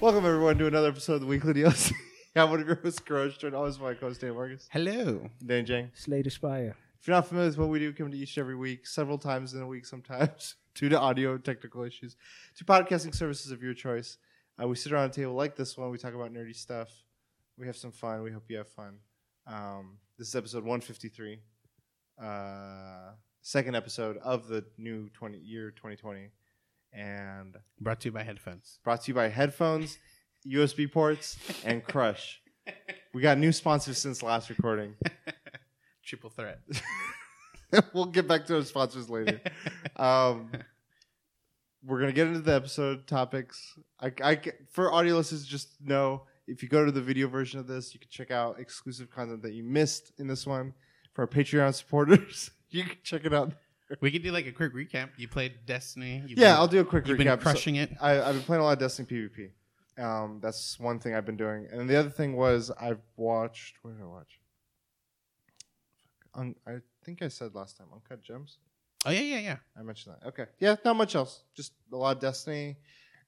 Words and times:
Welcome 0.00 0.24
everyone 0.26 0.58
to 0.58 0.66
another 0.68 0.90
episode 0.90 1.14
of 1.14 1.20
the 1.22 1.26
Weekly 1.26 1.54
DLC. 1.54 1.92
I'm 2.36 2.50
one 2.50 2.60
of 2.60 2.66
your 2.68 2.76
hosts, 2.76 3.00
Garage, 3.00 3.36
joined 3.36 3.56
always 3.56 3.78
by 3.78 3.86
my 3.86 3.94
co-host 3.94 4.20
Dan 4.20 4.34
Marcus, 4.34 4.68
Hello. 4.70 5.28
Dan 5.44 5.66
Jang. 5.66 5.90
Slay 5.94 6.22
the 6.22 6.30
Spire. 6.30 6.76
If 7.00 7.08
you're 7.08 7.16
not 7.16 7.26
familiar 7.26 7.48
with 7.48 7.58
what 7.58 7.68
we 7.68 7.80
do, 7.80 7.92
come 7.92 8.08
to 8.12 8.16
each 8.16 8.36
and 8.36 8.42
every 8.42 8.54
week, 8.54 8.86
several 8.86 9.18
times 9.18 9.54
in 9.54 9.60
a 9.60 9.66
week 9.66 9.84
sometimes, 9.84 10.54
due 10.76 10.88
to 10.88 11.00
audio 11.00 11.34
and 11.34 11.44
technical 11.44 11.82
issues, 11.82 12.14
to 12.56 12.64
podcasting 12.64 13.12
services 13.12 13.50
of 13.50 13.60
your 13.60 13.74
choice. 13.74 14.18
Uh, 14.62 14.68
we 14.68 14.76
sit 14.76 14.92
around 14.92 15.10
a 15.10 15.12
table 15.12 15.34
like 15.34 15.56
this 15.56 15.76
one. 15.76 15.90
We 15.90 15.98
talk 15.98 16.14
about 16.14 16.32
nerdy 16.32 16.54
stuff. 16.54 16.90
We 17.56 17.66
have 17.66 17.76
some 17.76 17.90
fun. 17.90 18.22
We 18.22 18.30
hope 18.30 18.44
you 18.48 18.58
have 18.58 18.68
fun. 18.68 18.98
Um, 19.48 19.98
this 20.16 20.28
is 20.28 20.36
episode 20.36 20.62
153, 20.62 21.40
uh, 22.22 23.12
second 23.40 23.74
episode 23.74 24.18
of 24.18 24.46
the 24.46 24.64
new 24.76 25.08
20 25.08 25.38
year 25.38 25.72
2020, 25.72 26.28
and 26.92 27.56
Brought 27.80 28.00
to 28.00 28.08
you 28.08 28.12
by 28.12 28.22
headphones. 28.22 28.78
brought 28.84 29.02
to 29.02 29.10
you 29.10 29.14
by 29.14 29.28
headphones, 29.28 29.98
USB 30.46 30.90
ports, 30.90 31.38
and 31.64 31.84
Crush. 31.84 32.40
We 33.14 33.22
got 33.22 33.38
new 33.38 33.52
sponsors 33.52 33.98
since 33.98 34.22
last 34.22 34.50
recording. 34.50 34.94
Triple 36.04 36.30
threat. 36.30 36.60
we'll 37.94 38.06
get 38.06 38.26
back 38.28 38.46
to 38.46 38.56
our 38.56 38.62
sponsors 38.62 39.08
later. 39.10 39.40
Um, 39.96 40.50
we're 41.84 42.00
gonna 42.00 42.12
get 42.12 42.28
into 42.28 42.40
the 42.40 42.54
episode 42.54 43.06
topics. 43.06 43.78
I, 44.00 44.12
I 44.22 44.40
for 44.70 44.92
audio 44.92 45.16
listeners, 45.16 45.46
just 45.46 45.80
know 45.80 46.22
if 46.46 46.62
you 46.62 46.68
go 46.68 46.84
to 46.84 46.90
the 46.90 47.02
video 47.02 47.28
version 47.28 47.60
of 47.60 47.66
this, 47.66 47.92
you 47.94 48.00
can 48.00 48.08
check 48.10 48.30
out 48.30 48.58
exclusive 48.58 49.10
content 49.10 49.42
that 49.42 49.52
you 49.52 49.62
missed 49.62 50.12
in 50.18 50.26
this 50.26 50.46
one. 50.46 50.74
For 51.12 51.22
our 51.22 51.28
Patreon 51.28 51.74
supporters, 51.74 52.50
you 52.70 52.84
can 52.84 52.96
check 53.02 53.24
it 53.24 53.34
out. 53.34 53.52
We 54.00 54.10
could 54.10 54.22
do 54.22 54.32
like 54.32 54.46
a 54.46 54.52
quick 54.52 54.74
recap. 54.74 55.10
You 55.16 55.28
played 55.28 55.64
Destiny. 55.66 56.22
You've 56.26 56.38
yeah, 56.38 56.52
been, 56.52 56.56
I'll 56.60 56.68
do 56.68 56.80
a 56.80 56.84
quick 56.84 57.06
you've 57.06 57.16
recap. 57.16 57.24
been 57.24 57.38
So- 57.38 57.42
crushing 57.42 57.76
it. 57.76 57.90
I, 58.00 58.20
I've 58.20 58.34
been 58.34 58.42
playing 58.44 58.60
a 58.60 58.64
lot 58.64 58.72
of 58.74 58.78
Destiny 58.80 59.08
PvP. 59.08 59.50
Um, 60.02 60.38
that's 60.40 60.78
one 60.78 60.98
thing 61.00 61.14
I've 61.14 61.26
been 61.26 61.36
doing, 61.36 61.66
and 61.72 61.88
the 61.90 61.96
other 61.96 62.10
thing 62.10 62.36
was 62.36 62.70
I've 62.80 63.00
watched. 63.16 63.76
What 63.82 63.96
did 63.96 64.02
I 64.02 64.06
watch? 64.06 64.38
I 66.66 66.78
think 67.04 67.22
I 67.22 67.28
said 67.28 67.54
last 67.54 67.76
time 67.78 67.88
Uncut 67.92 68.22
Gems. 68.22 68.58
Oh 69.06 69.10
yeah, 69.10 69.20
yeah, 69.20 69.38
yeah. 69.38 69.56
I 69.76 69.82
mentioned 69.82 70.14
that. 70.20 70.28
Okay, 70.28 70.44
yeah, 70.60 70.76
not 70.84 70.94
much 70.96 71.16
else. 71.16 71.42
Just 71.56 71.72
a 71.92 71.96
lot 71.96 72.14
of 72.16 72.22
Destiny, 72.22 72.76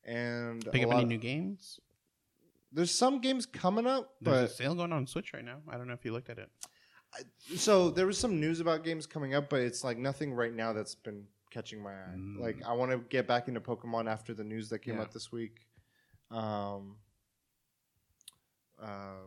and 0.05 0.65
Pick 0.71 0.83
a 0.83 0.85
up 0.85 0.91
lot 0.91 0.97
any 0.97 1.03
of- 1.05 1.09
new 1.09 1.19
games. 1.19 1.81
There's 2.73 2.93
some 2.97 3.21
games 3.21 3.47
coming 3.47 3.85
up, 3.89 4.15
There's 4.21 4.37
but 4.43 4.45
a 4.45 4.55
sale 4.55 4.77
going 4.77 4.93
on 4.93 5.05
Switch 5.09 5.33
right 5.35 5.45
now. 5.45 5.57
I 5.69 5.77
don't 5.77 5.89
know 5.89 5.95
if 5.95 6.05
you 6.05 6.13
looked 6.13 6.31
at 6.31 6.39
it. 6.39 6.49
So 7.57 7.91
there 7.91 8.07
was 8.07 8.19
some 8.19 8.41
news 8.41 8.61
about 8.61 8.85
games 8.85 9.07
coming 9.07 9.35
up, 9.35 9.51
but 9.51 9.61
it's 9.61 9.83
like 9.85 9.99
nothing 9.99 10.33
right 10.33 10.55
now 10.55 10.73
that's 10.73 10.95
been 10.95 11.25
catching 11.51 11.83
my 11.83 11.93
eye. 11.93 12.15
Mm. 12.17 12.39
Like 12.41 12.59
I 12.67 12.73
want 12.73 12.93
to 12.93 12.99
get 13.09 13.27
back 13.27 13.49
into 13.49 13.61
Pokemon 13.61 14.09
after 14.11 14.33
the 14.35 14.45
news 14.45 14.69
that 14.69 14.81
came 14.81 14.95
Yeah. 14.97 15.03
out 15.03 15.13
this 15.13 15.33
week. 15.33 15.67
Um, 16.31 16.97
uh, 18.81 19.27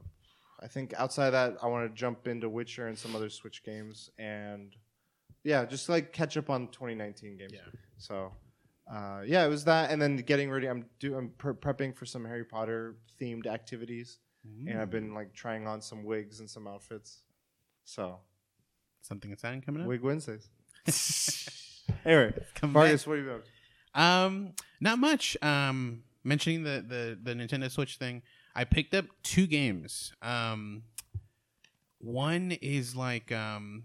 I 0.61 0.67
think 0.67 0.93
outside 0.97 1.27
of 1.27 1.31
that, 1.33 1.57
I 1.61 1.67
want 1.67 1.89
to 1.89 1.95
jump 1.99 2.27
into 2.27 2.47
Witcher 2.49 2.87
and 2.87 2.97
some 2.97 3.15
other 3.15 3.29
Switch 3.29 3.63
games, 3.63 4.09
and 4.17 4.73
yeah, 5.43 5.65
just 5.65 5.89
like 5.89 6.13
catch 6.13 6.37
up 6.37 6.49
on 6.49 6.67
2019 6.69 7.37
games. 7.37 7.51
Yeah. 7.53 7.59
So. 7.97 8.31
Uh, 8.85 9.21
yeah, 9.25 9.45
it 9.45 9.47
was 9.47 9.63
that, 9.63 9.91
and 9.91 10.01
then 10.01 10.17
getting 10.17 10.51
ready. 10.51 10.67
I'm 10.67 10.85
do 10.99 11.15
I'm 11.15 11.29
pre- 11.37 11.53
prepping 11.53 11.95
for 11.95 12.05
some 12.05 12.25
Harry 12.25 12.43
Potter 12.43 12.97
themed 13.19 13.47
activities, 13.47 14.19
and 14.67 14.77
I've 14.77 14.89
been 14.89 15.13
like 15.13 15.33
trying 15.33 15.67
on 15.67 15.81
some 15.81 16.03
wigs 16.03 16.41
and 16.41 16.49
some 16.49 16.67
outfits. 16.67 17.21
So 17.85 18.19
something 19.01 19.31
exciting 19.31 19.61
coming 19.61 19.81
up. 19.81 19.87
Wig 19.87 20.01
Wednesdays. 20.01 20.47
anyway, 22.05 22.33
Come 22.55 22.71
Marcus, 22.73 23.05
what 23.07 23.17
have 23.17 23.25
you 23.25 23.31
been? 23.31 23.41
Um, 24.01 24.53
not 24.81 24.99
much. 24.99 25.37
Um, 25.41 26.03
mentioning 26.23 26.63
the 26.63 26.83
the 26.87 27.17
the 27.21 27.33
Nintendo 27.33 27.69
Switch 27.69 27.97
thing, 27.97 28.21
I 28.55 28.63
picked 28.63 28.93
up 28.93 29.05
two 29.23 29.47
games. 29.47 30.13
Um, 30.22 30.83
one 31.99 32.51
is 32.61 32.95
like 32.95 33.31
um, 33.31 33.83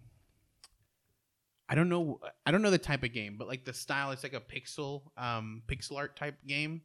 I 1.69 1.75
don't 1.75 1.89
know, 1.89 2.21
I 2.47 2.51
don't 2.51 2.63
know 2.63 2.71
the 2.71 2.79
type 2.79 3.03
of 3.05 3.13
game, 3.13 3.37
but 3.39 3.47
like 3.49 3.65
the 3.65 3.75
style, 3.75 4.11
it's 4.13 4.23
like 4.23 4.35
a 4.35 4.41
pixel 4.41 5.03
um 5.17 5.63
pixel 5.69 5.97
art 5.97 6.17
type 6.17 6.37
game. 6.47 6.83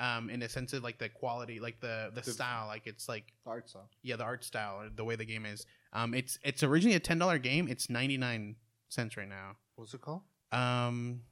Um, 0.00 0.30
in 0.30 0.40
a 0.42 0.48
sense 0.48 0.72
of 0.74 0.84
like 0.84 0.98
the 0.98 1.08
quality, 1.08 1.58
like 1.58 1.80
the 1.80 2.10
the 2.14 2.20
The- 2.20 2.30
style, 2.30 2.68
like 2.68 2.86
it's 2.86 3.08
like 3.08 3.32
The 3.44 3.50
art 3.50 3.68
style. 3.68 3.88
yeah, 4.02 4.14
the 4.14 4.22
art 4.24 4.44
style, 4.44 4.82
or 4.82 4.90
the 4.94 5.04
way 5.04 5.16
the 5.16 5.24
game 5.24 5.44
is. 5.44 5.66
Um, 5.92 6.14
it's 6.14 6.38
it's 6.42 6.62
originally 6.62 6.96
a 6.96 7.00
ten 7.00 7.18
dollar 7.18 7.38
game. 7.38 7.68
It's 7.68 7.88
ninety 7.88 8.16
nine 8.16 8.56
cents 8.88 9.16
right 9.16 9.28
now. 9.28 9.56
What's 9.76 9.94
it 9.94 10.00
called? 10.00 10.22
Um, 10.52 11.22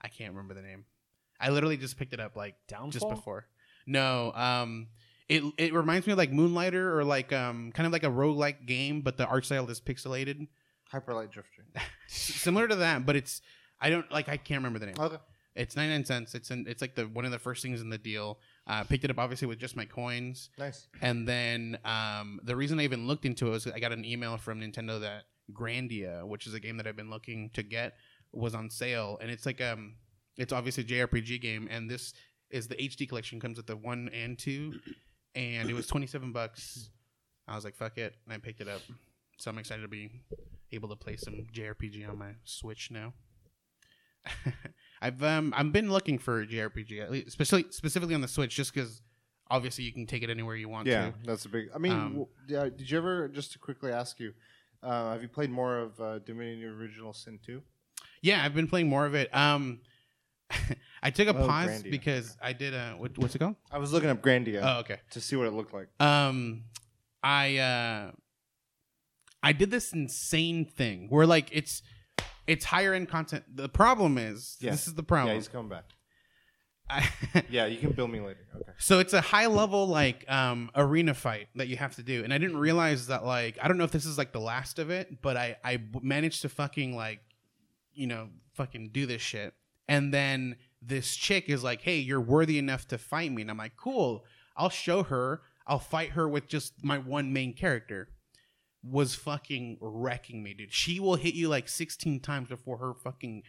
I 0.00 0.08
can't 0.08 0.32
remember 0.32 0.54
the 0.54 0.62
name. 0.62 0.84
I 1.40 1.50
literally 1.50 1.76
just 1.76 1.96
picked 1.96 2.12
it 2.12 2.20
up 2.20 2.36
like 2.36 2.54
Downfall. 2.68 2.90
just 2.90 3.08
before. 3.08 3.46
No, 3.86 4.32
um, 4.34 4.88
it 5.28 5.42
it 5.58 5.72
reminds 5.72 6.06
me 6.06 6.12
of 6.12 6.18
like 6.18 6.32
Moonlighter 6.32 6.96
or 6.98 7.04
like 7.04 7.32
um 7.32 7.72
kind 7.72 7.86
of 7.86 7.92
like 7.92 8.04
a 8.04 8.10
roguelike 8.10 8.66
game, 8.66 9.00
but 9.00 9.16
the 9.16 9.26
art 9.26 9.44
style 9.44 9.68
is 9.70 9.80
pixelated, 9.80 10.48
Hyperlight 10.92 11.30
Drifter. 11.30 11.64
similar 12.08 12.68
to 12.68 12.76
that. 12.76 13.06
But 13.06 13.16
it's 13.16 13.40
I 13.80 13.90
don't 13.90 14.10
like 14.10 14.28
I 14.28 14.36
can't 14.36 14.58
remember 14.58 14.78
the 14.78 14.86
name. 14.86 14.96
Okay. 14.98 15.16
It's 15.54 15.76
ninety 15.76 15.92
nine 15.92 16.04
cents. 16.04 16.34
It's 16.34 16.50
in 16.50 16.66
it's 16.68 16.82
like 16.82 16.94
the 16.94 17.04
one 17.04 17.24
of 17.24 17.30
the 17.30 17.38
first 17.38 17.62
things 17.62 17.80
in 17.80 17.90
the 17.90 17.98
deal. 17.98 18.38
Uh, 18.66 18.84
picked 18.84 19.04
it 19.04 19.10
up 19.10 19.18
obviously 19.18 19.48
with 19.48 19.58
just 19.58 19.74
my 19.74 19.84
coins. 19.84 20.50
Nice. 20.58 20.86
And 21.00 21.26
then 21.26 21.78
um, 21.84 22.40
the 22.44 22.54
reason 22.54 22.78
I 22.78 22.84
even 22.84 23.06
looked 23.06 23.24
into 23.24 23.48
it 23.48 23.50
was 23.50 23.66
I 23.66 23.80
got 23.80 23.92
an 23.92 24.04
email 24.04 24.36
from 24.36 24.60
Nintendo 24.60 25.00
that 25.00 25.24
Grandia, 25.52 26.26
which 26.26 26.46
is 26.46 26.54
a 26.54 26.60
game 26.60 26.76
that 26.76 26.86
I've 26.86 26.96
been 26.96 27.10
looking 27.10 27.50
to 27.54 27.62
get, 27.62 27.94
was 28.32 28.54
on 28.54 28.70
sale, 28.70 29.18
and 29.20 29.30
it's 29.30 29.46
like 29.46 29.60
um, 29.60 29.94
it's 30.36 30.52
obviously 30.52 30.84
a 30.84 30.86
JRPG 30.86 31.40
game, 31.40 31.68
and 31.70 31.90
this 31.90 32.14
is 32.50 32.68
the 32.68 32.76
HD 32.76 33.08
collection 33.08 33.40
comes 33.40 33.56
with 33.56 33.66
the 33.66 33.76
one 33.76 34.08
and 34.12 34.38
two, 34.38 34.74
and 35.34 35.68
it 35.68 35.74
was 35.74 35.86
twenty 35.86 36.06
seven 36.06 36.32
bucks. 36.32 36.90
I 37.48 37.56
was 37.56 37.64
like, 37.64 37.74
fuck 37.74 37.98
it, 37.98 38.14
and 38.24 38.34
I 38.34 38.38
picked 38.38 38.60
it 38.60 38.68
up. 38.68 38.82
So 39.38 39.50
I'm 39.50 39.58
excited 39.58 39.82
to 39.82 39.88
be 39.88 40.10
able 40.70 40.88
to 40.90 40.96
play 40.96 41.16
some 41.16 41.46
JRPG 41.52 42.08
on 42.08 42.18
my 42.18 42.32
Switch 42.44 42.90
now. 42.90 43.14
I've 45.02 45.22
um 45.22 45.54
I've 45.56 45.72
been 45.72 45.90
looking 45.90 46.18
for 46.18 46.40
a 46.42 46.46
JRPG, 46.46 47.00
at 47.02 47.10
least, 47.10 47.28
especially 47.28 47.66
specifically 47.70 48.14
on 48.14 48.20
the 48.20 48.28
Switch, 48.28 48.54
just 48.54 48.74
because 48.74 49.00
obviously 49.50 49.84
you 49.84 49.92
can 49.92 50.06
take 50.06 50.22
it 50.22 50.30
anywhere 50.30 50.54
you 50.56 50.68
want 50.68 50.86
Yeah, 50.86 51.10
to. 51.10 51.14
that's 51.24 51.44
a 51.44 51.48
big. 51.48 51.70
I 51.74 51.78
mean, 51.78 51.92
Um, 51.92 52.08
w- 52.10 52.28
yeah. 52.48 52.64
Did 52.64 52.90
you 52.90 52.98
ever 52.98 53.28
just 53.28 53.52
to 53.52 53.58
quickly 53.58 53.92
ask 53.92 54.20
you? 54.20 54.34
Uh, 54.82 55.12
have 55.12 55.22
you 55.22 55.28
played 55.28 55.50
more 55.50 55.78
of 55.78 56.00
uh, 56.00 56.18
Divinity 56.20 56.64
Original 56.64 57.12
Sin 57.12 57.38
2? 57.44 57.62
Yeah, 58.22 58.42
I've 58.44 58.54
been 58.54 58.66
playing 58.68 58.88
more 58.88 59.04
of 59.06 59.14
it. 59.14 59.34
Um, 59.34 59.80
I 61.02 61.10
took 61.10 61.28
a 61.28 61.36
Oh, 61.36 61.46
pause 61.46 61.82
Grandia. 61.82 61.90
because 61.90 62.36
I 62.42 62.52
did 62.52 62.74
a 62.74 62.94
what, 62.98 63.16
what's 63.18 63.34
it 63.34 63.38
called? 63.38 63.56
I 63.70 63.78
was 63.78 63.92
looking 63.92 64.10
up 64.10 64.20
Grandia 64.22 64.60
Oh, 64.62 64.80
okay. 64.80 64.96
to 65.12 65.20
see 65.20 65.36
what 65.36 65.46
it 65.46 65.52
looked 65.52 65.72
like. 65.74 65.88
Um, 66.00 66.64
I 67.22 67.56
uh, 67.58 68.10
I 69.42 69.52
did 69.52 69.70
this 69.70 69.92
insane 69.92 70.64
thing 70.64 71.06
where 71.08 71.26
like 71.26 71.48
it's 71.52 71.82
it's 72.52 72.64
higher 72.64 72.92
end 72.94 73.08
content. 73.08 73.44
The 73.54 73.68
problem 73.68 74.18
is 74.18 74.56
Yeah. 74.60 74.72
this 74.72 74.86
is 74.88 74.94
the 74.94 75.02
problem. 75.02 75.28
Yeah, 75.28 75.34
he's 75.36 75.48
coming 75.48 75.68
back. 75.68 75.84
I, 76.90 77.08
Yeah, 77.48 77.66
you 77.66 77.78
can 77.78 77.92
bill 77.92 78.08
me 78.08 78.18
later. 78.20 78.44
Okay. 78.54 78.72
So 78.78 78.98
it's 78.98 79.12
a 79.12 79.20
high 79.20 79.46
level 79.46 79.86
like 79.86 80.24
um 80.30 80.70
arena 80.74 81.14
fight 81.14 81.48
that 81.54 81.68
you 81.68 81.76
have 81.76 81.94
to 81.96 82.02
do, 82.02 82.24
and 82.24 82.34
I 82.34 82.38
didn't 82.38 82.56
realize 82.58 83.06
that 83.06 83.24
like 83.24 83.58
I 83.62 83.68
don't 83.68 83.78
know 83.78 83.84
if 83.84 83.92
this 83.92 84.04
is 84.06 84.18
like 84.18 84.32
the 84.32 84.40
last 84.40 84.78
of 84.78 84.90
it, 84.90 85.22
but 85.22 85.36
I 85.36 85.56
I 85.64 85.76
b- 85.76 86.00
managed 86.02 86.42
to 86.42 86.48
fucking 86.48 86.96
like 86.96 87.20
you 87.92 88.06
know 88.06 88.28
fucking 88.54 88.90
do 88.92 89.06
this 89.06 89.22
shit, 89.22 89.54
and 89.88 90.12
then 90.12 90.56
this 90.82 91.14
chick 91.14 91.48
is 91.48 91.62
like, 91.62 91.82
hey, 91.82 91.98
you're 91.98 92.20
worthy 92.20 92.58
enough 92.58 92.88
to 92.88 92.98
fight 92.98 93.30
me, 93.30 93.42
and 93.42 93.50
I'm 93.50 93.58
like, 93.58 93.76
cool, 93.76 94.24
I'll 94.56 94.70
show 94.70 95.02
her, 95.04 95.42
I'll 95.66 95.78
fight 95.78 96.10
her 96.12 96.28
with 96.28 96.48
just 96.48 96.82
my 96.82 96.98
one 96.98 97.32
main 97.32 97.52
character. 97.54 98.08
Was 98.82 99.14
fucking 99.14 99.78
wrecking 99.80 100.42
me, 100.42 100.54
dude. 100.54 100.72
She 100.72 101.00
will 101.00 101.16
hit 101.16 101.34
you 101.34 101.48
like 101.48 101.68
16 101.68 102.20
times 102.20 102.48
before 102.48 102.78
her 102.78 102.94
fucking 102.94 103.42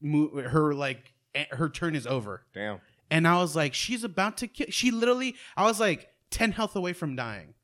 move. 0.00 0.32
Her 0.46 0.74
like 0.74 1.14
eh, 1.34 1.44
her 1.52 1.68
turn 1.68 1.94
is 1.94 2.06
over 2.06 2.42
Damn. 2.52 2.80
and 3.10 3.28
I 3.28 3.40
was 3.40 3.54
like, 3.54 3.74
she's 3.74 4.02
about 4.02 4.36
to 4.38 4.48
kill. 4.48 4.66
She 4.70 4.90
literally, 4.90 5.36
I 5.56 5.64
was 5.64 5.78
like 5.78 6.08
ten 6.30 6.52
health 6.52 6.74
away 6.74 6.92
from 6.94 7.14
dying, 7.14 7.54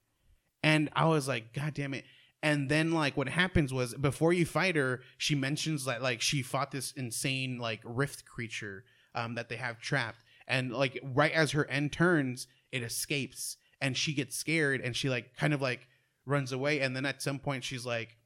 and 0.62 0.90
I 0.94 1.06
was 1.06 1.26
like, 1.26 1.52
God 1.52 1.74
damn 1.74 1.94
it! 1.94 2.04
And 2.42 2.68
then 2.68 2.92
like 2.92 3.16
what 3.16 3.28
happens 3.28 3.72
was 3.72 3.94
before 3.94 4.32
you 4.32 4.46
fight 4.46 4.76
her, 4.76 5.00
she 5.18 5.34
mentions 5.34 5.84
that 5.86 6.02
like 6.02 6.20
she 6.20 6.42
fought 6.42 6.70
this 6.70 6.92
insane 6.92 7.58
like 7.58 7.80
rift 7.84 8.24
creature 8.24 8.84
um, 9.14 9.34
that 9.34 9.48
they 9.48 9.56
have 9.56 9.80
trapped, 9.80 10.20
and 10.46 10.72
like 10.72 11.00
right 11.02 11.32
as 11.32 11.50
her 11.50 11.68
end 11.68 11.92
turns, 11.92 12.46
it 12.70 12.82
escapes, 12.84 13.56
and 13.80 13.96
she 13.96 14.14
gets 14.14 14.36
scared, 14.36 14.80
and 14.80 14.94
she 14.94 15.08
like 15.10 15.34
kind 15.36 15.52
of 15.52 15.60
like 15.60 15.88
runs 16.26 16.52
away, 16.52 16.80
and 16.80 16.94
then 16.94 17.06
at 17.06 17.22
some 17.22 17.38
point 17.38 17.64
she's 17.64 17.86
like. 17.86 18.16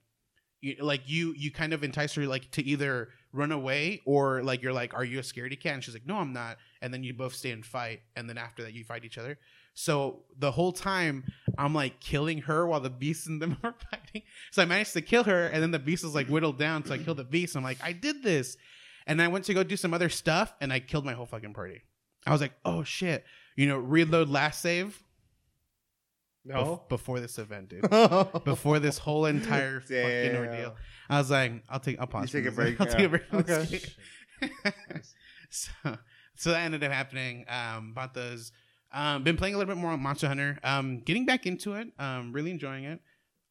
You, 0.62 0.76
like 0.80 1.02
you, 1.04 1.34
you 1.36 1.52
kind 1.52 1.74
of 1.74 1.84
entice 1.84 2.14
her 2.14 2.26
like 2.26 2.50
to 2.52 2.64
either 2.64 3.10
run 3.36 3.52
away 3.52 4.00
or 4.06 4.42
like 4.42 4.62
you're 4.62 4.72
like, 4.72 4.94
are 4.94 5.04
you 5.04 5.18
a 5.18 5.22
scaredy 5.22 5.60
cat? 5.60 5.74
And 5.74 5.84
she's 5.84 5.94
like, 5.94 6.06
no, 6.06 6.16
I'm 6.16 6.32
not. 6.32 6.56
And 6.80 6.92
then 6.92 7.04
you 7.04 7.12
both 7.12 7.34
stay 7.34 7.50
and 7.50 7.64
fight 7.64 8.00
and 8.16 8.28
then 8.28 8.38
after 8.38 8.62
that 8.62 8.72
you 8.72 8.82
fight 8.82 9.04
each 9.04 9.18
other. 9.18 9.38
So 9.74 10.22
the 10.38 10.50
whole 10.50 10.72
time 10.72 11.24
i'm 11.58 11.74
like 11.74 12.00
killing 12.00 12.38
her 12.38 12.66
while 12.66 12.80
the 12.80 12.90
beast 12.90 13.26
and 13.26 13.40
them 13.40 13.58
are 13.62 13.74
fighting. 13.90 14.22
So 14.50 14.62
i 14.62 14.64
managed 14.64 14.94
to 14.94 15.02
kill 15.02 15.24
her 15.24 15.46
and 15.46 15.62
then 15.62 15.70
the 15.70 15.78
beast 15.78 16.02
is 16.02 16.14
like 16.14 16.28
whittled 16.28 16.58
down 16.58 16.84
so 16.84 16.94
i 16.94 16.98
killed 16.98 17.18
the 17.18 17.24
beast. 17.24 17.56
I'm 17.56 17.62
like 17.62 17.78
i 17.82 17.92
did 17.92 18.22
this. 18.22 18.56
And 19.06 19.20
i 19.20 19.28
went 19.28 19.44
to 19.44 19.54
go 19.54 19.62
do 19.62 19.76
some 19.76 19.94
other 19.94 20.08
stuff 20.08 20.54
and 20.60 20.72
i 20.72 20.80
killed 20.80 21.04
my 21.04 21.12
whole 21.12 21.26
fucking 21.26 21.52
party. 21.52 21.82
I 22.26 22.32
was 22.32 22.40
like 22.40 22.54
oh 22.64 22.82
shit. 22.82 23.24
You 23.54 23.68
know, 23.68 23.76
reload 23.76 24.28
last 24.28 24.60
save 24.60 25.02
No. 26.46 26.54
bef- 26.84 26.88
before 26.88 27.20
this 27.20 27.38
event, 27.38 27.68
dude. 27.68 27.90
before 28.44 28.78
this 28.78 28.98
whole 28.98 29.26
entire 29.26 29.80
fucking 29.80 30.36
ordeal. 30.36 30.76
I 31.08 31.18
was 31.18 31.30
like, 31.30 31.64
I'll 31.68 31.80
take, 31.80 31.98
I'll 32.00 32.06
pause. 32.06 32.32
You 32.32 32.40
take 32.40 32.52
a 32.52 32.54
break, 32.54 32.80
I'll 32.80 32.86
take 32.86 33.06
a 33.06 33.08
break. 33.08 33.34
Okay. 33.34 33.80
so, 35.50 35.70
so 36.36 36.50
that 36.50 36.60
ended 36.60 36.84
up 36.84 36.92
happening. 36.92 37.44
Um, 37.48 37.92
bought 37.94 38.14
those. 38.14 38.52
Um, 38.92 39.24
been 39.24 39.36
playing 39.36 39.54
a 39.54 39.58
little 39.58 39.74
bit 39.74 39.80
more 39.80 39.90
on 39.90 40.00
Monster 40.00 40.28
Hunter. 40.28 40.58
Um, 40.62 41.00
getting 41.00 41.26
back 41.26 41.46
into 41.46 41.74
it. 41.74 41.88
Um, 41.98 42.32
really 42.32 42.50
enjoying 42.50 42.84
it. 42.84 43.00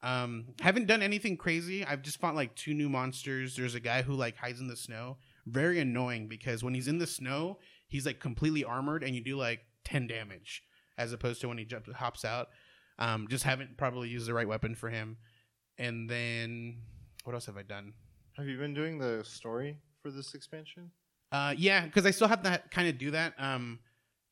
Um, 0.02 0.54
haven't 0.62 0.86
done 0.86 1.02
anything 1.02 1.36
crazy. 1.36 1.84
I've 1.84 2.02
just 2.02 2.20
fought 2.20 2.36
like 2.36 2.56
two 2.56 2.74
new 2.74 2.90
monsters. 2.90 3.56
There's 3.56 3.76
a 3.76 3.80
guy 3.80 4.04
who 4.04 4.14
like 4.14 4.38
hides 4.38 4.60
in 4.60 4.68
the 4.68 4.76
snow. 4.76 5.18
Very 5.48 5.80
annoying 5.80 6.28
because 6.28 6.64
when 6.64 6.74
he's 6.74 6.88
in 6.88 7.00
the 7.00 7.08
snow, 7.08 7.60
he's 7.88 8.06
like 8.06 8.20
completely 8.20 8.64
armored, 8.64 9.04
and 9.04 9.16
you 9.16 9.22
do 9.22 9.36
like 9.36 9.62
ten 9.84 10.08
damage 10.08 10.64
as 10.98 11.12
opposed 11.12 11.42
to 11.42 11.48
when 11.48 11.58
he 11.58 11.66
jumps 11.66 11.90
hops 11.94 12.24
out. 12.24 12.50
Um, 13.00 13.28
just 13.30 13.44
haven't 13.44 13.78
probably 13.78 14.10
used 14.10 14.28
the 14.28 14.34
right 14.34 14.48
weapon 14.48 14.76
for 14.76 14.90
him. 14.90 15.18
And 15.78 16.10
then 16.10 16.78
what 17.24 17.34
else 17.34 17.46
have 17.48 17.58
I 17.58 17.64
done? 17.64 17.94
Have 18.38 18.48
you 18.48 18.58
been 18.58 18.74
doing 18.74 18.98
the 18.98 19.24
story 19.24 19.78
for 20.02 20.12
this 20.12 20.34
expansion? 20.34 20.92
Uh, 21.32 21.54
yeah, 21.58 21.86
because 21.86 22.06
I 22.06 22.12
still 22.12 22.28
have 22.28 22.44
to 22.44 22.62
kind 22.72 22.88
of 22.88 22.98
do 22.98 23.12
that. 23.12 23.34
Um, 23.38 23.80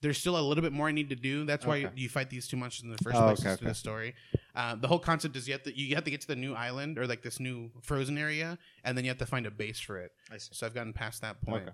there's 0.02 0.18
still 0.18 0.38
a 0.38 0.42
little 0.42 0.62
bit 0.62 0.74
more 0.74 0.88
I 0.88 0.92
need 0.92 1.10
to 1.10 1.16
do. 1.16 1.46
That's 1.46 1.66
why 1.66 1.86
Okay. 1.86 1.92
you 1.96 2.10
fight 2.10 2.30
these 2.30 2.48
two 2.48 2.58
monsters 2.58 2.84
in 2.84 2.90
the 2.92 2.98
first 2.98 3.16
Oh, 3.16 3.22
place 3.28 3.40
okay, 3.40 3.52
okay. 3.52 3.66
the 3.66 3.74
story. 3.74 4.14
Uh, 4.54 4.76
the 4.76 4.88
whole 4.88 5.00
concept 5.00 5.36
is 5.38 5.48
you 5.48 5.54
have 5.54 5.64
to 5.64 5.78
you 5.78 5.96
have 5.96 6.04
to 6.04 6.12
get 6.12 6.20
to 6.22 6.28
the 6.28 6.36
new 6.36 6.54
island 6.54 7.00
or 7.00 7.08
like 7.08 7.22
this 7.22 7.40
new 7.40 7.72
frozen 7.82 8.18
area, 8.18 8.58
and 8.84 8.98
then 8.98 9.06
you 9.06 9.10
have 9.10 9.18
to 9.18 9.26
find 9.26 9.46
a 9.46 9.52
base 9.52 9.80
for 9.80 9.98
it. 10.00 10.12
I 10.30 10.38
see. 10.38 10.50
So 10.54 10.66
I've 10.66 10.74
gotten 10.74 10.92
past 10.94 11.22
that 11.22 11.42
point. 11.42 11.64
Okay. 11.64 11.72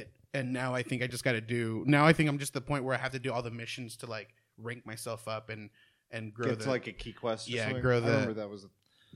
It, 0.00 0.12
and 0.34 0.52
now 0.52 0.74
I 0.74 0.82
think 0.82 1.02
I 1.02 1.06
just 1.06 1.22
got 1.22 1.32
to 1.32 1.40
do. 1.40 1.84
Now 1.86 2.04
I 2.04 2.12
think 2.12 2.28
I'm 2.28 2.38
just 2.38 2.52
the 2.54 2.60
point 2.60 2.82
where 2.84 2.94
I 2.96 2.98
have 2.98 3.12
to 3.12 3.20
do 3.20 3.32
all 3.32 3.42
the 3.42 3.52
missions 3.52 3.96
to 3.98 4.06
like 4.06 4.34
rank 4.58 4.84
myself 4.84 5.28
up 5.28 5.48
and 5.48 5.70
and 6.14 6.32
grow 6.32 6.50
Get 6.50 6.60
the 6.60 6.68
like 6.70 6.86
a 6.86 6.92
key 6.92 7.12
quest. 7.12 7.48
Yeah, 7.48 7.64
something? 7.64 7.82
grow 7.82 7.96
I 7.98 8.00
the- 8.00 8.06
remember 8.12 8.34
that 8.34 8.48
was. 8.48 8.64
A, 8.64 8.68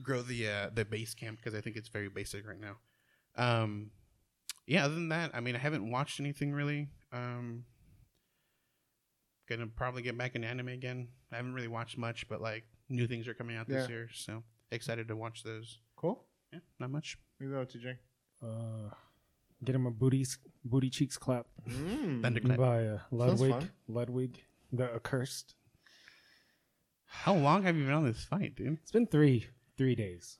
grow 0.03 0.21
the 0.21 0.47
uh, 0.47 0.69
the 0.73 0.85
base 0.85 1.13
camp 1.13 1.37
because 1.37 1.53
I 1.55 1.61
think 1.61 1.75
it's 1.75 1.89
very 1.89 2.09
basic 2.09 2.45
right 2.47 2.59
now. 2.59 2.77
Um, 3.35 3.91
yeah. 4.67 4.85
Other 4.85 4.93
than 4.95 5.09
that, 5.09 5.31
I 5.33 5.39
mean, 5.39 5.55
I 5.55 5.59
haven't 5.59 5.89
watched 5.89 6.19
anything 6.19 6.51
really. 6.53 6.89
Um, 7.11 7.63
gonna 9.49 9.67
probably 9.67 10.01
get 10.01 10.17
back 10.17 10.35
in 10.35 10.43
anime 10.43 10.67
again. 10.69 11.07
I 11.31 11.37
haven't 11.37 11.53
really 11.53 11.67
watched 11.67 11.97
much, 11.97 12.27
but 12.29 12.41
like 12.41 12.65
new 12.89 13.07
things 13.07 13.27
are 13.27 13.33
coming 13.33 13.55
out 13.57 13.67
this 13.67 13.89
year, 13.89 14.09
so 14.13 14.43
excited 14.71 15.07
to 15.07 15.15
watch 15.15 15.43
those. 15.43 15.79
cool. 15.95 16.25
Yeah, 16.53 16.59
not 16.79 16.89
much. 16.91 17.17
Maybe 17.39 17.53
out 17.55 17.69
TJ. 17.69 17.95
Uh, 18.43 18.89
get 19.63 19.75
him 19.75 19.85
a 19.85 19.91
booties, 19.91 20.37
booty 20.65 20.89
cheeks 20.89 21.17
clap 21.17 21.45
Mm. 21.69 22.21
Thunderclap. 22.23 22.57
by 22.57 22.85
uh, 22.87 22.99
Ludwig. 23.11 23.69
Ludwig, 23.87 24.41
the 24.71 24.85
accursed. 24.95 25.55
How 27.11 27.33
long 27.33 27.63
have 27.63 27.75
you 27.75 27.83
been 27.85 27.93
on 27.93 28.05
this 28.05 28.23
fight, 28.23 28.55
dude? 28.55 28.77
It's 28.81 28.91
been 28.91 29.07
three 29.07 29.47
three 29.77 29.95
days. 29.95 30.37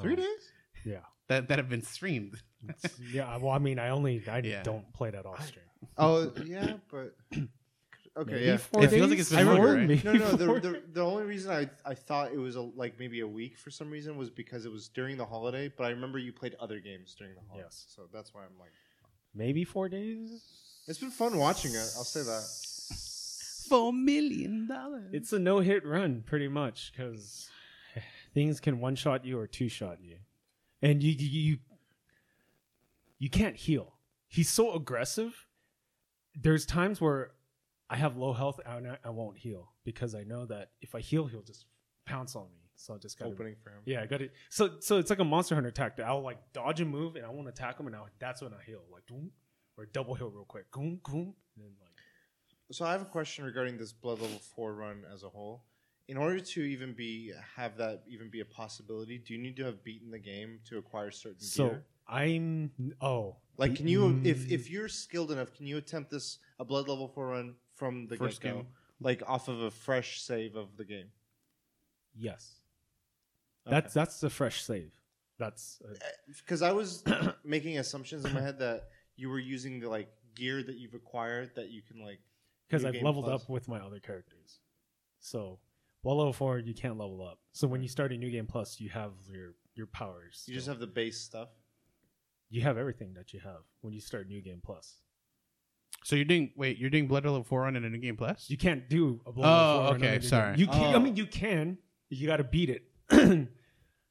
Three 0.00 0.12
Um, 0.12 0.16
days. 0.20 0.52
Yeah. 0.84 1.00
That 1.28 1.48
that 1.48 1.58
have 1.58 1.68
been 1.68 1.82
streamed. 1.82 2.40
It's- 2.68 2.98
yeah. 3.12 3.36
Well, 3.36 3.50
I 3.52 3.58
mean, 3.58 3.78
I 3.78 3.90
only 3.90 4.26
I 4.28 4.38
Yeah. 4.38 4.62
don't 4.62 4.90
play 4.92 5.10
that 5.10 5.26
off 5.26 5.46
stream. 5.46 5.64
Oh 5.98 6.32
yeah, 6.44 6.76
but 6.90 7.14
okay, 8.16 8.32
Maybe 8.32 8.44
yeah. 8.46 8.56
four 8.56 8.84
It 8.84 8.90
feels 8.90 9.10
like 9.10 9.18
it's 9.18 9.30
been 9.30 9.40
I 9.40 9.42
longer, 9.42 9.66
remember 9.72 9.94
right? 9.94 10.04
No, 10.04 10.12
maybe 10.12 10.24
no. 10.24 10.30
The, 10.36 10.46
four- 10.46 10.60
the, 10.60 10.82
the 10.92 11.02
only 11.02 11.24
reason 11.24 11.50
I, 11.52 11.68
I 11.84 11.94
thought 11.94 12.32
it 12.32 12.38
was 12.38 12.56
a, 12.56 12.62
like 12.62 12.98
maybe 12.98 13.20
a 13.20 13.26
week 13.26 13.58
for 13.58 13.70
some 13.70 13.90
reason 13.90 14.16
was 14.16 14.30
because 14.30 14.64
it 14.64 14.72
was 14.72 14.88
during 14.88 15.16
the 15.16 15.26
holiday. 15.26 15.68
But 15.68 15.84
I 15.86 15.90
remember 15.90 16.18
you 16.18 16.32
played 16.32 16.54
other 16.60 16.80
games 16.80 17.14
during 17.18 17.34
the 17.34 17.40
holiday, 17.48 17.64
Yes. 17.66 17.86
so 17.94 18.08
that's 18.12 18.32
why 18.32 18.42
I'm 18.42 18.58
like, 18.58 18.72
maybe 19.34 19.64
four 19.64 19.88
days. 19.88 20.42
it's 20.88 20.98
been 20.98 21.10
fun 21.10 21.36
watching 21.36 21.72
it. 21.72 21.88
I'll 21.96 22.04
say 22.04 22.22
that. 22.22 22.42
Four 23.68 23.92
million 23.92 24.66
dollars. 24.66 25.10
It's 25.12 25.32
a 25.32 25.38
no 25.38 25.60
hit 25.60 25.84
run, 25.84 26.22
pretty 26.26 26.48
much, 26.48 26.92
because 26.92 27.48
things 28.34 28.60
can 28.60 28.80
one 28.80 28.96
shot 28.96 29.24
you 29.24 29.38
or 29.38 29.46
two 29.46 29.68
shot 29.68 29.98
you, 30.00 30.16
and 30.82 31.02
you 31.02 31.12
you 31.12 31.28
you, 31.28 31.58
you 33.18 33.30
can't 33.30 33.56
heal. 33.56 33.94
He's 34.28 34.48
so 34.48 34.74
aggressive. 34.74 35.46
There's 36.34 36.66
times 36.66 37.00
where 37.00 37.32
I 37.88 37.96
have 37.96 38.16
low 38.16 38.32
health 38.32 38.60
and 38.66 38.88
I, 38.88 38.98
I 39.04 39.10
won't 39.10 39.38
heal 39.38 39.72
because 39.84 40.14
I 40.14 40.24
know 40.24 40.44
that 40.46 40.70
if 40.80 40.94
I 40.94 41.00
heal, 41.00 41.26
he'll 41.26 41.42
just 41.42 41.64
pounce 42.04 42.36
on 42.36 42.44
me. 42.52 42.60
So 42.74 42.94
I 42.94 42.98
just 42.98 43.18
got 43.18 43.26
to 43.26 43.30
Opening 43.30 43.54
for 43.62 43.70
him. 43.70 43.82
Yeah, 43.86 44.02
I 44.02 44.06
got 44.06 44.20
it. 44.20 44.32
So 44.50 44.72
so 44.80 44.98
it's 44.98 45.08
like 45.08 45.18
a 45.18 45.24
monster 45.24 45.54
hunter 45.54 45.70
tactic. 45.70 46.04
I'll 46.04 46.22
like 46.22 46.38
dodge 46.52 46.80
a 46.80 46.84
move 46.84 47.16
and 47.16 47.24
I 47.24 47.30
won't 47.30 47.48
attack 47.48 47.80
him, 47.80 47.86
and 47.86 47.94
now 47.94 48.06
that's 48.18 48.42
when 48.42 48.52
I 48.52 48.62
heal, 48.66 48.82
like 48.92 49.06
boom, 49.06 49.30
or 49.78 49.86
double 49.86 50.14
heal 50.14 50.28
real 50.28 50.44
quick, 50.44 50.70
boom, 50.72 51.00
boom, 51.04 51.34
and 51.54 51.64
then 51.64 51.72
like 51.80 51.85
So 52.70 52.84
I 52.84 52.92
have 52.92 53.02
a 53.02 53.06
question 53.06 53.44
regarding 53.44 53.78
this 53.78 53.92
blood 53.92 54.20
level 54.20 54.38
four 54.54 54.74
run 54.74 55.04
as 55.12 55.22
a 55.22 55.28
whole. 55.28 55.62
In 56.08 56.16
order 56.16 56.38
to 56.40 56.60
even 56.62 56.92
be 56.94 57.32
have 57.56 57.76
that 57.78 58.02
even 58.08 58.28
be 58.30 58.40
a 58.40 58.44
possibility, 58.44 59.18
do 59.18 59.34
you 59.34 59.40
need 59.40 59.56
to 59.56 59.64
have 59.64 59.82
beaten 59.84 60.10
the 60.10 60.18
game 60.18 60.60
to 60.68 60.78
acquire 60.78 61.10
certain 61.10 61.38
gear? 61.38 61.48
so 61.48 61.68
gear? 61.68 61.84
I'm 62.08 62.70
oh 63.00 63.36
Like, 63.56 63.74
can 63.76 63.88
you 63.88 64.20
if 64.24 64.46
Mm. 64.46 64.50
if 64.50 64.70
you're 64.70 64.88
skilled 64.88 65.32
enough, 65.32 65.52
can 65.52 65.66
you 65.66 65.76
attempt 65.78 66.10
this 66.10 66.38
a 66.58 66.64
blood 66.64 66.88
level 66.88 67.08
four 67.08 67.28
run 67.28 67.56
from 67.74 68.06
the 68.06 68.16
First 68.16 68.40
get 68.40 68.50
go, 68.52 68.56
game. 68.62 68.66
like 69.00 69.22
off 69.28 69.48
of 69.48 69.60
a 69.62 69.70
fresh 69.70 70.20
save 70.22 70.54
of 70.56 70.76
the 70.76 70.84
game? 70.84 71.10
yes, 72.16 72.60
that's 73.64 73.92
that's 73.94 74.20
the 74.20 74.30
fresh 74.30 74.62
save. 74.62 74.92
That's 75.38 75.80
uh, 75.84 75.94
because 76.36 76.62
I 76.62 76.72
was 76.72 77.02
making 77.44 77.78
assumptions 77.78 78.24
in 78.24 78.32
my 78.32 78.40
head 78.40 78.58
that 78.60 78.88
you 79.16 79.28
were 79.28 79.40
using 79.40 79.80
the 79.80 79.88
like 79.88 80.08
gear 80.36 80.62
that 80.62 80.76
you've 80.76 80.94
acquired 80.94 81.54
that 81.56 81.70
you 81.70 81.82
can 81.82 82.00
like. 82.00 82.20
Because 82.68 82.84
I've 82.84 83.02
leveled 83.02 83.24
Plus. 83.26 83.42
up 83.42 83.48
with 83.48 83.68
my 83.68 83.78
other 83.78 84.00
characters. 84.00 84.60
So, 85.20 85.58
while 86.02 86.16
level 86.18 86.32
four, 86.32 86.58
you 86.58 86.74
can't 86.74 86.98
level 86.98 87.26
up. 87.26 87.38
So 87.52 87.66
when 87.66 87.82
you 87.82 87.88
start 87.88 88.12
a 88.12 88.16
new 88.16 88.30
game 88.30 88.46
plus, 88.46 88.80
you 88.80 88.90
have 88.90 89.12
your 89.30 89.54
your 89.74 89.86
powers. 89.86 90.44
You 90.46 90.54
just 90.54 90.66
have 90.68 90.78
the 90.78 90.86
base 90.86 91.18
stuff. 91.20 91.48
you 92.48 92.62
have 92.62 92.78
everything 92.78 93.14
that 93.14 93.32
you 93.32 93.40
have 93.40 93.62
when 93.80 93.92
you 93.92 94.00
start 94.00 94.28
new 94.28 94.40
game 94.40 94.60
plus. 94.62 94.96
so 96.04 96.14
you're 96.16 96.24
doing 96.24 96.52
wait, 96.56 96.78
you're 96.78 96.90
doing 96.90 97.08
Blood 97.08 97.24
Level 97.24 97.42
Four 97.44 97.66
on 97.66 97.74
in 97.76 97.84
a 97.84 97.88
new 97.90 97.98
game 97.98 98.16
plus? 98.16 98.48
You 98.48 98.56
can't 98.56 98.88
do 98.88 99.20
a 99.26 99.32
blow 99.32 99.44
Oh, 99.44 99.50
level 99.50 99.66
four 99.66 99.88
on 99.88 99.96
okay, 99.96 100.06
another 100.06 100.20
game. 100.20 100.28
sorry. 100.28 100.56
You 100.58 100.66
can. 100.66 100.94
I 100.94 100.94
Oh. 100.94 101.00
mean, 101.00 101.16
you 101.16 101.26
can. 101.26 101.78
You 102.08 102.26
got 102.28 102.36
to 102.38 102.44
beat 102.44 102.70
it. 102.70 102.84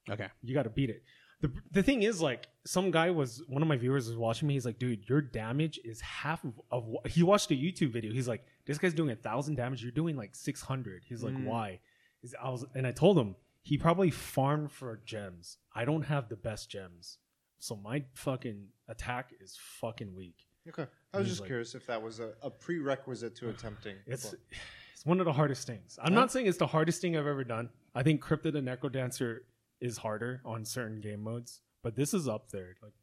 okay. 0.10 0.28
you 0.44 0.54
got 0.54 0.64
to 0.64 0.70
beat 0.70 0.90
it. 0.90 1.04
The, 1.42 1.52
the 1.72 1.84
thing 1.84 2.04
is, 2.04 2.22
like, 2.22 2.48
some 2.66 2.92
guy 2.92 3.12
was 3.12 3.44
one 3.48 3.62
of 3.62 3.68
my 3.68 3.76
viewers 3.78 4.08
was 4.08 4.18
watching 4.18 4.48
me. 4.48 4.54
He's 4.56 4.66
like, 4.66 4.80
dude, 4.80 5.08
your 5.08 5.22
damage 5.22 5.80
is 5.84 6.00
half 6.02 6.44
of, 6.44 6.54
of 6.72 6.88
what 6.88 7.08
he 7.08 7.24
watched 7.24 7.52
a 7.52 7.56
YouTube 7.56 7.92
video. 7.92 8.12
He's 8.14 8.28
like, 8.28 8.46
this 8.66 8.78
guy's 8.78 8.94
doing 8.94 9.12
a 9.12 9.16
thousand 9.16 9.56
damage. 9.56 9.82
You're 9.84 9.92
doing 9.92 10.16
like 10.16 10.34
six 10.34 10.62
hundred. 10.62 11.04
He's 11.06 11.24
like, 11.24 11.34
Mm. 11.36 11.46
why? 11.46 11.80
He's, 12.22 12.34
I 12.42 12.50
was, 12.50 12.66
and 12.74 12.88
I 12.88 12.92
told 12.92 13.18
him 13.20 13.36
he 13.62 13.78
probably 13.78 14.10
farmed 14.12 14.72
for 14.72 15.02
gems. 15.06 15.58
I 15.76 15.86
don't 15.86 16.04
have 16.04 16.30
the 16.30 16.36
best 16.38 16.70
gems, 16.70 17.18
so 17.60 17.76
my 17.76 18.04
fucking 18.14 18.68
attack 18.88 19.34
is 19.42 19.58
fucking 19.82 20.16
weak. 20.16 20.48
Okay, 20.70 20.88
I 21.14 21.18
was 21.18 21.28
He's 21.28 21.34
just 21.34 21.42
like- 21.42 21.48
curious 21.50 21.76
if 21.76 21.86
that 21.88 22.02
was 22.02 22.20
a, 22.20 22.32
a 22.42 22.50
prerequisite 22.50 23.36
to 23.38 23.50
attempting. 23.54 23.98
It's 24.08 24.34
it's 24.94 25.06
one 25.06 25.20
of 25.20 25.26
the 25.26 25.34
hardest 25.34 25.68
things. 25.68 26.00
I'm 26.02 26.14
not 26.16 26.32
saying 26.32 26.48
it's 26.48 26.58
the 26.58 26.66
hardest 26.66 27.02
thing 27.02 27.16
I've 27.18 27.28
ever 27.28 27.44
done. 27.44 27.70
I 27.94 28.02
think 28.02 28.22
Crypt 28.22 28.46
of 28.48 28.54
the 28.54 28.62
NecroDancer 28.62 29.40
is 29.82 29.98
harder 29.98 30.42
on 30.46 30.66
certain 30.66 31.02
game 31.02 31.22
modes, 31.24 31.62
but 31.84 31.96
this 31.96 32.14
is 32.14 32.28
up 32.28 32.50
there, 32.52 32.76
like 32.82 32.94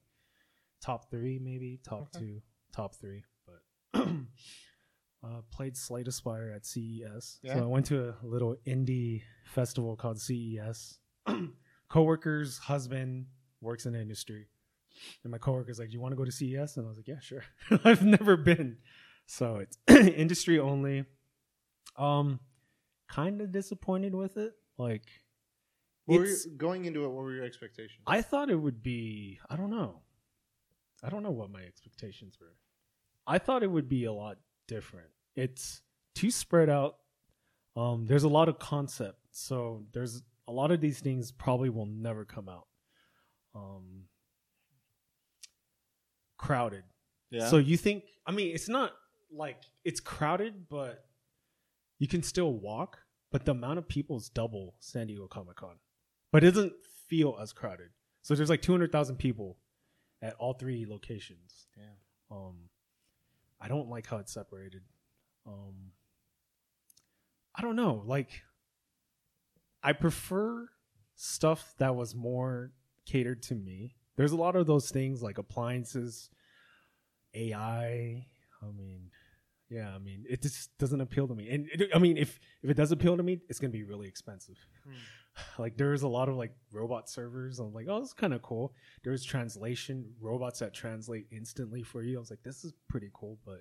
top 0.80 1.10
three, 1.10 1.38
maybe 1.38 1.78
top 1.84 2.08
Okay. 2.14 2.18
two, 2.26 2.42
top 2.72 2.94
three. 2.96 3.24
But 3.46 4.00
uh, 5.24 5.42
played 5.50 5.76
Slay 5.76 6.02
the 6.02 6.12
Spire 6.12 6.50
at 6.54 6.66
CES, 6.66 7.38
Yeah. 7.42 7.54
so 7.54 7.62
I 7.62 7.66
went 7.66 7.86
to 7.86 8.08
a 8.10 8.26
little 8.26 8.56
indie 8.66 9.22
festival 9.44 9.96
called 9.96 10.20
CES. 10.20 10.98
Coworker's 11.90 12.58
husband 12.58 13.26
works 13.60 13.86
in 13.86 13.92
the 13.92 14.00
industry, 14.00 14.48
and 15.22 15.30
my 15.30 15.38
coworker's 15.38 15.78
like, 15.78 15.88
"Do 15.90 15.94
you 15.94 16.00
want 16.00 16.12
to 16.12 16.16
go 16.16 16.24
to 16.24 16.32
CES?" 16.32 16.76
And 16.78 16.86
I 16.86 16.88
was 16.88 16.96
like, 16.96 17.06
"Yeah, 17.08 17.20
sure." 17.20 17.44
I've 17.84 18.02
never 18.04 18.36
been, 18.36 18.78
so 19.26 19.56
it's 19.56 19.76
industry 19.88 20.58
only. 20.58 21.04
Um, 21.96 22.40
kind 23.08 23.42
of 23.42 23.52
disappointed 23.52 24.14
with 24.14 24.38
it. 24.38 24.54
Like, 24.78 25.04
what 26.06 26.20
were 26.20 26.28
going 26.56 26.84
into 26.84 27.04
it, 27.04 27.08
what 27.08 27.22
were 27.24 27.32
your 27.32 27.44
expectations? 27.44 28.02
I 28.06 28.22
thought 28.22 28.50
it 28.50 28.56
would 28.56 28.82
be. 28.82 29.38
I 29.48 29.56
don't 29.56 29.70
know. 29.70 30.00
I 31.02 31.08
don't 31.08 31.22
know 31.22 31.30
what 31.30 31.50
my 31.50 31.62
expectations 31.62 32.38
were. 32.40 32.54
I 33.26 33.38
thought 33.38 33.62
it 33.62 33.70
would 33.70 33.88
be 33.88 34.04
a 34.04 34.12
lot 34.12 34.38
different. 34.68 35.08
It's 35.36 35.82
too 36.14 36.30
spread 36.30 36.68
out. 36.68 36.96
Um, 37.76 38.06
there's 38.06 38.24
a 38.24 38.28
lot 38.28 38.48
of 38.48 38.58
concept, 38.58 39.18
so 39.30 39.84
there's 39.92 40.22
a 40.46 40.52
lot 40.52 40.70
of 40.70 40.80
these 40.80 41.00
things 41.00 41.30
probably 41.32 41.70
will 41.70 41.86
never 41.86 42.24
come 42.24 42.48
out. 42.48 42.66
Um, 43.54 44.04
crowded. 46.36 46.84
yeah. 47.30 47.48
So 47.48 47.56
you 47.56 47.76
think? 47.76 48.04
I 48.26 48.32
mean, 48.32 48.54
it's 48.54 48.68
not 48.68 48.92
like 49.34 49.62
it's 49.84 50.00
crowded, 50.00 50.68
but 50.68 51.04
you 51.98 52.08
can 52.08 52.22
still 52.22 52.52
walk. 52.52 52.98
But 53.30 53.46
the 53.46 53.52
amount 53.52 53.78
of 53.78 53.88
people 53.88 54.18
is 54.18 54.28
double 54.28 54.74
San 54.78 55.06
Diego 55.06 55.26
Comic 55.26 55.56
Con, 55.56 55.76
but 56.32 56.42
it 56.42 56.52
doesn't 56.52 56.72
feel 57.08 57.38
as 57.40 57.52
crowded. 57.52 57.90
So 58.22 58.34
there's 58.34 58.50
like 58.50 58.62
200,000 58.62 59.16
people 59.16 59.58
at 60.20 60.34
all 60.34 60.54
three 60.54 60.86
locations. 60.88 61.66
Damn. 61.76 62.36
Um, 62.36 62.54
I 63.60 63.68
don't 63.68 63.88
like 63.88 64.06
how 64.06 64.16
it's 64.16 64.32
separated. 64.32 64.82
Um, 65.46 65.92
I 67.54 67.62
don't 67.62 67.76
know. 67.76 68.02
Like, 68.06 68.30
I 69.82 69.92
prefer 69.92 70.68
stuff 71.14 71.74
that 71.78 71.94
was 71.94 72.14
more 72.14 72.72
catered 73.06 73.42
to 73.44 73.54
me. 73.54 73.94
There's 74.16 74.32
a 74.32 74.36
lot 74.36 74.56
of 74.56 74.66
those 74.66 74.90
things 74.90 75.22
like 75.22 75.38
appliances, 75.38 76.30
AI. 77.34 78.26
I 78.62 78.66
mean, 78.76 79.10
yeah, 79.68 79.94
I 79.94 79.98
mean, 79.98 80.24
it 80.28 80.42
just 80.42 80.76
doesn't 80.78 81.00
appeal 81.00 81.26
to 81.28 81.34
me. 81.34 81.48
And 81.50 81.68
it, 81.72 81.90
I 81.94 81.98
mean, 81.98 82.16
if 82.16 82.38
if 82.62 82.70
it 82.70 82.74
does 82.74 82.92
appeal 82.92 83.16
to 83.16 83.22
me, 83.22 83.40
it's 83.48 83.58
gonna 83.58 83.72
be 83.72 83.84
really 83.84 84.06
expensive. 84.06 84.56
Hmm. 84.84 84.92
Like 85.58 85.76
there's 85.76 86.02
a 86.02 86.08
lot 86.08 86.28
of 86.28 86.36
like 86.36 86.54
robot 86.72 87.08
servers. 87.08 87.58
I'm 87.58 87.72
like, 87.72 87.86
oh, 87.88 88.00
this 88.00 88.08
is 88.08 88.14
kind 88.14 88.34
of 88.34 88.42
cool. 88.42 88.74
There's 89.04 89.24
translation 89.24 90.12
robots 90.20 90.58
that 90.60 90.74
translate 90.74 91.26
instantly 91.30 91.82
for 91.82 92.02
you. 92.02 92.16
I 92.16 92.20
was 92.20 92.30
like, 92.30 92.42
this 92.42 92.64
is 92.64 92.72
pretty 92.88 93.10
cool, 93.14 93.38
but 93.44 93.60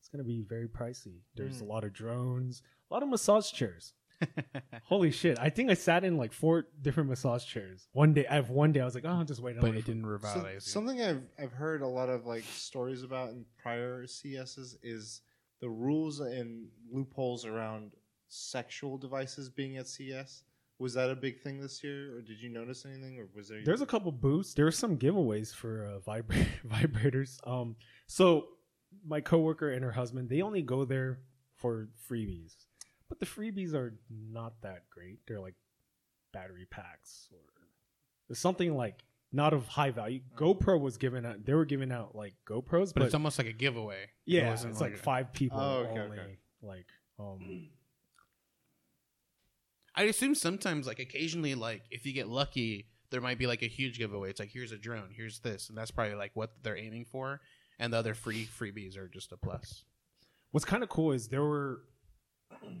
it's 0.00 0.08
gonna 0.08 0.24
be 0.24 0.42
very 0.48 0.68
pricey. 0.68 1.20
There's 1.34 1.58
Hmm. 1.58 1.64
a 1.64 1.68
lot 1.68 1.84
of 1.84 1.92
drones, 1.92 2.62
a 2.90 2.94
lot 2.94 3.02
of 3.02 3.08
massage 3.08 3.50
chairs. 3.52 3.92
Holy 4.84 5.10
shit! 5.10 5.38
I 5.38 5.50
think 5.50 5.70
I 5.70 5.74
sat 5.74 6.02
in 6.04 6.16
like 6.16 6.32
four 6.32 6.68
different 6.80 7.08
massage 7.10 7.44
chairs 7.44 7.86
one 7.92 8.14
day. 8.14 8.26
I 8.26 8.34
have 8.36 8.48
one 8.50 8.72
day 8.72 8.80
I 8.80 8.84
was 8.86 8.94
like, 8.94 9.04
oh, 9.04 9.10
I'll 9.10 9.24
just 9.24 9.42
wait. 9.42 9.56
on 9.56 9.62
but 9.62 9.76
it 9.76 9.84
didn't 9.84 10.04
So- 10.22 10.48
you. 10.48 10.60
something 10.60 11.02
I've 11.02 11.22
I've 11.38 11.52
heard 11.52 11.82
a 11.82 11.86
lot 11.86 12.08
of 12.08 12.24
like 12.24 12.44
stories 12.44 13.02
about 13.02 13.30
in 13.30 13.44
prior 13.62 14.06
CESs 14.06 14.78
is 14.82 15.20
the 15.60 15.68
rules 15.68 16.20
and 16.20 16.68
loopholes 16.90 17.44
around 17.44 17.92
sexual 18.28 18.96
devices 18.96 19.50
being 19.50 19.76
at 19.76 19.86
CES. 19.86 20.44
Was 20.78 20.94
that 20.94 21.08
a 21.10 21.16
big 21.16 21.40
thing 21.40 21.60
this 21.60 21.82
year, 21.82 22.16
or 22.16 22.20
did 22.20 22.40
you 22.40 22.50
notice 22.50 22.84
anything, 22.84 23.18
or 23.18 23.28
was 23.34 23.48
there? 23.48 23.62
There's 23.64 23.80
a 23.80 23.86
couple 23.86 24.12
booths. 24.12 24.52
There 24.54 24.66
were 24.66 24.70
some 24.70 24.98
giveaways 24.98 25.54
for 25.54 25.86
uh, 25.86 25.98
vibra- 26.10 26.46
vibrators. 26.68 27.38
Um, 27.48 27.76
so 28.06 28.48
my 29.06 29.20
coworker 29.20 29.70
and 29.70 29.82
her 29.82 29.92
husband, 29.92 30.28
they 30.28 30.42
only 30.42 30.62
go 30.62 30.84
there 30.84 31.20
for 31.56 31.88
freebies, 32.10 32.54
but 33.08 33.20
the 33.20 33.26
freebies 33.26 33.72
are 33.74 33.94
not 34.10 34.60
that 34.62 34.84
great. 34.90 35.20
They're 35.26 35.40
like 35.40 35.54
battery 36.32 36.66
packs 36.70 37.28
or 38.28 38.34
something 38.34 38.76
like 38.76 39.02
not 39.32 39.54
of 39.54 39.66
high 39.68 39.90
value. 39.90 40.20
GoPro 40.36 40.78
was 40.80 40.98
giving 40.98 41.24
out. 41.24 41.44
They 41.44 41.54
were 41.54 41.64
giving 41.64 41.90
out 41.92 42.14
like 42.14 42.34
GoPros, 42.48 42.92
but, 42.92 42.96
but, 42.96 43.02
it's 43.04 43.14
almost 43.14 43.38
like 43.38 43.48
a 43.48 43.52
giveaway. 43.52 44.02
It 44.02 44.08
yeah, 44.26 44.50
wasn't 44.50 44.72
it's 44.72 44.80
like, 44.80 44.94
a- 44.94 44.98
five 44.98 45.32
people 45.32 45.58
Oh, 45.60 45.86
okay, 45.90 46.00
only. 46.00 46.18
okay. 46.18 46.38
Like 46.62 46.86
um, 47.18 47.68
I 49.96 50.02
assume 50.04 50.34
sometimes, 50.34 50.86
like 50.86 50.98
occasionally, 50.98 51.54
like 51.54 51.82
if 51.90 52.04
you 52.04 52.12
get 52.12 52.28
lucky, 52.28 52.86
there 53.10 53.20
might 53.20 53.38
be 53.38 53.46
like 53.46 53.62
a 53.62 53.68
huge 53.68 53.98
giveaway. 53.98 54.30
It's 54.30 54.40
like 54.40 54.50
here's 54.52 54.72
a 54.72 54.76
drone, 54.78 55.10
here's 55.16 55.38
this, 55.40 55.68
and 55.68 55.78
that's 55.78 55.90
probably 55.90 56.14
like 56.16 56.32
what 56.34 56.50
they're 56.62 56.76
aiming 56.76 57.06
for. 57.06 57.40
And 57.78 57.92
the 57.92 57.98
other 57.98 58.14
free 58.14 58.46
freebies 58.46 58.96
are 58.96 59.08
just 59.08 59.32
a 59.32 59.36
plus. 59.36 59.84
what's 60.50 60.64
kind 60.64 60.82
of 60.82 60.88
cool 60.88 61.12
is 61.12 61.28
there 61.28 61.42
were 61.44 61.82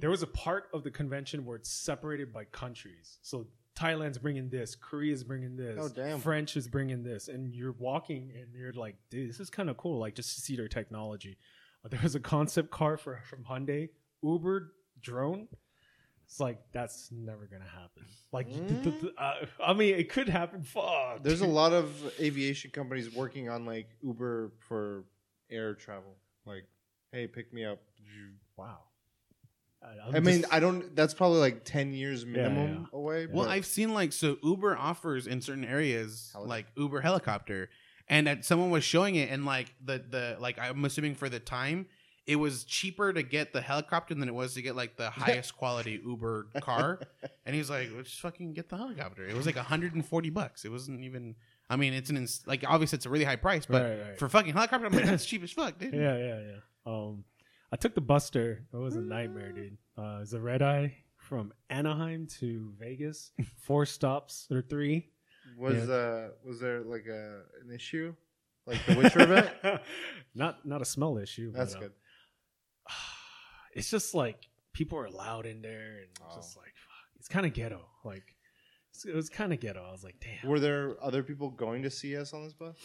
there 0.00 0.10
was 0.10 0.22
a 0.22 0.26
part 0.26 0.68
of 0.72 0.84
the 0.84 0.90
convention 0.90 1.44
where 1.44 1.56
it's 1.56 1.70
separated 1.70 2.32
by 2.32 2.44
countries. 2.44 3.18
So 3.22 3.46
Thailand's 3.78 4.16
bringing 4.18 4.48
this, 4.48 4.74
Korea's 4.74 5.22
bringing 5.22 5.56
this, 5.56 5.76
Oh, 5.78 5.88
damn. 5.88 6.18
French 6.20 6.56
is 6.56 6.66
bringing 6.66 7.02
this, 7.02 7.28
and 7.28 7.54
you're 7.54 7.72
walking 7.78 8.32
and 8.34 8.46
you're 8.54 8.72
like, 8.72 8.96
dude, 9.10 9.28
this 9.28 9.38
is 9.40 9.50
kind 9.50 9.68
of 9.68 9.76
cool. 9.76 9.98
Like 9.98 10.14
just 10.14 10.34
to 10.36 10.40
see 10.40 10.56
their 10.56 10.68
technology. 10.68 11.36
There 11.88 12.00
was 12.02 12.14
a 12.14 12.20
concept 12.20 12.70
car 12.70 12.96
for 12.96 13.20
from 13.28 13.44
Hyundai, 13.44 13.90
Uber 14.22 14.72
drone. 15.00 15.46
It's 16.26 16.40
like 16.40 16.58
that's 16.72 17.10
never 17.12 17.46
gonna 17.46 17.64
happen. 17.64 18.04
Like, 18.32 18.48
th- 18.48 18.82
th- 18.82 19.00
th- 19.00 19.12
uh, 19.16 19.34
I 19.64 19.72
mean, 19.72 19.94
it 19.94 20.10
could 20.10 20.28
happen. 20.28 20.62
Fuck. 20.62 21.22
There's 21.22 21.40
a 21.40 21.46
lot 21.62 21.72
of 21.72 21.94
aviation 22.20 22.72
companies 22.72 23.14
working 23.14 23.48
on 23.48 23.64
like 23.64 23.88
Uber 24.02 24.52
for 24.68 25.04
air 25.50 25.74
travel. 25.74 26.16
Like, 26.44 26.64
hey, 27.12 27.26
pick 27.28 27.52
me 27.52 27.64
up. 27.64 27.80
wow. 28.56 28.78
I 30.12 30.18
mean, 30.20 30.44
I 30.50 30.58
don't. 30.58 30.96
That's 30.96 31.14
probably 31.14 31.38
like 31.38 31.64
ten 31.64 31.92
years 31.94 32.26
minimum 32.26 32.88
yeah. 32.92 32.98
away. 32.98 33.26
Well, 33.26 33.44
but- 33.44 33.50
I've 33.52 33.66
seen 33.66 33.94
like 33.94 34.12
so 34.12 34.36
Uber 34.42 34.76
offers 34.76 35.26
in 35.28 35.40
certain 35.40 35.64
areas 35.64 36.30
Heli- 36.32 36.48
like 36.48 36.66
Uber 36.76 37.00
helicopter, 37.00 37.70
and 38.08 38.26
that 38.26 38.44
someone 38.44 38.70
was 38.70 38.82
showing 38.82 39.14
it, 39.14 39.30
and 39.30 39.44
like 39.44 39.72
the 39.84 40.02
the 40.10 40.36
like 40.40 40.58
I'm 40.58 40.84
assuming 40.84 41.14
for 41.14 41.28
the 41.28 41.38
time, 41.38 41.86
it 42.26 42.36
was 42.36 42.64
cheaper 42.64 43.12
to 43.12 43.22
get 43.22 43.52
the 43.52 43.60
helicopter 43.60 44.14
than 44.14 44.28
it 44.28 44.34
was 44.34 44.54
to 44.54 44.62
get 44.62 44.74
like 44.76 44.96
the 44.96 45.10
highest 45.22 45.56
quality 45.56 46.00
Uber 46.04 46.48
car, 46.60 47.00
and 47.44 47.54
he's 47.54 47.70
like, 47.70 47.90
let's 47.96 48.18
fucking 48.18 48.52
get 48.52 48.68
the 48.68 48.76
helicopter. 48.76 49.26
It 49.26 49.36
was 49.36 49.46
like 49.46 49.56
140 49.56 50.30
bucks. 50.30 50.64
It 50.64 50.70
wasn't 50.72 51.04
even. 51.04 51.36
I 51.68 51.76
mean, 51.76 51.92
it's 51.94 52.10
an 52.10 52.16
ins- 52.16 52.42
like 52.46 52.64
obviously 52.66 52.96
it's 52.96 53.06
a 53.06 53.10
really 53.10 53.24
high 53.24 53.36
price, 53.36 53.66
but 53.66 53.82
Right, 53.82 54.08
right. 54.08 54.18
for 54.18 54.28
fucking 54.28 54.52
helicopter, 54.52 54.86
I'm 54.86 54.92
like, 54.92 55.04
that's 55.04 55.26
cheap 55.26 55.42
as 55.42 55.50
fuck, 55.50 55.78
dude. 55.78 55.94
Yeah, 55.94 56.16
yeah, 56.16 56.40
yeah. 56.40 56.56
Um, 56.86 57.24
I 57.72 57.76
took 57.76 57.94
the 57.96 58.00
Buster. 58.00 58.64
It 58.72 58.76
was 58.76 58.94
a 58.94 59.00
nightmare, 59.00 59.50
dude. 59.52 59.76
Uh, 59.98 60.16
it 60.16 60.20
was 60.20 60.32
a 60.32 60.40
red 60.40 60.62
eye 60.62 60.94
from 61.16 61.52
Anaheim 61.70 62.28
to 62.38 62.72
Vegas. 62.78 63.32
Four 63.62 63.84
stops 63.86 64.46
or 64.50 64.62
three. 64.62 65.08
was 65.58 65.88
uh 65.88 66.28
was 66.44 66.60
there 66.60 66.82
like 66.82 67.06
a 67.06 67.42
an 67.64 67.72
issue, 67.74 68.14
like 68.66 68.78
the 68.86 68.94
Witcher 68.96 69.20
event? 69.22 69.50
not 70.36 70.64
not 70.64 70.82
a 70.82 70.84
smell 70.84 71.18
issue. 71.18 71.50
That's 71.52 71.74
but, 71.74 71.78
uh, 71.78 71.80
good. 71.86 71.92
It's 73.76 73.90
just 73.90 74.14
like 74.14 74.48
people 74.72 74.98
are 74.98 75.08
loud 75.10 75.46
in 75.46 75.62
there, 75.62 75.98
and 76.02 76.08
it's 76.10 76.34
just 76.36 76.56
Oh. 76.56 76.60
like 76.60 76.72
fuck. 76.74 77.16
It's 77.18 77.28
kind 77.28 77.46
of 77.46 77.52
ghetto. 77.54 77.84
Like 78.04 78.34
it 79.06 79.14
was 79.14 79.28
kind 79.28 79.52
of 79.52 79.60
ghetto. 79.60 79.84
I 79.86 79.92
was 79.92 80.02
like, 80.02 80.16
damn. 80.20 80.48
Were 80.50 80.58
there 80.60 80.96
other 81.02 81.22
people 81.22 81.50
going 81.50 81.82
to 81.82 81.90
see 81.90 82.16
us 82.16 82.32
on 82.32 82.44
this 82.44 82.54
bus? 82.54 82.76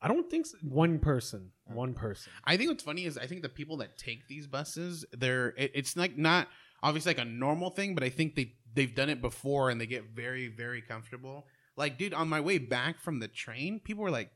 I 0.00 0.08
don't 0.08 0.28
think 0.28 0.46
so. 0.46 0.58
one 0.62 0.98
person. 0.98 1.52
Oh. 1.70 1.74
One 1.76 1.94
person. 1.94 2.32
I 2.44 2.56
think 2.56 2.70
what's 2.70 2.82
funny 2.82 3.04
is 3.04 3.16
I 3.16 3.26
think 3.26 3.42
the 3.42 3.48
people 3.48 3.76
that 3.76 3.96
take 3.96 4.26
these 4.26 4.46
buses, 4.48 5.04
they're 5.12 5.50
it, 5.56 5.70
it's 5.74 5.96
like 5.96 6.18
not 6.18 6.48
obviously 6.82 7.10
like 7.10 7.24
a 7.24 7.28
normal 7.28 7.70
thing, 7.70 7.94
but 7.94 8.02
I 8.02 8.08
think 8.08 8.34
they 8.34 8.54
they've 8.74 8.92
done 8.94 9.08
it 9.10 9.20
before 9.20 9.70
and 9.70 9.80
they 9.80 9.86
get 9.86 10.06
very 10.14 10.48
very 10.48 10.82
comfortable. 10.82 11.46
Like, 11.76 11.96
dude, 11.96 12.12
on 12.12 12.28
my 12.28 12.40
way 12.40 12.58
back 12.58 13.00
from 13.00 13.20
the 13.20 13.28
train, 13.28 13.78
people 13.80 14.02
were 14.02 14.10
like 14.10 14.30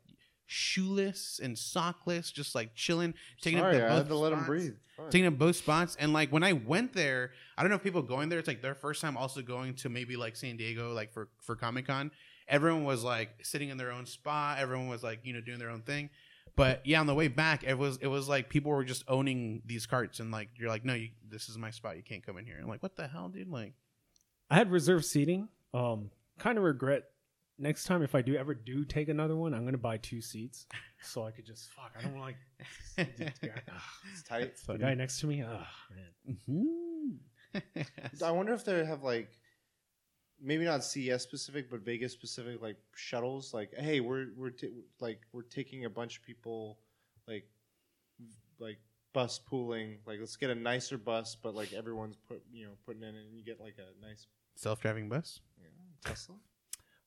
shoeless 0.46 1.40
and 1.42 1.56
sockless, 1.56 2.32
just 2.32 2.54
like 2.54 2.74
chilling, 2.74 3.14
taking 3.40 3.58
Sorry, 3.58 3.76
up 3.76 3.80
the 3.80 3.86
I 3.86 3.94
had 3.94 3.98
both 4.00 4.08
to 4.08 4.16
let 4.16 4.32
him 4.32 4.38
spots. 4.38 4.48
breathe. 4.48 4.74
Fuck. 4.96 5.10
Taking 5.10 5.26
up 5.26 5.38
both 5.38 5.56
spots, 5.56 5.96
and 6.00 6.12
like 6.12 6.30
when 6.30 6.42
I 6.42 6.54
went 6.54 6.94
there, 6.94 7.32
I 7.58 7.62
don't 7.62 7.70
know 7.70 7.76
if 7.76 7.82
people 7.82 8.02
going 8.02 8.28
there. 8.28 8.38
It's 8.38 8.48
like 8.48 8.62
their 8.62 8.74
first 8.74 9.00
time 9.02 9.16
also 9.16 9.42
going 9.42 9.74
to 9.74 9.88
maybe 9.88 10.16
like 10.16 10.36
San 10.36 10.56
Diego, 10.56 10.94
like 10.94 11.12
for 11.12 11.28
for 11.42 11.54
Comic 11.56 11.86
Con. 11.86 12.10
Everyone 12.48 12.84
was 12.84 13.02
like 13.04 13.30
sitting 13.42 13.68
in 13.68 13.76
their 13.76 13.90
own 13.92 14.06
spot. 14.06 14.58
Everyone 14.58 14.88
was 14.88 15.02
like 15.02 15.20
you 15.24 15.32
know 15.34 15.40
doing 15.40 15.58
their 15.58 15.70
own 15.70 15.82
thing. 15.82 16.10
But 16.54 16.80
yeah, 16.86 17.00
on 17.00 17.06
the 17.06 17.14
way 17.14 17.28
back, 17.28 17.64
it 17.64 17.74
was 17.76 17.98
it 18.00 18.06
was 18.06 18.28
like 18.28 18.48
people 18.48 18.70
were 18.70 18.84
just 18.84 19.04
owning 19.08 19.60
these 19.66 19.84
carts, 19.84 20.20
and 20.20 20.30
like 20.30 20.48
you're 20.56 20.70
like, 20.70 20.84
no, 20.84 20.94
you, 20.94 21.10
this 21.28 21.50
is 21.50 21.58
my 21.58 21.70
spot. 21.70 21.96
You 21.98 22.02
can't 22.02 22.24
come 22.24 22.38
in 22.38 22.46
here. 22.46 22.56
I'm 22.60 22.68
like, 22.68 22.82
what 22.82 22.96
the 22.96 23.06
hell, 23.06 23.28
dude? 23.28 23.48
Like, 23.48 23.74
I 24.50 24.54
had 24.54 24.70
reserved 24.70 25.04
seating. 25.04 25.48
Um, 25.74 26.10
kind 26.38 26.56
of 26.56 26.64
regret. 26.64 27.04
Next 27.58 27.84
time, 27.84 28.02
if 28.02 28.14
I 28.14 28.20
do 28.22 28.36
ever 28.36 28.54
do 28.54 28.84
take 28.84 29.08
another 29.08 29.34
one, 29.36 29.54
I'm 29.54 29.64
gonna 29.64 29.78
buy 29.78 29.96
two 29.96 30.20
seats 30.20 30.66
so 31.02 31.24
I 31.26 31.30
could 31.30 31.46
just 31.46 31.70
fuck. 31.70 31.92
I 31.98 32.02
don't 32.02 32.18
like 32.20 32.36
It's 32.98 34.22
tight. 34.28 34.56
the 34.66 34.76
guy 34.78 34.94
next 34.94 35.20
to 35.20 35.26
me. 35.26 35.42
Ah, 35.46 35.66
man. 36.46 37.18
I 38.22 38.30
wonder 38.30 38.52
if 38.52 38.64
they 38.64 38.84
have 38.84 39.02
like 39.02 39.30
maybe 40.42 40.64
not 40.66 40.84
CES 40.84 41.22
specific, 41.22 41.70
but 41.70 41.80
Vegas 41.80 42.12
specific 42.12 42.60
like 42.60 42.76
shuttles. 42.94 43.54
Like, 43.54 43.72
hey, 43.78 44.00
we're 44.00 44.26
we're 44.36 44.50
t- 44.50 44.82
like 45.00 45.20
we're 45.32 45.42
taking 45.42 45.86
a 45.86 45.90
bunch 45.90 46.18
of 46.18 46.24
people, 46.24 46.78
like 47.26 47.44
like 48.58 48.78
bus 49.14 49.38
pooling. 49.38 49.98
Like, 50.06 50.18
let's 50.20 50.36
get 50.36 50.50
a 50.50 50.54
nicer 50.54 50.98
bus, 50.98 51.36
but 51.42 51.54
like 51.54 51.72
everyone's 51.72 52.16
put 52.28 52.42
you 52.52 52.66
know 52.66 52.72
putting 52.84 53.02
in, 53.02 53.14
and 53.14 53.34
you 53.34 53.42
get 53.44 53.60
like 53.60 53.76
a 53.78 54.06
nice 54.06 54.26
Self-driving 54.56 55.08
bus. 55.08 55.40
you 55.58 55.64
know, 55.64 55.70
Tesla. 56.10 56.34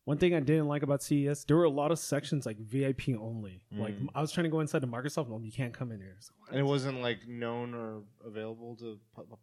One 0.09 0.17
thing 0.17 0.33
I 0.33 0.39
didn't 0.39 0.67
like 0.67 0.81
about 0.81 1.03
CES, 1.03 1.43
there 1.45 1.55
were 1.55 1.65
a 1.65 1.69
lot 1.69 1.91
of 1.91 1.99
sections 1.99 2.43
like 2.47 2.57
VIP 2.57 3.09
only. 3.09 3.61
Like 3.71 3.95
Mm. 3.99 4.07
I 4.15 4.21
was 4.21 4.31
trying 4.31 4.45
to 4.45 4.49
go 4.49 4.59
inside 4.59 4.79
the 4.81 4.87
Microsoft, 4.87 5.29
no, 5.29 5.39
you 5.39 5.51
can't 5.51 5.71
come 5.71 5.91
in 5.91 5.99
here. 5.99 6.15
So. 6.19 6.31
And 6.49 6.59
it 6.59 6.63
wasn't 6.63 7.01
like 7.01 7.27
known 7.27 7.75
or 7.75 8.01
available 8.25 8.75
to 8.77 8.99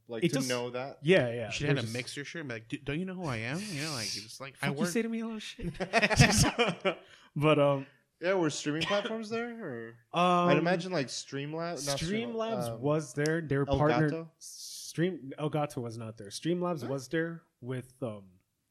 like 0.08 0.24
It 0.24 0.28
to 0.30 0.34
just- 0.36 0.48
know 0.48 0.70
that. 0.70 0.98
yeah, 1.02 1.28
yeah. 1.32 1.46
You 1.46 1.52
should 1.52 1.62
they're 1.68 1.76
have 1.76 1.78
a 1.78 1.86
just- 1.86 1.94
mixer 1.94 2.24
shirt. 2.24 2.40
And 2.40 2.48
be 2.48 2.54
like, 2.56 2.68
"Dude, 2.68 2.84
don't 2.84 2.98
you 2.98 3.04
know 3.04 3.14
who 3.14 3.26
I 3.26 3.36
am? 3.36 3.60
You 3.60 3.82
know, 3.84 3.92
like 3.92 4.08
just 4.08 4.40
like 4.40 4.54
I 4.60 4.68
Fuck 4.68 4.78
you 4.80 4.86
say 4.86 5.02
to 5.02 5.08
me 5.08 5.20
a 5.20 5.24
little 5.26 5.38
shit. 5.38 5.72
but 7.36 7.58
um, 7.60 7.86
Yeah, 8.20 8.34
were 8.34 8.50
streaming 8.50 8.82
platforms 8.82 9.28
there? 9.30 9.50
Or 9.64 9.94
um 10.18 10.48
I'd 10.48 10.56
imagine 10.58 10.90
like 10.90 11.06
Streamlabs. 11.06 11.86
not 11.86 11.98
Streamlabs 11.98 12.70
um, 12.72 12.80
was 12.80 13.12
there. 13.14 13.40
They 13.40 13.56
were 13.56 13.66
Elgato? 13.66 13.78
partnered. 13.78 14.26
Stream 14.40 15.32
Elgato 15.38 15.76
was 15.82 15.96
not 15.96 16.16
there. 16.16 16.28
Streamlabs 16.30 16.82
Huh? 16.82 16.88
was 16.88 17.06
there 17.06 17.42
with 17.60 17.92
um. 18.02 18.24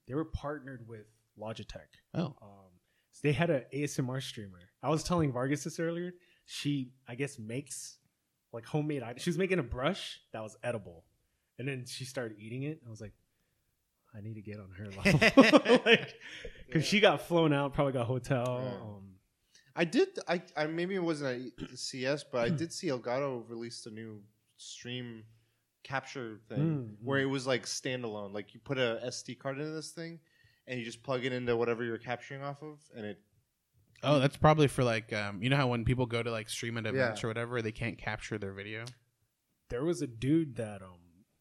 They 0.07 0.13
were 0.13 0.25
partnered 0.25 0.87
with 0.87 1.05
Logitech. 1.39 1.87
Oh, 2.13 2.35
Um, 2.41 2.71
so 3.11 3.19
they 3.23 3.31
had 3.33 3.49
an 3.49 3.63
ASMR 3.73 4.21
streamer. 4.21 4.59
I 4.83 4.89
was 4.89 5.03
telling 5.03 5.31
Vargas 5.31 5.63
this 5.63 5.79
earlier. 5.79 6.13
She, 6.45 6.91
I 7.07 7.15
guess, 7.15 7.39
makes 7.39 7.97
like 8.51 8.65
homemade 8.65 9.03
items. 9.03 9.21
She 9.23 9.29
was 9.29 9.37
making 9.37 9.59
a 9.59 9.63
brush 9.63 10.19
that 10.33 10.41
was 10.43 10.55
edible, 10.63 11.05
and 11.57 11.67
then 11.67 11.85
she 11.87 12.05
started 12.05 12.37
eating 12.39 12.63
it. 12.63 12.81
I 12.85 12.89
was 12.89 13.01
like, 13.01 13.13
I 14.15 14.21
need 14.21 14.35
to 14.35 14.41
get 14.41 14.59
on 14.59 14.69
her 14.77 14.85
level, 14.91 15.81
like, 15.85 16.13
because 16.67 16.85
she 16.85 16.99
got 16.99 17.21
flown 17.21 17.51
out, 17.51 17.73
probably 17.73 17.93
got 17.93 18.05
hotel. 18.07 18.61
Yeah. 18.63 18.75
Um, 18.81 19.03
I 19.75 19.83
did. 19.83 20.07
I, 20.27 20.41
I 20.55 20.67
maybe 20.67 20.95
it 20.95 21.03
wasn't 21.03 21.51
a 21.61 21.75
CES, 21.77 22.23
but 22.31 22.39
I 22.41 22.49
did 22.49 22.71
see 22.71 22.87
Elgato 22.87 23.43
released 23.49 23.85
a 23.87 23.91
new 23.91 24.21
stream 24.57 25.23
capture 25.83 26.39
thing 26.49 26.57
Mm, 26.57 26.95
where 27.03 27.19
it 27.19 27.25
was 27.25 27.45
like 27.45 27.65
standalone. 27.65 28.33
Like 28.33 28.53
you 28.53 28.59
put 28.61 28.77
a 28.77 29.01
SD 29.05 29.37
card 29.37 29.59
into 29.59 29.71
this 29.71 29.91
thing, 29.91 30.19
and 30.67 30.79
you 30.79 30.85
just 30.85 31.03
plug 31.03 31.25
it 31.25 31.33
into 31.33 31.55
whatever 31.55 31.83
you're 31.83 31.97
capturing 31.97 32.41
off 32.43 32.61
of, 32.61 32.79
and 32.95 33.05
it. 33.05 33.19
Oh, 34.03 34.19
that's 34.19 34.37
probably 34.37 34.67
for 34.67 34.83
like 34.83 35.13
um, 35.13 35.41
you 35.41 35.49
know 35.49 35.55
how 35.55 35.67
when 35.67 35.85
people 35.85 36.05
go 36.05 36.21
to 36.21 36.29
like 36.31 36.49
stream 36.49 36.77
at 36.77 36.85
events 36.85 37.21
Yeah. 37.21 37.25
or 37.25 37.29
whatever, 37.29 37.61
they 37.61 37.71
can't 37.71 37.97
capture 37.97 38.37
their 38.37 38.53
video. 38.53 38.85
there 39.69 39.83
was 39.83 40.01
a 40.01 40.07
dude 40.07 40.55
that 40.57 40.81
um 40.83 40.99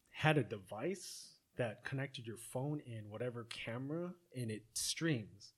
had 0.09 0.37
a 0.37 0.43
device 0.43 1.33
that 1.57 1.83
connected 1.83 2.25
your 2.25 2.37
phone 2.37 2.81
and 2.87 3.09
whatever 3.11 3.43
camera 3.45 4.13
and 4.35 4.49
it 4.49 4.63
streams. 4.73 5.53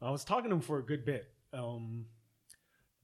I 0.00 0.10
was 0.10 0.24
talking 0.24 0.48
to 0.50 0.56
him 0.56 0.62
for 0.62 0.78
a 0.78 0.84
good 0.84 1.04
bit. 1.04 1.30
Um 1.52 2.06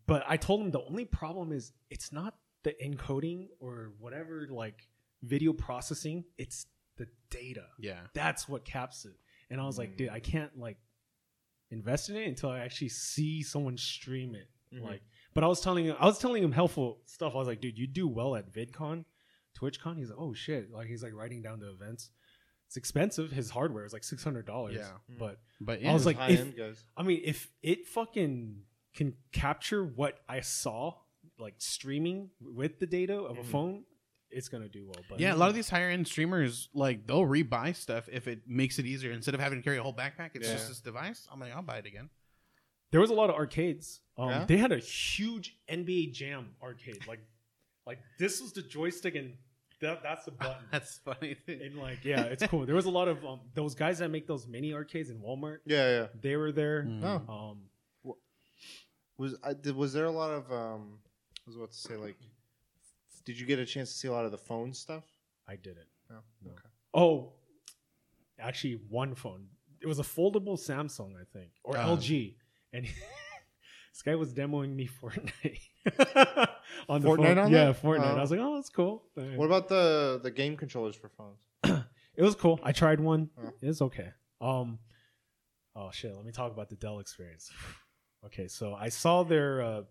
but 0.07 0.25
I 0.27 0.37
told 0.37 0.61
him 0.63 0.71
the 0.71 0.83
only 0.83 1.05
problem 1.05 1.53
is 1.53 1.73
it's 1.91 2.11
not 2.13 2.35
the 2.63 2.75
encoding 2.85 3.49
or 3.61 3.93
whatever 3.99 4.47
like 4.51 4.89
video 5.23 5.53
processing, 5.53 6.25
it's 6.39 6.67
the 6.97 7.07
data. 7.31 7.67
Yeah. 7.79 8.01
That's 8.15 8.49
what 8.49 8.65
caps 8.65 9.05
it. 9.05 9.15
And 9.53 9.61
I 9.61 9.65
was 9.67 9.79
like, 9.79 9.97
dude, 9.97 10.09
I 10.09 10.19
can't 10.21 10.59
like 10.59 10.79
invest 11.71 12.11
in 12.11 12.17
it 12.17 12.27
until 12.27 12.51
I 12.51 12.61
actually 12.61 12.89
see 12.89 13.43
someone 13.43 13.77
stream 13.77 14.35
it. 14.35 14.49
Mhm. 14.75 14.83
Like, 14.83 15.03
but 15.35 15.45
I 15.45 15.47
was 15.47 15.61
telling 15.61 15.85
him, 15.87 15.97
I 15.99 16.07
was 16.07 16.19
telling 16.19 16.43
him 16.43 16.53
helpful 16.53 17.01
stuff. 17.07 17.35
I 17.35 17.39
was 17.39 17.49
like, 17.49 17.61
dude, 17.61 17.79
you 17.79 17.87
do 17.87 18.09
well 18.09 18.35
at 18.37 18.53
VidCon, 18.53 19.05
TwitchCon. 19.59 19.99
He's 19.99 20.09
like, 20.11 20.19
oh 20.19 20.33
shit, 20.35 20.71
like 20.73 20.89
he's 20.89 21.03
like 21.03 21.15
writing 21.15 21.43
down 21.43 21.61
the 21.61 21.71
events. 21.71 22.11
It's 22.67 22.77
expensive. 22.79 23.31
His 23.31 23.51
hardware 23.51 23.85
is 23.85 23.93
like 23.93 24.05
six 24.05 24.25
hundred 24.25 24.47
dollars. 24.47 24.77
Yeah. 24.77 24.93
but 25.19 25.39
But 25.61 25.85
I 25.85 25.93
was 25.93 26.07
like, 26.07 26.17
high 26.17 26.31
if- 26.31 26.41
end 26.41 26.57
guys. 26.57 26.83
I 26.97 27.03
mean, 27.03 27.21
if 27.25 27.51
it 27.63 27.87
fucking 27.87 28.63
can 28.95 29.15
capture 29.33 29.85
what 29.85 30.19
I 30.29 30.41
saw, 30.41 30.95
like 31.39 31.55
streaming 31.59 32.31
with 32.41 32.79
the 32.79 32.87
data 32.87 33.15
of 33.19 33.39
a 33.39 33.43
Mhm. 33.43 33.47
phone, 33.47 33.85
it's 34.33 34.49
gonna 34.49 34.69
do 34.69 34.85
well. 34.87 35.05
But 35.09 35.21
yeah, 35.21 35.35
a 35.35 35.37
lot 35.37 35.49
of 35.49 35.55
these 35.55 35.69
higher 35.69 35.89
end 35.91 36.07
streamers 36.09 36.69
like 36.75 37.07
they'll 37.07 37.27
rebuy 37.27 37.75
stuff 37.77 38.09
if 38.11 38.27
it 38.29 38.41
makes 38.47 38.79
it 38.79 38.87
easier 38.87 39.13
instead 39.13 39.35
of 39.35 39.41
having 39.41 39.59
to 39.59 39.63
carry 39.63 39.79
a 39.79 39.83
whole 39.83 39.95
backpack. 39.95 40.31
It's 40.35 40.47
Yeah. 40.49 40.55
just 40.55 40.69
this 40.69 40.81
device. 40.81 41.29
I'm 41.33 41.39
like, 41.41 41.53
I'll 41.55 41.63
buy 41.63 41.79
it 41.79 41.87
again. 41.87 42.11
there 42.91 43.01
was 43.01 43.11
a 43.11 43.15
lot 43.15 43.31
of 43.31 43.37
arcades. 43.37 44.01
Um, 44.19 44.29
Yeah? 44.29 44.45
They 44.45 44.57
had 44.59 44.71
a 44.73 44.79
huge 44.79 45.57
NBA 45.69 46.13
Jam 46.13 46.51
arcade. 46.63 47.07
Like, 47.09 47.21
like 47.87 47.99
this 48.19 48.41
was 48.43 48.53
the 48.53 48.63
joystick 48.63 49.15
and 49.15 49.35
that, 49.81 50.03
that's 50.03 50.25
the 50.27 50.31
button. 50.31 50.63
That's 50.71 50.99
funny. 50.99 51.37
and 51.49 51.75
like, 51.77 52.05
yeah, 52.05 52.23
it's 52.23 52.47
cool. 52.47 52.65
There 52.67 52.75
was 52.77 52.85
a 52.85 52.91
lot 52.91 53.09
of 53.09 53.25
um, 53.25 53.41
those 53.55 53.75
guys 53.75 53.99
that 53.99 54.11
make 54.11 54.27
those 54.29 54.47
mini 54.47 54.73
arcades 54.75 55.11
in 55.11 55.19
Walmart. 55.19 55.59
Yeah, 55.67 55.89
yeah. 56.03 56.07
They 56.21 56.37
were 56.37 56.53
there. 56.53 56.85
Mm. 56.85 57.23
Oh. 57.29 57.33
Um, 57.35 58.15
Was 59.19 59.35
I, 59.43 59.55
did, 59.55 59.75
was 59.77 59.93
there 59.93 60.05
a 60.07 60.11
lot 60.11 60.31
of 60.31 60.51
um? 60.53 60.99
I 61.39 61.43
was 61.49 61.57
about 61.57 61.71
to 61.73 61.77
say 61.77 61.97
like, 61.97 62.17
did 63.25 63.39
you 63.39 63.47
get 63.47 63.59
a 63.59 63.67
chance 63.67 63.91
to 63.93 63.99
see 63.99 64.09
a 64.09 64.13
lot 64.13 64.25
of 64.25 64.31
the 64.33 64.39
phone 64.39 64.73
stuff? 64.73 65.05
I 65.49 65.57
didn't. 65.57 65.87
No. 66.11 66.17
No. 66.45 66.51
Okay. 66.53 66.69
Oh, 66.95 67.33
actually, 68.39 68.81
one 68.89 69.15
phone. 69.15 69.47
It 69.81 69.87
was 69.87 69.99
a 69.99 70.03
foldable 70.05 70.59
Samsung, 70.59 71.15
I 71.21 71.25
think, 71.33 71.51
or 71.65 71.77
Oh. 71.77 71.97
LG, 71.97 72.37
and 72.73 72.85
this 73.93 74.03
guy 74.05 74.15
was 74.15 74.33
demoing 74.33 74.75
me 74.75 74.89
Fortnite 75.03 75.59
on 76.89 77.01
the 77.03 77.09
Fortnite 77.09 77.17
phone. 77.27 77.39
on 77.39 77.51
yeah, 77.53 77.65
that? 77.67 77.83
Fortnite. 77.83 78.15
Oh. 78.15 78.17
I 78.17 78.21
was 78.21 78.31
like, 78.31 78.41
oh, 78.41 78.55
that's 78.57 78.69
cool. 78.71 79.05
What 79.15 79.47
about 79.47 79.69
the 79.69 80.21
the 80.23 80.31
game 80.31 80.57
controllers 80.57 80.97
for 80.97 81.09
phones? 81.09 81.47
It 82.15 82.23
was 82.23 82.35
cool. 82.35 82.61
I 82.63 82.73
tried 82.73 83.01
one. 83.01 83.31
Oh. 83.43 83.53
It 83.63 83.67
was 83.69 83.81
okay. 83.81 84.11
Um, 84.39 84.79
oh 85.75 85.91
shit. 85.93 86.15
Let 86.15 86.27
me 86.27 86.31
talk 86.33 86.53
about 86.53 86.69
the 86.69 86.77
Dell 86.77 86.99
experience. 86.99 87.51
okay, 88.27 88.49
so 88.49 88.75
I 88.75 88.91
saw 88.91 89.23
their 89.23 89.63
uh, 89.63 89.83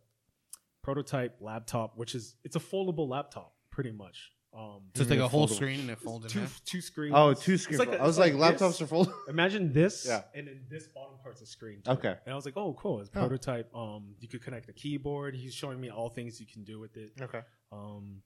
prototype 0.83 1.37
laptop, 1.41 1.97
which 1.97 2.15
is 2.15 2.35
it's 2.43 2.55
a 2.55 2.59
foldable 2.59 3.07
laptop, 3.07 3.53
pretty 3.71 3.91
much. 3.91 4.31
Um, 4.53 4.81
So 4.95 5.03
it's 5.03 5.09
like 5.09 5.19
a 5.19 5.27
whole 5.29 5.47
Foldable. 5.47 5.55
screen 5.55 5.79
and 5.79 5.89
it 5.89 5.99
folds 5.99 6.25
in 6.25 6.31
two 6.31 6.39
half. 6.41 6.61
two 6.65 6.81
screens. 6.81 7.13
Oh, 7.15 7.33
two 7.33 7.57
screens. 7.57 7.79
screen. 7.81 7.89
like 7.91 7.99
a- 7.99 8.03
I 8.03 8.05
was 8.05 8.17
like, 8.19 8.33
like 8.33 8.55
laptops 8.55 8.57
this. 8.71 8.81
are 8.81 8.87
full. 8.87 9.13
Imagine 9.29 9.71
this, 9.71 10.05
Yeah. 10.05 10.23
and 10.35 10.45
then 10.47 10.65
this 10.69 10.87
bottom 10.87 11.15
part's 11.23 11.39
a 11.41 11.45
screen. 11.45 11.81
too. 11.83 11.91
Okay. 11.91 12.15
And 12.25 12.33
I 12.33 12.35
was 12.35 12.43
like, 12.43 12.57
oh, 12.57 12.73
cool. 12.73 12.99
It's 12.99 13.09
Oh. 13.15 13.19
prototype. 13.21 13.73
Um, 13.73 14.15
you 14.19 14.27
could 14.27 14.41
connect 14.43 14.67
the 14.67 14.73
keyboard. 14.73 15.35
He's 15.35 15.53
showing 15.53 15.79
me 15.79 15.89
all 15.89 16.09
things 16.09 16.41
you 16.41 16.45
can 16.47 16.65
do 16.65 16.79
with 16.81 16.97
it. 16.97 17.13
Okay. 17.21 17.41
Um, 17.71 18.23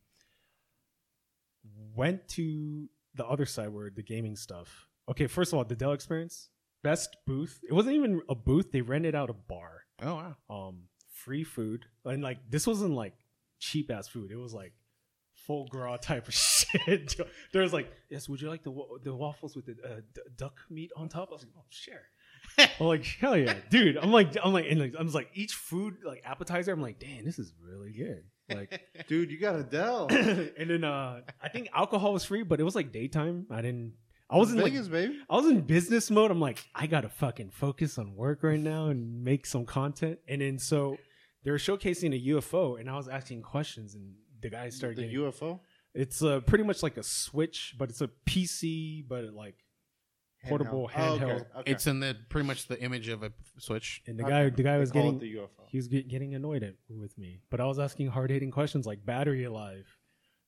went 1.96 2.28
to 2.30 2.90
the 3.14 3.26
other 3.26 3.46
side 3.46 3.70
where 3.70 3.90
the 3.90 4.04
gaming 4.04 4.36
stuff. 4.36 4.88
Okay, 5.10 5.28
first 5.28 5.54
of 5.54 5.58
all, 5.60 5.66
the 5.66 5.76
Dell 5.76 5.92
experience, 5.92 6.50
best 6.84 7.16
booth. 7.28 7.60
It 7.70 7.74
wasn't 7.74 7.96
even 7.96 8.22
a 8.30 8.36
booth. 8.36 8.72
They 8.72 8.82
rented 8.82 9.14
out 9.16 9.30
a 9.30 9.34
bar. 9.34 9.84
Oh 10.02 10.16
wow. 10.16 10.36
Um, 10.68 10.84
free 11.26 11.44
food, 11.44 11.86
and 12.06 12.22
like 12.24 12.38
this 12.50 12.66
wasn't 12.68 12.94
like 12.94 13.14
cheap 13.60 13.90
ass 13.92 14.08
food. 14.08 14.32
It 14.32 14.38
was 14.38 14.54
like 14.54 14.74
foie 15.34 15.66
gras 15.70 15.98
type 15.98 16.28
of 16.28 16.34
shit. 16.36 17.16
there 17.52 17.62
was 17.62 17.74
like, 17.74 17.92
yes, 18.10 18.30
would 18.30 18.42
you 18.42 18.50
like 18.50 18.64
the 18.64 18.72
wa- 18.72 18.98
the 19.04 19.14
waffles 19.14 19.56
with 19.56 19.66
the 19.66 19.76
uh, 19.84 20.02
d- 20.14 20.22
duck 20.38 20.60
meat 20.70 20.92
on 20.96 21.10
top? 21.10 21.30
I 21.32 21.34
was 21.34 21.44
like, 21.44 21.54
oh, 21.58 21.66
sure. 21.70 22.02
I'm 22.80 22.88
like, 22.88 23.06
hell 23.06 23.36
yeah, 23.36 23.56
dude. 23.70 23.98
I'm 23.98 24.12
like, 24.12 24.36
I'm 24.42 24.54
like, 24.54 24.66
and 24.70 24.80
like, 24.80 24.94
I'm 24.98 25.06
just 25.08 25.16
like, 25.16 25.30
each 25.34 25.54
food 25.54 25.98
like 26.06 26.22
appetizer. 26.26 26.72
I'm 26.72 26.82
like, 26.82 27.00
damn, 27.00 27.26
this 27.26 27.40
is 27.40 27.54
really 27.62 27.92
good. 27.92 28.24
Like, 28.48 28.80
Dude, 29.08 29.32
you 29.32 29.40
got 29.40 29.56
a 29.56 29.64
Dell. 29.64 30.08
and 30.12 30.70
then 30.70 30.84
uh 30.84 31.22
I 31.42 31.50
think 31.50 31.70
alcohol 31.74 32.14
was 32.14 32.24
free, 32.24 32.44
but 32.44 32.60
it 32.60 32.64
was 32.64 32.76
like 32.76 32.92
daytime. 32.92 33.48
I 33.50 33.62
didn't. 33.62 33.94
I 34.30 34.38
wasn't 34.38 34.60
like 34.62 34.74
Vegas, 34.74 34.88
baby. 34.88 35.20
I 35.30 35.36
was 35.36 35.46
in 35.46 35.62
business 35.62 36.10
mode. 36.10 36.32
I'm 36.32 36.40
like, 36.40 36.64
I 36.74 36.88
gotta 36.88 37.10
fucking 37.10 37.52
focus 37.52 37.98
on 37.98 38.16
work 38.16 38.44
right 38.44 38.60
now 38.60 38.88
and 38.88 39.24
make 39.24 39.46
some 39.46 39.66
content. 39.66 40.20
And 40.28 40.42
then 40.42 40.58
so 40.60 40.98
they 41.46 41.52
were 41.52 41.58
showcasing 41.58 42.14
a 42.14 42.28
UFO, 42.36 42.78
and 42.80 42.90
I 42.90 42.98
was 42.98 43.08
asking 43.08 43.44
questions, 43.44 43.96
and 43.96 44.16
the 44.42 44.50
guy 44.50 44.68
started 44.70 44.98
The 44.98 45.04
getting. 45.04 45.20
UFO. 45.20 45.60
it's 45.94 46.22
uh, 46.22 46.42
pretty 46.42 46.66
much 46.66 46.84
like 46.84 46.98
a 46.98 47.04
Switch, 47.04 47.74
but 47.78 47.90
it's 47.90 48.02
a 48.02 48.10
PC, 48.28 49.08
but 49.08 49.24
it 49.24 49.34
like 49.34 49.56
portable 50.48 50.82
Oh, 50.82 50.86
okay, 50.86 51.02
handheld. 51.02 51.46
okay. 51.60 51.72
It's 51.72 51.88
in 51.88 52.00
the 52.02 52.16
pretty 52.30 52.46
much 52.48 52.68
the 52.68 52.80
image 52.82 53.08
of 53.08 53.24
a 53.24 53.32
switch. 53.58 54.02
And 54.06 54.20
the 54.20 54.24
Okay. 54.24 54.32
guy, 54.32 54.50
the 54.50 54.64
guy 54.64 54.78
was 54.78 54.92
getting 54.92 55.16
it 55.16 55.20
the 55.20 55.36
UFO. 55.38 55.68
he 55.68 55.78
was 55.78 55.88
get, 55.88 56.08
getting 56.08 56.36
annoyed 56.36 56.62
at, 56.64 56.76
with 56.90 57.18
me, 57.18 57.42
but 57.50 57.60
I 57.62 57.66
was 57.66 57.80
asking 57.80 58.08
hard 58.08 58.30
hitting 58.30 58.52
questions 58.52 58.86
like 58.86 59.06
battery 59.06 59.48
life, 59.48 59.98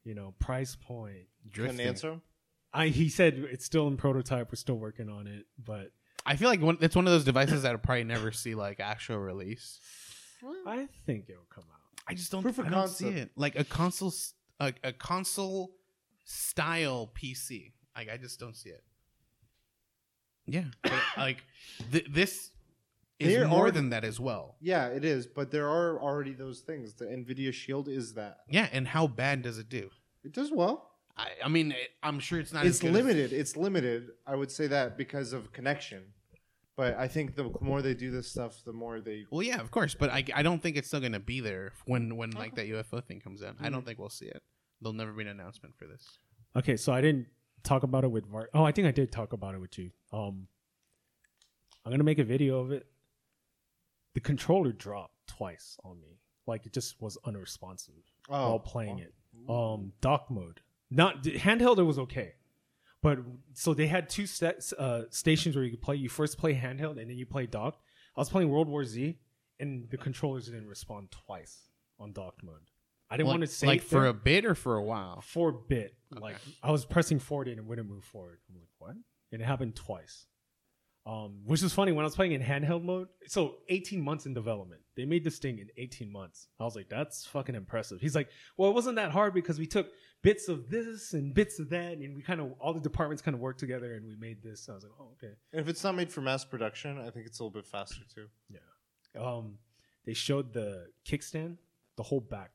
you 0.04 0.14
know, 0.16 0.34
price 0.40 0.76
point. 0.76 1.28
Couldn't 1.54 1.80
answer 1.80 2.12
'em? 2.12 2.22
I 2.74 2.88
he 2.90 3.10
said 3.10 3.36
it's 3.52 3.66
still 3.66 3.88
in 3.88 3.98
prototype. 3.98 4.52
We're 4.52 4.56
still 4.58 4.78
working 4.78 5.10
on 5.10 5.26
it, 5.26 5.46
but 5.64 5.92
I 6.26 6.36
feel 6.36 6.50
like 6.50 6.62
one, 6.62 6.78
it's 6.82 6.96
one 6.96 7.08
of 7.08 7.14
those 7.14 7.24
devices 7.24 7.64
that 7.64 7.72
will 7.72 7.80
probably 7.80 8.04
never 8.04 8.32
see 8.32 8.54
like 8.54 8.80
actual 8.80 9.18
release. 9.18 9.80
I 10.66 10.88
think 11.06 11.26
it'll 11.30 11.44
come 11.50 11.64
out. 11.72 11.80
I 12.08 12.14
just 12.14 12.32
don't. 12.32 12.42
Proof 12.42 12.60
of 12.60 12.68
I 12.68 12.70
don't 12.70 12.88
see 12.88 13.06
concept. 13.06 13.24
it 13.26 13.32
like 13.36 13.60
a 13.60 13.64
console, 13.64 14.10
s- 14.10 14.34
a, 14.60 14.74
a 14.84 14.94
console 14.94 15.72
style 16.26 17.12
PC. 17.20 17.74
Like 17.96 18.10
I 18.10 18.18
just 18.18 18.40
don't 18.40 18.56
see 18.56 18.70
it. 18.70 18.84
Yeah, 20.46 20.64
but, 20.84 20.94
like 21.18 21.44
th- 21.92 22.08
this 22.10 22.52
is 23.20 23.34
There 23.34 23.48
more 23.48 23.68
are- 23.68 23.72
than 23.72 23.90
that 23.90 24.06
as 24.06 24.20
well. 24.20 24.56
Yeah, 24.62 24.88
it 24.88 25.04
is, 25.04 25.28
but 25.28 25.52
there 25.52 25.68
are 25.68 26.00
already 26.02 26.34
those 26.34 26.62
things. 26.62 26.94
The 26.94 27.06
Nvidia 27.06 27.52
Shield 27.54 27.90
is 27.90 28.14
that. 28.14 28.40
Yeah, 28.50 28.70
and 28.72 28.88
how 28.88 29.08
bad 29.08 29.42
does 29.42 29.58
it 29.58 29.68
do? 29.70 29.90
It 30.24 30.32
does 30.34 30.52
well. 30.52 30.92
I, 31.18 31.30
I 31.44 31.48
mean, 31.50 31.72
it, 31.72 31.90
I'm 32.04 32.20
sure 32.20 32.40
it's 32.40 32.54
not. 32.54 32.66
it's 32.66 32.76
as 32.78 32.80
good 32.82 32.90
as- 32.90 32.94
limited. 32.94 33.34
It's 33.34 33.58
limited. 33.58 34.12
I 34.26 34.36
would 34.36 34.52
say 34.52 34.68
that 34.68 34.98
because 34.98 35.34
of 35.34 35.52
connection. 35.52 36.04
But 36.78 36.96
I 36.96 37.08
think 37.08 37.36
the 37.36 37.52
more 37.60 37.82
they 37.82 37.96
do 37.96 38.12
this 38.12 38.28
stuff, 38.30 38.62
the 38.64 38.72
more 38.72 39.02
they. 39.02 39.26
well, 39.32 39.42
yeah, 39.42 39.60
of 39.60 39.72
course, 39.72 39.96
but 39.96 40.12
I, 40.12 40.24
I 40.36 40.44
don't 40.44 40.62
think 40.62 40.78
it's 40.78 40.88
still 40.88 41.00
gonna 41.02 41.20
be 41.20 41.40
there 41.40 41.74
when 41.86 42.16
when 42.16 42.30
like 42.32 42.56
that 42.56 42.68
UFO 42.70 43.04
thing 43.04 43.20
comes 43.20 43.42
in. 43.42 43.56
I 43.60 43.70
don't 43.70 43.84
think 43.86 43.98
we'll 43.98 44.10
see 44.10 44.28
it. 44.28 44.44
There'll 44.80 44.94
never 44.94 45.12
be 45.12 45.24
an 45.24 45.30
announcement 45.30 45.76
for 45.76 45.88
this. 45.88 46.06
Okay, 46.56 46.78
so 46.78 46.94
I 46.94 47.02
didn't 47.02 47.28
talk 47.64 47.82
about 47.82 48.04
it 48.04 48.12
with 48.12 48.28
Var. 48.28 48.50
Oh, 48.54 48.64
I 48.64 48.72
think 48.72 48.88
I 48.88 48.92
did 48.92 49.12
talk 49.12 49.34
about 49.34 49.56
it 49.56 49.60
with 49.60 49.78
you. 49.80 49.90
Um, 50.14 50.48
I'm 51.84 51.92
gonna 51.92 52.04
make 52.04 52.20
a 52.20 52.24
video 52.24 52.60
of 52.60 52.72
it. 52.72 52.86
The 54.14 54.20
controller 54.20 54.72
dropped 54.72 55.16
twice 55.28 55.78
on 55.84 56.00
me. 56.00 56.20
Like 56.46 56.68
it 56.68 56.74
just 56.74 57.02
was 57.02 57.18
unresponsive 57.26 57.96
Oh, 58.30 58.50
while 58.50 58.60
playing 58.60 59.00
it. 59.00 59.14
Um, 59.50 59.94
dock 60.00 60.30
mode. 60.30 60.62
Not 60.92 61.24
the 61.24 61.34
handheld. 61.34 61.80
It 61.80 61.84
was 61.84 61.98
okay, 62.00 62.34
but 63.02 63.20
so 63.54 63.74
they 63.74 63.88
had 63.88 64.10
two 64.10 64.26
uh, 64.78 65.02
stations 65.10 65.56
where 65.56 65.64
you 65.64 65.72
could 65.72 65.82
play. 65.82 65.96
You 65.96 66.10
first 66.10 66.38
play 66.38 66.54
handheld 66.54 67.00
and 67.00 67.10
then 67.10 67.18
you 67.18 67.26
play 67.26 67.46
docked. 67.46 67.82
I 68.16 68.22
was 68.22 68.30
playing 68.30 68.50
World 68.50 68.68
War 68.68 68.84
Z, 68.84 69.18
and 69.60 69.90
the 69.90 69.98
controllers 69.98 70.46
didn't 70.46 70.68
respond 70.68 71.12
twice 71.12 71.70
on 72.00 72.14
docked 72.14 72.44
mode. 72.44 72.56
I 73.10 73.18
didn't 73.18 73.28
like, 73.28 73.34
want 73.34 73.42
to 73.42 73.48
say 73.48 73.68
like 73.68 73.82
for 73.82 74.08
a 74.08 74.14
bit 74.14 74.46
or 74.46 74.56
for 74.56 74.76
a 74.76 74.84
while. 74.84 75.22
For 75.22 75.50
a 75.50 75.54
bit. 75.54 75.96
Okay. 76.14 76.22
Like 76.22 76.36
I 76.62 76.72
was 76.72 76.86
pressing 76.86 77.20
forward 77.20 77.48
and 77.48 77.58
it 77.58 77.66
wouldn't 77.66 77.90
move 77.90 78.04
forward. 78.04 78.40
I'm 78.50 78.60
like, 78.60 78.68
what? 78.80 78.96
And 79.32 79.42
it 79.42 79.46
happened 79.46 79.76
twice. 79.76 80.26
Um, 81.06 81.44
which 81.46 81.64
is 81.64 81.72
funny 81.72 81.94
when 81.94 82.04
I 82.04 82.08
was 82.08 82.18
playing 82.18 82.34
in 82.34 82.42
handheld 82.42 82.84
mode. 82.84 83.08
So 83.28 83.56
18 83.70 84.02
months 84.02 84.26
in 84.26 84.34
development. 84.34 84.82
They 84.98 85.06
made 85.06 85.24
this 85.24 85.38
thing 85.38 85.60
in 85.60 85.70
18 85.78 86.12
months. 86.12 86.50
I 86.60 86.66
was 86.66 86.76
like, 86.76 86.90
that's 86.90 87.26
fucking 87.28 87.56
impressive. 87.56 88.02
He's 88.02 88.16
like, 88.16 88.28
well, 88.58 88.70
it 88.70 88.74
wasn't 88.74 88.98
that 88.98 89.12
hard 89.12 89.34
because 89.34 89.58
we 89.58 89.68
took 89.68 89.88
bits 90.22 90.48
of 90.48 90.70
this 90.70 91.14
and 91.14 91.34
bits 91.34 91.60
of 91.60 91.70
that, 91.70 91.98
and 91.98 92.16
we 92.16 92.22
kind 92.22 92.40
of 92.42 92.54
all 92.60 92.74
the 92.74 92.80
departments 92.80 93.22
kind 93.22 93.36
of 93.36 93.42
worked 93.42 93.60
together 93.60 93.94
and 93.94 94.06
we 94.06 94.16
made 94.16 94.42
this. 94.42 94.68
I 94.70 94.74
was 94.74 94.84
like, 94.84 94.94
oh, 95.00 95.10
okay. 95.14 95.34
And 95.54 95.62
if 95.62 95.68
it's 95.68 95.84
not 95.84 95.96
made 95.96 96.12
for 96.12 96.22
mass 96.22 96.46
production, 96.46 97.00
I 97.00 97.10
think 97.10 97.26
it's 97.26 97.40
a 97.40 97.44
little 97.44 97.54
bit 97.54 97.66
faster 97.66 98.02
too. 98.14 98.28
Yeah. 98.50 99.22
Um, 99.22 99.58
they 100.06 100.14
showed 100.14 100.54
the 100.54 100.88
kickstand, 101.06 101.58
the 101.96 102.04
whole 102.04 102.22
back. 102.22 102.52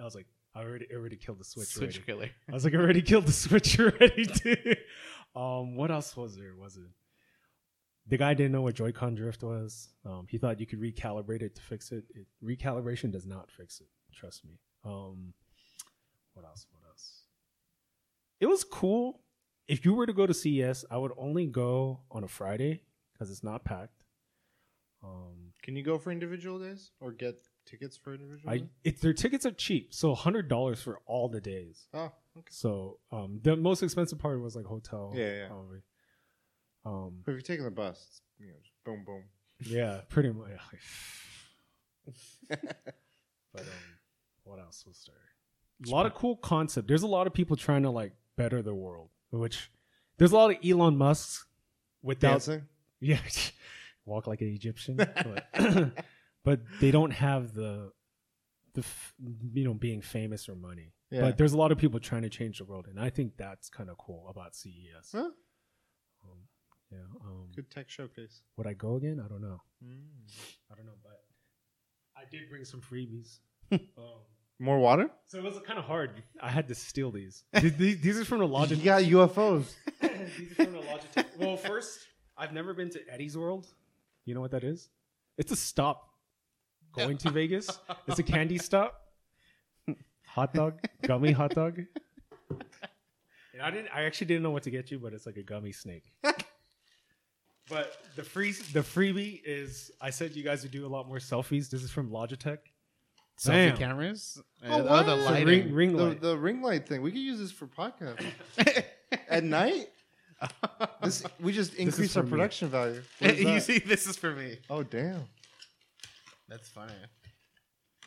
I 0.00 0.04
was 0.04 0.14
like, 0.14 0.26
I 0.54 0.62
already 0.62 0.86
already 0.94 1.16
killed 1.16 1.40
the 1.40 1.44
switch. 1.44 1.68
Switch 1.68 1.96
already. 1.96 2.26
killer. 2.26 2.30
I 2.48 2.52
was 2.52 2.64
like, 2.64 2.74
I 2.74 2.78
already 2.78 3.02
killed 3.02 3.26
the 3.26 3.32
switch 3.44 3.78
already, 3.78 4.24
dude. 4.24 4.78
Um, 5.34 5.76
what 5.76 5.90
else 5.90 6.16
was 6.16 6.36
there? 6.36 6.54
Was 6.56 6.76
it 6.76 6.84
the 8.06 8.18
guy 8.18 8.34
didn't 8.34 8.52
know 8.52 8.62
what 8.62 8.74
Joy-Con 8.74 9.14
drift 9.14 9.42
was? 9.42 9.88
Um, 10.04 10.26
he 10.28 10.38
thought 10.38 10.60
you 10.60 10.66
could 10.66 10.80
recalibrate 10.80 11.42
it 11.42 11.54
to 11.56 11.62
fix 11.62 11.90
it. 11.90 12.04
it. 12.14 12.26
Recalibration 12.44 13.10
does 13.10 13.26
not 13.26 13.50
fix 13.50 13.80
it. 13.80 13.86
Trust 14.12 14.44
me. 14.44 14.58
Um, 14.84 15.32
what 16.34 16.44
else? 16.44 16.66
What 16.70 16.82
else? 16.88 17.22
It 18.40 18.46
was 18.46 18.64
cool. 18.64 19.20
If 19.66 19.84
you 19.84 19.94
were 19.94 20.06
to 20.06 20.12
go 20.12 20.26
to 20.26 20.34
CES, 20.34 20.84
I 20.90 20.98
would 20.98 21.12
only 21.16 21.46
go 21.46 22.00
on 22.10 22.22
a 22.24 22.28
Friday 22.28 22.82
because 23.12 23.30
it's 23.30 23.42
not 23.42 23.64
packed. 23.64 24.04
Um, 25.02 25.52
Can 25.62 25.76
you 25.76 25.82
go 25.82 25.98
for 25.98 26.10
individual 26.10 26.58
days 26.58 26.90
or 27.00 27.12
get 27.12 27.36
tickets 27.66 27.96
for 27.96 28.14
individual? 28.14 28.52
I 28.52 28.58
days? 28.58 28.68
it, 28.84 29.00
their 29.00 29.12
tickets 29.12 29.46
are 29.46 29.52
cheap, 29.52 29.94
so 29.94 30.14
hundred 30.14 30.48
dollars 30.48 30.82
for 30.82 31.00
all 31.06 31.28
the 31.28 31.40
days. 31.40 31.86
Oh, 31.94 32.12
okay. 32.36 32.50
So 32.50 32.98
um, 33.12 33.40
the 33.42 33.56
most 33.56 33.82
expensive 33.82 34.18
part 34.18 34.40
was 34.40 34.56
like 34.56 34.66
hotel. 34.66 35.12
Yeah, 35.14 35.32
yeah. 35.34 35.46
probably. 35.48 35.78
Um, 36.84 37.20
But 37.24 37.32
if 37.32 37.36
you're 37.36 37.42
taking 37.42 37.64
the 37.64 37.70
bus, 37.70 38.04
it's, 38.08 38.20
you 38.38 38.46
know, 38.48 38.54
just 38.62 38.74
boom, 38.84 39.04
boom. 39.06 39.24
yeah, 39.60 40.00
pretty 40.08 40.30
much. 40.30 40.48
but 42.50 43.60
um, 43.62 43.66
what 44.42 44.58
else 44.58 44.84
was 44.86 45.02
there? 45.06 45.16
A 45.86 45.90
lot 45.90 46.06
of 46.06 46.14
cool 46.14 46.36
concept. 46.36 46.88
There's 46.88 47.02
a 47.02 47.08
lot 47.08 47.26
of 47.26 47.32
people 47.32 47.56
trying 47.56 47.82
to 47.82 47.90
like 47.90 48.12
better 48.36 48.62
the 48.62 48.74
world, 48.74 49.10
which 49.30 49.70
there's 50.18 50.32
a 50.32 50.36
lot 50.36 50.50
of 50.50 50.56
Elon 50.64 50.96
Musk's 50.96 51.46
without 52.02 52.32
Dancing? 52.32 52.62
yeah, 53.00 53.18
walk 54.04 54.26
like 54.26 54.40
an 54.40 54.48
Egyptian, 54.48 54.96
but, 54.96 55.46
but 56.44 56.60
they 56.80 56.90
don't 56.90 57.10
have 57.12 57.54
the 57.54 57.92
the 58.74 58.80
f- 58.80 59.14
you 59.52 59.64
know 59.64 59.74
being 59.74 60.00
famous 60.00 60.48
or 60.48 60.54
money. 60.54 60.92
Yeah. 61.10 61.22
But 61.22 61.38
there's 61.38 61.52
a 61.52 61.58
lot 61.58 61.70
of 61.70 61.78
people 61.78 62.00
trying 62.00 62.22
to 62.22 62.28
change 62.28 62.58
the 62.58 62.64
world, 62.64 62.86
and 62.88 62.98
I 62.98 63.10
think 63.10 63.36
that's 63.36 63.68
kind 63.68 63.88
of 63.88 63.98
cool 63.98 64.26
about 64.28 64.56
CES. 64.56 65.12
Huh? 65.12 65.18
Um, 66.24 66.38
yeah. 66.90 66.98
Um, 67.24 67.48
Good 67.54 67.70
tech 67.70 67.88
showcase. 67.88 68.42
would 68.56 68.66
I 68.66 68.72
go 68.74 68.96
again? 68.96 69.22
I 69.24 69.28
don't 69.28 69.42
know. 69.42 69.60
Mm. 69.84 70.06
I 70.72 70.74
don't 70.74 70.86
know, 70.86 70.98
but 71.02 71.22
I 72.16 72.22
did 72.30 72.48
bring 72.50 72.64
some 72.64 72.80
freebies. 72.80 73.38
um, 73.72 73.80
More 74.60 74.78
water? 74.78 75.10
so 75.26 75.38
it 75.38 75.44
was 75.44 75.58
kind 75.66 75.78
of 75.78 75.84
hard. 75.84 76.22
I 76.40 76.50
had 76.50 76.68
to 76.68 76.74
steal 76.74 77.10
these. 77.10 77.44
these, 77.52 78.00
these, 78.00 78.20
are 78.20 78.24
from 78.24 78.38
the 78.38 78.46
Logitech. 78.46 78.78
You 78.78 78.84
got 78.84 79.02
UFOs. 79.02 79.72
these 80.00 80.52
are 80.52 80.64
from 80.64 80.72
the 80.74 80.80
Logitech. 80.80 81.26
Well, 81.38 81.56
first, 81.56 81.98
I've 82.36 82.52
never 82.52 82.72
been 82.72 82.90
to 82.90 83.00
Eddie's 83.10 83.36
World. 83.36 83.66
You 84.24 84.34
know 84.34 84.40
what 84.40 84.52
that 84.52 84.64
is? 84.64 84.88
It's 85.36 85.50
a 85.50 85.56
stop 85.56 86.08
going 86.96 87.18
to 87.18 87.30
Vegas. 87.30 87.68
It's 88.06 88.20
a 88.20 88.22
candy 88.22 88.58
stop. 88.58 89.00
Hot 90.26 90.54
dog, 90.54 90.80
gummy 91.02 91.32
hot 91.32 91.54
dog. 91.54 91.80
And 92.50 93.62
I 93.62 93.70
didn't. 93.70 93.88
I 93.94 94.02
actually 94.02 94.26
didn't 94.26 94.42
know 94.42 94.50
what 94.50 94.64
to 94.64 94.70
get 94.70 94.90
you, 94.90 94.98
but 94.98 95.12
it's 95.12 95.26
like 95.26 95.36
a 95.36 95.42
gummy 95.42 95.70
snake. 95.70 96.12
but 97.68 97.96
the 98.16 98.24
free, 98.24 98.50
the 98.50 98.80
freebie 98.80 99.40
is. 99.44 99.92
I 100.00 100.10
said 100.10 100.34
you 100.34 100.42
guys 100.42 100.62
would 100.62 100.72
do 100.72 100.84
a 100.84 100.88
lot 100.88 101.06
more 101.06 101.18
selfies. 101.18 101.70
This 101.70 101.84
is 101.84 101.90
from 101.90 102.10
Logitech. 102.10 102.58
Selfie 103.38 103.68
Bam. 103.70 103.76
cameras. 103.76 104.40
Oh, 104.64 104.78
the 104.78 104.84
wow. 104.84 105.02
So 105.04 105.16
lighting. 105.16 105.46
ring, 105.46 105.72
ring 105.74 105.96
the, 105.96 106.04
light. 106.04 106.20
the 106.20 106.36
ring 106.38 106.62
light 106.62 106.88
thing. 106.88 107.02
We 107.02 107.10
could 107.10 107.20
use 107.20 107.38
this 107.38 107.50
for 107.50 107.66
podcast. 107.66 108.24
At 109.28 109.44
night? 109.44 109.88
This, 111.02 111.22
we 111.40 111.52
just 111.52 111.74
increase 111.74 112.12
for 112.12 112.18
our 112.20 112.24
me. 112.24 112.30
production 112.30 112.68
value. 112.68 113.02
You 113.20 113.60
see, 113.60 113.78
this 113.78 114.06
is 114.06 114.16
for 114.16 114.32
me. 114.34 114.58
Oh, 114.68 114.82
damn. 114.82 115.22
That's 116.48 116.68
funny. 116.68 116.92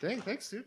Dang, 0.01 0.21
thanks, 0.21 0.49
dude. 0.49 0.65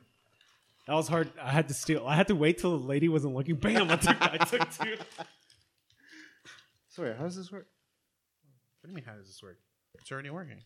That 0.87 0.95
was 0.95 1.07
hard. 1.07 1.31
I 1.41 1.51
had 1.51 1.69
to 1.69 1.75
steal. 1.75 2.05
I 2.07 2.17
had 2.17 2.27
to 2.29 2.35
wait 2.35 2.59
till 2.59 2.77
the 2.77 2.85
lady 2.85 3.09
wasn't 3.09 3.35
looking. 3.35 3.55
Bam! 3.57 3.91
I 3.91 3.97
took. 3.97 4.17
I 4.21 4.37
took 4.39 4.71
two. 4.73 4.97
So, 6.89 7.03
wait, 7.05 7.17
how 7.17 7.25
does 7.25 7.37
this 7.37 7.53
work? 7.53 7.67
What 8.81 8.87
do 8.87 8.91
you 8.91 8.95
mean? 8.97 9.05
How 9.05 9.15
does 9.15 9.27
this 9.27 9.41
work? 9.43 9.59
It's 9.95 10.11
already 10.11 10.31
working. 10.31 10.63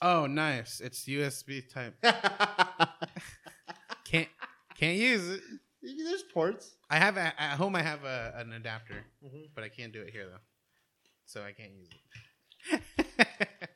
Oh, 0.00 0.26
nice! 0.26 0.80
It's 0.80 1.04
USB 1.06 1.68
type. 1.72 1.94
Can't 4.04 4.28
can't 4.76 4.96
use 4.96 5.28
it. 5.28 5.40
There's 5.82 6.22
ports. 6.32 6.76
I 6.88 6.98
have 6.98 7.16
a, 7.16 7.32
at 7.40 7.56
home. 7.56 7.74
I 7.76 7.82
have 7.82 8.04
a, 8.04 8.32
an 8.36 8.52
adapter, 8.52 9.04
Mhm. 9.24 9.48
but 9.54 9.64
I 9.64 9.68
can't 9.68 9.92
do 9.92 10.00
it 10.00 10.10
here 10.10 10.26
though, 10.26 10.40
so 11.26 11.42
I 11.42 11.52
can't 11.52 11.72
use 11.72 11.88
it. 12.72 12.80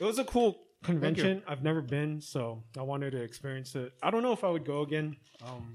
It 0.00 0.04
was 0.04 0.18
a 0.18 0.24
cool 0.24 0.58
convention. 0.82 1.42
I've 1.46 1.62
never 1.62 1.80
been, 1.80 2.20
so 2.20 2.64
I 2.76 2.82
wanted 2.82 3.12
to 3.12 3.22
experience 3.22 3.76
it. 3.76 3.92
I 4.02 4.10
don't 4.10 4.22
know 4.24 4.32
if 4.32 4.42
I 4.42 4.50
would 4.50 4.64
go 4.66 4.82
again. 4.82 5.16
Um, 5.46 5.72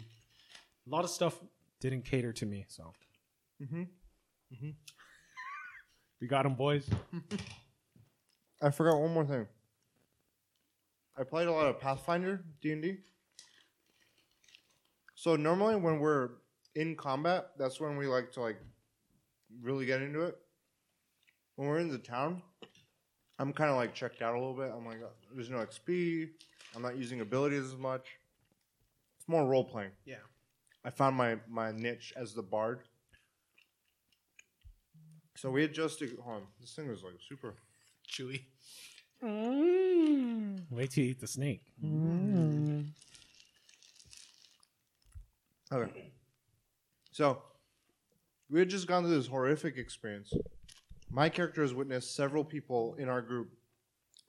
a 0.86 0.90
lot 0.90 1.06
of 1.06 1.10
stuff 1.10 1.40
didn't 1.80 2.04
cater 2.04 2.34
to 2.34 2.46
me, 2.46 2.66
so 2.68 2.92
Mm-hmm. 3.64 3.84
we 6.20 6.28
got 6.28 6.44
them, 6.44 6.56
boys. 6.56 6.88
I 8.62 8.72
forgot 8.72 8.98
one 9.00 9.14
more 9.14 9.26
thing. 9.26 9.48
I 11.20 11.24
played 11.24 11.48
a 11.48 11.52
lot 11.52 11.68
of 11.68 11.80
Pathfinder 11.80 12.46
D 12.62 12.72
and 12.72 12.82
D. 12.82 12.98
So 15.16 15.36
normally 15.36 15.76
when 15.76 16.00
we're 16.00 16.30
in 16.76 16.96
combat, 16.96 17.50
that's 17.58 17.82
when 17.82 17.98
we 17.98 18.08
like 18.08 18.32
to 18.34 18.42
like 18.42 18.58
really 19.62 19.86
get 19.86 20.02
into 20.02 20.22
it. 20.22 20.38
When 21.56 21.68
we're 21.68 21.80
in 21.80 21.90
the 21.90 21.98
town, 21.98 22.42
I'm 23.38 23.52
kind 23.52 23.70
of 23.70 23.76
like 23.76 23.94
checked 23.94 24.22
out 24.22 24.34
a 24.34 24.40
little 24.40 24.54
bit. 24.54 24.72
I'm 24.74 24.86
like, 24.86 25.02
uh, 25.04 25.10
there's 25.36 25.50
no 25.50 25.58
XP. 25.58 26.30
I'm 26.74 26.82
not 26.82 26.96
using 26.96 27.20
abilities 27.20 27.66
as 27.66 27.76
much. 27.76 28.08
It's 29.18 29.28
more 29.28 29.46
role 29.46 29.66
playing. 29.66 29.92
Yeah. 30.06 30.16
I 30.86 30.90
found 30.90 31.18
my 31.18 31.38
my 31.50 31.74
niche 31.74 32.14
as 32.16 32.34
the 32.34 32.44
bard. 32.44 32.84
So 35.36 35.52
we 35.52 35.66
adjusted. 35.66 36.18
Hold 36.24 36.38
on, 36.38 36.42
this 36.62 36.74
thing 36.74 36.88
was 36.88 37.04
like 37.04 37.16
super. 37.28 37.56
Chewy. 38.10 38.42
Mm. 39.24 40.62
Wait 40.72 40.92
till 40.92 41.04
you 41.04 41.10
eat 41.12 41.20
the 41.20 41.28
snake. 41.28 41.62
Mm. 41.84 42.88
Okay. 45.72 46.12
So, 47.12 47.42
we 48.50 48.60
had 48.60 48.70
just 48.70 48.88
gone 48.88 49.04
through 49.04 49.16
this 49.16 49.28
horrific 49.28 49.78
experience. 49.78 50.32
My 51.12 51.28
character 51.30 51.62
has 51.62 51.74
witnessed 51.74 52.16
several 52.16 52.44
people 52.44 52.96
in 52.98 53.10
our 53.10 53.22
group. 53.22 53.50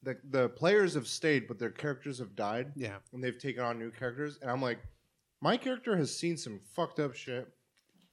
The, 0.03 0.17
the 0.31 0.49
players 0.49 0.95
have 0.95 1.07
stayed, 1.07 1.47
but 1.47 1.59
their 1.59 1.71
characters 1.71 2.19
have 2.19 2.35
died, 2.35 2.73
Yeah. 2.75 2.97
and 3.13 3.23
they've 3.23 3.39
taken 3.39 3.63
on 3.63 3.79
new 3.79 3.91
characters. 3.91 4.39
And 4.43 4.51
I'm 4.51 4.63
like, 4.63 4.79
my 5.43 5.57
character 5.57 5.97
has 5.97 6.15
seen 6.15 6.37
some 6.37 6.61
fucked 6.75 7.01
up 7.01 7.15
shit. 7.15 7.49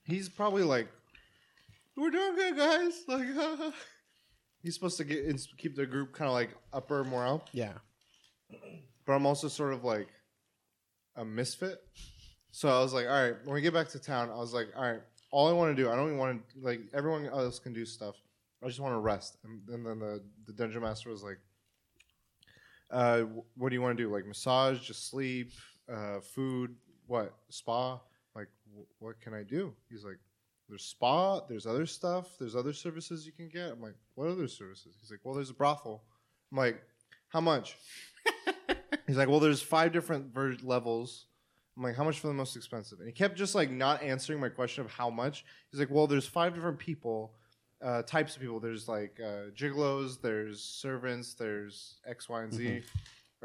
He's 0.03 0.29
probably 0.29 0.63
like, 0.63 0.87
"We're 1.97 2.09
doing 2.09 2.35
good, 2.35 2.55
guys." 2.55 3.03
Like, 3.07 3.27
he's 4.63 4.73
supposed 4.73 4.97
to 4.97 5.03
get 5.03 5.25
ins- 5.25 5.47
keep 5.57 5.75
the 5.75 5.85
group 5.85 6.13
kind 6.13 6.27
of 6.27 6.33
like 6.33 6.49
upper 6.73 7.03
morale 7.03 7.43
Yeah. 7.53 7.73
but 9.05 9.13
I'm 9.13 9.25
also 9.25 9.47
sort 9.47 9.73
of 9.73 9.83
like 9.83 10.07
a 11.15 11.23
misfit. 11.25 11.79
So 12.51 12.69
I 12.69 12.79
was 12.81 12.93
like, 12.93 13.05
all 13.07 13.11
right, 13.11 13.35
when 13.45 13.53
we 13.53 13.61
get 13.61 13.73
back 13.73 13.89
to 13.89 13.99
town, 13.99 14.29
I 14.31 14.35
was 14.35 14.53
like, 14.53 14.67
all 14.75 14.83
right, 14.83 15.01
all 15.31 15.47
I 15.47 15.51
want 15.53 15.75
to 15.75 15.81
do, 15.83 15.89
I 15.91 15.95
don't 15.95 16.07
even 16.07 16.17
want 16.17 16.41
to 16.49 16.59
like 16.61 16.81
everyone 16.93 17.25
else 17.27 17.59
can 17.59 17.73
do 17.73 17.85
stuff. 17.85 18.15
I 18.63 18.67
just 18.67 18.79
want 18.79 18.93
to 18.95 18.99
rest. 18.99 19.37
And, 19.43 19.61
and 19.69 19.85
then 19.85 19.99
the 19.99 20.23
the 20.47 20.53
dungeon 20.53 20.81
master 20.81 21.09
was 21.09 21.23
like, 21.23 21.37
uh, 22.91 23.21
what 23.55 23.69
do 23.69 23.75
you 23.75 23.81
want 23.81 23.97
to 23.97 24.03
do? 24.03 24.11
Like 24.11 24.25
massage, 24.25 24.79
just 24.79 25.09
sleep, 25.09 25.51
uh, 25.91 26.19
food, 26.21 26.75
what 27.05 27.33
spa? 27.49 27.99
Like, 28.35 28.47
wh- 28.75 29.01
what 29.01 29.19
can 29.21 29.33
I 29.33 29.43
do? 29.43 29.73
He's 29.89 30.03
like, 30.03 30.17
there's 30.69 30.83
spa, 30.83 31.41
there's 31.47 31.65
other 31.65 31.85
stuff, 31.85 32.35
there's 32.39 32.55
other 32.55 32.73
services 32.73 33.25
you 33.25 33.31
can 33.31 33.49
get. 33.49 33.71
I'm 33.71 33.81
like, 33.81 33.95
what 34.15 34.27
other 34.27 34.47
services? 34.47 34.95
He's 34.99 35.11
like, 35.11 35.21
well, 35.23 35.33
there's 35.33 35.49
a 35.49 35.53
brothel. 35.53 36.03
I'm 36.51 36.57
like, 36.57 36.81
how 37.29 37.41
much? 37.41 37.77
He's 39.07 39.17
like, 39.17 39.29
well, 39.29 39.39
there's 39.39 39.61
five 39.61 39.91
different 39.91 40.33
ver- 40.33 40.57
levels. 40.61 41.25
I'm 41.77 41.83
like, 41.83 41.95
how 41.95 42.03
much 42.03 42.19
for 42.19 42.27
the 42.27 42.33
most 42.33 42.55
expensive? 42.55 42.99
And 42.99 43.07
he 43.07 43.13
kept 43.13 43.37
just 43.37 43.55
like 43.55 43.69
not 43.69 44.01
answering 44.01 44.39
my 44.39 44.49
question 44.49 44.83
of 44.83 44.91
how 44.91 45.09
much. 45.09 45.45
He's 45.71 45.79
like, 45.79 45.89
well, 45.91 46.07
there's 46.07 46.27
five 46.27 46.53
different 46.53 46.79
people, 46.79 47.33
uh, 47.81 48.01
types 48.01 48.35
of 48.35 48.41
people. 48.41 48.59
There's 48.59 48.87
like 48.87 49.19
uh, 49.23 49.51
gigolos, 49.55 50.21
there's 50.21 50.61
servants, 50.61 51.33
there's 51.35 51.95
X, 52.05 52.27
Y, 52.27 52.43
and 52.43 52.53
Z. 52.53 52.81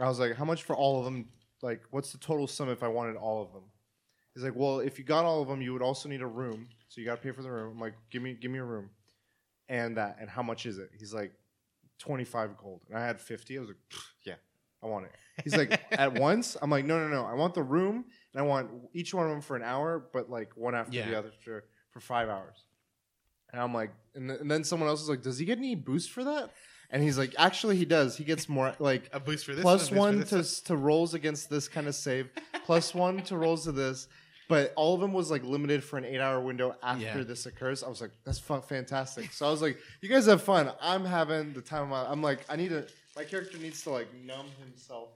I 0.01 0.09
was 0.09 0.19
like, 0.19 0.35
how 0.35 0.45
much 0.45 0.63
for 0.63 0.75
all 0.75 0.99
of 0.99 1.05
them? 1.05 1.29
Like, 1.61 1.83
what's 1.91 2.11
the 2.11 2.19
total 2.19 2.47
sum 2.47 2.69
if 2.71 2.83
I 2.83 2.89
wanted 2.89 3.17
all 3.17 3.43
of 3.43 3.53
them? 3.53 3.65
He's 4.35 4.43
like, 4.43 4.57
well, 4.57 4.81
if 4.81 4.99
you 4.99 5.05
got 5.05 5.25
all 5.25 5.43
of 5.43 5.49
them, 5.49 5.61
you 5.61 5.73
would 5.75 5.83
also 5.83 6.09
need 6.09 6.23
a 6.23 6.27
room, 6.27 6.69
so 6.93 7.01
you 7.01 7.07
got 7.07 7.17
to 7.17 7.23
pay 7.23 7.31
for 7.31 7.41
the 7.43 7.51
room. 7.51 7.73
I'm 7.73 7.81
like, 7.81 7.95
give 8.11 8.21
me, 8.23 8.35
give 8.35 8.51
me 8.51 8.59
a 8.59 8.65
room, 8.65 8.91
and 9.71 9.97
that, 9.97 10.19
and 10.21 10.29
how 10.29 10.43
much 10.43 10.67
is 10.67 10.77
it? 10.77 10.91
He's 10.99 11.15
like, 11.15 11.33
twenty 11.99 12.25
five 12.25 12.57
gold, 12.59 12.83
and 12.91 12.99
I 12.99 13.07
had 13.07 13.19
fifty. 13.19 13.57
I 13.57 13.61
was 13.61 13.69
like, 13.71 13.79
yeah, 14.27 14.35
I 14.83 14.87
want 14.87 15.07
it. 15.07 15.13
He's 15.43 15.57
like, 15.57 15.81
at 15.93 16.19
once. 16.19 16.55
I'm 16.61 16.71
like, 16.71 16.85
no, 16.85 16.99
no, 16.99 17.09
no. 17.09 17.25
I 17.25 17.33
want 17.33 17.55
the 17.55 17.63
room, 17.63 18.05
and 18.35 18.43
I 18.43 18.45
want 18.45 18.69
each 18.93 19.15
one 19.15 19.25
of 19.25 19.31
them 19.31 19.41
for 19.41 19.57
an 19.57 19.63
hour, 19.63 20.05
but 20.13 20.29
like 20.29 20.55
one 20.55 20.75
after 20.75 20.93
the 21.07 21.19
other 21.19 21.31
for, 21.43 21.65
for 21.93 22.01
five 22.01 22.29
hours. 22.29 22.65
And 23.53 23.61
I'm 23.61 23.73
like, 23.73 23.91
and, 24.15 24.29
th- 24.29 24.41
and 24.41 24.51
then 24.51 24.63
someone 24.63 24.89
else 24.89 25.03
is 25.03 25.09
like, 25.09 25.23
does 25.23 25.39
he 25.39 25.45
get 25.47 25.57
any 25.59 25.75
boost 25.75 26.11
for 26.11 26.25
that? 26.25 26.51
And 26.91 27.03
he's 27.03 27.17
like, 27.17 27.35
actually, 27.39 27.77
he 27.77 27.85
does. 27.87 28.17
He 28.19 28.25
gets 28.25 28.49
more 28.51 28.75
like 28.79 29.09
A 29.15 29.21
boost 29.21 29.47
for 29.47 29.55
this. 29.55 29.63
plus 29.63 29.81
a 29.81 29.85
boost 29.85 29.91
for 29.93 29.99
one 29.99 30.21
this. 30.21 30.61
to 30.61 30.65
to 30.67 30.77
rolls 30.77 31.15
against 31.15 31.49
this 31.49 31.69
kind 31.69 31.87
of 31.87 31.95
save, 31.95 32.29
plus 32.67 32.95
one 32.95 33.23
to 33.25 33.37
rolls 33.39 33.65
to 33.65 33.73
this. 33.73 34.09
But 34.53 34.75
all 34.77 34.95
of 34.95 35.01
them 35.01 35.15
was 35.15 35.31
like 35.31 35.43
limited 35.45 35.83
for 35.83 35.97
an 35.97 36.05
eight 36.05 36.21
hour 36.21 36.39
window 36.39 36.77
after 36.83 37.03
Yeah. 37.05 37.23
this 37.25 37.47
occurs. 37.47 37.83
I 37.83 37.89
was 37.89 38.03
like, 38.03 38.11
that's 38.23 38.39
fu- 38.39 38.61
fantastic. 38.61 39.33
So 39.33 39.47
I 39.47 39.51
was 39.51 39.63
like, 39.63 39.79
you 40.03 40.11
guys 40.11 40.27
have 40.27 40.43
fun. 40.43 40.71
I'm 40.79 41.07
having 41.07 41.55
the 41.55 41.63
time 41.63 41.85
of 41.85 41.89
my. 41.89 42.05
I'm 42.05 42.21
like, 42.23 42.41
I 42.51 42.57
need 42.57 42.69
to. 42.69 42.87
My 43.17 43.25
character 43.25 43.57
needs 43.57 43.83
to 43.85 43.91
like 43.91 44.09
numb 44.27 44.47
himself 44.63 45.09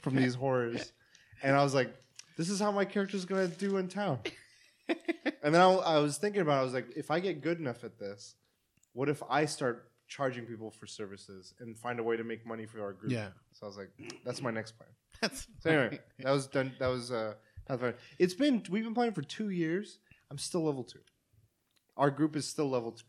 from 0.00 0.16
these 0.16 0.34
horrors, 0.34 0.92
and 1.42 1.54
I 1.54 1.62
was 1.62 1.74
like, 1.74 1.94
this 2.38 2.48
is 2.48 2.58
how 2.60 2.72
my 2.72 2.86
character's 2.86 3.26
gonna 3.26 3.46
do 3.48 3.76
in 3.76 3.88
town. 3.88 4.20
and 4.88 5.54
then 5.54 5.60
I, 5.60 5.70
I 5.70 5.98
was 5.98 6.16
thinking 6.16 6.40
about. 6.40 6.56
it, 6.56 6.60
I 6.60 6.64
was 6.64 6.72
like, 6.72 6.96
if 6.96 7.10
I 7.10 7.20
get 7.20 7.42
good 7.42 7.58
enough 7.58 7.84
at 7.84 7.98
this, 7.98 8.36
what 8.94 9.10
if 9.10 9.22
I 9.28 9.44
start 9.44 9.90
charging 10.08 10.44
people 10.46 10.70
for 10.70 10.86
services 10.86 11.52
and 11.60 11.78
find 11.78 12.00
a 12.00 12.02
way 12.02 12.16
to 12.16 12.24
make 12.24 12.46
money 12.46 12.64
for 12.64 12.80
our 12.82 12.92
group? 12.94 13.12
Yeah. 13.12 13.28
So 13.52 13.66
I 13.66 13.68
was 13.68 13.76
like, 13.76 13.90
that's 14.24 14.40
my 14.40 14.50
next 14.50 14.72
plan. 14.78 14.88
That's 15.20 15.46
So 15.60 15.70
anyway, 15.70 16.00
that 16.20 16.32
was 16.32 16.46
done. 16.46 16.72
That 16.78 16.88
was 16.88 17.12
uh, 17.12 17.34
Pathfinder. 17.66 17.96
It's 18.18 18.34
been 18.34 18.62
we've 18.70 18.84
been 18.84 18.94
playing 18.94 19.12
for 19.12 19.22
two 19.22 19.50
years. 19.50 19.98
I'm 20.30 20.38
still 20.38 20.64
level 20.64 20.84
two. 20.84 21.00
Our 21.96 22.10
group 22.10 22.36
is 22.36 22.46
still 22.46 22.70
level 22.70 22.92
two. 22.92 23.04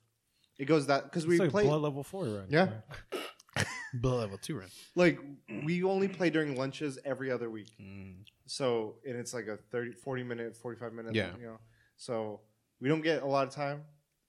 It 0.59 0.65
goes 0.65 0.87
that 0.87 1.05
because 1.05 1.25
we 1.25 1.37
like 1.39 1.51
play 1.51 1.63
blood 1.63 1.81
level 1.81 2.03
four 2.03 2.25
run. 2.25 2.45
Yeah. 2.49 2.69
Bill 4.01 4.15
level 4.15 4.37
two 4.37 4.57
run. 4.57 4.69
like 4.95 5.19
we 5.63 5.83
only 5.83 6.07
play 6.07 6.29
during 6.29 6.55
lunches 6.55 6.97
every 7.05 7.31
other 7.31 7.49
week. 7.49 7.71
Mm. 7.81 8.15
So 8.45 8.95
and 9.05 9.15
it's 9.15 9.33
like 9.33 9.47
a 9.47 9.57
30, 9.71 9.93
40 9.93 10.23
minute, 10.23 10.55
forty 10.55 10.79
five 10.79 10.93
minute. 10.93 11.15
Yeah. 11.15 11.29
You 11.39 11.45
know, 11.45 11.59
so 11.95 12.41
we 12.81 12.89
don't 12.89 13.01
get 13.01 13.23
a 13.23 13.27
lot 13.27 13.47
of 13.47 13.53
time, 13.53 13.81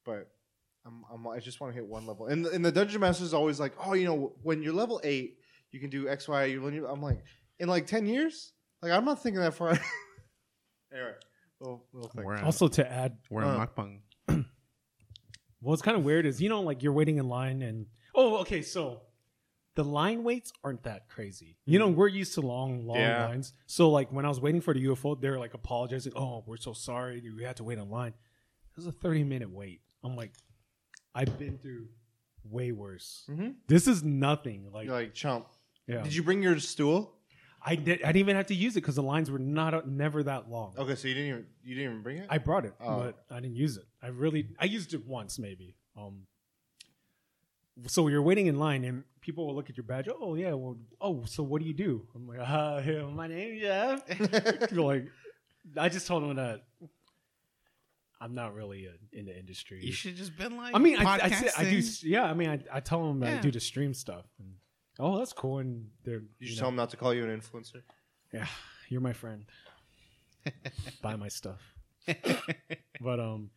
but. 0.04 0.30
I'm, 0.86 1.02
I'm, 1.10 1.26
I 1.26 1.38
just 1.38 1.62
want 1.62 1.72
to 1.72 1.80
hit 1.80 1.88
one 1.88 2.06
level, 2.06 2.26
and 2.26 2.44
and 2.44 2.62
the 2.62 2.70
dungeon 2.70 3.00
master 3.00 3.24
is 3.24 3.32
always 3.32 3.58
like, 3.58 3.72
oh, 3.82 3.94
you 3.94 4.04
know, 4.04 4.34
when 4.42 4.62
you're 4.62 4.74
level 4.74 5.00
eight, 5.02 5.38
you 5.70 5.80
can 5.80 5.88
do 5.88 6.10
X, 6.10 6.28
Y. 6.28 6.44
You, 6.44 6.60
when 6.60 6.74
you, 6.74 6.86
I'm 6.86 7.00
like, 7.00 7.24
in 7.58 7.68
like 7.68 7.86
ten 7.86 8.04
years, 8.04 8.52
like 8.82 8.92
I'm 8.92 9.06
not 9.06 9.22
thinking 9.22 9.40
that 9.40 9.54
far. 9.54 9.78
anyway, 10.94 11.12
little, 11.60 11.84
little 11.92 12.08
thing. 12.10 12.24
We're 12.24 12.36
on, 12.36 12.44
Also 12.44 12.68
to 12.68 12.90
add, 12.90 13.18
we're 13.30 13.44
Uh. 13.44 13.58
on 13.58 13.66
Mukbang. 13.66 14.00
what's 15.60 15.82
kind 15.82 15.96
of 15.96 16.04
weird 16.04 16.26
is 16.26 16.40
you 16.42 16.48
know 16.48 16.60
like 16.60 16.82
you're 16.82 16.92
waiting 16.92 17.16
in 17.18 17.28
line 17.28 17.62
and 17.62 17.86
oh 18.14 18.36
okay 18.38 18.60
so 18.62 19.00
the 19.76 19.82
line 19.84 20.22
waits 20.22 20.52
aren't 20.62 20.84
that 20.84 21.08
crazy. 21.08 21.56
You 21.64 21.80
know 21.80 21.88
we're 21.88 22.06
used 22.06 22.34
to 22.34 22.40
long 22.42 22.86
long 22.86 22.98
Yeah. 22.98 23.26
lines. 23.26 23.52
So 23.66 23.90
like 23.90 24.12
when 24.12 24.24
I 24.24 24.28
was 24.28 24.40
waiting 24.40 24.60
for 24.60 24.72
the 24.72 24.84
UFO, 24.86 25.20
they're 25.20 25.38
like 25.38 25.54
apologizing. 25.54 26.12
Oh, 26.14 26.44
we're 26.46 26.58
so 26.58 26.72
sorry. 26.74 27.20
We 27.36 27.42
had 27.42 27.56
to 27.56 27.64
wait 27.64 27.78
in 27.78 27.90
line. 27.90 28.12
It 28.70 28.76
was 28.76 28.86
a 28.86 28.92
30 28.92 29.24
minute 29.24 29.50
wait. 29.50 29.80
I'm 30.04 30.14
like, 30.14 30.32
I've 31.12 31.36
been 31.40 31.58
through 31.58 31.86
way 32.44 32.70
worse. 32.70 33.24
Mm-hmm. 33.28 33.48
This 33.66 33.88
is 33.88 34.04
nothing. 34.04 34.70
Like, 34.72 34.86
You're 34.86 34.94
like 34.94 35.12
chump. 35.14 35.48
yeah. 35.88 36.02
Did 36.02 36.14
you 36.14 36.22
bring 36.22 36.40
your 36.40 36.56
stool? 36.60 37.16
I 37.66 37.76
did. 37.76 38.02
I 38.02 38.08
didn't 38.08 38.16
even 38.18 38.36
have 38.36 38.46
to 38.46 38.54
use 38.54 38.76
it 38.76 38.82
because 38.82 38.96
the 38.96 39.02
lines 39.02 39.30
were 39.30 39.38
not 39.38 39.88
never 39.88 40.22
that 40.24 40.50
long. 40.50 40.74
Okay, 40.76 40.94
so 40.94 41.08
you 41.08 41.14
didn't 41.14 41.28
even 41.30 41.46
you 41.64 41.74
didn't 41.74 41.90
even 41.90 42.02
bring 42.02 42.18
it. 42.18 42.26
I 42.28 42.38
brought 42.38 42.64
it, 42.66 42.74
Oh. 42.80 42.98
but 42.98 43.24
I 43.30 43.40
didn't 43.40 43.56
use 43.56 43.76
it. 43.76 43.84
I 44.02 44.08
really 44.08 44.48
I 44.58 44.66
used 44.66 44.92
it 44.92 45.06
once 45.06 45.38
maybe. 45.38 45.74
Um 45.96 46.26
so 47.86 48.06
you're 48.08 48.22
waiting 48.22 48.46
in 48.46 48.58
line 48.58 48.84
and 48.84 49.02
people 49.20 49.46
will 49.46 49.54
look 49.54 49.70
at 49.70 49.76
your 49.76 49.84
badge. 49.84 50.08
Oh 50.08 50.34
yeah, 50.34 50.52
well 50.52 50.76
oh 51.00 51.24
so 51.24 51.42
what 51.42 51.62
do 51.62 51.66
you 51.66 51.74
do? 51.74 52.06
I'm 52.14 52.28
like, 52.28 52.38
uh 52.40 52.82
yeah, 52.84 53.02
my 53.14 53.26
name 53.26 53.58
Jeff. 53.58 54.02
You're 54.72 54.84
like 54.84 55.06
I 55.76 55.88
just 55.88 56.06
told 56.06 56.22
them 56.22 56.36
that 56.36 56.64
I'm 58.20 58.34
not 58.34 58.54
really 58.54 58.88
uh, 58.88 58.92
in 59.12 59.26
the 59.26 59.38
industry. 59.38 59.80
You 59.82 59.92
should 59.92 60.16
just 60.16 60.36
been 60.36 60.56
like. 60.56 60.74
I 60.74 60.78
mean, 60.78 60.98
I, 60.98 61.04
I, 61.04 61.50
I 61.58 61.64
do. 61.64 61.82
Yeah, 62.02 62.24
I 62.24 62.32
mean, 62.32 62.48
I, 62.48 62.58
I 62.72 62.80
tell 62.80 63.06
them 63.06 63.20
that 63.20 63.38
I 63.38 63.40
do 63.40 63.50
the 63.50 63.60
stream 63.60 63.92
stuff. 63.92 64.24
And, 64.38 64.54
oh, 64.98 65.18
that's 65.18 65.32
cool. 65.32 65.58
And 65.58 65.88
they're 66.04 66.16
you 66.16 66.28
you 66.40 66.46
should 66.48 66.56
know, 66.56 66.60
tell 66.62 66.68
him 66.70 66.76
not 66.76 66.90
to 66.90 66.96
call 66.96 67.12
you 67.14 67.24
an 67.24 67.40
influencer. 67.40 67.82
yeah, 68.32 68.46
you're 68.88 69.00
my 69.00 69.12
friend. 69.12 69.44
Buy 71.02 71.16
my 71.16 71.28
stuff. 71.28 71.60
but 73.00 73.18
um, 73.20 73.50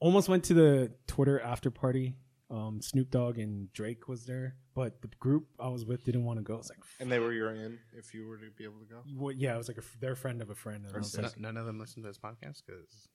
almost 0.00 0.28
went 0.28 0.44
to 0.44 0.54
the 0.54 0.92
Twitter 1.06 1.40
after 1.40 1.70
party. 1.70 2.14
Um, 2.50 2.82
Snoop 2.82 3.10
Dogg 3.12 3.38
and 3.38 3.72
Drake 3.72 4.08
was 4.08 4.24
there, 4.26 4.56
but 4.74 5.00
the 5.02 5.08
group 5.20 5.46
I 5.60 5.68
was 5.68 5.84
with 5.84 6.02
didn't 6.04 6.24
want 6.24 6.40
to 6.40 6.42
go. 6.42 6.56
It's 6.56 6.68
like, 6.68 6.80
And 6.98 7.10
they 7.10 7.20
were 7.20 7.32
your 7.32 7.52
in 7.52 7.78
if 7.96 8.12
you 8.12 8.26
were 8.26 8.38
to 8.38 8.50
be 8.58 8.64
able 8.64 8.80
to 8.80 8.86
go. 8.86 9.02
well, 9.16 9.30
yeah, 9.32 9.54
it 9.54 9.58
was 9.58 9.68
like 9.68 9.78
a, 9.78 9.82
their 10.00 10.16
friend 10.16 10.42
of 10.42 10.50
a 10.50 10.56
friend. 10.56 10.84
And 10.84 10.92
I 10.96 10.98
was 10.98 11.12
So 11.12 11.22
like, 11.22 11.38
none 11.38 11.56
of 11.56 11.64
them 11.64 11.78
listen 11.78 12.02
to 12.02 12.08
this 12.08 12.18
podcast 12.18 12.62
because. 12.66 13.08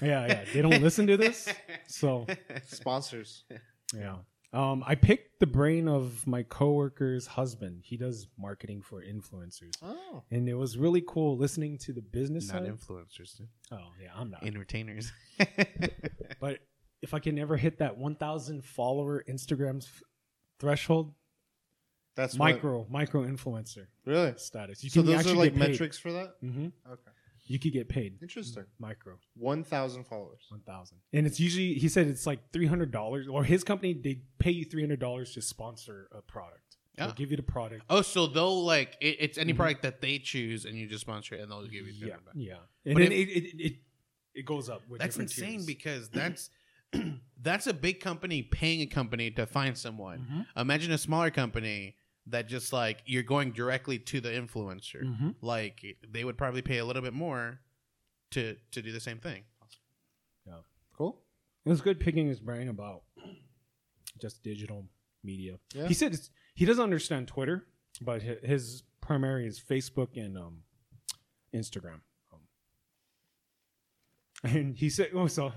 yeah, 0.00 0.26
yeah, 0.28 0.44
they 0.54 0.62
don't 0.62 0.80
listen 0.80 1.08
to 1.08 1.16
this, 1.16 1.48
so 1.88 2.24
Sponsors. 2.68 3.42
Yeah. 3.92 4.16
Um, 4.52 4.82
I 4.86 4.94
picked 4.94 5.40
the 5.40 5.46
brain 5.46 5.86
of 5.88 6.26
my 6.26 6.42
coworker's 6.42 7.26
husband. 7.26 7.82
He 7.84 7.96
does 7.96 8.26
marketing 8.38 8.80
for 8.82 9.02
influencers, 9.02 9.72
Oh. 9.82 10.22
and 10.30 10.48
it 10.48 10.54
was 10.54 10.78
really 10.78 11.02
cool 11.06 11.36
listening 11.36 11.78
to 11.78 11.92
the 11.92 12.00
business 12.00 12.48
Not 12.50 12.62
side. 12.62 12.72
influencers, 12.72 13.36
dude. 13.36 13.48
oh 13.72 13.88
yeah, 14.00 14.10
I'm 14.16 14.30
not. 14.30 14.44
entertainers. 14.44 15.12
but 16.40 16.60
if 17.02 17.12
I 17.12 17.18
can 17.18 17.38
ever 17.38 17.56
hit 17.56 17.78
that 17.78 17.98
1,000 17.98 18.64
follower 18.64 19.22
Instagram 19.28 19.82
f- 19.82 20.02
threshold, 20.58 21.12
That's 22.14 22.34
what- 22.38 22.52
micro 22.54 22.86
micro 22.88 23.24
influencer 23.26 23.88
really. 24.06 24.32
status, 24.38 24.82
you 24.82 24.90
So 24.90 25.02
those 25.02 25.26
are 25.26 25.34
like 25.34 25.54
metrics 25.54 25.98
for 25.98 26.12
that. 26.12 26.40
Mm-hmm. 26.42 26.68
Okay. 26.90 27.10
You 27.48 27.58
could 27.58 27.72
get 27.72 27.88
paid 27.88 28.18
Interesting. 28.20 28.64
micro 28.78 29.18
One 29.36 29.62
thousand 29.64 30.04
followers. 30.04 30.42
1,000, 30.48 30.98
and 31.12 31.26
it's 31.26 31.38
usually 31.40 31.74
he 31.74 31.88
said 31.88 32.06
it's 32.08 32.26
like 32.26 32.50
three 32.52 32.66
hundred 32.66 32.90
dollars, 32.90 33.28
or 33.28 33.44
his 33.44 33.62
company 33.64 33.92
they 33.94 34.22
pay 34.38 34.50
you 34.50 34.64
three 34.64 34.82
hundred 34.82 35.00
dollars 35.00 35.32
to 35.34 35.42
sponsor 35.42 36.08
a 36.12 36.20
product. 36.22 36.76
They'll 36.96 37.08
Ah. 37.08 37.12
give 37.12 37.30
you 37.30 37.36
the 37.36 37.42
product. 37.42 37.84
oh, 37.90 38.02
so 38.02 38.26
they'll 38.26 38.64
like 38.64 38.96
it, 39.00 39.16
it's 39.20 39.38
any 39.38 39.52
Mhm. 39.52 39.56
product 39.56 39.82
that 39.82 40.00
they 40.00 40.18
choose, 40.18 40.64
and 40.64 40.76
you 40.78 40.86
just 40.86 41.02
sponsor 41.02 41.34
it, 41.34 41.40
and 41.42 41.50
they'll 41.50 41.66
give 41.66 41.86
you. 41.86 41.92
the 42.00 42.06
yeah, 42.08 42.14
back. 42.24 42.34
yeah, 42.34 42.54
and 42.84 42.94
But 42.94 43.00
then 43.02 43.12
if- 43.12 43.28
it, 43.28 43.44
it 43.44 43.60
it 43.66 43.76
it 44.34 44.44
goes 44.44 44.68
up 44.68 44.82
with 44.88 45.00
That's 45.00 45.16
insane 45.18 45.52
tiers. 45.60 45.66
because 45.66 46.08
that's 46.10 46.50
that's 47.40 47.66
a 47.66 47.74
big 47.74 48.00
company 48.00 48.42
paying 48.42 48.80
a 48.80 48.86
company 48.86 49.30
to 49.32 49.46
find 49.46 49.76
someone. 49.76 50.46
Mhm. 50.56 50.60
Imagine 50.62 50.92
a 50.92 50.98
smaller 50.98 51.30
company 51.30 51.96
that 52.28 52.48
just 52.48 52.72
like 52.72 53.02
you're 53.06 53.22
going 53.22 53.52
directly 53.52 53.98
to 53.98 54.20
the 54.20 54.30
influencer. 54.30 55.02
Mhm. 55.04 55.36
Like 55.40 55.84
they 56.08 56.24
would 56.24 56.36
probably 56.36 56.62
pay 56.62 56.78
a 56.78 56.84
little 56.84 57.02
bit 57.02 57.12
more 57.12 57.60
to 58.32 58.56
to 58.72 58.82
do 58.82 58.92
the 58.92 59.00
same 59.00 59.18
thing. 59.18 59.44
Yeah, 60.46 60.60
cool. 60.96 61.22
It 61.64 61.70
was 61.70 61.80
good 61.80 62.00
picking 62.00 62.26
his 62.28 62.40
brain 62.40 62.68
about 62.68 63.02
just 64.20 64.42
digital 64.42 64.88
media. 65.22 65.58
Yeah. 65.74 65.88
He 65.88 65.94
said 65.94 66.14
it's, 66.14 66.30
he 66.54 66.64
doesn't 66.64 66.82
understand 66.82 67.28
Twitter, 67.28 67.66
but 68.00 68.22
his 68.22 68.84
primary 69.00 69.46
is 69.46 69.60
Facebook 69.60 70.16
and 70.16 70.38
um, 70.38 70.62
Instagram. 71.54 72.00
Um, 72.32 72.40
and 74.44 74.76
he 74.76 74.88
said, 74.90 75.10
"Oh, 75.14 75.26
so 75.26 75.52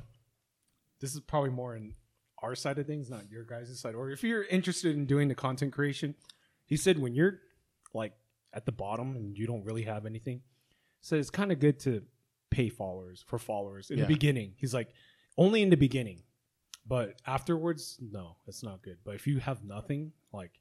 this 0.99 1.13
is 1.13 1.21
probably 1.21 1.51
more 1.51 1.75
in 1.75 1.93
our 2.41 2.55
side 2.55 2.79
of 2.79 2.87
things, 2.87 3.09
not 3.09 3.29
your 3.29 3.43
guys' 3.43 3.79
side. 3.79 3.95
Or 3.95 4.11
if 4.11 4.23
you're 4.23 4.43
interested 4.45 4.95
in 4.95 5.05
doing 5.05 5.27
the 5.27 5.35
content 5.35 5.73
creation, 5.73 6.15
he 6.69 6.77
said 6.77 6.97
when 6.99 7.13
you're 7.13 7.39
like 7.93 8.13
at 8.53 8.65
the 8.65 8.71
bottom 8.71 9.15
and 9.17 9.37
you 9.37 9.45
don't 9.45 9.65
really 9.65 9.83
have 9.83 10.05
anything, 10.05 10.41
so 11.01 11.15
it's 11.17 11.29
kind 11.29 11.51
of 11.51 11.59
good 11.59 11.79
to 11.81 12.01
pay 12.49 12.69
followers 12.69 13.23
for 13.27 13.37
followers 13.37 13.89
in 13.91 13.97
Yeah. 13.97 14.05
the 14.05 14.13
beginning. 14.13 14.53
He's 14.57 14.73
like, 14.73 14.89
only 15.37 15.61
in 15.61 15.69
the 15.69 15.77
beginning, 15.77 16.23
but 16.87 17.21
afterwards, 17.27 17.97
no, 18.01 18.37
it's 18.47 18.63
not 18.63 18.81
good. 18.81 18.97
But 19.03 19.15
if 19.15 19.27
you 19.27 19.39
have 19.39 19.63
nothing, 19.63 20.13
like, 20.33 20.51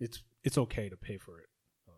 it's 0.00 0.22
it's 0.42 0.58
okay 0.58 0.88
to 0.88 0.96
pay 0.96 1.16
for 1.18 1.38
it. 1.40 1.48
So, 1.86 1.92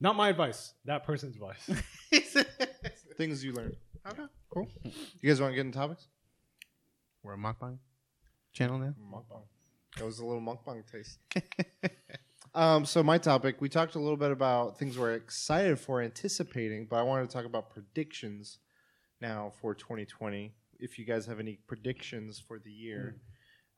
Not 0.00 0.14
my 0.16 0.28
advice. 0.28 0.74
That 0.84 1.04
person's 1.04 1.34
advice. 1.36 1.64
Things 3.16 3.42
you 3.44 3.52
learn. 3.52 3.74
Okay. 4.08 4.22
Cool. 4.50 4.68
You 4.84 5.28
guys 5.30 5.40
want 5.40 5.52
to 5.52 5.56
get 5.56 5.66
into 5.66 5.78
topics? 5.78 6.06
We're 7.22 7.34
a 7.34 7.38
mukbang 7.38 7.78
channel 8.52 8.78
now. 8.78 8.94
Mukbang. 9.12 9.42
That 9.96 10.04
was 10.04 10.18
a 10.18 10.24
little 10.24 10.42
mukbang 10.42 10.82
taste. 10.90 11.18
um, 12.54 12.84
so 12.84 13.02
my 13.02 13.18
topic, 13.18 13.60
we 13.60 13.68
talked 13.68 13.94
a 13.94 13.98
little 13.98 14.16
bit 14.16 14.30
about 14.30 14.78
things 14.78 14.98
we're 14.98 15.14
excited 15.14 15.78
for, 15.78 16.02
anticipating, 16.02 16.86
but 16.88 16.96
I 16.96 17.02
wanted 17.02 17.28
to 17.30 17.34
talk 17.36 17.46
about 17.46 17.70
predictions 17.70 18.58
now 19.20 19.52
for 19.60 19.74
2020. 19.74 20.52
If 20.78 20.98
you 20.98 21.06
guys 21.06 21.24
have 21.26 21.40
any 21.40 21.58
predictions 21.66 22.38
for 22.38 22.58
the 22.58 22.70
year, 22.70 23.16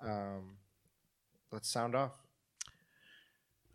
um, 0.04 0.56
let's 1.52 1.68
sound 1.70 1.94
off. 1.94 2.18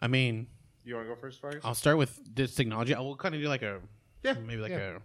I 0.01 0.08
mean, 0.08 0.47
You 0.84 0.95
want 0.95 1.08
to 1.08 1.15
go 1.15 1.21
first, 1.21 1.39
Vargas? 1.39 1.62
I'll 1.63 1.75
start 1.75 1.97
with 1.97 2.19
this 2.36 2.53
technology. 2.56 2.93
I 2.93 2.99
will 2.99 3.15
kind 3.15 3.34
of 3.36 3.39
do 3.39 3.47
like 3.47 3.62
a 3.62 3.79
Yeah, 4.21 4.34
maybe 4.34 4.62
like 4.62 4.71
yeah. 4.71 4.97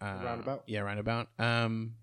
a 0.00 0.04
uh, 0.04 0.22
roundabout. 0.24 0.62
Yeah, 0.66 0.80
roundabout. 0.80 1.28
Um, 1.38 1.96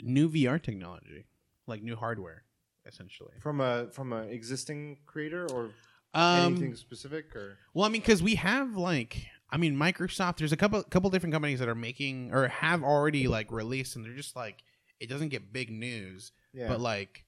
new 0.00 0.28
VR 0.28 0.62
technology, 0.62 1.24
like 1.66 1.82
new 1.82 1.96
hardware, 1.96 2.44
essentially. 2.86 3.34
From 3.40 3.60
a 3.60 3.88
from 3.90 4.12
an 4.12 4.28
existing 4.28 4.98
creator 5.06 5.46
or 5.52 5.70
Um, 6.12 6.52
anything 6.52 6.76
specific 6.76 7.34
or 7.34 7.58
Well, 7.74 7.84
I 7.84 7.88
mean, 7.88 8.00
because 8.00 8.22
we 8.22 8.36
have 8.36 8.76
like, 8.76 9.26
I 9.50 9.56
mean, 9.56 9.76
Microsoft. 9.76 10.36
There's 10.38 10.52
a 10.52 10.56
couple 10.56 10.82
couple 10.84 11.10
different 11.10 11.32
companies 11.32 11.58
that 11.58 11.68
are 11.68 11.74
making 11.74 12.32
or 12.32 12.48
have 12.48 12.82
already 12.82 13.28
like 13.28 13.50
released, 13.50 13.96
and 13.96 14.04
they're 14.04 14.14
just 14.14 14.36
like 14.36 14.62
it 15.00 15.08
doesn't 15.08 15.28
get 15.30 15.52
big 15.52 15.70
news. 15.70 16.32
Yeah. 16.52 16.68
But 16.68 16.80
like, 16.80 17.24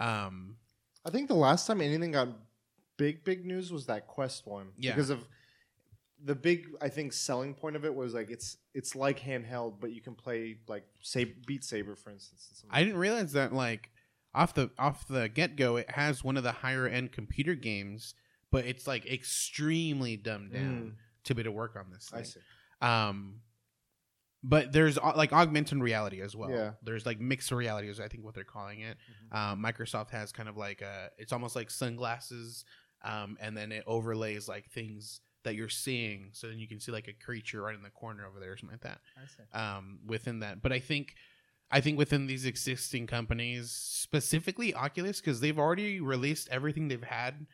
um, 0.00 0.56
I 1.04 1.10
think 1.10 1.28
the 1.28 1.34
last 1.34 1.66
time 1.66 1.80
anything 1.80 2.12
got 2.12 2.28
big, 2.96 3.24
big 3.24 3.44
news 3.44 3.70
was 3.70 3.86
that 3.86 4.06
Quest 4.06 4.46
one. 4.46 4.68
Yeah. 4.78 4.92
Because 4.92 5.10
of 5.10 5.26
the 6.24 6.34
big, 6.34 6.66
I 6.80 6.88
think, 6.88 7.12
selling 7.12 7.54
point 7.54 7.76
of 7.76 7.84
it 7.84 7.94
was 7.94 8.14
like 8.14 8.30
it's 8.30 8.56
it's 8.72 8.96
like 8.96 9.20
handheld, 9.20 9.74
but 9.80 9.92
you 9.92 10.00
can 10.00 10.14
play 10.14 10.56
like 10.68 10.84
say 11.02 11.24
Beat 11.24 11.64
Saber, 11.64 11.94
for 11.94 12.10
instance. 12.10 12.62
and. 12.62 12.72
I 12.72 12.82
didn't 12.82 12.98
realize 12.98 13.32
that 13.32 13.52
like 13.52 13.90
off 14.34 14.54
the 14.54 14.70
off 14.78 15.06
the 15.06 15.28
get 15.28 15.56
go, 15.56 15.76
it 15.76 15.90
has 15.90 16.24
one 16.24 16.36
of 16.36 16.42
the 16.42 16.52
higher 16.52 16.86
end 16.86 17.12
computer 17.12 17.54
games, 17.54 18.14
but 18.50 18.64
it's 18.64 18.86
like 18.86 19.06
extremely 19.06 20.16
dumbed 20.16 20.52
down 20.52 20.96
to 21.24 21.34
be 21.34 21.42
to 21.42 21.52
work 21.52 21.76
on 21.76 21.90
this. 21.92 22.10
Mm. 22.12 22.18
I 22.18 22.22
see. 22.22 22.40
Um, 22.80 23.40
but 24.42 24.72
there's 24.72 24.98
like 24.98 25.32
augmented 25.32 25.80
reality 25.80 26.20
as 26.20 26.36
well. 26.36 26.50
Yeah. 26.50 26.72
There's 26.82 27.06
like 27.06 27.18
mixed 27.18 27.50
reality 27.50 27.88
is 27.88 27.98
I 27.98 28.08
think 28.08 28.24
what 28.24 28.34
they're 28.34 28.44
calling 28.44 28.80
it. 28.80 28.98
Mhm. 29.32 29.36
Um, 29.36 29.62
Microsoft 29.62 30.10
has 30.10 30.32
kind 30.32 30.48
of 30.48 30.56
like 30.56 30.82
a 30.82 31.10
it's 31.18 31.32
almost 31.32 31.56
like 31.56 31.70
sunglasses, 31.70 32.64
um, 33.02 33.38
and 33.40 33.56
then 33.56 33.72
it 33.72 33.84
overlays 33.86 34.48
like 34.48 34.70
things 34.70 35.20
that 35.44 35.54
you're 35.54 35.68
seeing, 35.68 36.30
so 36.32 36.48
then 36.48 36.58
you 36.58 36.66
can 36.66 36.80
see 36.80 36.92
like 36.92 37.08
a 37.08 37.12
creature 37.12 37.62
right 37.62 37.74
in 37.74 37.82
the 37.82 37.90
corner 37.90 38.26
over 38.26 38.40
there 38.40 38.52
or 38.52 38.56
something 38.56 38.74
like 38.74 38.82
that 38.82 39.00
I 39.16 39.26
see. 39.26 39.58
um, 39.58 39.98
within 40.06 40.40
that. 40.40 40.60
But 40.62 40.72
I 40.72 40.80
think, 40.80 41.14
I 41.70 41.80
think 41.80 41.96
within 41.98 42.26
these 42.26 42.44
existing 42.44 43.06
companies, 43.06 43.70
specifically 43.70 44.74
Oculus, 44.74 45.20
because 45.20 45.40
they've 45.40 45.58
already 45.58 46.00
released 46.00 46.48
everything 46.50 46.88
they've 46.88 47.02
had. 47.02 47.46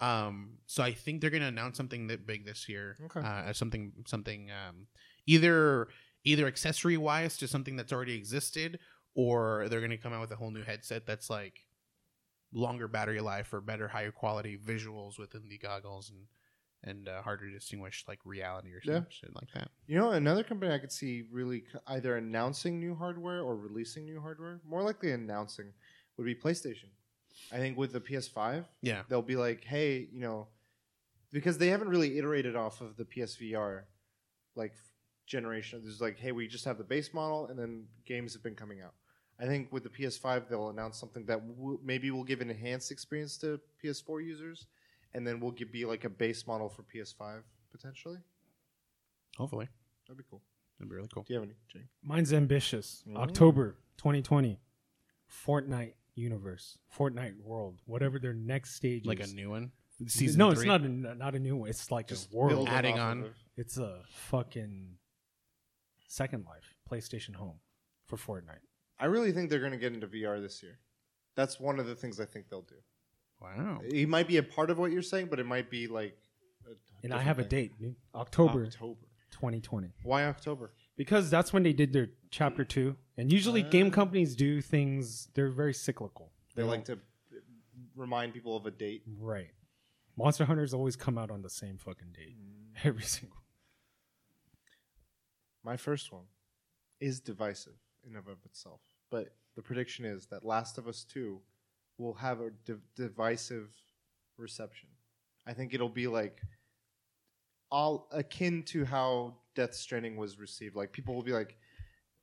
Um, 0.00 0.58
so 0.66 0.82
I 0.82 0.92
think 0.92 1.20
they're 1.20 1.30
gonna 1.30 1.46
announce 1.48 1.76
something 1.76 2.08
that 2.08 2.26
big 2.26 2.44
this 2.44 2.68
year. 2.68 2.96
Okay. 3.06 3.20
Uh, 3.20 3.52
something, 3.52 3.92
something, 4.06 4.50
um, 4.50 4.86
either 5.26 5.88
either 6.24 6.46
accessory 6.46 6.96
wise 6.96 7.36
to 7.36 7.46
something 7.46 7.76
that's 7.76 7.92
already 7.92 8.14
existed, 8.16 8.78
or 9.14 9.68
they're 9.68 9.80
gonna 9.80 9.98
come 9.98 10.12
out 10.12 10.20
with 10.20 10.30
a 10.32 10.36
whole 10.36 10.50
new 10.50 10.62
headset 10.62 11.06
that's 11.06 11.28
like 11.30 11.60
longer 12.52 12.88
battery 12.88 13.20
life 13.20 13.52
or 13.52 13.60
better, 13.60 13.88
higher 13.88 14.10
quality 14.12 14.56
visuals 14.56 15.18
within 15.18 15.48
the 15.48 15.58
goggles 15.58 16.10
and 16.10 16.20
and 16.84 17.08
uh, 17.08 17.22
harder 17.22 17.46
to 17.48 17.52
distinguish 17.52 18.04
like 18.06 18.20
reality 18.24 18.70
or 18.72 18.80
Yeah. 18.84 18.96
some 19.00 19.06
shit 19.10 19.34
like 19.34 19.48
that. 19.54 19.70
You 19.86 19.96
know, 19.98 20.10
another 20.12 20.44
company 20.44 20.72
I 20.72 20.78
could 20.78 20.92
see 20.92 21.24
really 21.30 21.60
c- 21.60 21.78
either 21.88 22.16
announcing 22.16 22.78
new 22.78 22.94
hardware 22.94 23.40
or 23.40 23.56
releasing 23.56 24.04
new 24.04 24.20
hardware. 24.20 24.60
More 24.68 24.82
likely 24.82 25.12
announcing 25.12 25.72
would 26.16 26.24
be 26.26 26.34
PlayStation. 26.34 26.88
I 27.52 27.56
think 27.56 27.76
with 27.76 27.92
the 27.92 28.00
PS5, 28.00 28.64
Yeah. 28.82 29.02
they'll 29.08 29.22
be 29.22 29.36
like, 29.36 29.64
hey, 29.64 30.08
you 30.12 30.20
know, 30.20 30.46
because 31.32 31.58
they 31.58 31.68
haven't 31.68 31.88
really 31.88 32.16
iterated 32.18 32.54
off 32.54 32.80
of 32.80 32.96
the 32.96 33.04
PSVR 33.04 33.84
like 34.54 34.72
f- 34.72 34.90
generation. 35.26 35.80
There's 35.82 36.00
like, 36.00 36.18
hey, 36.18 36.32
we 36.32 36.46
just 36.46 36.64
have 36.64 36.78
the 36.78 36.84
base 36.84 37.12
model, 37.12 37.46
and 37.46 37.58
then 37.58 37.86
games 38.04 38.34
have 38.34 38.42
been 38.42 38.54
coming 38.54 38.80
out. 38.82 38.94
I 39.40 39.46
think 39.46 39.72
with 39.72 39.82
the 39.82 39.88
PS5, 39.88 40.48
they'll 40.48 40.68
announce 40.68 40.96
something 40.96 41.24
that 41.26 41.40
w- 41.56 41.80
maybe 41.82 42.12
will 42.12 42.22
give 42.22 42.40
an 42.40 42.50
enhanced 42.50 42.92
experience 42.92 43.36
to 43.38 43.58
PS4 43.82 44.24
users, 44.24 44.66
and 45.14 45.26
then 45.26 45.40
we'll 45.40 45.52
give, 45.52 45.72
be 45.72 45.84
like 45.84 46.04
a 46.04 46.10
base 46.10 46.46
model 46.46 46.68
for 46.68 46.82
PS5 46.82 47.42
potentially. 47.72 48.18
Hopefully. 49.36 49.68
That'd 50.06 50.18
be 50.18 50.24
cool. 50.28 50.42
That'd 50.78 50.90
be 50.90 50.96
really 50.96 51.08
cool. 51.12 51.24
Do 51.24 51.32
you 51.32 51.40
have 51.40 51.48
any, 51.48 51.56
Jake? 51.72 51.88
Mine's 52.02 52.32
ambitious. 52.32 53.02
Mm. 53.08 53.16
October 53.16 53.76
2020. 53.98 54.60
Fortnite 55.46 55.94
universe, 56.14 56.78
Fortnite 56.96 57.40
world, 57.42 57.80
whatever 57.86 58.18
their 58.18 58.34
next 58.34 58.74
stage 58.74 59.02
is. 59.02 59.06
Like 59.06 59.20
a 59.20 59.26
new 59.26 59.50
one. 59.50 59.72
Season 60.06 60.38
no, 60.38 60.50
it's 60.50 60.64
not 60.64 60.80
a 60.80 60.88
not 60.88 61.34
a 61.34 61.38
new 61.38 61.56
one. 61.56 61.70
It's 61.70 61.90
like 61.90 62.08
Just 62.08 62.32
a 62.32 62.36
world. 62.36 62.68
Adding 62.68 62.98
on. 62.98 63.24
of. 63.24 63.34
It's 63.56 63.78
a 63.78 64.00
fucking 64.08 64.96
Second 66.08 66.44
Life 66.46 66.74
PlayStation 66.90 67.34
Home 67.36 67.60
for 68.06 68.16
Fortnite. 68.16 68.62
I 68.98 69.06
really 69.06 69.32
think 69.32 69.50
they're 69.50 69.60
going 69.60 69.72
to 69.72 69.78
get 69.78 69.92
into 69.92 70.06
VR 70.06 70.40
this 70.40 70.62
year. 70.62 70.78
That's 71.36 71.60
one 71.60 71.78
of 71.78 71.86
the 71.86 71.94
things 71.94 72.20
I 72.20 72.24
think 72.24 72.48
they'll 72.48 72.62
do. 72.62 72.76
Wow. 73.44 73.80
It 73.84 74.08
might 74.08 74.26
be 74.28 74.36
a 74.38 74.42
part 74.42 74.70
of 74.70 74.78
what 74.78 74.90
you're 74.90 75.02
saying, 75.02 75.26
but 75.30 75.38
it 75.38 75.46
might 75.46 75.70
be 75.70 75.86
like. 75.86 76.16
A 76.66 76.70
And 77.02 77.12
I 77.12 77.18
different 77.18 77.22
have 77.26 77.38
a 77.38 77.44
date, 77.44 77.78
dude. 77.78 77.96
October 78.14 78.64
October. 78.64 79.00
2020. 79.32 79.92
Why 80.02 80.24
October? 80.24 80.72
Because 80.96 81.28
that's 81.28 81.52
when 81.52 81.62
they 81.62 81.72
did 81.74 81.92
their 81.92 82.08
chapter 82.30 82.64
2. 82.64 82.96
And 83.18 83.30
usually 83.32 83.62
Ah. 83.64 83.68
game 83.68 83.90
companies 83.90 84.34
do 84.34 84.60
things 84.62 85.26
they're 85.34 85.50
very 85.50 85.74
cyclical. 85.74 86.32
They 86.54 86.62
don't- 86.62 86.70
like 86.70 86.84
to 86.86 86.98
remind 87.94 88.32
people 88.32 88.56
of 88.56 88.64
a 88.64 88.70
date. 88.70 89.02
Right. 89.18 89.50
Monster 90.16 90.44
Hunters 90.46 90.72
always 90.72 90.96
come 90.96 91.18
out 91.18 91.30
on 91.30 91.42
the 91.42 91.50
same 91.50 91.76
fucking 91.78 92.12
date. 92.12 92.36
Every 92.84 93.02
single. 93.16 93.38
My 95.62 95.76
first 95.76 96.12
one 96.12 96.26
is 97.00 97.20
divisive 97.20 97.74
in 98.06 98.16
and 98.16 98.28
of 98.28 98.44
itself, 98.44 98.80
but 99.10 99.34
the 99.56 99.62
prediction 99.62 100.04
is 100.04 100.26
that 100.26 100.44
Last 100.44 100.78
of 100.78 100.86
Us 100.86 101.04
Two 101.04 101.40
will 101.98 102.14
have 102.14 102.40
a 102.40 102.50
div- 102.64 102.82
divisive 102.96 103.70
reception. 104.36 104.88
I 105.46 105.52
think 105.52 105.74
it'll 105.74 105.88
be 105.88 106.06
like 106.06 106.40
all 107.70 108.08
akin 108.12 108.62
to 108.62 108.84
how 108.84 109.34
Death 109.54 109.74
Stranding 109.74 110.16
was 110.16 110.38
received. 110.38 110.76
Like 110.76 110.92
people 110.92 111.14
will 111.14 111.22
be 111.22 111.32
like, 111.32 111.56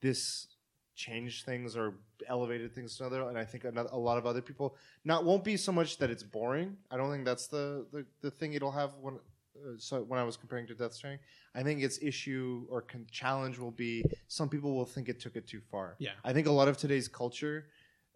"This 0.01 0.47
changed 0.95 1.45
things 1.45 1.75
or 1.77 1.95
elevated 2.27 2.73
things 2.73 2.97
to 2.97 3.05
another," 3.05 3.29
and 3.29 3.38
I 3.38 3.45
think 3.45 3.63
another, 3.63 3.89
a 3.91 3.97
lot 3.97 4.17
of 4.17 4.25
other 4.25 4.41
people 4.41 4.75
not 5.05 5.23
won't 5.25 5.43
be 5.43 5.57
so 5.57 5.71
much 5.71 5.97
that 5.97 6.10
it's 6.10 6.23
boring. 6.23 6.77
I 6.89 6.97
don't 6.97 7.12
think 7.12 7.25
that's 7.25 7.47
the 7.47 7.86
the, 7.91 8.05
the 8.21 8.31
thing 8.31 8.53
it'll 8.53 8.71
have 8.71 8.95
when. 9.01 9.19
Uh, 9.53 9.73
so 9.77 10.01
when 10.01 10.17
I 10.17 10.23
was 10.23 10.38
comparing 10.38 10.65
to 10.67 10.73
Death 10.73 10.93
Stranding, 10.93 11.19
I 11.53 11.62
think 11.62 11.84
its 11.84 11.99
issue 12.01 12.65
or 12.69 12.81
con- 12.81 13.05
challenge 13.12 13.60
will 13.60 13.71
be 13.71 14.03
some 14.27 14.47
people 14.47 14.73
will 14.73 14.86
think 14.86 15.10
it 15.10 15.19
took 15.19 15.36
it 15.36 15.45
too 15.45 15.60
far. 15.60 15.97
Yeah. 15.99 16.12
I 16.23 16.31
think 16.34 16.47
a 16.47 16.51
lot 16.51 16.69
of 16.69 16.77
today's 16.77 17.10
culture 17.10 17.65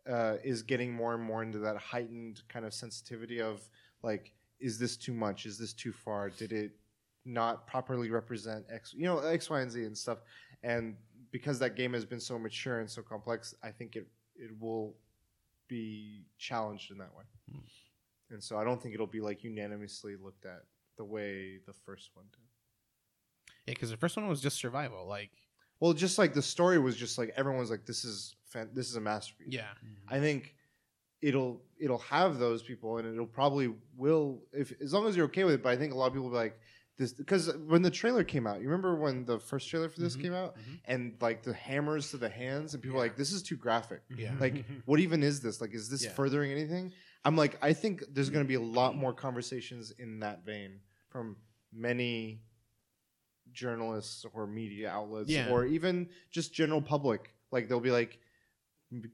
uh, 0.10 0.36
is 0.44 0.62
getting 0.62 0.94
more 0.94 1.13
and 1.13 1.24
more 1.24 1.44
into 1.44 1.60
that 1.60 1.78
heightened 1.78 2.41
kind 2.48 2.65
of 2.65 2.74
sensitivity 2.74 3.41
of 3.41 3.68
like, 4.04 4.34
is 4.60 4.78
this 4.78 4.98
too 4.98 5.13
much? 5.13 5.46
Is 5.46 5.58
this 5.58 5.74
too 5.74 5.91
far? 5.91 6.30
Did 6.30 6.52
it 6.52 6.72
not 7.26 7.68
properly 7.68 8.10
represent 8.10 8.65
X, 8.72 8.94
you 8.94 9.06
know, 9.06 9.20
X, 9.20 9.50
Y, 9.50 9.62
and 9.62 9.72
Z 9.72 9.84
and 9.84 9.98
stuff? 9.98 10.20
And 10.63 10.96
because 11.32 11.60
that 11.60 11.76
game 11.76 11.94
has 11.94 12.06
been 12.06 12.20
so 12.20 12.39
mature 12.39 12.80
and 12.80 12.89
so 12.89 13.02
complex, 13.02 13.54
I 13.63 13.72
think 13.72 13.96
it 13.96 14.08
it 14.36 14.52
will 14.60 14.96
be 15.68 16.26
challenged 16.38 16.91
in 16.91 16.98
that 17.00 17.13
way. 17.15 17.24
Hmm. 17.52 17.60
And 18.32 18.44
so 18.44 18.58
I 18.58 18.63
don't 18.63 18.82
think 18.82 18.94
it'll 18.94 19.08
be 19.08 19.22
like 19.22 19.44
unanimously 19.44 20.15
looked 20.15 20.46
at 20.46 20.63
the 20.98 21.04
way 21.04 21.60
the 21.65 21.74
first 21.74 22.12
one 22.13 22.26
did. 22.32 22.41
Yeah, 23.68 23.74
because 23.74 23.89
the 23.89 23.98
first 23.98 24.18
one 24.18 24.28
was 24.28 24.41
just 24.41 24.58
survival. 24.58 25.08
Like, 25.08 25.32
Well, 25.80 25.94
just 25.94 26.18
like 26.18 26.34
the 26.34 26.41
story 26.41 26.80
was 26.80 26.96
just 26.96 27.18
like 27.18 27.34
everyone's 27.36 27.72
like 27.72 27.86
this 27.86 28.06
is 28.06 28.36
fan- 28.56 28.70
this 28.74 28.89
is 28.89 28.96
a 28.96 29.02
masterpiece. 29.02 29.54
yeah, 29.54 29.72
I 30.08 30.20
think 30.20 30.56
it'll 31.22 31.62
it'll 31.80 32.00
have 32.00 32.39
those 32.39 32.62
people 32.63 32.98
and 32.98 33.08
it'll 33.13 33.26
probably 33.41 33.74
will 33.98 34.41
if 34.54 34.74
as 34.82 34.94
long 34.94 35.08
as 35.08 35.15
you're 35.15 35.26
okay 35.28 35.44
with 35.44 35.56
it. 35.56 35.63
But 35.63 35.70
I 35.70 35.78
think 35.78 35.94
a 35.94 35.98
lot 35.98 36.08
of 36.08 36.13
people 36.13 36.26
will 36.30 36.38
be 36.39 36.44
like 36.48 36.60
this 36.98 37.12
because 37.13 37.54
when 37.68 37.82
the 37.82 37.91
trailer 37.91 38.24
came 38.24 38.48
out, 38.48 38.62
you 38.62 38.68
remember 38.70 38.96
when 38.96 39.26
the 39.26 39.38
first 39.39 39.70
trailer 39.70 39.89
for 39.89 40.00
this 40.00 40.15
Mhm, 40.15 40.22
came 40.22 40.34
out 40.34 40.56
mhm. 40.58 40.80
and 40.86 41.15
like 41.20 41.44
the 41.44 41.54
hammers 41.54 42.12
to 42.12 42.18
the 42.18 42.30
hands 42.30 42.74
and 42.74 42.82
people 42.84 42.98
were 42.98 43.04
Yeah. 43.06 43.10
like 43.12 43.18
this 43.18 43.32
is 43.34 43.44
too 43.44 43.58
graphic. 43.58 44.02
yeah. 44.15 44.34
Like 44.39 44.63
what 44.86 45.00
even 45.00 45.22
is 45.24 45.41
this? 45.41 45.60
Like 45.62 45.74
is 45.74 45.89
this 45.89 46.04
Yeah. 46.06 46.12
furthering 46.12 46.52
anything? 46.52 46.94
I'm 47.26 47.36
like 47.36 47.58
I 47.62 47.74
think 47.74 48.04
there's 48.13 48.30
going 48.30 48.46
to 48.46 48.48
be 48.48 48.54
a 48.56 48.62
lot 48.62 48.96
more 48.96 49.13
conversations 49.13 49.91
in 49.98 50.20
that 50.20 50.46
vein 50.46 50.80
from 51.10 51.38
many 51.74 52.41
journalists 53.52 54.26
or 54.34 54.48
media 54.48 54.89
outlets 54.89 55.30
Yeah. 55.30 55.50
or 55.50 55.65
even 55.65 56.10
just 56.32 56.54
general 56.54 56.82
public 56.82 57.34
like 57.52 57.68
they'll 57.70 57.80
be 57.80 57.91
like 57.91 58.13
"V- 58.13 58.20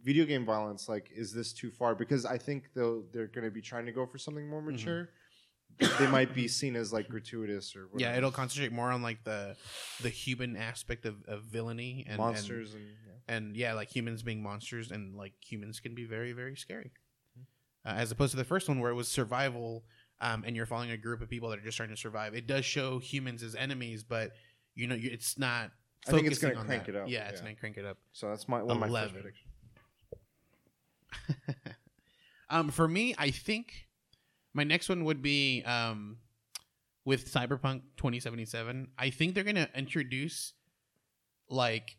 video 0.03 0.25
game 0.25 0.45
violence 0.45 0.87
like 0.89 1.09
is 1.15 1.33
this 1.33 1.53
too 1.53 1.71
far 1.71 1.95
because 1.95 2.25
i 2.25 2.37
think 2.37 2.69
they'll 2.75 3.03
they're 3.11 3.27
going 3.27 3.43
to 3.45 3.51
be 3.51 3.61
trying 3.61 3.85
to 3.85 3.91
go 3.91 4.05
for 4.05 4.17
something 4.17 4.47
more 4.49 4.61
Mm-hmm. 4.61 4.71
mature 4.71 5.09
they 5.99 6.07
might 6.07 6.35
be 6.35 6.47
seen 6.47 6.75
as 6.75 6.91
like 6.93 7.07
gratuitous 7.07 7.75
or 7.75 7.87
yeah, 7.97 8.15
it'll 8.15 8.29
concentrate 8.31 8.71
more 8.71 8.91
on 8.91 9.01
like 9.01 9.23
the 9.23 9.55
the 10.03 10.09
human 10.09 10.55
aspect 10.57 11.05
of, 11.05 11.15
of 11.27 11.43
villainy 11.43 12.05
and 12.07 12.17
monsters 12.17 12.73
and, 12.73 12.83
yeah. 12.83 13.13
and, 13.35 13.45
and 13.47 13.57
yeah, 13.57 13.73
like 13.73 13.89
humans 13.89 14.21
being 14.21 14.43
monsters 14.43 14.91
and 14.91 15.15
like 15.15 15.33
humans 15.41 15.79
can 15.79 15.95
be 15.95 16.05
very 16.05 16.33
very 16.33 16.55
scary, 16.55 16.91
uh, 17.85 17.93
as 17.95 18.11
opposed 18.11 18.31
to 18.31 18.37
the 18.37 18.43
first 18.43 18.67
one 18.67 18.79
where 18.79 18.91
it 18.91 18.95
was 18.95 19.07
survival. 19.07 19.85
Um, 20.19 20.43
and 20.45 20.55
you're 20.55 20.67
following 20.67 20.91
a 20.91 20.97
group 20.97 21.21
of 21.21 21.29
people 21.29 21.49
that 21.49 21.57
are 21.57 21.63
just 21.63 21.77
trying 21.77 21.89
to 21.89 21.97
survive. 21.97 22.35
It 22.35 22.45
does 22.45 22.63
show 22.63 22.99
humans 22.99 23.41
as 23.41 23.55
enemies, 23.55 24.03
but 24.03 24.33
you 24.75 24.85
know, 24.87 24.93
you, 24.93 25.09
it's 25.11 25.39
not. 25.39 25.71
I 26.07 26.11
think 26.11 26.27
it's 26.27 26.37
gonna 26.37 26.53
crank 26.63 26.85
that. 26.85 26.95
it 26.95 26.95
up, 26.95 27.09
Yeah, 27.09 27.29
it's 27.29 27.39
yeah. 27.39 27.45
gonna 27.45 27.55
crank 27.55 27.77
it 27.77 27.85
up. 27.85 27.97
so 28.11 28.27
that's 28.29 28.47
my 28.47 28.61
one 28.61 28.71
of 28.75 28.79
my 28.81 28.87
first 29.01 29.13
predictions 29.13 29.50
um, 32.49 32.69
for 32.69 32.87
me, 32.87 33.15
I 33.17 33.31
think 33.31 33.87
my 34.53 34.63
next 34.63 34.89
one 34.89 35.03
would 35.05 35.21
be 35.21 35.63
um, 35.63 36.17
with 37.05 37.31
Cyberpunk 37.31 37.81
2077. 37.97 38.89
I 38.97 39.09
think 39.09 39.35
they're 39.35 39.43
gonna 39.43 39.69
introduce 39.75 40.53
like 41.49 41.97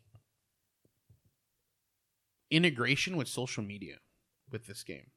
integration 2.51 3.17
with 3.17 3.27
social 3.27 3.63
media 3.63 3.95
with 4.51 4.65
this 4.67 4.83
game. 4.83 5.07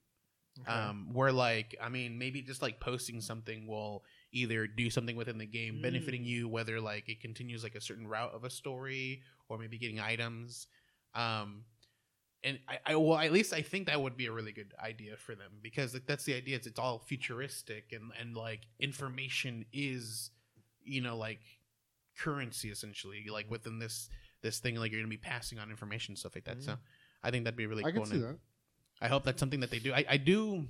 Okay. 0.62 0.72
Um, 0.72 1.11
where 1.12 1.32
like 1.32 1.76
I 1.82 1.90
mean, 1.90 2.18
maybe 2.18 2.40
just 2.40 2.62
like 2.62 2.80
posting 2.80 3.20
something 3.20 3.66
will 3.66 4.05
either 4.32 4.66
do 4.66 4.88
something 4.88 5.14
within 5.14 5.36
the 5.36 5.47
game 5.47 5.82
benefiting 5.82 6.22
Mm. 6.22 6.26
you, 6.26 6.49
whether 6.49 6.80
like 6.80 7.09
it 7.11 7.20
continues 7.20 7.62
like 7.62 7.74
a 7.74 7.80
certain 7.80 8.07
route 8.07 8.32
of 8.34 8.44
a 8.44 8.51
story 8.51 9.22
or 9.51 9.59
maybe 9.59 9.76
getting 9.76 10.01
items. 10.01 10.66
Um, 11.14 11.64
and 12.47 12.59
I, 12.68 12.78
I 12.86 12.97
well 12.97 13.18
at 13.18 13.32
least 13.32 13.53
I 13.53 13.61
think 13.61 13.88
that 13.88 14.01
would 14.01 14.16
be 14.16 14.26
a 14.26 14.32
really 14.32 14.53
good 14.53 14.72
idea 14.82 15.16
for 15.16 15.34
them 15.34 15.53
because 15.62 15.94
like, 15.94 16.07
that's 16.07 16.24
the 16.24 16.34
idea. 16.34 16.57
It's, 16.57 16.66
it's 16.66 16.78
all 16.78 17.01
futuristic 17.01 17.92
and 17.92 18.12
and 18.18 18.36
like 18.36 18.61
information 18.78 19.66
is 19.72 20.30
you 20.84 21.01
know 21.01 21.16
like 21.16 21.40
currency 22.18 22.70
essentially 22.70 23.26
like 23.30 23.51
within 23.51 23.78
this 23.78 24.09
this 24.42 24.61
thing 24.61 24.76
like 24.76 24.92
you're 24.92 25.01
gonna 25.01 25.11
be 25.11 25.16
passing 25.16 25.59
on 25.59 25.70
information 25.70 26.14
stuff 26.14 26.36
like 26.36 26.44
that. 26.44 26.62
So 26.62 26.76
I 27.22 27.30
think 27.30 27.44
that'd 27.44 27.57
be 27.57 27.66
really 27.66 27.84
I 27.84 27.90
cool. 27.90 28.05
can 28.05 28.12
see 28.12 28.18
that. 28.18 28.38
I 29.01 29.09
hope 29.09 29.24
that's 29.24 29.40
something 29.40 29.61
that 29.61 29.70
they 29.70 29.80
do. 29.80 29.92
I, 29.92 30.05
I 30.09 30.16
do. 30.16 30.64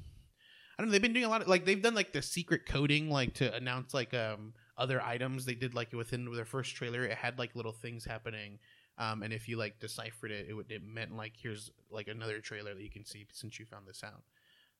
I 0.78 0.82
don't 0.82 0.88
know. 0.88 0.92
They've 0.92 1.02
been 1.02 1.12
doing 1.12 1.24
a 1.24 1.28
lot 1.28 1.42
of 1.42 1.48
like 1.48 1.66
they've 1.66 1.80
done 1.80 1.94
like 1.94 2.12
the 2.12 2.22
secret 2.22 2.66
coding 2.66 3.10
like 3.10 3.34
to 3.34 3.54
announce 3.54 3.92
like 3.92 4.14
um 4.14 4.54
other 4.78 5.00
items. 5.02 5.44
They 5.44 5.54
did 5.54 5.74
like 5.74 5.92
within 5.92 6.30
their 6.34 6.44
first 6.46 6.74
trailer. 6.74 7.04
It 7.04 7.18
had 7.18 7.38
like 7.38 7.54
little 7.54 7.72
things 7.72 8.04
happening. 8.04 8.58
Um, 8.98 9.22
and 9.22 9.32
if 9.32 9.48
you 9.48 9.56
like 9.56 9.78
deciphered 9.78 10.30
it, 10.30 10.46
it 10.48 10.54
would 10.54 10.70
it 10.70 10.82
meant 10.82 11.16
like 11.16 11.34
here's 11.36 11.70
like 11.90 12.08
another 12.08 12.40
trailer 12.40 12.74
that 12.74 12.82
you 12.82 12.90
can 12.90 13.04
see 13.04 13.26
since 13.32 13.58
you 13.58 13.66
found 13.66 13.86
this 13.86 14.02
out. 14.02 14.22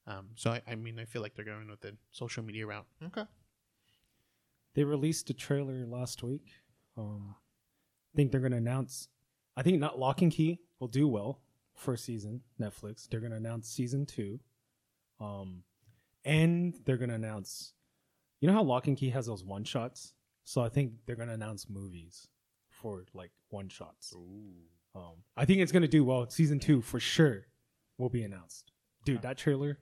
Um, 0.07 0.29
so 0.37 0.53
I, 0.53 0.63
I 0.67 0.75
mean 0.75 0.99
I 0.99 1.05
feel 1.05 1.23
like 1.23 1.35
they're 1.35 1.45
going 1.45 1.69
with 1.69 1.81
the 1.81 1.97
social 2.13 2.43
media 2.43 2.67
route. 2.67 2.87
Okay. 3.05 3.25
They 4.75 4.85
released 4.85 5.31
a 5.31 5.35
trailer 5.35 5.87
last 5.87 6.23
week. 6.23 6.53
Um, 6.97 7.35
I 7.35 8.17
think 8.17 8.31
they're 8.31 8.41
going 8.41 8.53
to 8.53 8.59
announce. 8.59 9.09
I 9.57 9.63
think 9.63 9.81
not 9.81 9.99
Locke 9.99 10.23
and 10.23 10.33
Key 10.33 10.61
will 10.81 10.89
do 10.89 11.09
well 11.09 11.41
first 11.75 12.05
season 12.05 12.43
Netflix. 12.61 13.09
They're 13.09 13.21
going 13.21 13.33
to 13.33 13.39
announce 13.39 13.69
season 13.69 14.07
two, 14.07 14.39
um, 15.21 15.63
and 16.25 16.79
they're 16.85 16.97
going 16.97 17.11
to 17.11 17.15
announce. 17.15 17.73
You 18.41 18.49
know 18.49 18.55
how 18.55 18.63
Locke 18.63 18.87
and 18.87 18.97
Key 18.97 19.11
has 19.11 19.27
those 19.27 19.45
one 19.45 19.65
shots, 19.65 20.13
so 20.45 20.63
I 20.63 20.69
think 20.69 20.93
they're 21.07 21.17
going 21.17 21.29
to 21.29 21.35
announce 21.35 21.69
movies 21.71 22.29
for 22.69 23.05
like 23.15 23.31
one 23.51 23.69
shots. 23.69 24.15
Um, 24.95 25.03
I 25.37 25.45
think 25.45 25.61
it's 25.61 25.73
going 25.73 25.83
to 25.83 25.89
do 25.89 26.05
well. 26.05 26.29
Season 26.29 26.59
two 26.59 26.81
for 26.81 27.01
sure 27.01 27.47
will 27.99 28.09
be 28.09 28.23
announced. 28.23 28.73
Dude, 29.05 29.23
that 29.23 29.39
trailer. 29.39 29.79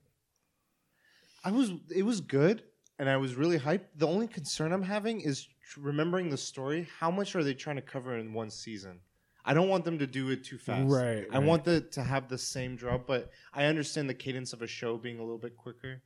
I 1.45 1.51
was 1.51 1.73
it 1.95 2.05
was 2.05 2.21
good 2.21 2.63
and 2.99 3.09
I 3.09 3.17
was 3.17 3.35
really 3.35 3.59
hyped. 3.59 3.87
The 3.97 4.07
only 4.07 4.27
concern 4.27 4.73
I'm 4.73 4.83
having 4.83 5.21
is 5.21 5.47
tr- 5.71 5.81
remembering 5.81 6.31
the 6.31 6.37
story. 6.37 6.89
How 6.99 7.11
much 7.11 7.35
are 7.37 7.45
they 7.45 7.55
trying 7.55 7.77
to 7.77 7.83
cover 7.83 8.17
in 8.17 8.33
one 8.33 8.51
season? 8.51 9.01
I 9.45 9.53
don't 9.53 9.69
want 9.69 9.85
them 9.85 9.99
to 9.99 10.07
do 10.07 10.31
it 10.31 10.43
too 10.43 10.57
fast. 10.57 10.89
Right, 10.89 11.27
I 11.31 11.39
right. 11.39 11.47
want 11.47 11.65
the 11.65 11.83
to 11.83 12.03
have 12.03 12.29
the 12.29 12.39
same 12.39 12.77
drop, 12.77 13.07
but 13.07 13.31
I 13.53 13.65
understand 13.65 14.09
the 14.09 14.15
cadence 14.15 14.53
of 14.55 14.63
a 14.63 14.67
show 14.67 14.97
being 14.97 15.19
a 15.19 15.23
little 15.23 15.39
bit 15.39 15.57
quicker. 15.57 16.03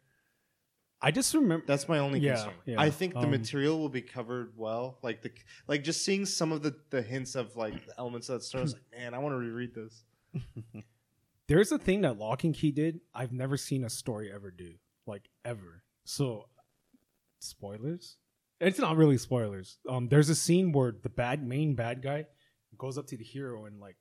I 1.00 1.10
just 1.12 1.32
remember. 1.34 1.64
That's 1.66 1.88
my 1.88 1.98
only 2.00 2.18
Yeah, 2.20 2.34
concern. 2.34 2.54
yeah. 2.66 2.80
I 2.80 2.90
think 2.90 3.14
the 3.14 3.20
Um, 3.20 3.30
material 3.30 3.78
will 3.78 3.88
be 3.88 4.02
covered 4.02 4.52
well. 4.56 4.98
Like 5.02 5.22
the 5.22 5.30
like 5.68 5.84
just 5.84 6.04
seeing 6.04 6.26
some 6.26 6.50
of 6.50 6.62
the 6.62 6.74
the 6.90 7.02
hints 7.02 7.34
of 7.36 7.54
like 7.56 7.86
the 7.86 7.94
elements 7.98 8.28
of 8.28 8.40
that 8.40 8.44
story. 8.44 8.62
I 8.62 8.64
was 8.64 8.72
like, 8.74 8.82
man, 8.96 9.14
I 9.14 9.18
want 9.18 9.32
to 9.34 9.36
reread 9.38 9.74
this. 9.74 10.02
There's 11.46 11.72
a 11.72 11.78
thing 11.78 12.02
that 12.02 12.18
Locke 12.18 12.44
and 12.44 12.54
Key 12.54 12.72
did. 12.72 13.00
I've 13.14 13.32
never 13.32 13.56
seen 13.56 13.84
a 13.84 13.88
story 13.90 14.30
ever 14.32 14.50
do, 14.50 14.74
like 15.06 15.30
ever. 15.44 15.82
So, 16.04 16.48
spoilers. 17.40 18.16
It's 18.60 18.78
not 18.78 18.96
really 18.96 19.18
spoilers. 19.18 19.78
Um, 19.88 20.08
there's 20.08 20.28
a 20.28 20.34
scene 20.34 20.72
where 20.72 20.92
the 21.02 21.08
bad 21.08 21.46
main 21.46 21.74
bad 21.74 22.02
guy 22.02 22.26
goes 22.76 22.98
up 22.98 23.06
to 23.06 23.16
the 23.16 23.24
hero 23.24 23.66
and 23.66 23.78
like 23.80 23.96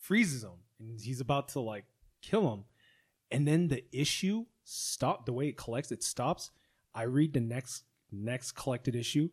freezes 0.00 0.42
him, 0.42 0.58
and 0.80 0.98
he's 1.00 1.20
about 1.20 1.48
to 1.50 1.60
like 1.60 1.84
kill 2.22 2.52
him, 2.52 2.64
and 3.30 3.46
then 3.46 3.68
the 3.68 3.84
issue 3.92 4.46
stop 4.68 5.24
the 5.24 5.32
way 5.32 5.48
it 5.48 5.56
collects. 5.56 5.90
It 5.90 6.02
stops. 6.02 6.50
I 6.94 7.02
read 7.04 7.32
the 7.32 7.40
next 7.40 7.84
next 8.12 8.52
collected 8.52 8.94
issue. 8.94 9.30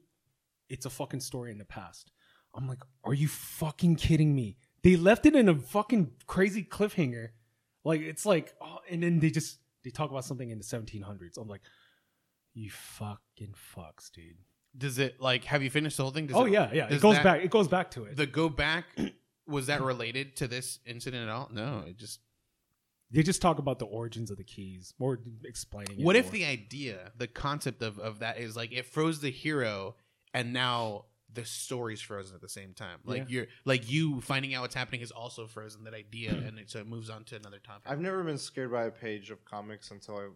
It's 0.70 0.86
a 0.86 0.90
fucking 0.90 1.20
story 1.20 1.52
in 1.52 1.58
the 1.58 1.66
past. 1.66 2.12
I'm 2.54 2.68
like, 2.68 2.84
are 3.04 3.14
you 3.14 3.28
fucking 3.28 3.98
kidding 3.98 4.34
me? 4.34 4.58
They 4.82 4.96
left 4.96 5.26
it 5.26 5.36
in 5.36 5.50
a 5.50 5.56
fucking 5.56 6.12
crazy 6.26 6.64
cliffhanger. 6.64 7.30
Like 7.84 8.02
it's 8.02 8.26
like, 8.26 8.54
oh, 8.62 8.80
and 8.90 9.04
then 9.04 9.20
they 9.20 9.30
just 9.30 9.60
they 9.84 9.90
talk 9.90 10.10
about 10.10 10.26
something 10.26 10.50
in 10.50 10.58
the 10.58 10.64
1700s. 10.64 11.38
I'm 11.38 11.48
like, 11.48 11.62
you 12.54 12.72
fucking 12.72 13.56
fucks, 13.76 14.12
dude. 14.12 14.38
Does 14.78 15.00
it 15.00 15.20
like 15.20 15.44
have 15.46 15.64
you 15.64 15.70
finished 15.70 15.98
the 15.98 16.04
whole 16.04 16.12
thing? 16.12 16.28
Does 16.28 16.38
oh 16.38 16.46
it, 16.46 16.54
yeah, 16.54 16.70
yeah. 16.74 16.88
It 16.88 17.02
goes 17.02 17.16
that- 17.16 17.24
back. 17.24 17.44
It 17.44 17.52
goes 17.52 17.68
back 17.68 17.92
to 17.92 18.06
it. 18.06 18.16
The 18.16 18.26
go 18.26 18.48
back 18.50 18.86
was 19.48 19.68
that 19.68 19.82
related 19.82 20.38
to 20.38 20.48
this 20.48 20.80
incident 20.86 21.28
at 21.28 21.30
all? 21.30 21.50
No, 21.52 21.84
it 21.88 21.98
just 21.98 22.20
they 23.12 23.24
just 23.24 23.42
talk 23.42 23.60
about 23.60 23.80
the 23.80 23.86
origins 23.86 24.32
of 24.32 24.38
the 24.38 24.44
keys, 24.44 24.94
more 25.00 25.20
explaining. 25.44 26.00
it 26.00 26.04
What 26.06 26.16
if 26.16 26.26
more. 26.26 26.32
the 26.34 26.46
idea, 26.46 27.12
the 27.18 27.28
concept 27.28 27.82
of, 27.82 28.00
of 28.00 28.20
that 28.20 28.38
is 28.40 28.56
like 28.56 28.72
it 28.72 28.86
froze 28.86 29.20
the 29.22 29.30
hero 29.32 29.96
and 30.34 30.52
now 30.54 31.06
the 31.32 31.46
story's 31.46 32.02
frozen 32.02 32.36
at 32.36 32.42
the 32.42 32.50
same 32.50 32.74
time? 32.74 33.00
Like 33.06 33.24
Yeah. 33.24 33.26
you're 33.30 33.48
like 33.66 33.90
you 33.92 34.22
finding 34.22 34.54
out 34.56 34.62
what's 34.64 34.76
happening 34.76 35.02
is 35.02 35.12
also 35.12 35.48
frozen 35.48 35.84
that 35.84 35.94
idea 35.94 36.32
and 36.48 36.60
it, 36.60 36.70
so 36.72 36.80
it 36.80 36.88
moves 36.88 37.10
on 37.10 37.24
to 37.26 37.36
another 37.36 37.60
topic. 37.60 37.84
I've 37.92 38.02
never 38.02 38.24
been 38.24 38.38
scared 38.38 38.72
by 38.72 38.86
a 38.86 38.92
page 38.92 39.30
of 39.32 39.44
comics 39.46 39.92
until 39.92 40.18
I 40.18 40.28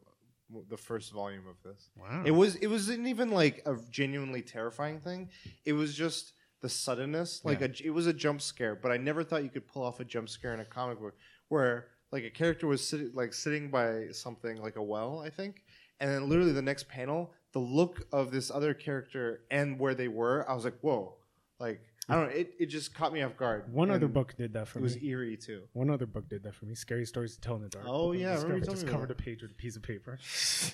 the 0.67 0.77
first 0.77 1.11
volume 1.13 1.43
of 1.47 1.61
this. 1.63 1.89
wow. 1.95 2.23
It 2.25 2.31
was 2.31 2.55
it 2.55 2.67
wasn't 2.67 3.07
even 3.07 3.29
like 3.31 3.61
a 3.67 3.75
genuinely 3.91 4.41
terrifying 4.41 4.99
thing. 4.99 5.29
It 5.65 5.73
was 5.73 5.93
just 5.95 6.33
the 6.61 6.69
suddenness. 6.69 7.41
Like 7.45 7.59
Yeah. 7.61 7.67
a, 7.67 7.87
it 7.87 7.91
was 7.91 8.07
a 8.07 8.13
jump 8.13 8.41
scare, 8.41 8.75
but 8.75 8.91
I 8.91 8.97
never 8.97 9.23
thought 9.23 9.43
you 9.43 9.49
could 9.49 9.67
pull 9.67 9.83
off 9.83 9.99
a 9.99 10.05
jump 10.05 10.27
scare 10.27 10.53
in 10.55 10.59
a 10.59 10.65
comic 10.65 10.99
book 10.99 11.15
where 11.49 11.87
like 12.11 12.23
a 12.23 12.29
character 12.29 12.67
was 12.67 12.85
sitting 12.85 13.11
like 13.13 13.33
sitting 13.33 13.69
by 13.69 14.07
something 14.11 14.61
like 14.61 14.75
a 14.75 14.83
well, 14.83 15.21
I 15.25 15.29
think, 15.29 15.63
and 15.99 16.09
then 16.09 16.29
literally 16.29 16.51
the 16.51 16.61
next 16.61 16.87
panel, 16.87 17.31
the 17.53 17.59
look 17.59 18.07
of 18.11 18.31
this 18.31 18.51
other 18.51 18.73
character 18.73 19.41
and 19.51 19.79
where 19.79 19.93
they 19.93 20.07
were, 20.07 20.49
I 20.49 20.53
was 20.53 20.63
like, 20.65 20.79
whoa, 20.81 21.15
like 21.59 21.81
I 22.09 22.15
don't 22.15 22.23
know, 22.25 22.35
it, 22.35 22.55
it 22.57 22.65
just 22.65 22.95
caught 22.95 23.13
me 23.13 23.21
off 23.21 23.37
guard. 23.37 23.71
one 23.71 23.91
other 23.91 24.07
book 24.07 24.33
did 24.35 24.53
that 24.53 24.67
for 24.67 24.79
me. 24.79 24.81
It 24.81 24.83
was 24.83 24.95
me? 24.95 25.09
eerie 25.09 25.37
too. 25.37 25.61
One 25.73 25.91
other 25.91 26.07
book 26.07 26.27
did 26.27 26.41
that 26.41 26.55
for 26.55 26.65
me. 26.65 26.73
Scary 26.73 27.05
stories 27.05 27.35
to 27.35 27.41
tell 27.41 27.55
in 27.55 27.61
the 27.61 27.69
dark. 27.69 27.85
Oh, 27.87 28.13
yeah, 28.13 28.31
I 28.31 28.35
remember 28.35 28.57
you 28.57 28.61
just 28.63 28.85
me 28.87 28.91
covered 28.91 29.11
a 29.11 29.15
page 29.15 29.43
with 29.43 29.51
a 29.51 29.53
piece 29.53 29.75
of 29.75 29.83
paper. 29.83 30.17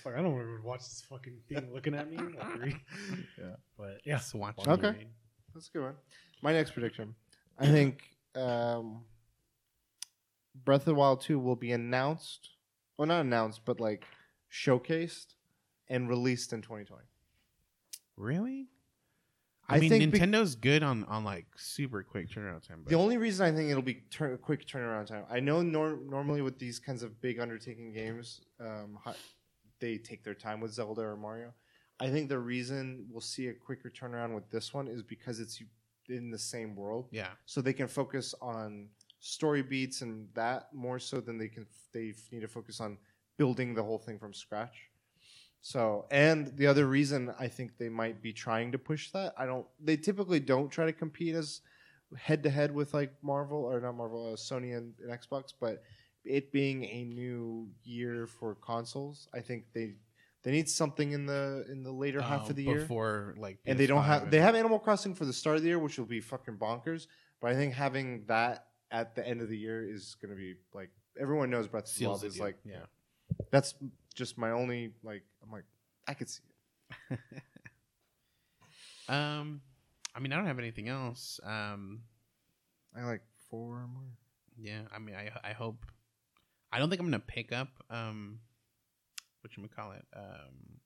like 0.05 0.15
I 0.15 0.21
don't 0.21 0.31
want 0.33 0.45
to 0.61 0.65
watch 0.65 0.79
this 0.79 1.03
fucking 1.09 1.37
thing 1.49 1.67
looking 1.73 1.93
at 1.93 2.09
me. 2.09 2.17
Yeah. 3.37 3.55
But 3.77 3.99
yeah, 4.05 4.17
Just 4.17 4.33
watch 4.33 4.55
Okay. 4.65 5.07
That's 5.53 5.67
a 5.67 5.71
good 5.71 5.83
one. 5.83 5.95
My 6.41 6.53
next 6.53 6.71
prediction. 6.71 7.15
I 7.59 7.67
think 7.67 8.03
um, 8.35 9.01
Breath 10.63 10.81
of 10.81 10.85
the 10.85 10.95
Wild 10.95 11.21
2 11.21 11.37
will 11.39 11.55
be 11.55 11.71
announced. 11.71 12.49
Well, 12.97 13.07
not 13.07 13.21
announced, 13.21 13.61
but 13.65 13.79
like 13.79 14.05
showcased 14.51 15.33
and 15.89 16.07
released 16.09 16.53
in 16.53 16.61
2020. 16.61 17.03
Really? 18.17 18.67
I, 19.67 19.77
I 19.77 19.79
mean, 19.79 19.89
think 19.89 20.13
Nintendo's 20.13 20.53
good 20.55 20.83
on 20.83 21.03
on 21.05 21.23
like 21.23 21.47
super 21.57 22.03
quick 22.03 22.29
turnaround 22.29 22.67
time. 22.67 22.81
But 22.83 22.89
The 22.91 22.95
only 22.97 23.17
reason 23.17 23.45
I 23.47 23.51
think 23.55 23.69
it'll 23.71 23.81
be 23.81 24.03
a 24.21 24.37
quick 24.37 24.67
turnaround 24.67 25.07
time, 25.07 25.25
I 25.29 25.39
know 25.39 25.61
nor- 25.63 25.97
normally 26.07 26.41
with 26.43 26.59
these 26.59 26.79
kinds 26.79 27.01
of 27.01 27.19
big 27.19 27.39
undertaking 27.39 27.91
games, 27.91 28.41
um, 28.59 28.99
hi- 29.03 29.15
they 29.79 29.97
take 29.97 30.23
their 30.23 30.35
time 30.35 30.61
with 30.61 30.71
Zelda 30.71 31.01
or 31.01 31.17
Mario. 31.17 31.51
I 31.99 32.09
think 32.11 32.29
the 32.29 32.37
reason 32.39 33.07
we'll 33.09 33.21
see 33.21 33.47
a 33.47 33.53
quicker 33.53 33.89
turnaround 33.89 34.35
with 34.35 34.49
this 34.51 34.71
one 34.73 34.87
is 34.87 35.01
because 35.01 35.39
it's 35.39 35.59
in 36.09 36.29
the 36.29 36.37
same 36.37 36.75
world. 36.75 37.07
yeah, 37.11 37.29
so 37.47 37.59
they 37.59 37.73
can 37.73 37.87
focus 37.87 38.35
on 38.41 38.89
story 39.25 39.63
beats 39.63 40.01
and 40.01 40.27
that 40.35 40.67
more 40.71 40.99
so 40.99 41.19
than 41.19 41.35
they 41.35 41.47
can 41.47 41.65
they 41.93 42.13
need 42.31 42.41
to 42.41 42.47
focus 42.47 42.79
on 42.79 42.95
building 43.37 43.73
the 43.73 43.81
whole 43.81 43.97
thing 43.97 44.19
from 44.19 44.31
scratch 44.31 44.91
so 45.61 46.05
and 46.11 46.55
the 46.57 46.67
other 46.67 46.85
reason 46.85 47.33
i 47.39 47.47
think 47.47 47.75
they 47.79 47.89
might 47.89 48.21
be 48.21 48.31
trying 48.31 48.71
to 48.71 48.77
push 48.77 49.09
that 49.09 49.33
i 49.35 49.43
don't 49.47 49.65
they 49.83 49.97
typically 49.97 50.39
don't 50.39 50.69
try 50.69 50.85
to 50.85 50.93
compete 50.93 51.33
as 51.33 51.61
head 52.15 52.43
to 52.43 52.51
head 52.51 52.71
with 52.71 52.93
like 52.93 53.11
marvel 53.23 53.63
or 53.63 53.81
not 53.81 53.95
marvel 53.95 54.31
uh, 54.31 54.35
sony 54.35 54.77
and, 54.77 54.93
and 55.01 55.11
xbox 55.19 55.53
but 55.59 55.81
it 56.23 56.51
being 56.51 56.85
a 56.85 57.03
new 57.05 57.67
year 57.83 58.27
for 58.27 58.53
consoles 58.61 59.27
i 59.33 59.39
think 59.39 59.63
they 59.73 59.95
they 60.43 60.51
need 60.51 60.69
something 60.69 61.13
in 61.13 61.25
the 61.25 61.65
in 61.71 61.81
the 61.81 61.91
later 61.91 62.21
half 62.21 62.43
Um, 62.43 62.49
of 62.51 62.55
the 62.55 62.63
year 62.63 62.81
before 62.81 63.33
like 63.39 63.57
and 63.65 63.79
they 63.79 63.87
don't 63.87 64.03
have 64.03 64.29
they 64.29 64.39
have 64.39 64.53
Animal 64.53 64.77
Crossing 64.77 65.15
for 65.15 65.25
the 65.25 65.33
start 65.33 65.55
of 65.55 65.63
the 65.63 65.69
year, 65.69 65.79
which 65.79 65.97
will 65.97 66.05
be 66.05 66.21
fucking 66.21 66.57
bonkers. 66.57 67.07
But 67.41 67.49
I 67.51 67.55
think 67.55 67.73
having 67.73 68.25
that 68.27 68.67
at 68.91 69.15
the 69.15 69.27
end 69.27 69.41
of 69.41 69.49
the 69.49 69.57
year 69.57 69.83
is 69.83 70.15
going 70.21 70.29
to 70.31 70.37
be 70.37 70.55
like 70.73 70.89
everyone 71.19 71.49
knows 71.49 71.67
Breath 71.67 71.83
of 71.83 71.89
the 71.89 71.95
seals 71.95 72.09
Wild 72.09 72.21
the 72.21 72.27
is 72.27 72.33
deal. 72.35 72.43
like 72.43 72.57
yeah. 72.65 72.85
that's 73.51 73.73
just 74.13 74.37
my 74.37 74.51
only 74.51 74.93
like 75.03 75.23
I'm 75.43 75.51
like 75.51 75.65
I 76.07 76.13
could 76.13 76.29
see 76.29 76.43
it. 77.11 77.19
Um, 79.07 79.61
I 80.15 80.19
mean, 80.19 80.33
I 80.33 80.37
don't 80.37 80.47
have 80.47 80.59
anything 80.59 80.89
else. 80.89 81.39
Um, 81.43 82.01
I 82.95 83.03
like 83.03 83.21
four 83.49 83.87
more. 83.93 84.17
yeah, 84.57 84.81
I 84.93 84.99
mean, 84.99 85.15
I 85.15 85.29
I 85.47 85.53
hope. 85.53 85.85
I 86.71 86.79
don't 86.79 86.89
think 86.89 86.99
I'm 86.99 87.07
gonna 87.07 87.19
pick 87.19 87.51
up 87.51 87.69
um, 87.89 88.39
what 89.41 89.55
you 89.55 89.67
call 89.67 89.91
it. 89.91 90.05
Um, 90.15 90.79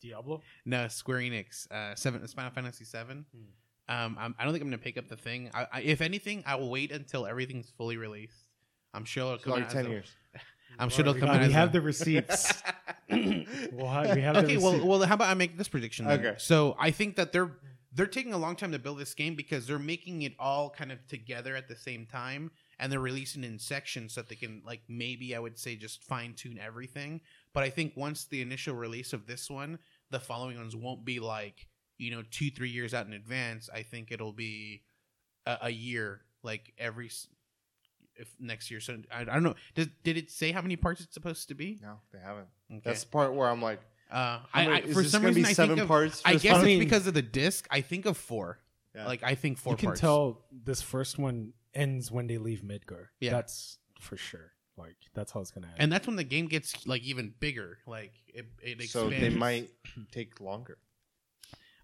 Diablo. 0.00 0.42
no, 0.64 0.88
Square 0.88 1.18
Enix, 1.18 1.70
uh, 1.70 1.94
seven, 1.94 2.26
Final 2.26 2.52
Fantasy 2.52 2.84
Seven. 2.84 3.26
Hmm. 3.34 3.50
Um, 3.90 4.16
I'm, 4.20 4.34
I 4.38 4.44
don't 4.44 4.52
think 4.52 4.62
I'm 4.62 4.68
gonna 4.70 4.78
pick 4.78 4.96
up 4.96 5.08
the 5.08 5.16
thing. 5.16 5.50
I, 5.52 5.66
I, 5.72 5.80
if 5.82 6.00
anything, 6.00 6.42
I 6.46 6.54
will 6.54 6.70
wait 6.70 6.92
until 6.92 7.26
everything's 7.26 7.70
fully 7.76 7.96
released. 7.96 8.44
I'm 8.94 9.04
sure 9.04 9.34
it'll 9.34 9.38
come 9.44 9.52
like 9.54 9.62
out 9.62 9.66
as 9.68 9.72
ten 9.72 9.86
a- 9.86 9.90
years. 9.90 10.10
I'm 10.78 10.88
sure 10.88 11.00
it'll 11.00 11.14
come 11.14 11.22
got- 11.28 11.34
out 11.36 11.40
we 11.40 11.46
as 11.48 11.52
have 11.52 11.68
a- 11.70 11.72
the 11.72 11.80
receipts. 11.80 12.62
we'll 13.10 13.88
have, 13.88 14.14
we 14.14 14.22
have 14.22 14.36
the 14.36 14.44
okay, 14.44 14.56
well, 14.56 14.72
receipt. 14.72 14.86
well, 14.86 15.02
how 15.02 15.14
about 15.14 15.28
I 15.28 15.34
make 15.34 15.58
this 15.58 15.68
prediction? 15.68 16.06
Then? 16.06 16.20
Okay. 16.20 16.34
So 16.38 16.76
I 16.78 16.90
think 16.90 17.16
that 17.16 17.32
they're 17.32 17.50
they're 17.92 18.06
taking 18.06 18.32
a 18.32 18.38
long 18.38 18.54
time 18.54 18.70
to 18.70 18.78
build 18.78 18.98
this 19.00 19.14
game 19.14 19.34
because 19.34 19.66
they're 19.66 19.78
making 19.78 20.22
it 20.22 20.34
all 20.38 20.70
kind 20.70 20.92
of 20.92 21.04
together 21.08 21.56
at 21.56 21.66
the 21.66 21.74
same 21.74 22.06
time, 22.06 22.52
and 22.78 22.92
they're 22.92 23.00
releasing 23.00 23.42
in 23.42 23.58
sections 23.58 24.12
so 24.14 24.20
that 24.20 24.28
they 24.28 24.36
can 24.36 24.62
like 24.64 24.82
maybe 24.88 25.34
I 25.34 25.40
would 25.40 25.58
say 25.58 25.74
just 25.74 26.04
fine 26.04 26.34
tune 26.34 26.58
everything. 26.64 27.20
But 27.52 27.64
I 27.64 27.70
think 27.70 27.94
once 27.96 28.26
the 28.26 28.40
initial 28.42 28.76
release 28.76 29.12
of 29.12 29.26
this 29.26 29.50
one, 29.50 29.78
the 30.10 30.20
following 30.20 30.56
ones 30.56 30.76
won't 30.76 31.04
be 31.04 31.18
like 31.18 31.66
you 32.00 32.10
know 32.10 32.22
two 32.30 32.50
three 32.50 32.70
years 32.70 32.94
out 32.94 33.06
in 33.06 33.12
advance. 33.12 33.68
I 33.72 33.82
think 33.82 34.10
it'll 34.10 34.32
be 34.32 34.82
a, 35.46 35.58
a 35.62 35.70
year, 35.70 36.20
like 36.42 36.72
every 36.78 37.10
if 38.16 38.34
next 38.38 38.70
year. 38.70 38.80
So 38.80 38.98
I, 39.12 39.20
I 39.22 39.24
don't 39.24 39.42
know. 39.42 39.54
Did 39.74 39.90
did 40.02 40.16
it 40.16 40.30
say 40.30 40.52
how 40.52 40.62
many 40.62 40.76
parts 40.76 41.00
it's 41.00 41.14
supposed 41.14 41.48
to 41.48 41.54
be? 41.54 41.78
No, 41.82 41.98
they 42.12 42.18
haven't. 42.18 42.48
Okay. 42.70 42.80
That's 42.84 43.04
the 43.04 43.10
part 43.10 43.34
where 43.34 43.48
I'm 43.48 43.62
like, 43.62 43.80
uh, 44.10 44.40
I, 44.52 44.66
many- 44.66 44.82
I, 44.82 44.86
is 44.86 44.94
for 44.94 45.02
this 45.02 45.12
some 45.12 45.22
reason 45.24 45.42
be 45.42 45.48
I 45.48 45.52
seven 45.52 45.76
think 45.76 45.82
of, 45.82 45.88
parts. 45.88 46.22
I 46.24 46.32
guess 46.34 46.52
fun? 46.52 46.60
it's 46.60 46.64
mean- 46.64 46.78
because 46.80 47.06
of 47.06 47.14
the 47.14 47.22
disc. 47.22 47.66
I 47.70 47.80
think 47.80 48.06
of 48.06 48.16
four. 48.16 48.58
Yeah. 48.94 49.06
Like 49.06 49.22
I 49.22 49.34
think 49.34 49.58
four 49.58 49.74
you 49.74 49.76
can 49.76 49.86
parts. 49.90 50.00
tell 50.00 50.44
this 50.52 50.82
first 50.82 51.18
one 51.18 51.52
ends 51.74 52.10
when 52.10 52.26
they 52.26 52.38
leave 52.38 52.62
Midgar. 52.62 53.06
Yeah. 53.20 53.30
That's 53.30 53.78
for 54.00 54.16
sure. 54.16 54.52
Like 54.76 54.96
that's 55.14 55.30
how 55.30 55.40
it's 55.40 55.50
gonna 55.50 55.66
end. 55.66 55.76
and 55.78 55.92
that's 55.92 56.06
when 56.06 56.16
the 56.16 56.24
game 56.24 56.46
gets 56.46 56.86
like 56.86 57.02
even 57.02 57.34
bigger. 57.38 57.78
Like 57.86 58.12
it, 58.28 58.46
it 58.62 58.88
so 58.88 59.10
they 59.10 59.28
might 59.28 59.68
take 60.10 60.40
longer. 60.40 60.78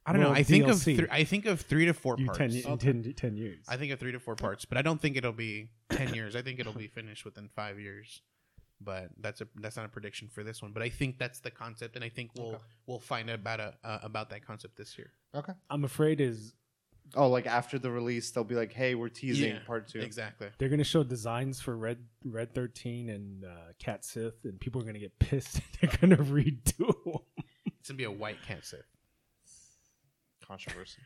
I 0.06 0.12
don't 0.12 0.20
know. 0.20 0.28
Well, 0.30 0.38
I 0.38 0.42
think 0.44 0.64
of 0.68 0.76
DLC. 0.76 0.96
three, 0.96 1.08
I 1.10 1.24
think 1.24 1.46
of 1.46 1.60
three 1.62 1.86
to 1.86 1.92
four 1.94 2.16
you 2.18 2.26
parts. 2.26 2.38
ten, 2.38 2.50
in 2.72 2.78
10, 3.02 3.12
10 3.14 3.36
years. 3.36 3.64
I 3.68 3.76
think 3.76 3.92
of 3.92 3.98
three 3.98 4.12
to 4.12 4.20
four 4.20 4.36
parts, 4.36 4.64
but 4.64 4.78
I 4.78 4.82
don't 4.82 5.00
think 5.00 5.16
it'll 5.16 5.32
be 5.32 5.70
ten 5.90 6.14
years. 6.14 6.36
I 6.36 6.42
think 6.42 6.60
it'll 6.60 6.72
be 6.72 6.86
finished 6.86 7.24
within 7.24 7.48
five 7.48 7.80
years. 7.80 8.22
But 8.80 9.08
that's 9.18 9.40
a 9.40 9.48
that's 9.56 9.76
not 9.76 9.86
a 9.86 9.88
prediction 9.88 10.28
for 10.28 10.44
this 10.44 10.60
one. 10.62 10.72
But 10.72 10.82
I 10.82 10.90
think 10.90 11.18
that's 11.18 11.40
the 11.40 11.50
concept, 11.50 11.96
and 11.96 12.04
I 12.04 12.08
think 12.10 12.30
we'll 12.36 12.48
Okay. 12.54 12.58
we'll 12.86 12.98
find 13.00 13.28
out 13.30 13.36
about 13.36 13.58
a, 13.60 13.74
uh, 13.82 13.98
about 14.02 14.30
that 14.30 14.44
concept 14.46 14.76
this 14.76 14.96
year. 14.98 15.10
Okay. 15.34 15.52
I'm 15.70 15.84
afraid 15.84 16.20
is 16.20 16.52
Oh, 17.14 17.28
like 17.28 17.46
after 17.46 17.78
the 17.78 17.88
release, 17.90 18.32
they'll 18.32 18.42
be 18.44 18.56
like, 18.56 18.72
"Hey, 18.72 18.96
we're 18.96 19.08
teasing 19.08 19.54
Yeah, 19.54 19.60
part 19.64 19.86
two. 19.86 20.00
Exactly. 20.00 20.48
they're 20.58 20.68
gonna 20.68 20.82
show 20.84 21.04
designs 21.04 21.60
for 21.60 21.76
Red 21.76 21.98
Red 22.24 22.52
Thirteen 22.52 23.08
and 23.10 23.44
uh, 23.44 23.48
Cat 23.78 24.04
Sith, 24.04 24.44
and 24.44 24.58
people 24.60 24.82
are 24.82 24.84
gonna 24.84 24.98
get 24.98 25.16
pissed. 25.20 25.60
they're 25.80 25.90
gonna 26.00 26.16
redo. 26.16 26.88
'em. 27.06 27.44
It's 27.78 27.88
gonna 27.88 27.96
be 27.96 28.04
a 28.04 28.10
white 28.10 28.42
cat 28.42 28.64
Sith. 28.66 28.84
Controversy. 30.46 30.98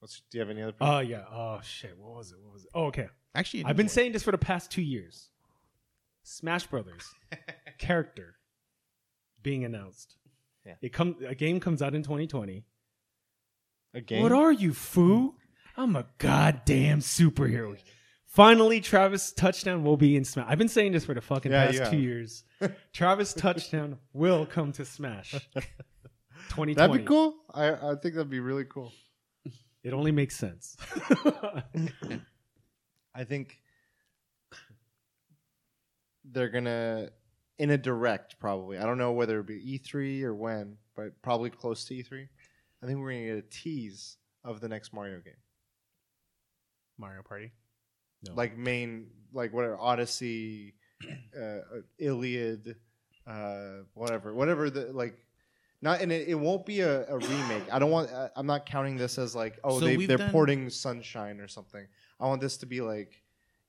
What's, 0.00 0.22
do 0.30 0.38
you 0.38 0.40
have 0.40 0.50
any 0.50 0.62
other? 0.62 0.74
Oh 0.80 0.98
yeah. 0.98 1.22
Oh 1.30 1.60
shit. 1.62 1.96
What 1.98 2.16
was 2.16 2.32
it? 2.32 2.38
What 2.42 2.52
was 2.52 2.64
it? 2.64 2.70
Oh 2.74 2.86
okay. 2.86 3.08
Actually, 3.34 3.64
I've 3.64 3.76
been 3.76 3.88
saying 3.88 4.12
this 4.12 4.22
for 4.22 4.32
the 4.32 4.38
past 4.38 4.70
two 4.70 4.82
years. 4.82 5.28
Smash 6.24 6.66
Brothers 6.66 7.04
character 7.78 8.34
being 9.42 9.64
announced. 9.64 10.16
Yeah. 10.66 10.74
It 10.82 10.92
come 10.92 11.16
a 11.26 11.34
game 11.34 11.60
comes 11.60 11.82
out 11.82 11.94
in 11.94 12.02
2020. 12.02 12.64
a 13.94 14.00
game? 14.00 14.22
What 14.22 14.32
are 14.32 14.52
you, 14.52 14.72
foo? 14.74 15.34
I'm 15.76 15.96
a 15.96 16.06
goddamn 16.18 17.00
superhero. 17.00 17.76
Finally, 18.26 18.80
Travis 18.80 19.32
Touchdown 19.32 19.84
will 19.84 19.96
be 19.96 20.16
in 20.16 20.24
Smash. 20.24 20.46
I've 20.48 20.58
been 20.58 20.68
saying 20.68 20.92
this 20.92 21.04
for 21.04 21.14
the 21.14 21.20
fucking 21.20 21.52
Yeah, 21.52 21.66
past 21.66 21.78
you 21.78 21.84
two 21.90 22.02
years. 22.02 22.44
Travis 22.92 23.34
Touchdown 23.34 23.98
will 24.12 24.46
come 24.46 24.72
to 24.72 24.84
Smash. 24.84 25.34
2020. 26.50 26.74
That'd 26.74 26.96
be 26.96 27.04
cool. 27.06 27.34
I 27.52 27.72
I 27.72 27.94
think 27.96 28.14
that'd 28.14 28.30
be 28.30 28.40
really 28.40 28.64
cool. 28.64 28.92
It 29.82 29.92
only 29.92 30.12
makes 30.12 30.36
sense. 30.36 30.76
I 33.14 33.24
think 33.24 33.60
they're 36.24 36.48
gonna 36.48 37.10
in 37.58 37.70
a 37.70 37.78
direct 37.78 38.38
probably. 38.38 38.78
I 38.78 38.84
don't 38.84 38.98
know 38.98 39.12
whether 39.12 39.40
it 39.40 39.46
be 39.46 39.78
E3 39.78 40.22
or 40.22 40.34
when, 40.34 40.76
but 40.96 41.20
probably 41.22 41.50
close 41.50 41.84
to 41.86 41.94
E3. 41.94 42.28
I 42.82 42.86
think 42.86 42.98
we're 42.98 43.12
gonna 43.12 43.26
get 43.26 43.36
a 43.38 43.42
tease 43.42 44.16
of 44.44 44.60
the 44.60 44.68
next 44.68 44.92
Mario 44.92 45.20
game, 45.20 45.34
Mario 46.98 47.22
Party. 47.22 47.52
No. 48.24 48.34
like 48.34 48.56
main, 48.56 49.08
like 49.32 49.52
whatever 49.52 49.76
Odyssey, 49.76 50.74
uh, 51.40 51.58
Iliad, 51.98 52.76
uh, 53.26 53.82
whatever, 53.94 54.32
whatever 54.34 54.70
the 54.70 54.92
like. 54.92 55.18
Not 55.82 56.00
and 56.00 56.12
it, 56.12 56.28
it 56.28 56.34
won't 56.34 56.64
be 56.64 56.80
a, 56.80 57.06
a 57.08 57.18
remake. 57.18 57.64
I 57.72 57.78
don't 57.78 57.90
want. 57.90 58.10
I- 58.10 58.30
I'm 58.36 58.46
not 58.46 58.64
counting 58.66 58.96
this 58.96 59.18
as 59.18 59.34
like 59.34 59.58
oh 59.64 59.78
So 59.80 59.84
they 59.86 59.96
we've 59.96 60.08
they're 60.08 60.16
done- 60.18 60.30
porting 60.30 60.70
Sunshine 60.70 61.40
or 61.40 61.48
something. 61.48 61.86
I 62.20 62.26
want 62.26 62.40
this 62.40 62.56
to 62.58 62.66
be 62.66 62.80
like 62.80 63.20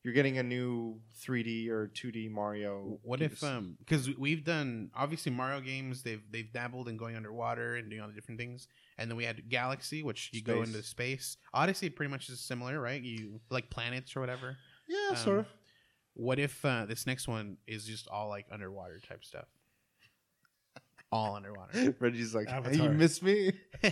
you're 0.03 0.14
getting 0.14 0.38
a 0.38 0.43
new 0.43 0.99
3D 1.26 1.70
or 1.70 1.88
2D 1.88 2.30
Mario. 2.30 2.99
What 3.03 3.22
if 3.22 3.41
um 3.43 3.76
because 3.80 4.16
we've 4.18 4.43
done 4.43 4.91
obviously 4.95 5.32
Mario 5.32 5.59
games 5.61 6.03
they've 6.03 6.22
they've 6.30 6.51
dabbled 6.53 6.88
in 6.89 6.97
going 6.97 7.16
underwater 7.16 7.76
and 7.78 7.89
doing 7.89 8.01
all 8.01 8.09
the 8.09 8.14
different 8.14 8.39
things 8.39 8.68
and 8.97 9.09
then 9.09 9.16
we 9.18 9.24
had 9.24 9.49
Galaxy 9.49 10.03
which 10.03 10.30
you 10.34 10.41
go 10.43 10.61
Space. 10.64 10.68
into 10.76 10.84
space 10.88 11.38
Odyssey 11.53 11.89
pretty 11.89 12.11
much 12.11 12.28
is 12.30 12.39
similar 12.41 12.80
right 12.82 13.01
you 13.01 13.39
like 13.49 13.70
planets 13.70 14.16
or 14.16 14.20
whatever 14.20 14.57
Yeah, 14.89 15.16
sort 15.16 15.38
um, 15.38 15.45
of. 15.45 15.47
what 16.16 16.38
if 16.38 16.64
uh, 16.66 16.86
this 16.86 17.07
next 17.07 17.28
one 17.30 17.55
is 17.66 17.86
just 17.86 18.07
all 18.09 18.28
like 18.28 18.45
underwater 18.51 18.99
type 18.99 19.24
stuff 19.24 19.47
all 21.14 21.36
underwater 21.36 21.95
Reggie's 21.99 22.34
like, 22.36 22.47
hey, 22.49 22.55
Avatar. 22.55 22.86
you 22.88 22.91
miss 22.91 23.22
me? 23.22 23.51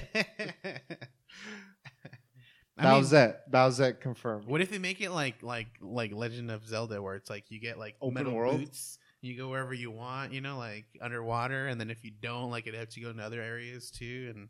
I 2.78 2.84
mean, 2.86 3.04
Bowsette. 3.04 3.36
Bowsette 3.52 4.00
confirmed. 4.00 4.46
what 4.48 4.62
if 4.62 4.70
they 4.72 4.80
make 4.80 5.02
it 5.02 5.12
like 5.12 5.44
like 5.44 5.68
like 5.82 6.12
Legend 6.14 6.50
of 6.50 6.66
Zelda 6.68 7.02
where 7.02 7.16
it's 7.16 7.30
like 7.30 7.52
you 7.52 7.60
get 7.60 7.78
like 7.78 7.96
Open 8.02 8.14
metal 8.16 8.34
world? 8.34 8.60
boots 8.60 8.98
you 9.22 9.38
go 9.38 9.50
wherever 9.50 9.74
you 9.74 9.92
want 9.92 10.34
you 10.34 10.42
know 10.42 10.58
like 10.58 10.86
underwater 11.00 11.68
and 11.68 11.80
then 11.80 11.92
if 11.92 12.04
you 12.04 12.10
don't 12.22 12.50
like 12.50 12.66
it 12.66 12.74
helps 12.74 12.98
you 12.98 13.04
go 13.04 13.12
into 13.12 13.22
other 13.24 13.40
areas 13.42 13.92
too 13.92 14.32
and 14.34 14.50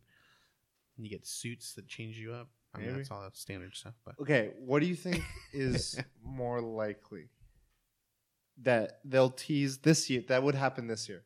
you 0.97 1.09
get 1.09 1.27
suits 1.27 1.73
that 1.73 1.87
change 1.89 2.17
you 2.17 2.31
up 2.31 2.47
I 2.73 2.77
mean 2.77 2.87
Maybe. 2.87 2.97
that's 2.99 3.11
all 3.11 3.27
standard 3.33 3.75
stuff 3.75 3.95
but 4.05 4.15
Okay, 4.21 4.51
what 4.59 4.79
do 4.79 4.85
you 4.85 4.95
think 4.95 5.21
is 5.51 5.99
more 6.23 6.61
likely? 6.61 7.27
That 8.61 8.99
they'll 9.03 9.31
tease 9.31 9.79
this 9.79 10.09
year. 10.09 10.23
That 10.27 10.43
would 10.43 10.53
happen 10.55 10.85
this 10.87 11.09
year. 11.09 11.23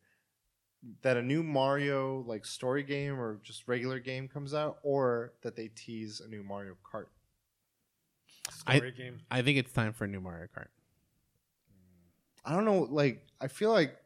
That 1.01 1.17
a 1.17 1.21
new 1.21 1.41
Mario 1.41 2.23
like 2.27 2.45
story 2.45 2.83
game 2.83 3.19
or 3.19 3.39
just 3.43 3.67
regular 3.67 3.99
game 3.99 4.27
comes 4.27 4.53
out, 4.53 4.79
or 4.83 5.33
that 5.41 5.55
they 5.55 5.69
tease 5.69 6.21
a 6.21 6.27
new 6.27 6.43
Mario 6.43 6.75
Kart. 6.83 7.07
I- 8.67 8.77
Story 8.77 8.91
game. 8.91 9.21
I 9.31 9.41
think 9.41 9.57
it's 9.57 9.71
time 9.71 9.93
for 9.93 10.05
a 10.05 10.07
new 10.07 10.21
Mario 10.21 10.47
Kart 10.55 10.67
I 12.45 12.53
don't 12.53 12.65
know. 12.65 12.87
Like, 12.89 13.25
I 13.41 13.47
feel 13.47 13.71
like 13.71 13.97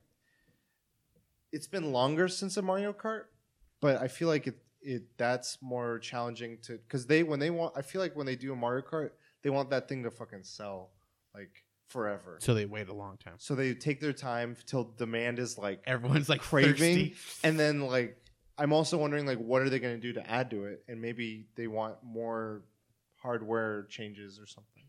it's 1.51 1.67
been 1.67 1.91
longer 1.91 2.27
since 2.27 2.55
a 2.57 2.61
Mario 2.61 2.93
Kart, 2.93 3.23
but 3.81 4.01
I 4.01 4.07
feel 4.07 4.27
like 4.27 4.47
it 4.47 4.57
it 4.81 5.03
that's 5.17 5.57
more 5.61 5.99
challenging 5.99 6.57
to 6.61 6.77
because 6.77 7.05
they 7.05 7.23
when 7.23 7.39
they 7.39 7.49
want. 7.49 7.73
I 7.75 7.81
feel 7.81 7.99
like 8.01 8.15
when 8.15 8.25
they 8.25 8.37
do 8.37 8.53
a 8.53 8.55
Mario 8.55 8.81
Kart, 8.81 9.11
they 9.41 9.49
want 9.49 9.69
that 9.71 9.89
thing 9.89 10.03
to 10.03 10.11
fucking 10.11 10.43
sell 10.43 10.91
like 11.35 11.51
forever. 11.89 12.37
so 12.39 12.53
they 12.53 12.65
wait 12.65 12.87
a 12.87 12.93
long 12.93 13.17
time 13.17 13.33
So 13.37 13.55
they 13.55 13.73
take 13.73 13.99
their 13.99 14.13
time 14.13 14.55
till 14.65 14.85
demand 14.97 15.39
is 15.39 15.57
like, 15.57 15.81
everyone's 15.85 16.29
like 16.29 16.41
Craving, 16.41 16.73
thirsty. 16.75 17.15
and 17.43 17.59
then 17.59 17.81
like 17.81 18.15
I'm 18.57 18.71
also 18.73 18.97
wondering 18.97 19.25
like 19.25 19.37
what 19.39 19.61
are 19.61 19.69
they 19.69 19.79
going 19.79 19.95
to 19.95 20.01
do 20.01 20.13
to 20.13 20.29
add 20.29 20.49
to 20.51 20.65
it, 20.65 20.83
and 20.87 21.01
maybe 21.01 21.47
they 21.55 21.67
want 21.67 21.95
more 22.03 22.63
hardware 23.15 23.83
changes 23.89 24.39
or 24.39 24.45
something. 24.45 24.83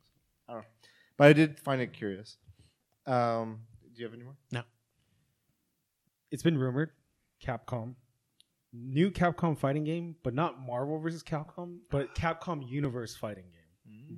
I 0.48 0.53
don't 0.55 0.62
know, 0.62 0.68
but 1.16 1.26
I 1.28 1.32
did 1.32 1.59
find 1.61 1.80
it 1.80 1.92
curious. 1.92 2.36
Um, 3.07 3.61
do 3.94 4.01
you 4.01 4.05
have 4.07 4.14
any 4.14 4.24
more? 4.24 4.36
No. 4.53 4.62
It's 6.30 6.42
been 6.42 6.59
rumored. 6.59 6.90
Capcom. 7.44 7.94
New 8.72 9.11
Capcom 9.11 9.57
fighting 9.59 9.84
game, 9.84 10.14
but 10.22 10.34
not 10.34 10.61
Marvel 10.64 10.98
versus 10.98 11.22
Capcom, 11.22 11.78
but 11.90 12.14
Capcom 12.14 12.68
Universe 12.68 13.16
fighting 13.16 13.44
game. 13.53 13.59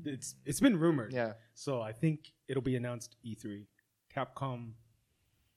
It's 0.04 0.34
it's 0.44 0.60
been 0.60 0.78
rumored. 0.78 1.12
Yeah, 1.12 1.34
So 1.54 1.80
I 1.82 1.92
think 1.92 2.32
it'll 2.48 2.62
be 2.62 2.76
announced 2.76 3.16
E3. 3.24 3.66
Capcom 4.14 4.72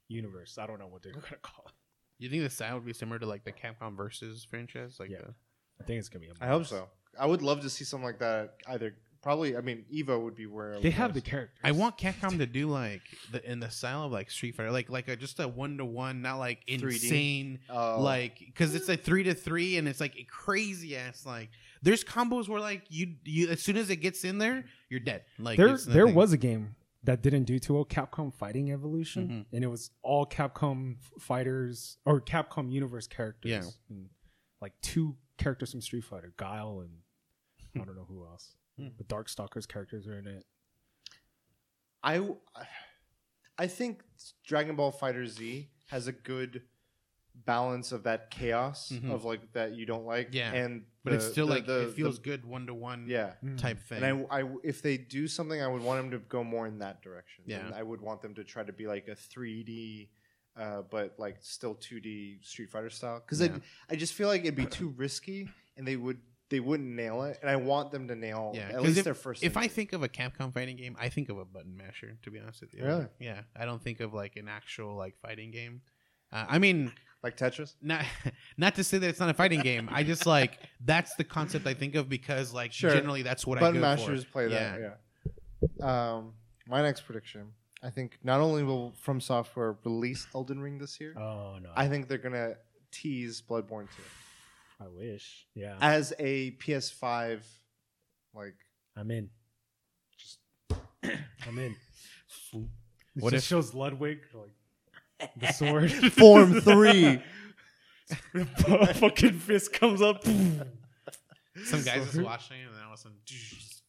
Universe. 0.07 0.57
I 0.57 0.67
don't 0.67 0.79
know 0.79 0.87
what 0.87 1.01
they're 1.03 1.13
gonna 1.13 1.25
call 1.41 1.65
it. 1.67 1.73
you 2.19 2.29
think 2.29 2.43
the 2.43 2.49
style 2.49 2.75
would 2.75 2.85
be 2.85 2.93
similar 2.93 3.19
to 3.19 3.25
like 3.25 3.43
the 3.43 3.51
Capcom 3.51 3.95
versus 3.97 4.45
franchise 4.49 4.97
like 4.99 5.09
Yeah. 5.09 5.19
the, 5.19 5.33
I 5.81 5.83
think 5.83 5.99
it's 5.99 6.09
gonna 6.09 6.25
be. 6.25 6.31
I 6.39 6.47
hope 6.47 6.65
so. 6.65 6.87
I 7.19 7.25
would 7.25 7.41
love 7.41 7.61
to 7.61 7.69
see 7.69 7.83
something 7.85 8.05
like 8.05 8.19
that. 8.19 8.55
Either 8.67 8.95
probably, 9.21 9.57
I 9.57 9.61
mean, 9.61 9.85
Evo 9.93 10.21
would 10.23 10.35
be 10.35 10.45
where 10.45 10.73
They 10.75 10.89
would 10.89 10.93
have 10.93 11.13
the 11.13 11.21
go. 11.21 11.29
characters. 11.31 11.59
I 11.63 11.71
want 11.71 11.97
Capcom 11.97 12.37
to 12.37 12.45
do 12.45 12.67
like 12.69 13.01
the 13.31 13.43
in 13.49 13.59
the 13.59 13.69
style 13.69 14.03
of 14.03 14.11
like 14.11 14.29
Street 14.29 14.55
Fighter, 14.55 14.71
like 14.71 14.89
like 14.89 15.07
a, 15.07 15.15
just 15.15 15.39
a 15.39 15.47
one 15.47 15.77
to 15.77 15.85
one, 15.85 16.21
not 16.21 16.37
like 16.37 16.63
3D? 16.67 16.83
insane, 16.83 17.59
Oh. 17.69 17.99
like 18.01 18.37
because 18.39 18.75
it's 18.75 18.87
a 18.89 18.95
three 18.97 19.23
to 19.23 19.33
three 19.33 19.77
and 19.77 19.87
it's 19.87 19.99
like 19.99 20.15
a 20.17 20.23
crazy 20.25 20.95
ass 20.95 21.25
like. 21.25 21.49
There's 21.85 22.03
combos 22.03 22.49
where 22.49 22.59
like 22.59 22.83
you 22.89 23.15
you 23.23 23.49
as 23.49 23.61
soon 23.61 23.77
as 23.77 23.89
it 23.89 23.97
gets 23.97 24.23
in 24.25 24.37
there, 24.39 24.65
you're 24.89 24.99
dead. 24.99 25.23
Like 25.39 25.57
there 25.57 25.77
there 25.77 26.07
was 26.07 26.33
a 26.33 26.37
game 26.37 26.75
that 27.03 27.21
didn't 27.21 27.43
do 27.43 27.59
too 27.59 27.75
well, 27.75 27.85
Capcom 27.85 28.33
Fighting 28.33 28.71
Evolution, 28.71 29.27
Mhm. 29.29 29.45
and 29.55 29.63
it 29.63 29.67
was 29.67 29.91
all 30.01 30.25
Capcom 30.25 30.97
fighters 31.19 31.97
or 32.05 32.19
Capcom 32.19 32.71
Universe 32.71 33.05
characters. 33.07 33.51
Yeah. 33.51 33.63
And, 33.89 34.09
like 34.61 34.73
two 34.81 35.15
characters 35.37 35.71
from 35.71 35.81
Street 35.81 36.03
Fighter, 36.03 36.33
Guile 36.37 36.79
and 36.81 37.01
I 37.81 37.85
don't 37.85 37.95
know 37.95 38.05
who 38.05 38.25
else. 38.25 38.55
Hmm. 38.77 38.89
The 38.97 39.05
Darkstalkers 39.05 39.65
characters 39.69 40.05
are 40.05 40.17
in 40.19 40.27
it. 40.27 40.43
I 42.03 42.27
I 43.57 43.67
think 43.67 44.03
Dragon 44.45 44.75
Ball 44.75 44.91
Fighter 44.91 45.25
Z 45.27 45.69
has 45.87 46.07
a 46.07 46.11
good 46.11 46.63
balance 47.45 47.91
of 47.91 48.03
that 48.03 48.31
chaos 48.31 48.89
Mhm. 48.91 49.11
of 49.11 49.25
like 49.25 49.51
that 49.53 49.75
you 49.75 49.85
don't 49.85 50.05
like. 50.05 50.29
Yeah. 50.31 50.51
and 50.53 50.85
but 51.03 51.13
it's 51.13 51.25
still 51.27 51.45
the- 51.47 51.53
like 51.53 51.65
the- 51.67 51.89
it 51.89 51.93
feels 51.93 52.15
the- 52.17 52.23
good 52.23 52.45
one 52.45 52.65
to 52.67 52.73
one 52.73 53.05
yeah. 53.07 53.33
type 53.57 53.79
thing. 53.79 54.01
And 54.03 54.25
I, 54.31 54.41
I, 54.41 54.55
if 54.63 54.81
they 54.81 54.97
do 54.97 55.27
something, 55.27 55.61
I 55.61 55.67
would 55.67 55.83
want 55.83 56.01
them 56.01 56.11
to 56.19 56.25
go 56.27 56.43
more 56.43 56.65
in 56.65 56.79
that 56.79 57.01
direction. 57.03 57.43
Yeah. 57.45 57.65
And 57.65 57.75
I 57.75 57.83
would 57.83 58.01
want 58.01 58.21
them 58.23 58.33
to 58.35 58.43
try 58.43 58.63
to 58.63 58.73
be 58.73 58.87
like 58.87 59.07
a 59.07 59.15
3D, 59.15 60.09
uh, 60.57 60.81
but 60.89 61.13
like 61.19 61.37
still 61.41 61.75
2D 61.75 62.43
Street 62.43 62.71
Fighter 62.71 62.89
style. 62.89 63.19
Because 63.19 63.41
Yeah. 63.41 63.57
I 63.89 63.95
just 63.95 64.13
feel 64.15 64.27
like 64.29 64.41
it'd 64.41 64.55
be 64.55 64.65
too 64.65 64.89
risky, 64.89 65.47
and 65.77 65.87
they 65.87 65.95
would 65.95 66.19
they 66.49 66.59
wouldn't 66.59 66.89
nail 66.89 67.23
it. 67.23 67.39
And 67.41 67.49
I 67.49 67.55
want 67.55 67.91
them 67.91 68.07
to 68.07 68.15
nail 68.15 68.51
Yeah, 68.55 68.69
at 68.69 68.81
least 68.83 68.99
if- 68.99 69.03
their 69.03 69.15
first. 69.15 69.43
if 69.43 69.57
I 69.57 69.67
think 69.67 69.93
of 69.93 70.03
a 70.03 70.07
Capcom 70.07 70.53
fighting 70.53 70.75
game, 70.77 70.95
I 70.99 71.09
think 71.09 71.29
of 71.29 71.39
a 71.39 71.45
button 71.45 71.75
masher. 71.75 72.17
To 72.21 72.29
be 72.31 72.37
honest 72.39 72.61
with 72.61 72.71
you, 72.75 72.83
Really? 72.85 73.07
Yeah, 73.19 73.41
I 73.55 73.65
don't 73.65 73.81
think 73.81 73.99
of 73.99 74.13
like 74.13 74.35
an 74.35 74.47
actual 74.47 74.95
like 74.95 75.17
fighting 75.19 75.49
game. 75.51 75.81
Uh, 76.31 76.45
I 76.47 76.59
mean, 76.59 76.91
like 77.25 77.35
Tetris, 77.37 77.73
not 77.81 78.05
not 78.57 78.75
to 78.75 78.83
say 78.83 78.97
that 78.99 79.07
it's 79.09 79.19
not 79.19 79.29
a 79.29 79.33
fighting 79.33 79.61
game. 79.61 79.89
I 79.91 80.03
just 80.03 80.25
like 80.27 80.59
that's 80.85 81.15
the 81.15 81.23
concept 81.23 81.65
I 81.67 81.73
think 81.73 81.95
of 81.95 82.07
because 82.07 82.53
like 82.53 82.71
Sure. 82.71 82.91
generally 82.91 83.23
that's 83.23 83.45
what 83.47 83.59
button 83.59 83.77
I 83.83 83.95
go 83.95 84.01
mashers 84.01 84.23
for. 84.23 84.31
play 84.31 84.47
that. 84.49 84.79
Yeah. 85.81 86.15
Um, 86.17 86.33
my 86.67 86.81
next 86.83 87.01
prediction. 87.01 87.47
I 87.83 87.89
think 87.89 88.17
not 88.23 88.39
only 88.41 88.63
will 88.63 88.93
From 89.01 89.19
Software 89.19 89.75
release 89.83 90.27
Elden 90.35 90.59
Ring 90.59 90.77
this 90.77 90.99
year, 91.01 91.13
Oh 91.17 91.57
no, 91.61 91.69
I 91.75 91.87
think 91.87 92.07
they're 92.07 92.17
gonna 92.19 92.55
tease 92.91 93.41
Bloodborne 93.41 93.87
2 93.95 94.83
I 94.85 94.87
wish. 94.87 95.47
Yeah, 95.55 95.77
as 95.81 96.13
a 96.19 96.51
PS5 96.51 97.41
like 98.35 98.55
I'm 98.95 99.09
in. 99.11 99.29
just 100.17 100.39
I'm 101.47 101.57
in. 101.59 101.75
What 102.51 102.63
what 103.15 103.33
it 103.33 103.37
if- 103.37 103.43
shows 103.43 103.73
Ludwig 103.73 104.19
like 104.33 104.53
the 105.37 105.51
sword 105.51 105.91
Form 106.13 106.61
3. 106.61 107.21
fucking 108.93 109.33
fist 109.39 109.73
comes 109.73 110.01
up. 110.01 110.23
Some 110.25 111.81
guys 111.83 112.01
just 112.01 112.13
Sword. 112.13 112.25
watching 112.25 112.61
and 112.61 112.75
then 112.75 112.83
all 112.83 112.93
of 112.93 112.99
a 112.99 113.01
sudden. 113.01 113.17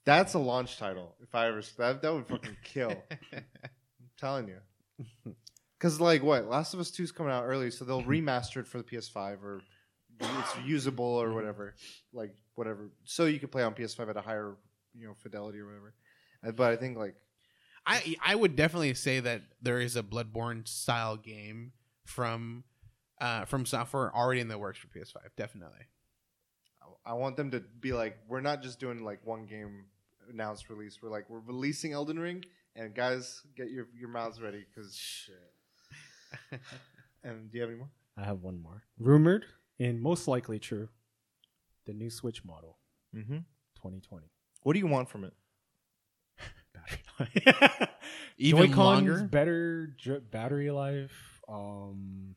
That's 0.05 0.35
a 0.35 0.39
launch 0.39 0.79
title. 0.79 1.17
If 1.21 1.35
I 1.35 1.49
ever 1.49 1.61
that 1.79 2.01
that 2.03 2.13
would 2.15 2.27
fucking 2.27 2.57
kill. 2.65 2.91
I'm 3.33 3.43
telling 4.19 4.49
you. 4.49 5.35
Cuz 5.81 6.01
like 6.01 6.23
what? 6.23 6.47
Last 6.49 6.73
of 6.75 6.81
Us 6.81 6.91
2 6.91 7.03
is 7.03 7.13
coming 7.13 7.33
out 7.33 7.45
early, 7.45 7.71
so 7.71 7.85
they'll 7.85 8.03
remaster 8.03 8.59
it 8.59 8.67
for 8.69 8.79
the 8.79 8.85
PS5 8.85 9.43
or 9.43 9.61
it's 10.21 10.57
usable 10.65 11.05
or 11.05 11.35
whatever. 11.35 11.75
Like 12.13 12.35
whatever. 12.55 12.91
So 13.05 13.27
you 13.27 13.39
can 13.39 13.49
play 13.49 13.63
on 13.63 13.75
PS5 13.75 14.09
at 14.09 14.17
a 14.17 14.23
higher, 14.23 14.57
you 14.95 15.07
know, 15.07 15.15
fidelity 15.15 15.59
or 15.59 15.67
whatever. 15.67 15.95
Uh, 16.47 16.53
But 16.53 16.73
I 16.73 16.77
think 16.77 16.97
like 16.97 17.17
I 17.87 18.17
I 18.25 18.35
would 18.35 18.57
definitely 18.57 18.95
say 18.95 19.21
that 19.21 19.43
there 19.63 19.81
is 19.81 19.97
a 19.97 20.03
Bloodborne 20.03 20.67
style 20.67 21.17
game 21.17 21.73
from 22.05 22.65
uh 23.21 23.45
From 23.45 23.65
Software 23.67 24.15
already 24.15 24.41
in 24.41 24.49
the 24.49 24.59
works 24.59 24.79
for 24.79 24.89
PS5. 24.89 25.17
Definitely. 25.37 25.87
I 27.05 27.13
want 27.15 27.37
them 27.37 27.53
to 27.53 27.61
be 27.81 27.93
like, 27.93 28.19
we're 28.29 28.41
not 28.41 28.63
just 28.63 28.81
doing 28.81 29.05
like 29.05 29.25
one 29.25 29.47
game 29.47 29.85
announced 30.29 30.69
release. 30.69 30.99
We're 31.01 31.11
like, 31.11 31.31
we're 31.31 31.39
releasing 31.41 31.93
Elden 31.93 32.19
Ring, 32.19 32.45
and 32.75 32.95
guys, 32.95 33.43
get 33.57 33.71
your 33.71 33.87
your 33.99 34.09
mouths 34.09 34.41
ready 34.41 34.65
because. 34.75 34.95
Shit. 34.97 35.35
and 37.23 37.51
do 37.51 37.57
you 37.59 37.63
have 37.63 37.71
any 37.71 37.79
more? 37.79 37.91
I 38.17 38.25
have 38.25 38.43
one 38.43 38.61
more. 38.61 38.83
Rumored 38.99 39.45
and 39.79 40.01
most 40.03 40.27
likely 40.27 40.59
true. 40.59 40.89
The 41.87 41.93
new 41.93 42.11
Switch 42.11 42.45
model, 42.45 42.79
Mm-hmm. 43.15 43.37
2020. 43.77 44.27
What 44.65 44.73
do 44.73 44.81
you 44.81 44.89
want 44.89 45.09
from 45.09 45.23
it? 45.25 45.33
Battery 46.75 46.99
life. 47.06 47.06
Even 48.39 48.67
Joy-Cons, 48.69 48.77
longer. 48.77 49.23
better 49.25 49.95
j- 49.97 50.19
battery 50.31 50.71
life. 50.71 51.41
Um, 51.49 52.35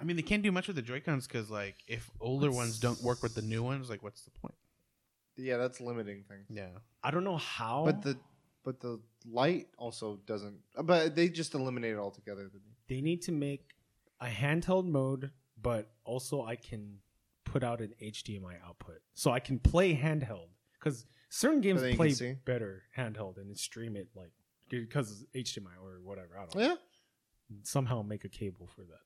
I 0.00 0.04
mean, 0.04 0.16
they 0.16 0.22
can't 0.22 0.42
do 0.42 0.52
much 0.52 0.66
with 0.66 0.76
the 0.76 0.82
Joy 0.82 1.00
Cons 1.00 1.26
because, 1.26 1.50
like, 1.50 1.76
if 1.86 2.08
older 2.20 2.46
What's- 2.48 2.56
ones 2.56 2.78
don't 2.78 3.02
work 3.02 3.22
with 3.22 3.34
the 3.34 3.42
new 3.42 3.62
ones, 3.62 3.90
like, 3.90 4.02
what's 4.02 4.22
the 4.22 4.30
point? 4.30 4.54
Yeah, 5.36 5.56
that's 5.56 5.80
limiting 5.80 6.24
things. 6.28 6.46
Yeah. 6.50 6.68
I 7.02 7.10
don't 7.10 7.24
know 7.24 7.38
how. 7.38 7.84
But 7.84 8.02
the 8.02 8.18
but 8.64 8.80
the 8.80 9.00
light 9.28 9.66
also 9.76 10.20
doesn't. 10.26 10.58
But 10.84 11.16
they 11.16 11.28
just 11.28 11.54
eliminate 11.54 11.92
it 11.94 11.98
altogether. 11.98 12.48
they 12.88 13.00
need 13.00 13.22
to 13.22 13.32
make 13.32 13.70
a 14.20 14.26
handheld 14.26 14.86
mode, 14.86 15.30
but 15.60 15.90
also 16.04 16.42
I 16.44 16.54
can 16.56 16.98
put 17.44 17.64
out 17.64 17.80
an 17.80 17.92
HDMI 18.00 18.56
output, 18.64 19.00
so 19.14 19.30
I 19.32 19.40
can 19.40 19.58
play 19.58 19.96
handheld. 19.96 20.48
Because 20.78 21.06
certain 21.32 21.62
games 21.62 21.80
then 21.80 21.90
you 21.90 21.96
can 21.96 22.04
play 22.04 22.10
see. 22.10 22.34
better 22.44 22.82
handheld 22.96 23.38
and 23.38 23.56
stream 23.56 23.96
it 23.96 24.08
like 24.14 24.32
because 24.68 25.24
HDMI 25.34 25.76
or 25.82 26.00
whatever. 26.02 26.36
I 26.36 26.40
don't 26.40 26.54
know. 26.54 26.60
Yeah. 26.60 26.74
Somehow 27.62 28.02
make 28.02 28.24
a 28.24 28.28
cable 28.28 28.68
for 28.74 28.82
that. 28.82 29.00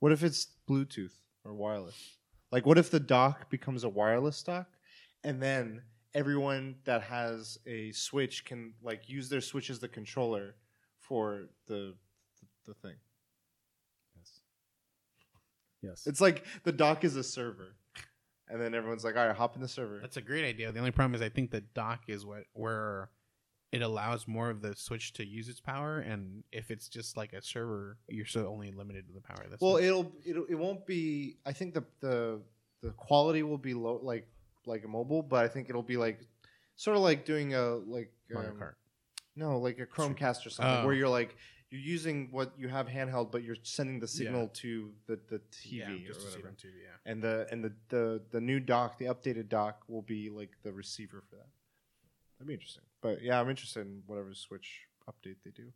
What 0.00 0.12
if 0.12 0.22
it's 0.22 0.48
Bluetooth 0.68 1.12
or 1.44 1.54
wireless? 1.54 2.16
Like, 2.52 2.66
what 2.66 2.78
if 2.78 2.90
the 2.90 3.00
dock 3.00 3.50
becomes 3.50 3.84
a 3.84 3.88
wireless 3.88 4.42
dock, 4.42 4.68
and 5.24 5.42
then 5.42 5.82
everyone 6.14 6.76
that 6.84 7.02
has 7.02 7.58
a 7.66 7.92
Switch 7.92 8.44
can 8.44 8.74
like 8.82 9.08
use 9.08 9.28
their 9.28 9.40
Switch 9.40 9.70
as 9.70 9.78
the 9.78 9.88
controller 9.88 10.54
for 10.98 11.46
the 11.66 11.94
the, 12.40 12.72
the 12.72 12.74
thing. 12.74 12.96
Yes. 14.16 14.40
Yes. 15.82 16.06
It's 16.06 16.20
like 16.20 16.44
the 16.64 16.72
dock 16.72 17.04
is 17.04 17.16
a 17.16 17.24
server, 17.24 17.76
and 18.48 18.60
then 18.60 18.74
everyone's 18.74 19.04
like, 19.04 19.16
"All 19.16 19.26
right, 19.26 19.36
hop 19.36 19.56
in 19.56 19.62
the 19.62 19.68
server." 19.68 19.98
That's 20.00 20.16
a 20.16 20.22
great 20.22 20.44
idea. 20.44 20.72
The 20.72 20.78
only 20.78 20.90
problem 20.90 21.14
is 21.14 21.22
I 21.22 21.28
think 21.28 21.50
the 21.50 21.60
dock 21.62 22.04
is 22.08 22.24
what 22.26 22.44
where 22.52 23.10
it 23.72 23.82
allows 23.82 24.28
more 24.28 24.48
of 24.48 24.62
the 24.62 24.74
Switch 24.76 25.12
to 25.14 25.26
use 25.26 25.48
its 25.48 25.60
power, 25.60 25.98
and 25.98 26.44
if 26.52 26.70
it's 26.70 26.88
just 26.88 27.16
like 27.16 27.32
a 27.32 27.42
server, 27.42 27.98
you're 28.08 28.24
still 28.26 28.46
only 28.46 28.70
limited 28.70 29.06
to 29.08 29.12
the 29.12 29.20
power. 29.20 29.44
That's 29.50 29.60
well, 29.60 29.72
not- 29.74 29.82
it'll 29.82 30.12
it'll 30.24 30.44
it 30.46 30.54
won't 30.54 30.86
be. 30.86 31.38
I 31.44 31.52
think 31.52 31.74
the 31.74 31.84
the 32.00 32.40
the 32.82 32.90
quality 32.92 33.42
will 33.42 33.58
be 33.58 33.74
low, 33.74 33.98
like 34.02 34.28
like 34.66 34.84
a 34.84 34.88
mobile, 34.88 35.22
but 35.22 35.44
I 35.44 35.48
think 35.48 35.68
it'll 35.68 35.82
be 35.82 35.96
like 35.96 36.20
sort 36.76 36.96
of 36.96 37.02
like 37.02 37.24
doing 37.24 37.54
a 37.54 37.74
like 37.76 38.12
Mario 38.30 38.50
um, 38.50 38.56
Kart. 38.56 38.74
No, 39.34 39.58
like 39.58 39.78
a 39.78 39.86
Chromecast 39.86 40.46
or 40.46 40.50
something, 40.50 40.82
Oh. 40.82 40.86
where 40.86 40.94
you're 40.94 41.08
like 41.08 41.36
you're 41.70 41.80
using 41.80 42.28
what 42.30 42.52
you 42.56 42.68
have 42.68 42.86
handheld, 42.86 43.32
but 43.32 43.42
you're 43.42 43.56
sending 43.62 43.98
the 43.98 44.06
signal 44.06 44.48
to 44.54 44.92
the, 45.06 45.18
the 45.28 45.38
TV 45.52 45.72
Yeah, 45.72 45.86
or 45.88 46.14
whatever. 46.24 46.54
TV, 46.56 46.70
yeah. 46.82 47.10
And 47.10 47.22
the 47.22 47.46
and 47.50 47.64
the, 47.64 47.72
the 47.88 48.22
the 48.30 48.40
new 48.40 48.60
dock, 48.60 48.98
the 48.98 49.06
updated 49.06 49.48
dock, 49.48 49.82
will 49.88 50.02
be 50.02 50.30
like 50.30 50.50
the 50.62 50.72
receiver 50.72 51.22
for 51.28 51.36
that. 51.36 51.48
That'd 52.38 52.48
be 52.48 52.54
interesting. 52.54 52.84
But 53.02 53.22
yeah, 53.22 53.40
I'm 53.40 53.50
interested 53.50 53.80
in 53.80 54.02
whatever 54.06 54.32
Switch 54.34 54.82
update 55.08 55.36
they 55.44 55.50
do. 55.50 55.72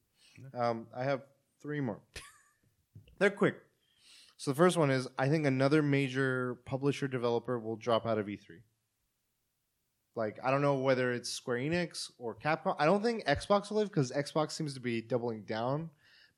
Um, 0.59 0.87
I 0.97 1.05
have 1.05 1.23
three 1.61 1.81
more. 1.81 2.01
They're 3.19 3.31
quick. 3.31 3.57
So 4.37 4.53
the 4.53 4.55
first 4.57 4.77
one 4.79 4.91
is 4.91 5.07
I 5.19 5.29
think 5.29 5.45
another 5.47 5.83
major 5.83 6.57
publisher 6.65 7.09
developer 7.09 7.59
will 7.59 7.77
drop 7.77 8.07
out 8.07 8.19
of 8.19 8.29
E 8.29 8.37
E3. 8.39 8.61
Like 10.21 10.39
I 10.45 10.51
don't 10.51 10.61
know 10.63 10.75
whether 10.75 11.13
it's 11.13 11.31
Square 11.31 11.59
Enix 11.59 12.11
or 12.19 12.35
Capcom. 12.35 12.77
I 12.79 12.85
don't 12.85 13.03
think 13.03 13.25
Xbox 13.25 13.71
will 13.71 13.79
live 13.79 13.89
because 13.89 14.13
Xbox 14.13 14.53
seems 14.53 14.75
to 14.75 14.81
be 14.81 15.01
doubling 15.01 15.43
down. 15.43 15.91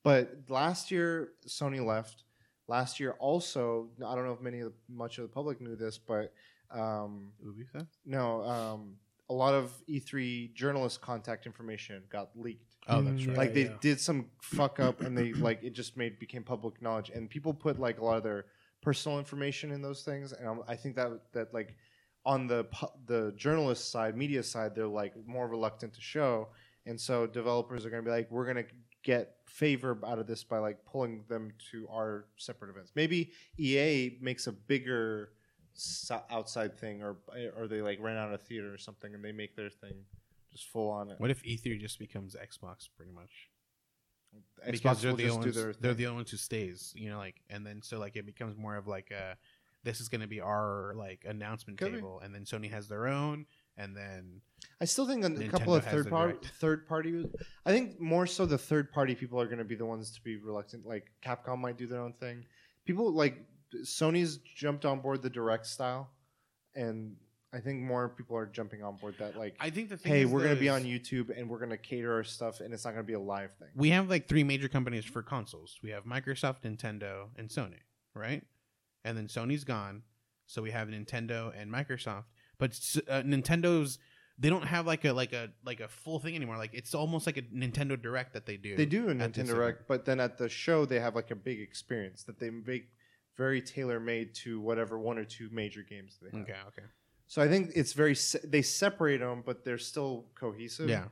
But 0.04 0.22
last 0.48 0.90
year 0.90 1.32
Sony 1.46 1.84
left. 1.84 2.24
Last 2.68 3.00
year 3.00 3.12
also, 3.18 3.88
I 4.06 4.14
don't 4.14 4.24
know 4.24 4.32
if 4.32 4.40
many 4.40 4.60
of 4.60 4.66
the, 4.72 4.94
much 5.02 5.18
of 5.18 5.22
the 5.22 5.28
public 5.28 5.60
knew 5.60 5.74
this, 5.74 5.98
but 5.98 6.32
um, 6.70 7.32
Ubisoft? 7.44 7.88
no, 8.06 8.42
um, 8.44 8.94
a 9.28 9.34
lot 9.34 9.52
of 9.52 9.72
E3 9.88 10.54
journalist 10.54 11.00
contact 11.00 11.44
information 11.44 12.02
got 12.08 12.30
leaked 12.36 12.72
Oh, 12.88 13.00
that's 13.00 13.26
right. 13.26 13.34
yeah. 13.34 13.38
like 13.42 13.54
they 13.54 13.70
did 13.80 14.00
some 14.00 14.26
fuck 14.40 14.80
up 14.80 15.02
and 15.02 15.16
they 15.16 15.32
like 15.34 15.62
it 15.62 15.72
just 15.72 15.96
made 15.96 16.18
became 16.18 16.42
public 16.42 16.82
knowledge 16.82 17.10
and 17.10 17.30
people 17.30 17.54
put 17.54 17.78
like 17.78 18.00
a 18.00 18.04
lot 18.04 18.16
of 18.16 18.24
their 18.24 18.46
personal 18.80 19.18
information 19.18 19.70
in 19.70 19.80
those 19.82 20.02
things 20.02 20.32
and 20.32 20.48
I'm, 20.48 20.60
i 20.66 20.74
think 20.74 20.96
that 20.96 21.10
that 21.32 21.54
like 21.54 21.76
on 22.24 22.46
the 22.46 22.66
the 23.06 23.32
journalist 23.36 23.90
side 23.90 24.16
media 24.16 24.42
side 24.42 24.74
they're 24.74 24.86
like 24.86 25.12
more 25.26 25.48
reluctant 25.48 25.92
to 25.94 26.00
show. 26.00 26.48
And 26.86 27.00
so 27.00 27.26
developers 27.26 27.86
are 27.86 27.90
going 27.90 28.02
to 28.04 28.08
be 28.08 28.14
like 28.14 28.30
we're 28.30 28.44
going 28.44 28.64
to 28.64 28.70
get 29.02 29.36
favor 29.46 29.98
out 30.06 30.18
of 30.18 30.26
this 30.26 30.44
by 30.44 30.58
like 30.58 30.84
pulling 30.84 31.24
them 31.28 31.52
to 31.70 31.88
our 31.88 32.26
separate 32.36 32.70
events. 32.70 32.92
Maybe 32.94 33.32
ea 33.58 34.18
makes 34.20 34.46
a 34.46 34.52
bigger 34.52 35.30
so- 35.74 36.22
outside 36.30 36.78
thing 36.78 37.02
or 37.02 37.16
or 37.56 37.66
they 37.66 37.82
like 37.82 38.00
rent 38.00 38.18
out 38.18 38.32
a 38.32 38.38
theater 38.38 38.72
or 38.72 38.78
something 38.78 39.14
and 39.14 39.24
they 39.24 39.32
make 39.32 39.56
their 39.56 39.70
thing 39.70 40.04
just 40.52 40.68
full 40.68 40.90
on 40.90 41.10
it. 41.10 41.18
What 41.18 41.30
if 41.30 41.42
E3 41.42 41.80
just 41.80 41.98
becomes 41.98 42.36
Xbox, 42.36 42.88
pretty 42.94 43.12
much? 43.12 43.48
Xbox 44.66 44.72
because 44.72 45.02
they're 45.02 45.12
the 45.14 45.24
just 45.24 45.36
only 45.36 45.50
do 45.50 45.56
ones, 45.56 45.56
their 45.56 45.74
they're 45.80 45.94
the 45.94 46.06
only 46.06 46.16
ones 46.16 46.30
who 46.30 46.36
stays, 46.36 46.92
you 46.94 47.10
know, 47.10 47.18
like, 47.18 47.40
and 47.50 47.66
then 47.66 47.82
so 47.82 47.98
like 47.98 48.16
it 48.16 48.24
becomes 48.24 48.56
more 48.56 48.76
of 48.76 48.86
like 48.86 49.10
a, 49.10 49.36
this 49.84 50.00
is 50.00 50.08
going 50.08 50.20
to 50.20 50.26
be 50.26 50.40
our 50.40 50.94
like 50.96 51.24
announcement 51.28 51.78
Could 51.78 51.92
be. 51.92 51.98
table, 51.98 52.20
and 52.22 52.34
then 52.34 52.44
Sony 52.44 52.70
has 52.70 52.88
their 52.88 53.06
own, 53.06 53.46
and 53.76 53.96
then 53.96 54.40
I 54.80 54.84
still 54.84 55.06
think 55.06 55.24
a, 55.24 55.28
Nintendo 55.28 55.50
couple 55.50 55.74
of 55.74 55.84
third 55.84 56.08
party 56.08 56.36
third 56.60 56.86
party. 56.86 57.26
I 57.66 57.72
think 57.72 58.00
more 58.00 58.26
so 58.26 58.46
the 58.46 58.58
third 58.58 58.92
party 58.92 59.14
people 59.14 59.40
are 59.40 59.46
going 59.46 59.58
to 59.58 59.64
be 59.64 59.74
the 59.74 59.86
ones 59.86 60.10
to 60.12 60.22
be 60.22 60.36
reluctant. 60.36 60.86
Like 60.86 61.10
Capcom 61.24 61.58
might 61.58 61.76
do 61.76 61.86
their 61.86 62.00
own 62.00 62.12
thing. 62.14 62.44
People 62.84 63.12
like 63.12 63.38
Sony's 63.84 64.38
jumped 64.56 64.84
on 64.84 65.00
board 65.00 65.22
the 65.22 65.30
direct 65.30 65.66
style, 65.66 66.10
and 66.74 67.16
I 67.54 67.60
think 67.60 67.82
more 67.82 68.08
people 68.08 68.36
are 68.36 68.46
jumping 68.46 68.82
on 68.82 68.96
board 68.96 69.14
that. 69.18 69.36
Like, 69.36 69.56
I 69.60 69.68
think 69.68 69.90
the 69.90 69.98
hey, 70.02 70.24
we're 70.24 70.42
going 70.42 70.54
to 70.54 70.60
be 70.60 70.70
on 70.70 70.84
YouTube 70.84 71.36
and 71.36 71.48
we're 71.48 71.58
going 71.58 71.70
to 71.70 71.76
cater 71.76 72.14
our 72.14 72.24
stuff, 72.24 72.60
and 72.60 72.72
it's 72.72 72.84
not 72.84 72.92
going 72.92 73.04
to 73.04 73.06
be 73.06 73.12
a 73.12 73.20
live 73.20 73.52
thing. 73.54 73.68
We 73.74 73.90
have 73.90 74.08
like 74.08 74.26
three 74.26 74.42
major 74.42 74.68
companies 74.68 75.04
for 75.04 75.22
consoles. 75.22 75.78
We 75.82 75.90
have 75.90 76.04
Microsoft, 76.04 76.62
Nintendo, 76.64 77.28
and 77.36 77.48
Sony. 77.50 77.80
right? 78.14 78.42
And 79.04 79.16
then 79.16 79.26
Sony's 79.26 79.64
gone, 79.64 80.02
so 80.46 80.62
we 80.62 80.70
have 80.70 80.88
Nintendo 80.88 81.52
and 81.60 81.70
Microsoft. 81.72 82.24
But 82.58 82.70
uh, 83.08 83.22
Nintendo's 83.22 83.98
they 84.38 84.48
don't 84.48 84.64
have 84.66 84.86
like 84.86 85.04
a 85.04 85.12
like 85.12 85.32
a 85.32 85.50
like 85.64 85.80
a 85.80 85.88
full 85.88 86.18
thing 86.18 86.34
anymore. 86.36 86.56
Like 86.56 86.72
it's 86.74 86.94
almost 86.94 87.26
like 87.26 87.36
a 87.36 87.42
Nintendo 87.42 88.00
Direct 88.00 88.32
that 88.34 88.46
they 88.46 88.56
do. 88.56 88.76
They 88.76 88.86
do 88.86 89.08
a 89.08 89.14
Nintendo 89.14 89.46
Direct, 89.48 89.88
but 89.88 90.04
then 90.04 90.20
at 90.20 90.38
the 90.38 90.48
show 90.48 90.84
they 90.84 91.00
have 91.00 91.14
like 91.14 91.30
a 91.30 91.36
big 91.36 91.60
experience 91.60 92.22
that 92.24 92.38
they 92.38 92.50
make 92.50 92.88
very 93.36 93.60
tailor 93.62 93.98
made 93.98 94.34
to 94.34 94.60
whatever 94.60 94.98
one 94.98 95.18
or 95.18 95.24
two 95.24 95.48
major 95.52 95.82
games 95.82 96.18
they 96.20 96.30
have. 96.36 96.42
Okay, 96.48 96.58
okay, 96.68 96.86
So 97.26 97.40
I 97.42 97.48
think 97.48 97.70
it's 97.74 97.92
very 97.94 98.14
se- 98.14 98.40
they 98.44 98.62
separate 98.62 99.18
them, 99.18 99.42
but 99.44 99.64
they're 99.64 99.78
still 99.78 100.26
cohesive. 100.34 100.88
yeah. 100.88 101.06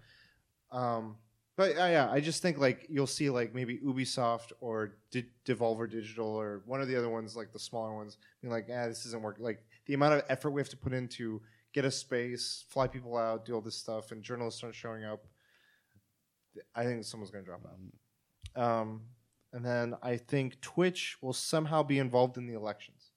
Um, 0.71 1.17
but 1.57 1.77
uh, 1.77 1.87
yeah, 1.87 2.09
I 2.11 2.21
just 2.21 2.43
think 2.43 2.59
like 2.59 2.87
you'll 2.89 3.07
see 3.07 3.31
like 3.31 3.55
maybe 3.55 3.79
Ubisoft 3.79 4.53
or 4.61 4.97
D- 5.11 5.27
Devolver 5.45 5.91
Digital 5.91 6.27
or 6.29 6.63
one 6.67 6.81
of 6.81 6.89
the 6.89 6.97
other 6.97 7.09
ones, 7.09 7.37
like 7.37 7.53
the 7.53 7.59
smaller 7.59 7.95
ones, 7.95 8.17
being 8.41 8.53
like, 8.53 8.69
"Ah, 8.73 8.87
this 8.87 9.05
isn't 9.07 9.23
working." 9.23 9.45
Like 9.45 9.65
the 9.87 9.95
amount 9.95 10.15
of 10.15 10.23
effort 10.29 10.51
we 10.51 10.61
have 10.61 10.69
to 10.71 10.77
put 10.77 10.93
into 10.93 11.43
get 11.73 11.85
a 11.85 11.91
space, 11.91 12.65
fly 12.69 12.87
people 12.87 13.17
out, 13.17 13.45
do 13.45 13.55
all 13.55 13.61
this 13.61 13.77
stuff, 13.77 14.13
and 14.13 14.23
journalists 14.23 14.63
aren't 14.63 14.75
showing 14.75 15.05
up. 15.05 15.27
I 16.75 16.85
think 16.85 17.05
someone's 17.05 17.31
going 17.31 17.45
to 17.45 17.49
drop 17.49 17.65
out. 17.65 18.63
Um, 18.63 19.03
and 19.53 19.65
then 19.65 19.95
I 20.03 20.17
think 20.17 20.61
Twitch 20.61 21.17
will 21.21 21.33
somehow 21.33 21.83
be 21.83 21.99
involved 21.99 22.37
in 22.37 22.47
the 22.47 22.55
elections, 22.55 23.11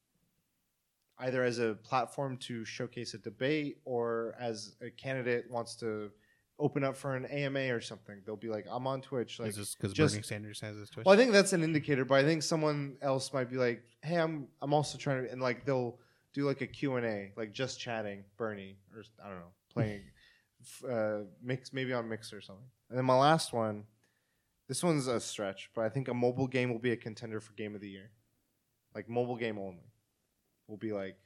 either 1.19 1.43
as 1.43 1.59
a 1.59 1.75
platform 1.75 2.37
to 2.37 2.65
showcase 2.65 3.13
a 3.13 3.17
debate 3.17 3.77
or 3.85 4.35
as 4.39 4.75
a 4.81 4.89
candidate 4.89 5.49
wants 5.49 5.75
to 5.77 6.11
open 6.59 6.83
up 6.83 6.95
for 6.95 7.15
an 7.15 7.25
AMA 7.25 7.73
or 7.73 7.81
something. 7.81 8.21
They'll 8.25 8.35
be 8.35 8.49
like, 8.49 8.65
"I'm 8.69 8.87
on 8.87 9.01
Twitch." 9.01 9.39
Like, 9.39 9.49
Is 9.49 9.57
this 9.57 9.75
because 9.75 9.93
Bernie 9.93 10.21
Sanders 10.21 10.59
has 10.61 10.77
his 10.77 10.89
Twitch? 10.89 11.05
well, 11.05 11.13
I 11.13 11.17
think 11.17 11.31
that's 11.31 11.53
an 11.53 11.63
indicator, 11.63 12.05
but 12.05 12.15
I 12.15 12.23
think 12.23 12.43
someone 12.43 12.97
else 13.01 13.33
might 13.33 13.49
be 13.49 13.57
like, 13.57 13.83
"Hey, 14.01 14.17
I'm 14.17 14.47
I'm 14.61 14.73
also 14.73 14.97
trying 14.97 15.23
to," 15.23 15.31
and 15.31 15.41
like 15.41 15.65
they'll 15.65 15.99
do 16.33 16.45
like 16.45 16.61
a 16.61 16.67
Q 16.67 16.95
and 16.95 17.05
A, 17.05 17.31
like 17.35 17.53
just 17.53 17.79
chatting, 17.79 18.23
Bernie, 18.37 18.77
or 18.95 19.03
I 19.23 19.29
don't 19.29 19.39
know, 19.39 19.53
playing 19.71 20.01
uh, 20.89 21.19
mix 21.41 21.73
maybe 21.73 21.93
on 21.93 22.07
Mix 22.07 22.33
or 22.33 22.41
something. 22.41 22.65
And 22.89 22.97
then 22.97 23.05
my 23.05 23.15
last 23.17 23.53
one, 23.53 23.85
this 24.67 24.83
one's 24.83 25.07
a 25.07 25.19
stretch, 25.19 25.69
but 25.75 25.83
I 25.83 25.89
think 25.89 26.07
a 26.07 26.13
mobile 26.13 26.47
game 26.47 26.71
will 26.71 26.79
be 26.79 26.91
a 26.91 26.97
contender 26.97 27.39
for 27.39 27.53
Game 27.53 27.75
of 27.75 27.81
the 27.81 27.89
Year, 27.89 28.11
like 28.95 29.09
mobile 29.09 29.35
game 29.35 29.57
only, 29.57 29.91
will 30.67 30.77
be 30.77 30.93
like. 30.93 31.17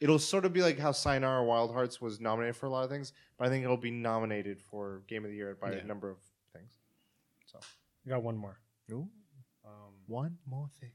It'll 0.00 0.18
sort 0.18 0.44
of 0.44 0.52
be 0.52 0.62
like 0.62 0.78
how 0.78 0.92
Sayonara 0.92 1.44
Wild 1.44 1.72
Hearts 1.72 2.00
was 2.00 2.20
nominated 2.20 2.56
for 2.56 2.66
a 2.66 2.70
lot 2.70 2.84
of 2.84 2.90
things, 2.90 3.12
but 3.36 3.46
I 3.46 3.50
think 3.50 3.64
it'll 3.64 3.76
be 3.76 3.90
nominated 3.90 4.60
for 4.60 5.02
Game 5.08 5.24
of 5.24 5.30
the 5.30 5.36
Year 5.36 5.56
by 5.60 5.72
Yeah. 5.72 5.78
a 5.78 5.84
number 5.84 6.08
of 6.08 6.18
things. 6.52 6.76
So, 7.46 7.58
I 8.06 8.08
got 8.10 8.22
one 8.22 8.36
more. 8.36 8.58
Ooh. 8.92 9.08
Um, 9.64 9.94
one 10.06 10.38
more 10.46 10.68
thing. 10.80 10.92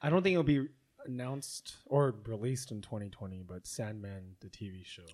I 0.00 0.08
don't 0.10 0.22
think 0.22 0.32
it'll 0.32 0.44
be 0.44 0.66
announced 1.06 1.76
or 1.86 2.14
released 2.26 2.70
in 2.72 2.80
2020, 2.80 3.42
but 3.42 3.66
Sandman, 3.66 4.34
the 4.40 4.48
TV 4.48 4.84
show, 4.84 5.04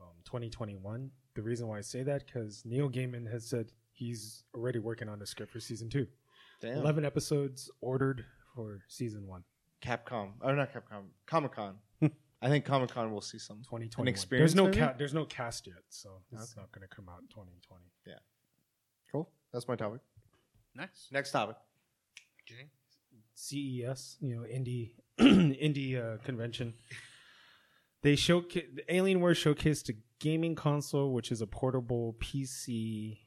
um, 0.00 0.12
2021. 0.24 1.10
The 1.34 1.42
reason 1.42 1.68
why 1.68 1.78
I 1.78 1.80
say 1.82 2.02
that 2.02 2.26
because 2.26 2.62
Neil 2.64 2.90
Gaiman 2.90 3.30
has 3.30 3.46
said 3.46 3.72
he's 3.92 4.44
already 4.54 4.78
working 4.78 5.08
on 5.08 5.18
the 5.18 5.26
script 5.26 5.52
for 5.52 5.60
season 5.60 5.88
two. 5.88 6.06
Damn. 6.60 6.78
11 6.78 7.04
episodes 7.04 7.70
ordered 7.80 8.24
for 8.54 8.80
season 8.88 9.26
one, 9.26 9.44
Capcom. 9.82 10.32
Oh, 10.42 10.54
not 10.54 10.72
Capcom. 10.72 11.04
Comic 11.26 11.52
Con. 11.52 11.76
I 12.42 12.48
think 12.48 12.64
Comic 12.64 12.90
Con 12.90 13.12
will 13.12 13.20
see 13.22 13.38
some. 13.38 13.58
2021. 13.58 14.08
experience, 14.08 14.52
There's 14.52 14.54
no 14.54 14.64
maybe? 14.64 14.78
ca- 14.78 14.94
there's 14.98 15.14
no 15.14 15.24
cast 15.24 15.66
yet, 15.66 15.82
so 15.88 16.20
it's 16.32 16.52
Okay. 16.52 16.60
not 16.60 16.70
going 16.72 16.86
to 16.86 16.94
come 16.94 17.08
out 17.08 17.20
in 17.22 17.28
2020. 17.28 17.84
Yeah, 18.06 18.14
Cool. 19.10 19.30
That's 19.52 19.66
my 19.66 19.76
topic. 19.76 20.00
nice. 20.74 21.08
Next 21.10 21.30
topic. 21.32 21.56
CES, 23.34 24.16
you 24.20 24.34
know, 24.36 24.42
indie 24.42 24.92
indie 25.20 25.96
uh, 25.96 26.18
convention. 26.22 26.74
They 28.02 28.16
showcase 28.16 28.66
the 28.74 28.82
Alienware 28.92 29.34
showcased 29.34 29.88
a 29.90 29.94
gaming 30.20 30.54
console, 30.54 31.12
which 31.12 31.30
is 31.32 31.40
a 31.42 31.46
portable 31.46 32.16
PC, 32.20 33.18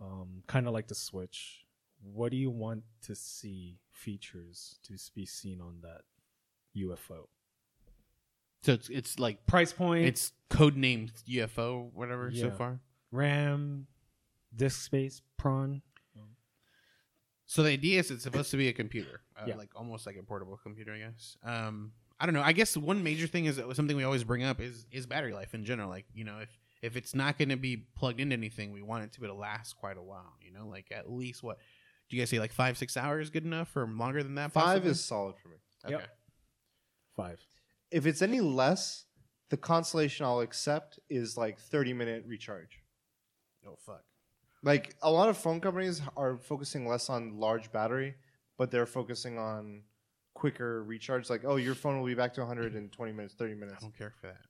um, 0.00 0.42
kind 0.46 0.66
of 0.66 0.72
like 0.72 0.88
the 0.88 0.94
Switch. 0.94 1.64
What 2.02 2.30
do 2.32 2.36
you 2.36 2.50
want 2.50 2.82
to 3.02 3.14
see 3.14 3.78
features 3.92 4.78
to 4.84 4.94
be 5.14 5.26
seen 5.26 5.60
on 5.60 5.80
that 5.82 6.02
UFO? 6.76 7.26
So 8.62 8.72
it's 8.72 8.88
it's 8.88 9.18
like 9.18 9.44
Price 9.46 9.72
point, 9.72 10.06
it's 10.06 10.32
codenamed 10.50 11.10
UFO, 11.28 11.92
whatever. 11.92 12.30
So 12.32 12.46
Yeah. 12.46 12.50
far. 12.54 12.80
RAM, 13.10 13.86
disk 14.54 14.80
space, 14.82 15.20
prawn. 15.36 15.82
So 17.44 17.62
the 17.62 17.68
idea 17.70 17.98
is 18.00 18.10
it's 18.10 18.22
supposed 18.22 18.50
to 18.52 18.56
be 18.56 18.68
a 18.68 18.72
computer, 18.72 19.20
uh, 19.36 19.44
Yeah. 19.46 19.56
like 19.56 19.68
almost 19.76 20.06
like 20.06 20.16
a 20.16 20.22
portable 20.22 20.56
computer, 20.56 20.94
I 20.94 20.98
guess. 21.00 21.36
Um, 21.42 21.92
I 22.18 22.24
don't 22.24 22.34
know. 22.34 22.40
I 22.40 22.52
guess 22.52 22.76
one 22.78 23.02
major 23.02 23.26
thing 23.26 23.44
is 23.44 23.56
something 23.74 23.94
we 23.96 24.04
always 24.04 24.24
bring 24.24 24.42
up 24.42 24.58
is 24.60 24.86
is 24.90 25.06
battery 25.06 25.34
life 25.34 25.52
in 25.54 25.64
general. 25.64 25.88
Like 25.90 26.06
you 26.14 26.24
know, 26.24 26.38
if 26.38 26.48
if 26.82 26.96
it's 26.96 27.14
not 27.14 27.36
going 27.36 27.50
to 27.50 27.56
be 27.56 27.76
plugged 27.76 28.20
into 28.20 28.32
anything, 28.32 28.72
we 28.72 28.80
want 28.80 29.04
it 29.04 29.12
to 29.12 29.20
be 29.20 29.26
to 29.26 29.34
last 29.34 29.76
quite 29.76 29.96
a 29.98 30.02
while. 30.02 30.34
You 30.40 30.52
know, 30.52 30.66
like 30.68 30.90
at 30.92 31.10
least 31.10 31.42
what 31.42 31.58
do 32.08 32.16
you 32.16 32.22
guys 32.22 32.30
say? 32.30 32.38
Like 32.38 32.52
five 32.52 32.78
six 32.78 32.96
hours 32.96 33.28
good 33.28 33.44
enough, 33.44 33.76
or 33.76 33.86
longer 33.86 34.22
than 34.22 34.36
that? 34.36 34.52
Five 34.52 34.64
possibly? 34.64 34.90
is 34.92 35.04
solid 35.04 35.36
for 35.36 35.48
me. 35.48 35.56
okay. 35.84 35.94
Yep. 35.94 36.18
Five. 37.16 37.40
If 37.92 38.06
it's 38.06 38.22
any 38.22 38.40
less, 38.40 39.04
the 39.50 39.56
consolation 39.56 40.24
I'll 40.24 40.40
accept 40.40 40.98
is 41.10 41.36
like 41.36 41.58
30 41.58 41.92
minute 41.92 42.24
recharge. 42.26 42.80
Oh 43.66 43.76
fuck. 43.78 44.02
Like 44.62 44.96
a 45.02 45.10
lot 45.10 45.28
of 45.28 45.36
phone 45.36 45.60
companies 45.60 46.00
are 46.16 46.36
focusing 46.36 46.86
less 46.86 47.10
on 47.10 47.38
large 47.38 47.70
battery, 47.70 48.14
but 48.56 48.70
they're 48.70 48.86
focusing 48.86 49.38
on 49.38 49.82
quicker 50.34 50.82
recharge. 50.84 51.28
Like, 51.28 51.42
oh, 51.44 51.56
your 51.56 51.74
phone 51.74 51.98
will 51.98 52.06
be 52.06 52.14
back 52.14 52.32
to 52.34 52.40
120 52.40 53.12
minutes, 53.12 53.34
30 53.34 53.54
minutes. 53.54 53.76
I 53.78 53.80
don't 53.82 53.96
care 53.96 54.10
for 54.20 54.28
that. 54.28 54.40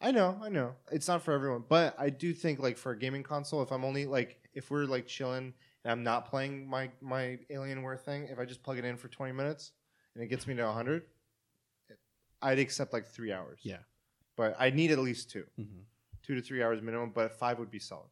I 0.00 0.10
know, 0.10 0.38
I 0.42 0.48
know. 0.48 0.74
It's 0.90 1.06
not 1.06 1.22
for 1.22 1.32
everyone, 1.32 1.64
but 1.68 1.94
I 1.96 2.10
do 2.10 2.34
think 2.34 2.58
like 2.58 2.76
for 2.76 2.90
a 2.90 2.98
gaming 2.98 3.22
console, 3.22 3.62
if 3.62 3.70
I'm 3.70 3.84
only 3.84 4.04
like 4.04 4.36
if 4.52 4.70
we're 4.70 4.84
like 4.84 5.06
chilling 5.06 5.54
and 5.84 5.92
I'm 5.92 6.02
not 6.02 6.28
playing 6.28 6.68
my 6.68 6.90
my 7.00 7.38
Alienware 7.50 8.00
thing, 8.00 8.24
if 8.24 8.38
I 8.40 8.44
just 8.44 8.62
plug 8.64 8.78
it 8.78 8.84
in 8.84 8.96
for 8.96 9.08
20 9.08 9.32
minutes 9.32 9.72
and 10.14 10.24
it 10.24 10.26
gets 10.26 10.46
me 10.46 10.54
to 10.56 10.64
100, 10.64 11.04
I'd 12.42 12.58
accept 12.58 12.92
like 12.92 13.06
three 13.06 13.32
hours. 13.32 13.60
Yeah. 13.62 13.78
but 14.34 14.56
I 14.58 14.70
need 14.70 14.90
at 14.90 14.98
least 14.98 15.30
2 15.30 15.44
Mhm. 15.58 15.84
two 16.22 16.34
to 16.34 16.40
three 16.42 16.62
hours 16.62 16.80
minimum. 16.82 17.10
But 17.12 17.32
five 17.38 17.58
would 17.58 17.70
be 17.70 17.78
solid. 17.78 18.08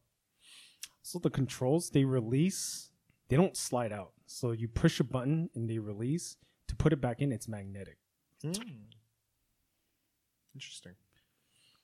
So 1.01 1.17
the 1.19 1.31
controls 1.31 1.89
they 1.89 2.05
release, 2.05 2.91
they 3.27 3.35
don't 3.35 3.57
slide 3.57 3.91
out. 3.91 4.13
So 4.27 4.51
you 4.51 4.67
push 4.67 4.99
a 4.99 5.03
button 5.03 5.49
and 5.55 5.67
they 5.69 5.79
release. 5.79 6.37
To 6.67 6.75
put 6.75 6.93
it 6.93 7.01
back 7.01 7.21
in, 7.21 7.31
it's 7.31 7.47
magnetic. 7.47 7.97
Interesting. 10.53 10.95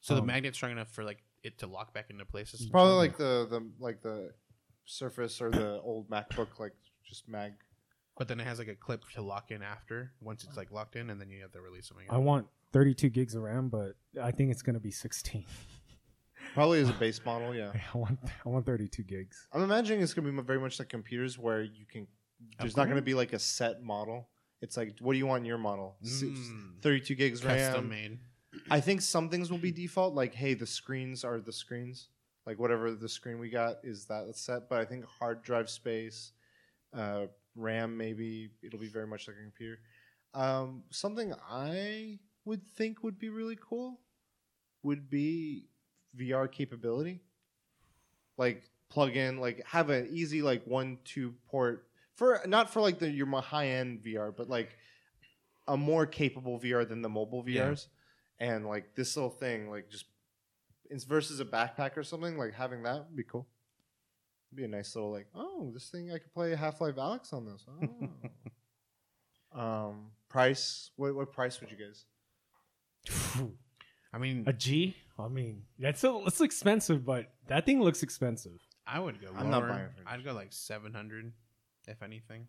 So 0.02 0.14
the 0.16 0.22
Um, 0.22 0.28
magnet's 0.28 0.58
strong 0.58 0.72
enough 0.72 0.90
for 0.94 1.04
like 1.04 1.24
it 1.44 1.58
to 1.60 1.68
lock 1.68 1.94
back 1.94 2.10
into 2.10 2.26
place. 2.26 2.54
It's 2.54 2.66
probably 2.68 2.94
like 2.96 3.18
the 3.18 3.48
the 3.50 3.70
like 3.80 4.02
the 4.02 4.34
Surface 4.86 5.42
or 5.42 5.50
the 5.52 5.82
old 5.82 6.10
MacBook, 6.10 6.60
like 6.60 6.74
just 7.04 7.28
mag. 7.28 7.54
But 8.18 8.28
then 8.28 8.40
it 8.40 8.48
has 8.48 8.60
like 8.60 8.68
a 8.68 8.76
clip 8.76 9.04
to 9.14 9.22
lock 9.22 9.52
in 9.52 9.62
after 9.62 10.12
once 10.22 10.44
it's 10.44 10.58
like 10.58 10.72
locked 10.72 10.96
in, 10.96 11.10
and 11.10 11.22
then 11.22 11.30
you 11.30 11.42
have 11.42 11.52
to 11.52 11.62
release 11.62 11.90
them 11.90 11.98
again. 11.98 12.10
I 12.12 12.18
want 12.18 12.48
32 12.74 13.10
gigs 13.10 13.36
of 13.36 13.44
RAM, 13.44 13.70
but 13.70 13.96
I 14.22 14.32
think 14.32 14.52
it's 14.52 14.62
gonna 14.62 14.80
be 14.80 14.92
16. 14.92 15.46
Probably 16.54 16.80
as 16.80 16.90
a 16.90 16.94
base 16.94 17.20
model, 17.26 17.54
yeah. 17.54 17.72
I 17.94 17.98
want 17.98 18.20
I 18.24 18.50
want 18.50 18.66
32 18.66 19.04
gigs. 19.04 19.48
I'm 19.54 19.62
imagining 19.62 20.02
it's 20.02 20.14
gonna 20.14 20.32
be 20.32 20.42
very 20.42 20.60
much 20.60 20.80
like 20.80 20.90
computers 20.90 21.38
where 21.38 21.62
you 21.62 21.86
can. 21.92 22.08
There's 22.60 22.78
not 22.78 22.88
gonna 22.88 23.02
be 23.02 23.14
like 23.14 23.34
a 23.34 23.40
set 23.40 23.82
model. 23.82 24.30
It's 24.62 24.76
like, 24.76 24.96
what 25.00 25.14
do 25.14 25.20
you 25.20 25.28
want 25.28 25.42
in 25.42 25.46
your 25.46 25.60
model? 25.60 25.98
Mm. 26.04 26.82
32 26.82 27.16
gigs 27.16 27.42
Custom 27.42 27.74
RAM. 27.74 27.90
made. 27.90 28.20
I 28.72 28.80
think 28.80 29.02
some 29.02 29.30
things 29.30 29.52
will 29.52 29.60
be 29.60 29.72
default, 29.72 30.16
like 30.16 30.34
hey, 30.34 30.54
the 30.54 30.66
screens 30.66 31.24
are 31.24 31.40
the 31.40 31.54
screens, 31.54 32.10
like 32.46 32.58
whatever 32.60 32.92
the 32.92 33.10
screen 33.10 33.40
we 33.40 33.50
got 33.50 33.78
is 33.84 34.06
that 34.06 34.26
set. 34.36 34.70
But 34.70 34.80
I 34.80 34.86
think 34.86 35.06
hard 35.06 35.44
drive 35.44 35.70
space, 35.70 36.32
uh, 36.94 37.28
RAM 37.58 37.98
maybe 37.98 38.52
it'll 38.64 38.80
be 38.80 38.88
very 38.88 39.08
much 39.08 39.28
like 39.28 39.38
a 39.38 39.42
computer. 39.44 39.80
Um, 40.34 40.84
something 40.92 41.34
I 41.50 42.20
would 42.46 42.66
think 42.76 43.04
would 43.04 43.18
be 43.20 43.30
really 43.30 43.58
cool 43.60 44.00
would 44.84 45.10
be 45.10 45.68
VR 46.18 46.52
capability, 46.52 47.22
like 48.38 48.64
plug 48.90 49.16
in, 49.16 49.40
like 49.40 49.66
have 49.66 49.90
an 49.90 50.10
easy 50.12 50.42
like 50.42 50.64
one 50.66 51.00
two 51.04 51.34
port 51.50 51.88
for 52.16 52.42
not 52.46 52.70
for 52.70 52.82
like 52.82 53.00
the 53.00 53.10
your 53.10 53.28
high 53.42 53.68
end 53.68 54.02
VR, 54.04 54.36
but 54.36 54.50
like 54.50 54.78
a 55.68 55.76
more 55.78 56.06
capable 56.06 56.60
VR 56.60 56.88
than 56.88 57.02
the 57.02 57.10
mobile 57.10 57.44
Yeah. 57.46 57.70
VRs 57.70 57.88
and 58.40 58.66
like 58.68 58.96
this 58.96 59.16
little 59.16 59.30
thing, 59.32 59.70
like 59.70 59.90
just 59.90 60.06
it's 60.90 61.04
versus 61.04 61.40
a 61.40 61.46
backpack 61.46 61.98
or 61.98 62.04
something, 62.04 62.38
like 62.38 62.54
having 62.54 62.84
that 62.84 63.06
would 63.08 63.16
be 63.16 63.24
cool. 63.24 63.48
It'd 64.58 64.72
be 64.72 64.74
a 64.74 64.76
nice 64.76 64.96
little 64.96 65.12
like, 65.12 65.28
oh, 65.36 65.70
this 65.72 65.90
thing 65.90 66.12
I 66.12 66.18
could 66.18 66.34
play 66.34 66.56
Half-Life 66.56 66.96
Alyx 66.96 67.32
on 67.32 67.46
this. 67.46 67.64
Oh. 69.56 69.60
um, 69.62 70.08
price? 70.30 70.90
What 70.96 71.16
what 71.16 71.32
price 71.32 71.62
would 71.62 71.70
you 71.70 71.78
guys? 71.78 72.06
I 74.14 74.18
mean, 74.18 74.46
A 74.48 74.54
G? 74.54 74.96
I 75.20 75.28
mean, 75.28 75.62
that's 75.78 76.04
a, 76.04 76.24
it's 76.26 76.42
expensive, 76.42 77.06
but 77.06 77.32
that 77.50 77.68
thing 77.68 77.84
looks 77.84 78.02
expensive. 78.02 78.60
I 78.88 79.00
would 79.00 79.22
go. 79.22 79.28
Lower. 79.28 79.38
I'm 79.38 79.52
not 79.52 79.68
buying 79.68 79.82
it 79.84 79.92
for 79.96 80.10
I'd 80.10 80.26
go 80.26 80.34
like 80.34 80.52
seven 80.52 80.92
hundred, 80.92 81.32
if 81.88 82.02
anything. 82.02 82.48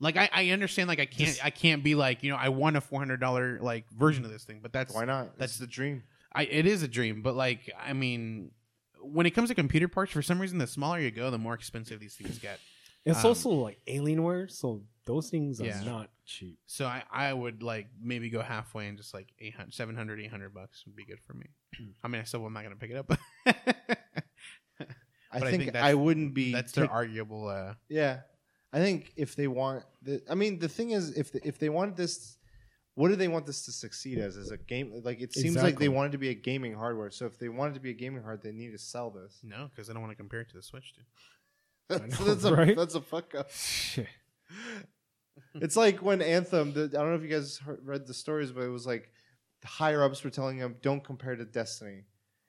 Like 0.00 0.16
I, 0.16 0.28
I 0.32 0.48
understand 0.50 0.88
like 0.88 0.98
I 0.98 1.06
can't 1.06 1.28
Just- 1.28 1.44
I 1.44 1.50
can't 1.50 1.84
be 1.84 1.94
like 1.94 2.24
you 2.24 2.30
know 2.30 2.36
I 2.36 2.48
want 2.48 2.76
a 2.76 2.80
four 2.80 2.98
hundred 2.98 3.20
dollar 3.20 3.60
like 3.60 3.88
version 3.90 4.24
of 4.24 4.32
this 4.32 4.42
thing, 4.42 4.58
but 4.60 4.72
that's 4.72 4.92
Why 4.92 5.04
not? 5.04 5.38
That's- 5.38 5.38
That's 5.38 5.58
the 5.58 5.68
dream. 5.68 6.02
I 6.32 6.44
it 6.46 6.66
is 6.66 6.82
a 6.82 6.88
dream, 6.88 7.22
but 7.22 7.36
like 7.36 7.70
I 7.80 7.92
mean, 7.92 8.50
when 9.12 9.26
it 9.26 9.30
comes 9.30 9.48
to 9.48 9.54
computer 9.54 9.88
parts, 9.88 10.12
for 10.12 10.22
some 10.22 10.40
reason, 10.40 10.58
the 10.58 10.66
smaller 10.66 11.00
you 11.00 11.10
go, 11.10 11.30
the 11.30 11.38
more 11.38 11.54
expensive 11.54 12.00
these 12.00 12.14
things 12.14 12.38
get. 12.38 12.58
It's 13.04 13.20
Um, 13.20 13.26
also 13.26 13.48
like 13.50 13.78
Alienware, 13.86 14.50
so 14.50 14.82
those 15.06 15.30
things 15.30 15.60
are 15.60 15.66
Yeah. 15.66 15.82
not 15.84 16.10
cheap. 16.26 16.58
So 16.66 16.84
I, 16.84 17.02
I 17.10 17.32
would 17.32 17.62
like 17.62 17.86
maybe 18.00 18.28
go 18.28 18.42
halfway 18.42 18.86
and 18.88 18.98
just 18.98 19.14
like 19.14 19.28
800, 19.38 19.72
700, 19.72 20.20
800 20.20 20.52
bucks 20.52 20.84
would 20.84 20.96
be 20.96 21.04
good 21.04 21.20
for 21.20 21.32
me. 21.34 21.46
I 22.04 22.08
mean, 22.08 22.20
I 22.20 22.24
still 22.24 22.44
am 22.44 22.52
not 22.52 22.64
gonna 22.64 22.76
pick 22.76 22.90
it 22.90 22.96
up. 22.96 23.10
I 25.30 25.40
But 25.40 25.48
I 25.48 25.50
think, 25.50 25.62
think 25.64 25.76
I 25.76 25.94
wouldn't 25.94 26.32
be. 26.34 26.52
That's 26.52 26.72
their 26.72 26.84
tick- 26.84 26.92
arguable. 26.92 27.48
Uh, 27.48 27.74
Yeah, 27.88 28.20
I 28.72 28.78
think 28.80 29.12
if 29.16 29.36
they 29.36 29.46
want, 29.46 29.84
the, 30.02 30.22
I 30.28 30.34
mean, 30.34 30.58
the 30.58 30.68
thing 30.68 30.90
is, 30.92 31.16
if 31.18 31.34
if 31.44 31.58
they 31.58 31.68
want 31.68 31.96
this, 31.96 32.37
what 32.98 33.10
do 33.10 33.14
they 33.14 33.28
want 33.28 33.46
this 33.46 33.64
to 33.66 33.70
succeed 33.70 34.18
as? 34.18 34.36
As 34.36 34.50
a 34.50 34.56
game, 34.56 34.92
like 35.04 35.20
it 35.20 35.32
seems 35.32 35.54
like 35.54 35.78
they 35.78 35.88
want 35.88 36.08
it 36.08 36.12
to 36.12 36.18
be 36.18 36.30
a 36.30 36.34
gaming 36.34 36.74
hardware. 36.74 37.12
So 37.12 37.26
if 37.26 37.38
they 37.38 37.48
want 37.48 37.70
it 37.70 37.74
to 37.74 37.80
be 37.80 37.90
a 37.90 37.94
gaming 37.94 38.24
hardware, 38.24 38.50
they 38.50 38.58
need 38.58 38.72
to 38.72 38.78
sell 38.78 39.08
this. 39.10 39.38
no, 39.44 39.70
because 39.70 39.88
I 39.88 39.92
don't 39.92 40.02
want 40.02 40.10
to 40.10 40.16
compare 40.16 40.40
it 40.40 40.48
to 40.50 40.56
the 40.56 40.62
Switch. 40.64 40.94
Dude. 40.94 41.04
That's, 41.88 42.20
know, 42.20 42.26
that's 42.26 42.44
a 42.44 42.54
right? 42.54 42.76
that's 42.76 42.96
a 42.96 43.00
fuck 43.00 43.34
up. 43.34 43.50
Shit. 43.50 44.08
It's 45.54 45.76
like 45.76 46.02
when 46.02 46.20
Anthem. 46.20 46.72
The, 46.72 46.82
I 46.82 46.98
don't 46.98 47.10
know 47.10 47.14
if 47.14 47.22
you 47.22 47.28
guys 47.28 47.58
heard, 47.58 47.80
read 47.84 48.06
the 48.06 48.12
stories, 48.12 48.50
but 48.50 48.64
it 48.64 48.68
was 48.68 48.86
like 48.86 49.10
the 49.62 49.68
higher 49.68 50.02
ups 50.02 50.22
were 50.24 50.30
telling 50.30 50.58
them, 50.58 50.76
"Don't 50.82 51.02
compare 51.02 51.36
to 51.36 51.44
Destiny," 51.44 52.02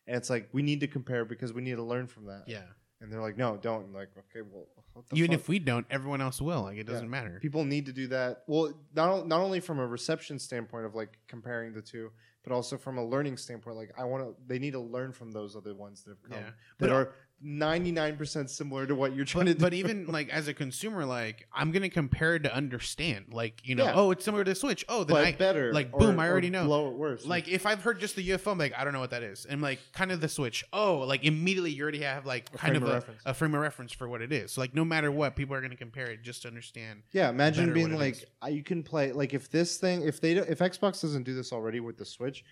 and 0.08 0.18
it's 0.18 0.30
like 0.30 0.50
we 0.52 0.64
need 0.64 0.80
to 0.82 0.88
compare 0.88 1.24
because 1.24 1.54
we 1.54 1.62
need 1.62 1.76
to 1.76 1.84
learn 1.84 2.08
from 2.08 2.26
that. 2.26 2.46
Yeah. 2.48 2.64
And 3.02 3.12
they're 3.12 3.22
like, 3.22 3.38
"No, 3.38 3.58
don't." 3.58 3.86
And 3.86 3.94
like, 3.94 4.10
okay, 4.18 4.42
well, 4.50 4.66
Even 5.14 5.32
fuck? 5.32 5.40
if 5.40 5.48
we 5.48 5.60
don't, 5.60 5.86
everyone 5.90 6.20
else 6.22 6.42
will. 6.42 6.64
Like 6.64 6.78
it 6.78 6.86
doesn't 6.86 7.06
Yeah. 7.06 7.10
matter. 7.10 7.40
people 7.42 7.64
need 7.64 7.86
to 7.86 7.94
do 7.94 8.08
that 8.08 8.44
well 8.48 8.74
not, 8.96 9.28
not 9.28 9.40
only 9.42 9.60
from 9.62 9.80
a 9.80 9.88
reception 9.88 10.38
standpoint 10.40 10.86
of 10.86 10.96
like 10.96 11.18
comparing 11.28 11.74
the 11.74 11.82
two 11.82 12.12
but 12.44 12.52
also 12.54 12.78
from 12.78 12.98
a 12.98 13.06
learning 13.06 13.38
standpoint 13.38 13.78
like 13.78 13.92
i 13.98 14.04
want 14.04 14.24
to 14.24 14.36
they 14.48 14.60
need 14.60 14.72
to 14.72 14.80
learn 14.80 15.12
from 15.14 15.32
those 15.32 15.56
other 15.56 15.74
ones 15.74 16.04
that 16.04 16.12
have 16.12 16.24
come 16.24 16.38
Yeah. 16.40 16.46
that 16.50 16.54
But- 16.80 16.90
are 16.92 17.14
99% 17.46 18.50
similar 18.50 18.86
to 18.86 18.96
what 18.96 19.16
you're 19.16 19.26
trying 19.26 19.46
to 19.46 19.52
But, 19.54 19.58
do 19.58 19.64
but 19.66 19.74
even 19.74 20.06
like 20.08 20.30
as 20.30 20.48
a 20.48 20.54
consumer, 20.54 21.06
like 21.06 21.48
I'm 21.54 21.72
gonna 21.72 21.90
compare 21.90 22.36
it 22.36 22.44
to 22.44 22.54
understand. 22.54 23.26
Like 23.32 23.62
you 23.64 23.76
know, 23.76 23.86
Yeah. 23.86 23.94
oh, 23.96 24.12
it's 24.12 24.26
similar 24.26 24.44
to 24.44 24.56
Switch. 24.56 24.86
Oh, 24.90 25.04
then 25.04 25.16
but 25.16 25.26
I 25.26 25.32
better 25.34 25.74
like, 25.74 25.90
or- 25.94 26.00
boom, 26.00 26.20
I 26.20 26.28
or 26.28 26.32
already 26.32 26.50
know. 26.50 26.66
blow 26.66 26.90
it 26.90 26.96
worse 26.96 27.26
like 27.26 27.48
if 27.48 27.66
I've 27.66 27.82
heard 27.82 28.00
just 28.00 28.16
the 28.16 28.28
UFO, 28.30 28.52
I'm 28.52 28.58
like 28.58 28.74
I 28.78 28.84
don't 28.84 28.94
know 28.94 29.00
what 29.00 29.12
that 29.12 29.24
is, 29.24 29.46
and 29.46 29.62
like 29.62 29.80
kind 29.94 30.12
of 30.12 30.22
the 30.22 30.30
Switch. 30.30 30.64
Oh, 30.74 31.00
like 31.00 31.24
immediately 31.24 31.72
you 31.72 31.82
already 31.84 32.02
have 32.02 32.26
like 32.26 32.50
A 32.54 32.58
kind 32.58 32.76
of 32.76 32.84
of 32.84 32.90
a, 33.26 33.30
a 33.32 33.34
frame 33.34 33.56
of 33.56 33.62
reference 33.62 33.92
for 33.94 34.08
what 34.08 34.22
it 34.22 34.32
is. 34.32 34.52
So 34.52 34.62
like 34.62 34.74
no 34.74 34.86
matter 34.86 35.12
what, 35.12 35.36
people 35.36 35.56
are 35.56 35.62
gonna 35.62 35.76
compare 35.76 36.08
it 36.12 36.22
just 36.24 36.42
to 36.44 36.48
understand. 36.48 37.04
yeah 37.12 37.30
imagine 37.30 37.74
being 37.74 37.94
like 37.98 38.16
is. 38.16 38.26
You 38.54 38.64
can 38.64 38.84
play 38.84 39.12
like 39.12 39.34
if 39.34 39.50
this 39.50 39.78
thing 39.78 40.02
if 40.04 40.20
they 40.22 40.34
don't, 40.34 40.50
if 40.50 40.60
xbox 40.60 41.02
doesn't 41.02 41.24
do 41.24 41.34
this 41.34 41.52
already 41.54 41.80
with 41.80 41.98
the 41.98 42.06
switch 42.06 42.44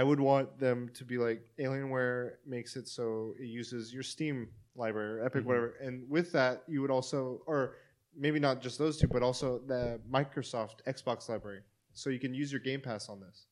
i 0.00 0.02
would 0.08 0.20
want 0.20 0.46
them 0.58 0.78
to 0.98 1.04
be 1.04 1.16
like 1.26 1.40
alienware 1.58 2.32
makes 2.46 2.76
it 2.76 2.86
so 2.88 3.34
it 3.38 3.46
uses 3.60 3.92
your 3.94 4.02
steam 4.02 4.48
library 4.76 5.12
or 5.20 5.24
epic 5.24 5.42
Mhm. 5.42 5.46
whatever 5.46 5.68
and 5.86 5.94
with 6.10 6.28
that 6.32 6.62
you 6.72 6.80
would 6.82 6.90
also 6.90 7.20
or 7.46 7.76
maybe 8.24 8.38
not 8.40 8.60
just 8.60 8.76
those 8.78 8.98
two 9.00 9.08
but 9.16 9.22
also 9.22 9.58
the 9.74 10.00
microsoft 10.18 10.76
xbox 10.96 11.28
library 11.28 11.62
so 11.92 12.10
you 12.10 12.18
can 12.18 12.34
use 12.34 12.50
your 12.54 12.60
game 12.60 12.80
pass 12.80 13.08
on 13.08 13.20
this 13.20 13.46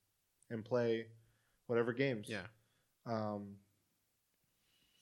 and 0.51 0.65
play 0.65 1.07
whatever 1.69 1.93
games 1.93 2.27
Yeah. 2.29 2.47
um, 3.07 3.57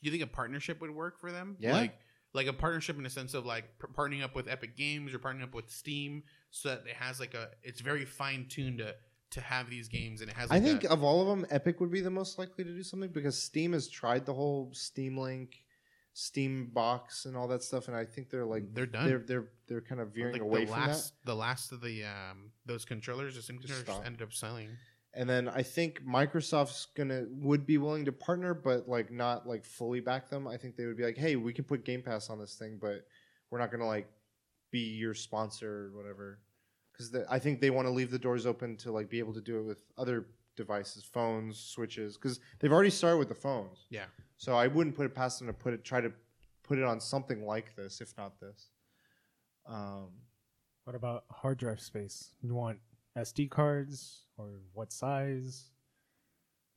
Do 0.01 0.07
you 0.07 0.11
think 0.13 0.23
a 0.23 0.27
partnership 0.41 0.81
would 0.81 0.91
work 1.05 1.19
for 1.19 1.31
them? 1.33 1.57
Yeah. 1.61 1.73
Like 1.73 1.95
like 2.33 2.47
a 2.47 2.53
partnership 2.53 2.97
in 2.97 3.03
the 3.03 3.11
sense 3.11 3.35
of 3.35 3.45
like 3.45 3.65
p- 3.81 3.89
partnering 3.93 4.23
up 4.23 4.35
with 4.37 4.47
Epic 4.49 4.77
Games 4.77 5.13
or 5.13 5.19
partnering 5.19 5.43
up 5.43 5.55
with 5.55 5.69
Steam, 5.69 6.23
so 6.51 6.69
that 6.71 6.87
it 6.87 6.95
has 6.97 7.19
like 7.21 7.35
a 7.35 7.51
it's 7.63 7.81
very 7.81 8.05
fine 8.05 8.47
tuned 8.49 8.79
to 8.79 8.95
to 9.31 9.41
have 9.41 9.71
these 9.71 9.89
games 9.89 10.21
and 10.21 10.31
it 10.31 10.37
has. 10.37 10.51
I 10.51 10.61
think 10.61 10.85
a, 10.85 10.91
of 10.91 11.03
all 11.03 11.21
of 11.21 11.29
them, 11.29 11.47
Epic 11.51 11.81
would 11.81 11.91
be 11.91 12.01
the 12.01 12.11
most 12.11 12.39
likely 12.39 12.65
to 12.65 12.71
do 12.71 12.83
something 12.83 13.11
because 13.11 13.41
Steam 13.41 13.73
has 13.73 13.89
tried 13.89 14.27
the 14.27 14.35
whole 14.35 14.71
Steam 14.73 15.17
Link, 15.17 15.65
Steam 16.13 16.71
Box, 16.73 17.27
and 17.27 17.37
all 17.37 17.49
that 17.49 17.63
stuff, 17.63 17.89
and 17.89 17.97
I 17.97 18.05
think 18.05 18.31
they're 18.31 18.45
like 18.45 18.75
they're 18.75 18.87
done. 18.87 19.07
they're 19.07 19.19
they're 19.19 19.49
they're 19.69 19.81
kind 19.81 20.01
of 20.01 20.13
veering 20.13 20.35
like 20.35 20.43
away 20.43 20.65
the 20.65 20.73
from 20.73 20.81
last 20.81 21.15
the 21.25 21.35
last 21.35 21.73
of 21.73 21.81
the 21.81 22.05
um 22.05 22.51
those 22.67 22.85
controllers, 22.85 23.37
the 23.37 23.43
Steam 23.43 23.61
Just 23.61 23.75
controllers, 23.75 24.07
ended 24.07 24.23
up 24.23 24.33
selling. 24.33 24.71
And 25.13 25.29
then 25.29 25.49
I 25.49 25.63
think 25.63 26.05
Microsoft's 26.05 26.87
gonna 26.97 27.25
would 27.31 27.67
be 27.67 27.79
willing 27.79 28.05
to 28.05 28.13
partner, 28.13 28.55
but 28.55 28.89
like 28.89 29.11
not 29.11 29.47
like 29.47 29.65
fully 29.65 30.01
back 30.01 30.29
them. 30.29 30.47
I 30.47 30.57
think 30.57 30.77
they 30.77 30.87
would 30.87 30.97
be 30.97 31.05
like, 31.05 31.17
hey, 31.17 31.37
we 31.37 31.53
can 31.53 31.65
put 31.65 31.85
Game 31.85 32.03
Pass 32.03 32.31
on 32.31 32.39
this 32.39 32.55
thing, 32.55 32.79
but 32.81 33.07
we're 33.51 33.59
not 33.59 33.71
gonna 33.71 33.87
like 33.87 34.09
be 34.71 34.81
your 34.81 35.15
sponsor 35.15 35.87
or 35.87 35.97
whatever. 35.97 36.39
Because 37.01 37.27
I 37.31 37.39
think 37.39 37.61
they 37.61 37.71
want 37.71 37.87
to 37.87 37.91
leave 37.93 38.11
the 38.11 38.19
doors 38.19 38.45
open 38.47 38.77
to 38.79 38.93
like 38.93 39.09
be 39.09 39.19
able 39.19 39.33
to 39.35 39.41
do 39.41 39.59
it 39.59 39.63
with 39.63 39.83
other 39.97 40.27
devices, 40.57 41.03
phones, 41.05 41.59
switches. 41.59 42.17
Because 42.17 42.41
they've 42.59 42.73
already 42.73 42.91
started 42.91 43.17
with 43.19 43.29
the 43.29 43.35
phones. 43.35 43.87
Yeah. 43.89 44.05
So 44.37 44.55
I 44.55 44.67
wouldn't 44.67 44.95
put 44.97 45.07
it 45.07 45.15
past 45.15 45.39
them 45.39 45.49
to 45.49 45.55
put 45.55 45.73
it 45.73 45.85
try 45.85 46.01
to 46.01 46.13
put 46.63 46.79
it 46.79 46.85
on 46.85 47.01
something 47.01 47.47
like 47.47 47.75
this, 47.77 48.01
if 48.01 48.15
not 48.19 48.39
this. 48.41 48.69
Um, 49.67 50.09
What 50.85 50.95
about 50.97 51.25
hard 51.31 51.59
drive 51.59 51.81
space? 51.81 52.35
You 52.43 52.55
want 52.55 52.79
SD 53.17 53.51
cards 53.51 54.25
or 54.37 54.61
what 54.73 54.93
size? 54.93 55.71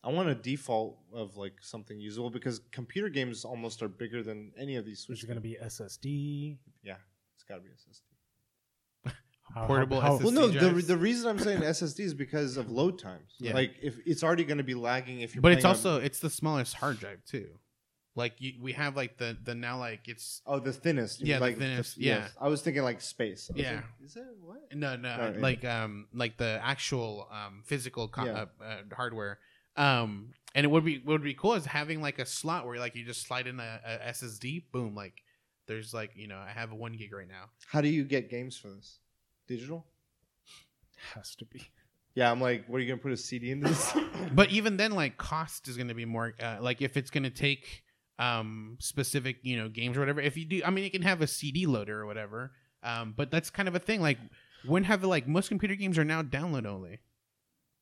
I 0.03 0.11
want 0.11 0.27
a 0.29 0.35
default 0.35 0.97
of 1.13 1.37
like 1.37 1.53
something 1.61 1.99
usable 1.99 2.29
because 2.29 2.59
computer 2.71 3.07
games 3.09 3.45
almost 3.45 3.81
are 3.81 3.87
bigger 3.87 4.21
than 4.21 4.51
any 4.57 4.75
of 4.75 4.85
these 4.85 5.05
Is 5.09 5.23
it 5.23 5.27
going 5.27 5.35
to 5.35 5.41
be 5.41 5.57
SSD? 5.63 6.57
yeah, 6.83 6.97
it's 7.35 7.43
got 7.43 7.55
to 7.55 7.61
be 7.61 7.69
SSD. 7.69 8.01
How- 9.53 9.67
Portable 9.67 10.01
how- 10.01 10.17
SSD 10.17 10.23
Well, 10.23 10.31
no, 10.33 10.47
the, 10.47 10.59
drives? 10.59 10.87
the 10.87 10.97
reason 10.97 11.29
I'm 11.29 11.39
saying 11.39 11.61
SSD 11.61 11.99
is 12.01 12.13
because 12.13 12.57
of 12.57 12.71
load 12.71 12.97
times. 12.99 13.35
Yeah. 13.39 13.53
Like 13.53 13.75
if 13.81 13.97
it's 14.05 14.23
already 14.23 14.43
going 14.45 14.57
to 14.57 14.63
be 14.63 14.73
lagging 14.75 15.21
if 15.21 15.35
you're. 15.35 15.41
But 15.41 15.51
it's 15.51 15.65
also 15.65 15.97
on- 15.97 16.03
it's 16.03 16.19
the 16.19 16.29
smallest 16.29 16.75
hard 16.75 16.99
drive 16.99 17.23
too. 17.25 17.49
Like 18.15 18.35
you, 18.39 18.53
we 18.61 18.73
have 18.73 18.95
like 18.95 19.17
the 19.17 19.35
the 19.43 19.55
now 19.55 19.79
like 19.79 20.07
it's 20.07 20.41
oh 20.45 20.59
the 20.59 20.71
thinnest. 20.71 21.21
Yeah, 21.21 21.35
mean, 21.35 21.39
the 21.39 21.45
like 21.47 21.57
thinnest, 21.57 21.97
yes. 21.97 22.31
yeah. 22.35 22.43
I 22.45 22.47
was 22.47 22.61
thinking 22.61 22.83
like 22.83 23.01
space. 23.01 23.49
Yeah. 23.55 23.75
like, 23.77 23.83
is 24.05 24.15
it 24.15 24.23
what? 24.39 24.59
no 24.75 24.95
no 24.95 25.17
Oh, 25.19 25.31
yeah. 25.35 25.41
like 25.41 25.65
um 25.65 26.07
like 26.13 26.37
the 26.37 26.59
actual 26.63 27.27
um 27.31 27.63
physical 27.65 28.07
co- 28.07 28.25
Yeah. 28.25 28.45
uh, 28.61 28.63
uh, 28.63 28.77
hardware. 28.95 29.39
Um, 29.75 30.29
and 30.53 30.63
it 30.63 30.69
would 30.69 30.85
be 30.85 30.99
what 30.99 31.13
would 31.13 31.23
be 31.23 31.33
cool 31.33 31.55
is 31.55 31.65
having 31.65 32.01
like 32.01 32.19
a 32.19 32.25
slot 32.27 32.67
where 32.67 32.77
like 32.77 32.95
you 32.95 33.03
just 33.03 33.25
slide 33.25 33.47
in 33.47 33.59
a, 33.59 33.79
a 33.83 34.09
SSD, 34.11 34.65
boom, 34.71 34.93
like 34.93 35.23
there's 35.67 35.91
like 35.91 36.11
you 36.15 36.27
know 36.27 36.37
I 36.37 36.51
have 36.51 36.71
a 36.71 36.75
one 36.75 36.93
gig 36.93 37.11
right 37.13 37.27
now. 37.27 37.45
How 37.65 37.81
do 37.81 37.87
you 37.89 38.03
get 38.03 38.29
games 38.29 38.55
for 38.55 38.69
this? 38.69 38.99
Digital? 39.47 39.85
has 41.15 41.35
to 41.35 41.45
be. 41.45 41.61
Yeah, 42.15 42.31
I'm 42.31 42.39
like, 42.39 42.65
what 42.67 42.77
are 42.77 42.79
you 42.79 42.87
gonna 42.87 43.01
put 43.01 43.11
a 43.11 43.17
CD 43.17 43.51
into 43.51 43.67
this? 43.67 43.93
but 44.33 44.49
even 44.51 44.77
then 44.77 44.91
like 44.91 45.17
cost 45.17 45.67
is 45.67 45.75
to 45.89 45.93
be 45.93 46.05
more 46.05 46.33
uh, 46.41 46.57
like 46.61 46.81
if 46.81 46.95
it's 46.95 47.09
to 47.23 47.29
take 47.29 47.83
um 48.19 48.77
specific 48.79 49.37
you 49.41 49.57
know 49.57 49.67
games 49.67 49.97
or 49.97 49.99
whatever 50.01 50.21
if 50.21 50.37
you 50.37 50.45
do 50.45 50.61
i 50.63 50.69
mean 50.69 50.83
you 50.83 50.91
can 50.91 51.01
have 51.01 51.19
a 51.23 51.25
cd 51.25 51.65
loader 51.65 51.99
or 51.99 52.05
whatever 52.05 52.51
um 52.83 53.11
but 53.17 53.31
that's 53.31 53.49
kind 53.49 53.67
of 53.67 53.73
a 53.73 53.79
thing 53.79 54.01
like 54.01 54.19
when 54.67 54.83
have 54.83 55.03
like 55.03 55.27
most 55.27 55.47
computer 55.49 55.73
games 55.73 55.97
are 55.97 56.05
now 56.05 56.21
download 56.21 56.67
only 56.67 56.99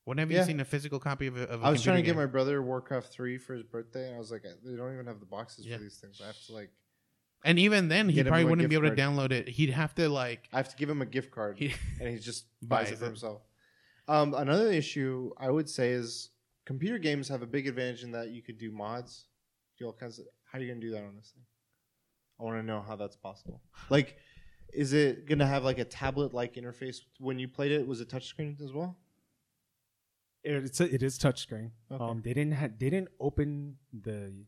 when 0.05 0.17
have 0.19 0.31
you 0.31 0.37
Yeah. 0.37 0.45
seen 0.45 0.61
a 0.61 0.65
physical 0.65 0.99
copy 0.99 1.27
of 1.27 1.35
a, 1.35 1.43
of 1.49 1.61
a 1.61 1.65
I 1.65 1.69
was 1.69 1.83
trying 1.83 1.97
to 1.97 2.01
computer 2.01 2.15
get 2.17 2.25
my 2.27 2.31
brother 2.31 2.61
Warcraft 2.63 3.11
three 3.11 3.37
for 3.37 3.53
his 3.53 3.63
birthday, 3.63 4.07
and 4.07 4.15
I 4.15 4.19
was 4.19 4.31
like, 4.31 4.43
they 4.63 4.75
don't 4.75 4.93
even 4.93 5.05
have 5.05 5.19
the 5.19 5.25
boxes 5.25 5.65
Yeah. 5.67 5.75
for 5.77 5.83
these 5.83 5.97
things. 5.97 6.19
I 6.23 6.27
have 6.27 6.41
to 6.47 6.53
like, 6.53 6.71
and 7.43 7.57
even 7.59 7.87
then 7.87 8.07
he 8.09 8.15
Get 8.15 8.27
him 8.27 8.31
probably 8.31 8.43
a 8.45 8.49
wouldn't 8.49 8.69
be 8.69 8.75
gift 8.75 8.85
able 8.85 8.95
to 8.95 9.01
download 9.01 9.31
it 9.31 9.47
he'd 9.49 9.69
have 9.71 9.93
to 9.95 10.07
like 10.09 10.47
I 10.53 10.57
have 10.57 10.69
to 10.69 10.75
give 10.75 10.89
him 10.89 11.01
a 11.01 11.05
gift 11.05 11.31
card, 11.31 11.57
he, 11.57 11.73
and 11.99 12.09
he 12.09 12.17
just 12.19 12.45
Buys 12.61 12.85
buys 12.85 12.91
it 12.91 12.97
for 12.99 13.05
it. 13.05 13.07
himself. 13.07 13.41
Um, 14.07 14.33
another 14.33 14.71
issue 14.71 15.31
I 15.37 15.49
would 15.49 15.69
say 15.69 15.91
is 15.91 16.29
computer 16.65 16.97
games 16.97 17.27
have 17.29 17.41
a 17.41 17.47
big 17.47 17.67
advantage 17.67 18.03
in 18.03 18.11
that 18.11 18.29
you 18.29 18.41
could 18.41 18.57
do 18.57 18.71
mods, 18.71 19.25
do 19.79 19.85
all 19.85 19.93
kinds 19.93 20.19
of. 20.19 20.25
How 20.45 20.57
are 20.57 20.61
you 20.61 20.67
gonna 20.67 20.81
do 20.81 20.91
that 20.91 21.03
on 21.03 21.15
this 21.15 21.31
thing? 21.33 21.43
I 22.39 22.43
want 22.43 22.57
to 22.57 22.63
know 22.63 22.81
how 22.85 22.95
that's 22.95 23.15
possible. 23.15 23.61
Like, 23.89 24.17
is 24.73 24.93
it 24.93 25.27
gonna 25.27 25.47
have 25.47 25.63
like 25.63 25.77
a 25.79 25.85
tablet-like 25.85 26.55
interface 26.55 26.97
when 27.19 27.39
you 27.39 27.47
played 27.47 27.71
it? 27.71 27.87
Was 27.87 28.01
it 28.01 28.09
touchscreen 28.09 28.59
as 28.61 28.73
well? 28.73 28.97
It- 30.43 30.63
It's 30.65 30.79
a, 30.81 30.93
it 30.93 31.03
is 31.03 31.17
touchscreen. 31.19 31.71
Okay. 31.91 32.03
Um, 32.03 32.21
they 32.21 32.33
didn't 32.33 32.53
ha- 32.53 32.69
they 32.77 32.89
didn't 32.89 33.09
open 33.19 33.77
the 33.93 34.45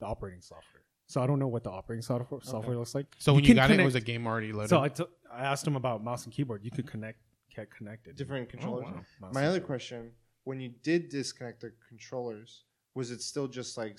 the 0.00 0.06
operating 0.06 0.42
software, 0.42 0.82
so 1.06 1.22
I 1.22 1.26
don't 1.26 1.38
know 1.38 1.48
what 1.48 1.64
the 1.64 1.70
operating 1.70 2.02
software 2.02 2.40
software 2.42 2.76
looks 2.76 2.94
like. 2.94 3.06
so 3.18 3.34
when 3.34 3.44
you, 3.44 3.48
can 3.48 3.56
got 3.56 3.70
it, 3.70 3.80
it 3.80 3.84
was 3.84 3.94
a 3.94 4.00
game 4.00 4.26
already 4.26 4.52
loaded 4.52 4.70
So 4.70 4.80
I 4.80 4.88
t- 4.88 5.04
I 5.32 5.44
asked 5.44 5.66
him 5.66 5.76
about 5.76 6.02
mouse 6.02 6.24
and 6.24 6.32
keyboard. 6.32 6.64
You 6.64 6.70
could 6.70 6.86
connect 6.86 7.18
get 7.54 7.70
connected. 7.70 8.16
Different 8.16 8.48
oh, 8.48 8.50
controllers. 8.50 8.86
wow. 9.20 9.30
My 9.32 9.46
other 9.46 9.58
keyboard. 9.58 9.66
question: 9.66 10.10
When 10.44 10.60
you 10.60 10.70
did 10.82 11.08
disconnect 11.08 11.60
the 11.60 11.72
controllers, 11.88 12.64
was 12.94 13.10
it 13.10 13.22
still 13.22 13.46
just 13.48 13.76
like 13.76 13.98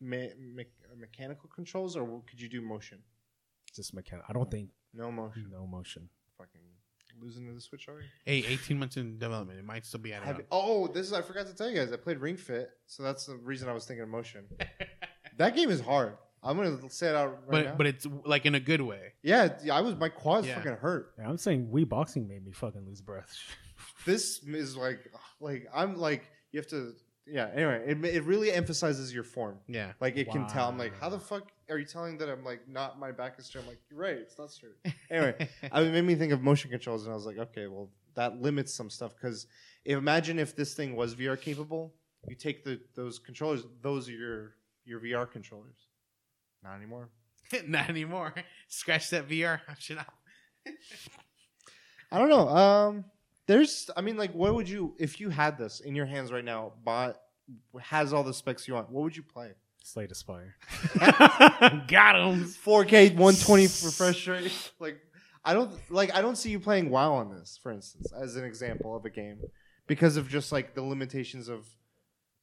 me- 0.00 0.32
me- 0.38 0.64
uh, 0.90 0.96
mechanical 0.98 1.48
controls, 1.54 1.96
or 1.96 2.22
could 2.28 2.40
you 2.40 2.48
do 2.48 2.60
motion? 2.60 2.98
just 3.74 3.94
mechanical. 3.94 4.26
I 4.28 4.32
don't 4.34 4.50
think 4.50 4.68
No 4.92 5.10
motion. 5.10 5.48
no 5.50 5.66
motion. 5.66 6.08
Fucking 6.38 6.60
losing 7.20 7.46
to 7.46 7.52
the 7.54 7.60
Switch 7.60 7.88
already. 7.88 8.06
hey 8.24 8.44
18 8.48 8.78
months 8.78 8.96
in 8.96 9.16
development 9.18 9.58
it 9.58 9.64
might 9.64 9.86
still 9.86 10.00
be 10.00 10.12
out 10.12 10.24
Have 10.24 10.40
oh, 10.50 10.88
this 10.88 11.06
is 11.06 11.12
I 11.12 11.22
forgot 11.22 11.46
to 11.46 11.54
tell 11.54 11.70
you 11.70 11.76
guys. 11.76 11.92
I 11.92 11.96
played 11.96 12.18
Ring 12.18 12.36
Fit, 12.36 12.70
so 12.86 13.02
that's 13.02 13.26
the 13.26 13.36
reason 13.36 13.68
I 13.68 13.72
was 13.72 13.84
thinking 13.86 14.02
of 14.02 14.08
motion. 14.08 14.44
that 15.38 15.54
game 15.56 15.70
is 15.70 15.80
hard. 15.80 16.16
I'm 16.42 16.56
gonna 16.56 16.90
say 16.90 17.08
it 17.08 17.14
out 17.14 17.30
right 17.30 17.50
but 17.50 17.64
now. 17.64 17.74
but 17.76 17.86
it's 17.86 18.06
like 18.24 18.46
in 18.46 18.54
a 18.56 18.60
good 18.60 18.80
way. 18.80 19.12
yeah, 19.22 19.56
yeah, 19.62 19.76
I 19.76 19.80
was 19.80 19.94
my 19.96 20.08
quads 20.08 20.46
Yeah. 20.46 20.56
fucking 20.56 20.72
hurt. 20.76 21.12
Yeah, 21.18 21.28
I'm 21.28 21.38
saying 21.38 21.68
Wii 21.72 21.88
boxing 21.88 22.26
made 22.26 22.44
me 22.44 22.52
fucking 22.52 22.84
lose 22.86 23.00
breath. 23.00 23.32
This 24.04 24.42
is 24.44 24.76
like 24.76 24.98
like 25.40 25.68
I'm 25.72 25.96
like 25.96 26.24
you 26.50 26.58
have 26.58 26.66
to 26.68 26.94
yeah. 27.26 27.48
Anyway, 27.54 27.84
it 27.86 28.04
it 28.04 28.24
really 28.24 28.50
emphasizes 28.50 29.14
your 29.14 29.22
form. 29.22 29.58
Yeah. 29.68 29.92
Like 30.00 30.16
it 30.16 30.28
can 30.30 30.48
tell. 30.48 30.68
I'm 30.68 30.76
like, 30.78 30.98
how 30.98 31.08
the 31.08 31.20
fuck 31.20 31.52
are 31.70 31.78
you 31.78 31.84
telling 31.84 32.18
that 32.18 32.28
I'm 32.28 32.44
like 32.44 32.68
not 32.68 32.98
my 32.98 33.12
back 33.12 33.38
is 33.38 33.46
straight? 33.46 33.62
I'm 33.62 33.68
like, 33.68 33.80
you're 33.90 34.00
right, 34.00 34.16
it's 34.16 34.38
not 34.38 34.50
straight. 34.50 34.72
Anyway, 35.10 35.48
I, 35.70 35.82
it 35.82 35.92
made 35.92 36.04
me 36.04 36.14
think 36.16 36.32
of 36.32 36.42
motion 36.42 36.70
controls, 36.70 37.04
and 37.04 37.12
I 37.12 37.14
was 37.16 37.26
like, 37.26 37.38
okay, 37.38 37.66
well 37.68 37.90
that 38.14 38.40
limits 38.42 38.74
some 38.74 38.90
stuff 38.90 39.14
because 39.14 39.46
imagine 39.84 40.38
if 40.38 40.54
this 40.56 40.74
thing 40.74 40.96
was 40.96 41.14
VR 41.14 41.40
capable, 41.40 41.94
you 42.28 42.34
take 42.34 42.64
the 42.64 42.80
those 42.96 43.18
controllers, 43.20 43.64
those 43.82 44.08
are 44.08 44.12
your 44.12 44.54
your 44.84 45.00
VR 45.00 45.30
controllers. 45.30 45.76
Not 46.62 46.76
anymore. 46.76 47.08
Not 47.66 47.88
anymore. 47.88 48.34
Scratch 48.68 49.10
that 49.10 49.28
VR 49.28 49.60
option 49.68 49.98
out. 49.98 50.14
I 52.10 52.18
don't 52.18 52.28
know. 52.28 52.48
Um, 52.48 53.04
there's, 53.46 53.90
I 53.96 54.00
mean, 54.02 54.16
like, 54.16 54.34
what 54.34 54.54
would 54.54 54.68
you 54.68 54.94
if 54.98 55.20
you 55.20 55.30
had 55.30 55.58
this 55.58 55.80
in 55.80 55.94
your 55.94 56.06
hands 56.06 56.30
right 56.30 56.44
now? 56.44 56.72
Bought 56.84 57.16
has 57.80 58.12
all 58.12 58.22
the 58.22 58.34
specs 58.34 58.68
you 58.68 58.74
want. 58.74 58.90
What 58.90 59.02
would 59.02 59.16
you 59.16 59.22
play? 59.22 59.52
Slay 59.82 60.06
the 60.06 60.14
Spire. 60.14 60.54
Got 61.88 62.16
him. 62.16 62.44
4K 62.44 63.16
120 63.16 63.62
refresh 63.64 64.28
rate. 64.28 64.72
Like 64.78 64.98
I 65.44 65.54
don't 65.54 65.72
like 65.90 66.14
I 66.14 66.22
don't 66.22 66.36
see 66.36 66.50
you 66.50 66.60
playing 66.60 66.90
WoW 66.90 67.14
on 67.14 67.30
this, 67.30 67.58
for 67.60 67.72
instance, 67.72 68.12
as 68.12 68.36
an 68.36 68.44
example 68.44 68.94
of 68.94 69.04
a 69.04 69.10
game, 69.10 69.40
because 69.86 70.16
of 70.16 70.28
just 70.28 70.52
like 70.52 70.74
the 70.74 70.82
limitations 70.82 71.48
of 71.48 71.66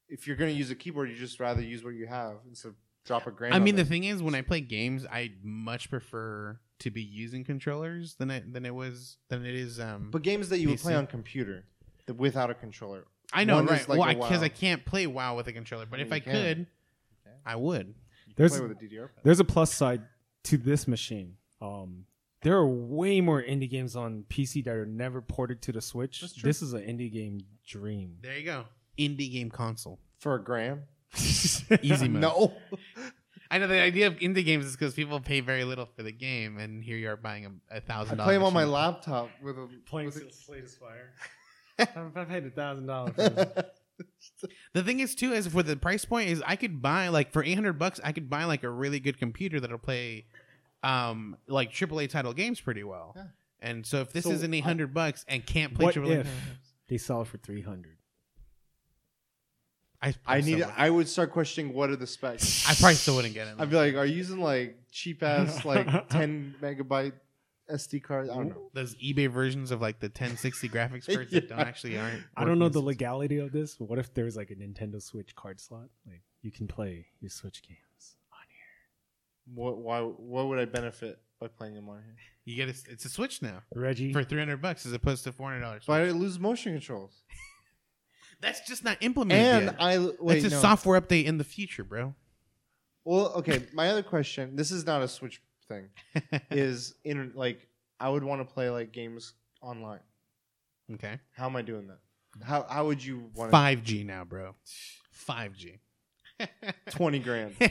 if 0.10 0.28
you're 0.28 0.36
going 0.36 0.52
to 0.52 0.58
use 0.58 0.72
a 0.72 0.76
keyboard, 0.76 1.10
you 1.10 1.16
just 1.16 1.40
rather 1.40 1.62
use 1.62 1.84
what 1.84 1.94
you 1.94 2.08
have 2.08 2.36
instead 2.48 2.70
of 2.70 2.76
drop 3.06 3.28
a 3.28 3.32
grand. 3.32 3.54
I 3.54 3.60
mean, 3.60 3.76
the 3.76 3.82
it. 3.84 3.88
thing 3.88 4.04
is, 4.04 4.22
when 4.22 4.36
I 4.36 4.42
play 4.42 4.62
games, 4.62 5.06
I 5.12 5.32
much 5.44 5.90
prefer 5.90 6.60
to 6.80 6.92
be 6.92 7.02
using 7.02 7.44
controllers 7.44 8.16
than 8.16 8.32
it 8.32 8.54
than 8.54 8.66
it 8.66 8.74
was 8.74 9.18
than 9.30 9.46
it 9.46 9.56
is. 9.56 9.80
Um, 9.80 10.10
but 10.12 10.22
games 10.22 10.50
that 10.50 10.60
you 10.60 10.70
would 10.70 10.80
play 10.80 10.96
on 10.96 11.08
computer 11.08 11.64
that 12.06 12.16
without 12.16 12.50
a 12.50 12.54
controller. 12.54 13.06
I 13.32 13.44
know, 13.44 13.56
one 13.56 13.66
is 13.66 13.72
right? 13.72 13.90
like 13.90 14.00
well, 14.00 14.16
because 14.16 14.40
WoW. 14.40 14.46
I 14.46 14.50
can't 14.50 14.86
play 14.86 15.06
WoW 15.06 15.36
with 15.36 15.48
a 15.48 15.54
controller. 15.54 15.86
But 15.86 16.00
I 16.00 16.04
if 16.04 16.12
I 16.12 16.20
can. 16.20 16.34
could, 16.34 16.68
Okay. 17.28 17.36
I 17.46 17.56
would. 17.56 17.94
There's- 18.36 18.58
play 18.58 18.68
with 18.68 18.72
a 18.78 18.82
DDR 18.84 19.08
pad. 19.14 19.24
There's 19.24 19.40
a 19.40 19.44
plus 19.44 19.74
side 19.74 20.02
to 20.46 20.58
this 20.58 20.88
machine. 20.88 21.36
Um, 21.62 22.06
there 22.42 22.56
are 22.56 22.66
way 22.68 23.20
more 23.20 23.42
indie 23.44 23.70
games 23.70 23.96
on 23.96 24.24
PC 24.30 24.64
that 24.64 24.74
are 24.74 24.86
never 24.86 25.22
ported 25.22 25.62
to 25.64 25.72
the 25.74 25.82
Switch. 25.82 26.22
That's 26.22 26.34
true. 26.34 26.48
This 26.48 26.62
is 26.62 26.74
an 26.74 26.82
indie 26.82 27.12
game 27.12 27.42
dream. 27.68 28.16
There 28.22 28.38
you 28.38 28.46
go. 28.46 28.66
Indie 29.00 29.32
game 29.32 29.50
console. 29.50 30.00
for 30.20 30.36
a 30.36 30.44
gram? 30.44 30.84
Easy 31.18 32.08
mode. 32.08 32.22
No. 32.22 32.54
I 33.52 33.58
know 33.58 33.68
the 33.68 33.80
idea 33.82 34.06
of 34.08 34.16
indie 34.18 34.46
games 34.46 34.66
is 34.66 34.74
because 34.74 34.94
people 34.94 35.20
pay 35.20 35.40
very 35.40 35.64
little 35.64 35.88
for 35.96 36.04
the 36.04 36.12
game, 36.12 36.60
and 36.60 36.84
here 36.84 36.98
you 36.98 37.10
are 37.10 37.16
buying 37.18 37.62
a 37.72 37.82
thousand. 37.82 38.14
I 38.14 38.18
dollars. 38.18 38.28
play 38.28 38.34
them 38.36 38.44
on 38.44 38.54
my 38.54 38.64
laptop 38.66 39.30
with 39.42 39.58
a 39.58 39.68
Playing 39.88 40.08
with 40.08 40.18
a- 40.18 40.32
Slay 40.32 40.62
the 40.62 40.68
Spire. 40.70 41.14
I 41.80 42.26
paid 42.26 42.46
a 42.46 42.50
thousand 42.52 42.86
dollars. 42.86 43.16
for 43.16 43.30
that. 43.30 43.76
The 44.74 44.82
thing 44.82 45.02
is 45.02 45.14
too 45.14 45.34
is 45.34 45.48
for 45.48 45.62
the 45.62 45.76
price 45.76 46.06
point 46.06 46.30
is 46.30 46.42
I 46.48 46.56
could 46.56 46.82
buy 46.82 47.10
like 47.10 47.34
for 47.34 47.44
eight 47.44 47.56
hundred 47.56 47.74
bucks 47.80 48.00
I 48.02 48.14
could 48.14 48.30
buy 48.30 48.46
like 48.46 48.64
a 48.64 48.70
really 48.70 49.02
good 49.02 49.18
computer 49.20 49.60
that'll 49.60 49.78
play 49.78 50.26
um 50.84 51.36
like 51.50 51.74
AAA 51.74 52.10
title 52.10 52.32
games 52.34 52.62
pretty 52.62 52.86
well. 52.86 53.12
Yeah. 53.16 53.24
And 53.62 53.86
so 53.86 54.00
if 54.00 54.14
this 54.14 54.24
So 54.24 54.32
is 54.32 54.44
an 54.44 54.54
I- 54.54 54.58
eight 54.58 54.64
hundred 54.64 54.94
bucks 54.94 55.26
and 55.28 55.46
can't 55.46 55.74
play 55.74 55.86
What 55.88 55.96
AAA, 55.96 56.20
if 56.22 56.30
they 56.88 56.98
sell 56.98 57.24
it 57.24 57.28
for 57.28 57.40
three 57.40 57.62
hundred? 57.62 57.98
I 60.02 60.14
I 60.26 60.38
need. 60.42 60.54
still 60.54 60.68
would- 60.68 60.76
I 60.78 60.90
would 60.90 61.08
start 61.10 61.32
questioning 61.32 61.74
what 61.74 61.90
are 61.90 61.96
the 61.96 62.08
specs. 62.08 62.68
I 62.70 62.74
probably 62.76 62.96
still 62.96 63.16
wouldn't 63.16 63.34
get 63.34 63.48
it. 63.48 63.56
I'd 63.60 63.70
be 63.70 63.76
like, 63.76 63.96
are 63.96 64.06
you 64.06 64.16
using 64.16 64.40
like 64.40 64.78
cheap 64.92 65.22
ass 65.24 65.66
like 65.74 66.08
10 66.10 66.56
megabyte 66.62 67.14
SD 67.70 68.02
cards? 68.02 68.30
I 68.30 68.36
don't 68.36 68.50
know. 68.50 68.70
Those 68.74 68.96
eBay 68.96 69.30
versions 69.30 69.72
of 69.72 69.82
like 69.82 70.00
the 70.00 70.08
1060 70.08 70.70
graphics 70.70 71.06
cards 71.14 71.32
that 71.32 71.50
don't 71.50 71.60
actually 71.60 71.98
aren't. 71.98 72.24
I 72.38 72.46
don't 72.46 72.60
know 72.60 72.66
working. 72.66 72.82
the 72.82 72.86
legality 72.88 73.38
of 73.40 73.52
this. 73.52 73.80
What 73.80 74.00
if 74.00 74.14
there's 74.14 74.38
like 74.38 74.52
a 74.52 74.56
Nintendo 74.56 75.02
Switch 75.02 75.36
card 75.36 75.60
slot? 75.60 75.90
Like 76.08 76.22
you 76.42 76.52
can 76.52 76.68
play 76.68 77.08
your 77.20 77.30
Switch 77.30 77.62
games 77.62 78.16
on 78.32 78.40
here. 78.48 79.56
What? 79.56 79.78
Why? 79.80 80.00
What 80.00 80.48
would 80.48 80.60
I 80.60 80.66
benefit 80.66 81.20
by 81.42 81.48
playing 81.50 81.76
them 81.76 81.90
on 81.90 82.02
here? 82.04 82.16
You 82.46 82.56
get 82.56 82.70
a, 82.70 82.92
it's 82.92 83.04
a 83.06 83.10
Switch 83.10 83.42
now 83.42 83.62
Reggie, 83.76 84.12
for 84.14 84.24
300 84.24 84.62
bucks 84.62 84.86
as 84.86 84.94
opposed 84.94 85.26
to 85.26 85.32
400 85.34 85.60
dollars. 85.62 85.84
But 85.86 86.02
I 86.02 86.12
lose 86.12 86.40
motion 86.40 86.72
controls. 86.74 87.22
That's 88.42 88.62
just 88.68 88.84
not 88.84 88.98
implemented 89.02 89.46
And 89.46 89.66
yet. 89.66 89.76
I 89.80 89.98
wait. 90.20 90.38
it's 90.38 90.46
a 90.48 90.56
no. 90.56 90.62
software 90.62 91.00
update 91.00 91.26
in 91.26 91.38
the 91.38 91.44
future, 91.44 91.84
bro. 91.84 92.16
Well, 93.04 93.34
okay. 93.38 93.64
My 93.74 93.90
other 93.90 94.04
question. 94.04 94.56
This 94.56 94.72
is 94.72 94.86
not 94.86 95.02
a 95.02 95.08
Switch 95.08 95.42
thing. 95.68 95.90
is 96.52 96.94
in 97.04 97.32
like 97.36 97.68
I 98.00 98.10
would 98.10 98.24
want 98.24 98.48
to 98.48 98.54
play 98.54 98.70
like 98.70 98.92
games 98.92 99.34
online. 99.62 100.00
okay. 100.94 101.20
How 101.36 101.46
am 101.48 101.56
I 101.56 101.62
doing 101.62 101.88
that? 101.88 102.00
How 102.44 102.66
how 102.70 102.86
would 102.86 103.04
you 103.04 103.30
want 103.36 103.52
5G 103.52 104.06
now, 104.06 104.24
bro. 104.24 104.56
5G. 105.28 105.80
twenty 106.92 107.20
grand? 107.20 107.56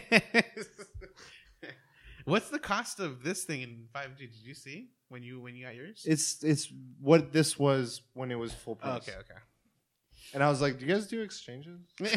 What's 2.25 2.51
the 2.51 2.59
cost 2.59 3.01
of 3.01 3.23
this 3.23 3.45
thing 3.45 3.63
in 3.63 3.87
5G? 3.95 4.19
Did 4.19 4.35
you 4.45 4.53
see 4.53 4.89
when 5.09 5.23
you 5.23 5.41
when 5.41 5.57
you 5.57 5.65
got 5.65 5.75
yours? 5.75 6.03
It's 6.05 6.43
it's 6.45 6.71
what 7.01 7.33
this 7.33 7.59
was 7.59 8.03
when 8.13 8.31
it 8.31 8.35
was 8.35 8.53
full 8.53 8.79
Oh, 8.83 8.97
okay, 8.97 9.13
okay, 9.21 9.35
And 10.35 10.43
I 10.43 10.49
was 10.49 10.61
like, 10.61 10.79
"Do 10.79 10.87
you 10.87 10.93
guys 10.93 11.07
do 11.07 11.21
exchanges?" 11.23 11.81
They're 11.99 12.13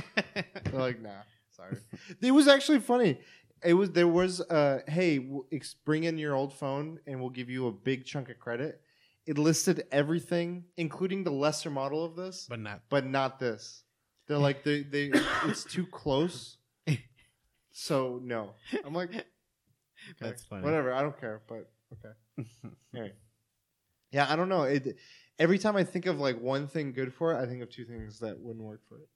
like, 0.74 1.02
"Nah, 1.02 1.10
sorry." 1.56 1.78
it 2.22 2.32
was 2.32 2.48
actually 2.48 2.80
funny. 2.80 3.20
It 3.64 3.74
was 3.74 3.92
there 3.92 4.08
was 4.08 4.42
uh, 4.42 4.82
"Hey, 4.88 5.18
w- 5.20 5.46
ex- 5.52 5.76
bring 5.86 6.04
in 6.04 6.18
your 6.18 6.36
old 6.36 6.54
phone, 6.54 7.00
and 7.08 7.20
we'll 7.22 7.30
give 7.30 7.50
you 7.50 7.68
a 7.68 7.72
big 7.72 8.06
chunk 8.06 8.30
of 8.30 8.40
credit." 8.40 8.82
It 9.28 9.38
listed 9.38 9.84
everything, 9.92 10.66
including 10.78 11.24
the 11.24 11.32
lesser 11.32 11.70
model 11.70 12.04
of 12.04 12.16
this, 12.16 12.48
but 12.50 12.60
not. 12.60 12.82
but 12.90 13.06
not 13.06 13.40
this. 13.40 13.84
They're 14.28 14.38
like 14.40 14.64
they 14.64 14.82
they 14.84 15.12
it's 15.46 15.64
too 15.64 15.86
close. 15.86 16.58
So 17.74 18.20
no, 18.22 18.52
I'm 18.86 18.94
like, 18.94 19.12
That's 20.20 20.44
funny. 20.44 20.64
Whatever, 20.64 20.94
I 20.94 21.02
don't 21.02 21.18
care. 21.20 21.42
But 21.48 21.70
okay. 21.94 22.50
Anyway. 22.94 23.14
Yeah, 24.12 24.32
I 24.32 24.36
don't 24.36 24.50
know. 24.50 24.64
It 24.64 24.98
every 25.42 25.58
time 25.58 25.76
I 25.76 25.84
think 25.84 26.06
of 26.06 26.20
like 26.20 26.40
one 26.40 26.68
thing 26.68 26.94
good 26.94 27.12
for 27.14 27.34
it, 27.34 27.42
I 27.42 27.48
think 27.48 27.64
of 27.64 27.70
two 27.70 27.84
things 27.84 28.20
that 28.20 28.40
wouldn't 28.40 28.64
work 28.64 28.82
for 28.88 29.00
it. 29.00 29.10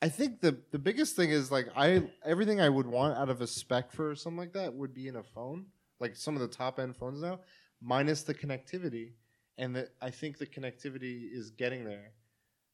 I 0.00 0.08
think 0.08 0.40
the 0.40 0.56
the 0.70 0.78
biggest 0.78 1.16
thing 1.16 1.30
is 1.30 1.50
like 1.50 1.66
I 1.76 2.08
everything 2.24 2.60
I 2.60 2.68
would 2.68 2.86
want 2.86 3.18
out 3.18 3.28
of 3.28 3.40
a 3.40 3.46
spec 3.46 3.92
for 3.92 4.14
something 4.14 4.38
like 4.38 4.52
that 4.54 4.72
would 4.72 4.94
be 4.94 5.08
in 5.08 5.16
a 5.16 5.22
phone, 5.22 5.66
like 5.98 6.16
some 6.16 6.36
of 6.36 6.40
the 6.40 6.48
top 6.48 6.78
end 6.78 6.96
phones 6.96 7.20
now, 7.20 7.40
minus 7.82 8.22
the 8.22 8.32
connectivity, 8.32 9.14
and 9.58 9.74
that 9.76 9.88
I 10.00 10.10
think 10.10 10.38
the 10.38 10.46
connectivity 10.46 11.28
is 11.30 11.50
getting 11.50 11.84
there. 11.84 12.12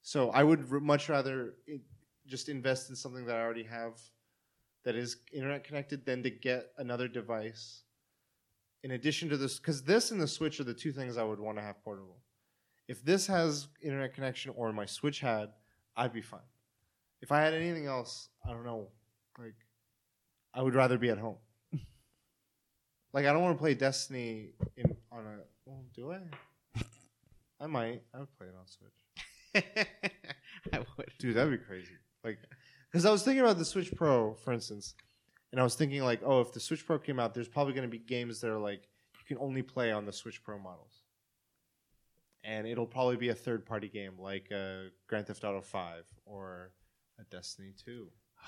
So 0.03 0.31
I 0.31 0.45
would 0.45 0.71
r- 0.71 0.81
much 0.81 1.09
rather 1.09 1.55
i 1.69 1.81
just 2.27 2.49
invest 2.49 2.91
in 2.91 2.97
something 2.97 3.25
that 3.27 3.37
I 3.37 3.41
already 3.41 3.63
have 3.65 4.01
that 4.85 4.97
is 4.97 5.17
internet 5.33 5.65
connected 5.65 6.05
than 6.05 6.23
to 6.25 6.31
get 6.31 6.73
another 6.77 7.09
device 7.09 7.83
in 8.87 8.93
addition 8.93 9.29
to 9.29 9.37
this 9.37 9.59
because 9.59 9.83
this 9.83 10.13
and 10.13 10.21
the 10.21 10.29
switch 10.29 10.61
are 10.61 10.65
the 10.65 10.73
two 10.73 10.93
things 10.93 11.17
i 11.17 11.25
would 11.25 11.41
want 11.41 11.59
to 11.59 11.63
have 11.63 11.83
portable. 11.83 12.19
If 12.87 13.05
this 13.05 13.27
has 13.27 13.67
internet 13.83 14.15
connection 14.15 14.53
or 14.55 14.73
my 14.73 14.87
switch 14.87 15.19
had 15.19 15.49
i'd 15.97 16.13
be 16.13 16.23
fine. 16.23 16.49
If 17.21 17.33
i 17.33 17.41
had 17.41 17.53
anything 17.53 17.87
else 17.87 18.29
i 18.47 18.53
don't 18.53 18.65
know 18.65 18.87
like 19.41 19.57
i 20.55 20.63
would 20.63 20.77
rather 20.77 20.99
be 20.99 21.11
at 21.11 21.19
home. 21.19 21.39
Like 23.13 23.27
i 23.27 23.33
don't 23.33 23.43
want 23.43 23.57
to 23.57 23.61
play 23.61 23.75
destiny 23.75 24.51
in 24.77 24.97
on 25.11 25.25
a 25.27 25.39
well 25.65 25.83
do 25.93 26.13
i? 26.13 26.21
I 27.61 27.67
might. 27.67 28.03
I 28.15 28.21
would 28.21 28.39
play 28.39 28.47
it 28.47 28.55
on 28.57 28.67
switch. 28.69 29.67
I 30.73 30.79
would. 30.79 31.11
Dude, 31.19 31.35
that'd 31.35 31.51
be 31.51 31.65
crazy. 31.65 31.97
Like, 32.23 32.39
because 32.93 33.07
I 33.07 33.11
was 33.11 33.23
thinking 33.23 33.43
about 33.43 33.57
the 33.57 33.65
Switch 33.65 33.91
Pro, 33.97 34.35
for 34.35 34.53
instance, 34.53 34.95
and 35.53 35.61
I 35.61 35.65
was 35.65 35.75
thinking 35.75 36.03
like, 36.03 36.21
oh, 36.25 36.41
if 36.41 36.53
the 36.53 36.61
Switch 36.61 36.87
Pro 36.87 36.99
came 36.99 37.19
out, 37.19 37.35
there's 37.35 37.49
probably 37.49 37.73
going 37.73 37.89
to 37.89 37.91
be 37.91 37.99
games 37.99 38.41
that 38.41 38.51
are 38.51 38.59
like 38.59 38.89
you 39.29 39.37
can 39.37 39.45
only 39.45 39.63
play 39.63 39.93
on 39.93 40.07
the 40.07 40.13
Switch 40.13 40.43
Pro 40.43 40.59
models, 40.59 41.03
and 42.45 42.67
it'll 42.67 42.87
probably 42.87 43.17
be 43.17 43.31
a 43.31 43.35
third-party 43.35 43.89
game 43.89 44.13
like 44.19 44.51
uh, 44.53 44.91
Grand 45.09 45.27
Theft 45.27 45.45
Auto 45.45 45.61
Five 45.61 46.07
or 46.25 46.73
a 47.19 47.25
Destiny 47.25 47.73
Two. 47.85 48.09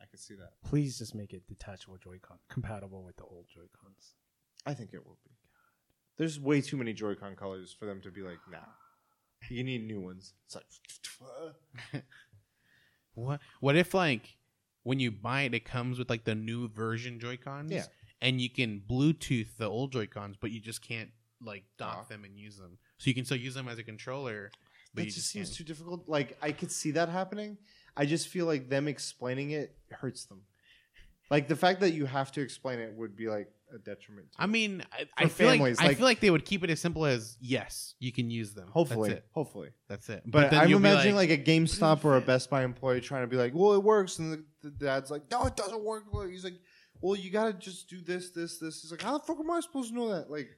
I 0.00 0.06
could 0.06 0.20
see 0.20 0.34
that. 0.34 0.50
please 0.64 0.98
just 0.98 1.14
make 1.14 1.32
it 1.32 1.46
detachable 1.46 1.96
Joy-Con 1.96 2.38
compatible 2.50 3.02
with 3.04 3.16
the 3.16 3.24
old 3.24 3.46
Joy-Cons. 3.48 4.14
I 4.66 4.74
think 4.74 4.90
it 4.92 5.06
will 5.06 5.18
be. 5.24 5.30
There's 6.18 6.38
way 6.38 6.60
too 6.60 6.76
many 6.76 6.92
Joy-Con 6.92 7.36
colors 7.36 7.74
for 7.78 7.86
them 7.86 8.00
to 8.02 8.10
be 8.10 8.22
like, 8.22 8.38
nah. 8.50 8.58
You 9.48 9.64
need 9.64 9.86
new 9.86 10.00
ones. 10.00 10.34
It's 10.46 10.54
like, 10.54 10.64
What? 13.14 13.40
What 13.60 13.76
if 13.76 13.94
like 13.94 14.36
when 14.82 15.00
you 15.00 15.10
buy 15.10 15.42
it, 15.42 15.54
it 15.54 15.64
comes 15.64 15.98
with 15.98 16.10
like 16.10 16.24
the 16.24 16.34
new 16.34 16.68
version 16.68 17.20
Joy 17.20 17.36
Cons? 17.36 17.72
Yeah. 17.72 17.84
And 18.20 18.40
you 18.40 18.50
can 18.50 18.82
Bluetooth 18.88 19.56
the 19.58 19.68
old 19.68 19.92
Joy 19.92 20.06
Cons, 20.06 20.36
but 20.40 20.50
you 20.50 20.60
just 20.60 20.86
can't 20.86 21.10
like 21.44 21.64
dock 21.78 22.08
them 22.08 22.24
and 22.24 22.38
use 22.38 22.56
them. 22.56 22.78
So 22.98 23.08
you 23.08 23.14
can 23.14 23.24
still 23.24 23.38
use 23.38 23.54
them 23.54 23.68
as 23.68 23.78
a 23.78 23.82
controller, 23.82 24.50
but 24.94 25.02
that 25.02 25.04
just 25.06 25.16
just 25.16 25.30
seems 25.30 25.48
can't. 25.48 25.58
too 25.58 25.64
difficult. 25.64 26.08
Like 26.08 26.36
I 26.40 26.52
could 26.52 26.70
see 26.70 26.92
that 26.92 27.08
happening. 27.08 27.58
I 27.96 28.06
just 28.06 28.28
feel 28.28 28.46
like 28.46 28.68
them 28.68 28.88
explaining 28.88 29.50
it 29.50 29.76
hurts 29.90 30.24
them. 30.24 30.42
Like 31.30 31.48
the 31.48 31.56
fact 31.56 31.80
that 31.80 31.92
you 31.92 32.06
have 32.06 32.30
to 32.32 32.40
explain 32.40 32.78
it 32.78 32.92
would 32.94 33.16
be 33.16 33.28
like 33.28 33.48
a 33.74 33.78
detriment. 33.78 34.32
To 34.32 34.42
I 34.42 34.46
mean, 34.46 34.84
I, 34.92 35.06
I 35.16 35.22
For 35.24 35.28
feel 35.28 35.50
families, 35.50 35.78
like, 35.78 35.88
I 35.88 35.94
feel 35.94 36.04
like 36.04 36.20
they 36.20 36.30
would 36.30 36.44
keep 36.44 36.62
it 36.64 36.70
as 36.70 36.80
simple 36.80 37.06
as 37.06 37.36
yes, 37.40 37.94
you 37.98 38.12
can 38.12 38.30
use 38.30 38.54
them. 38.54 38.68
hopefully, 38.70 39.10
that's 39.10 39.20
it. 39.20 39.26
hopefully. 39.32 39.70
That's 39.88 40.08
it. 40.08 40.22
But, 40.26 40.50
then 40.50 40.60
I'm 40.60 40.72
imagining 40.72 41.16
like, 41.16 41.30
a 41.30 41.38
GameStop 41.38 42.04
or 42.04 42.16
a 42.16 42.20
Best 42.20 42.50
Buy 42.50 42.64
employee 42.64 43.00
trying 43.00 43.22
to 43.22 43.26
be 43.26 43.36
like, 43.36 43.54
"Well, 43.54 43.74
it 43.74 43.82
works," 43.82 44.18
and 44.18 44.32
the, 44.32 44.44
the 44.62 44.70
dad's 44.70 45.10
like, 45.10 45.22
"No, 45.30 45.44
it 45.44 45.56
doesn't 45.56 45.82
work." 45.82 46.04
He's 46.30 46.44
like, 46.44 46.58
"Well, 47.00 47.16
you 47.16 47.30
gotta 47.30 47.52
just 47.52 47.88
do 47.88 48.00
this, 48.00 48.30
this, 48.30 48.58
this." 48.58 48.82
He's 48.82 48.90
like, 48.90 49.02
"How 49.02 49.18
the 49.18 49.24
fuck 49.24 49.38
am 49.40 49.50
I 49.50 49.60
supposed 49.60 49.90
to 49.90 49.94
know 49.94 50.14
that?" 50.14 50.30
Like, 50.30 50.50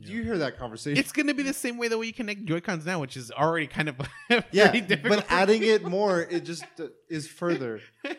do 0.00 0.12
you 0.12 0.22
hear 0.22 0.38
that 0.38 0.58
conversation? 0.58 0.98
it's 0.98 1.12
gonna 1.12 1.34
be 1.34 1.42
the 1.42 1.52
same 1.52 1.76
way 1.78 1.88
the 1.88 1.98
way 1.98 2.06
you 2.06 2.12
connect 2.12 2.44
Joy 2.44 2.60
Cons 2.60 2.86
now, 2.86 3.00
which 3.00 3.16
is 3.16 3.30
already 3.30 3.66
kind 3.66 3.88
of 3.88 3.96
yeah, 4.50 4.72
difficult. 4.72 5.02
but 5.20 5.26
adding 5.28 5.62
it 5.62 5.84
more, 5.84 6.22
it 6.22 6.44
just 6.44 6.64
uh, 6.80 6.86
is 7.08 7.28
further. 7.28 7.80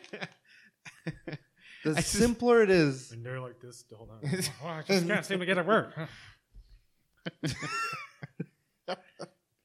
The 1.84 1.92
I 1.92 1.94
just- 1.96 2.10
simpler 2.14 2.62
it 2.64 2.70
is, 2.70 3.12
And 3.12 3.26
they're 3.26 3.40
like 3.42 3.60
this. 3.60 3.84
Hold 3.96 4.10
on. 4.12 4.20
Oh, 4.64 4.68
I 4.68 4.82
just 4.84 5.08
can't 5.08 5.26
seem 5.26 5.40
to 5.40 5.46
get 5.46 5.58
it 5.58 5.66
work. 5.66 5.94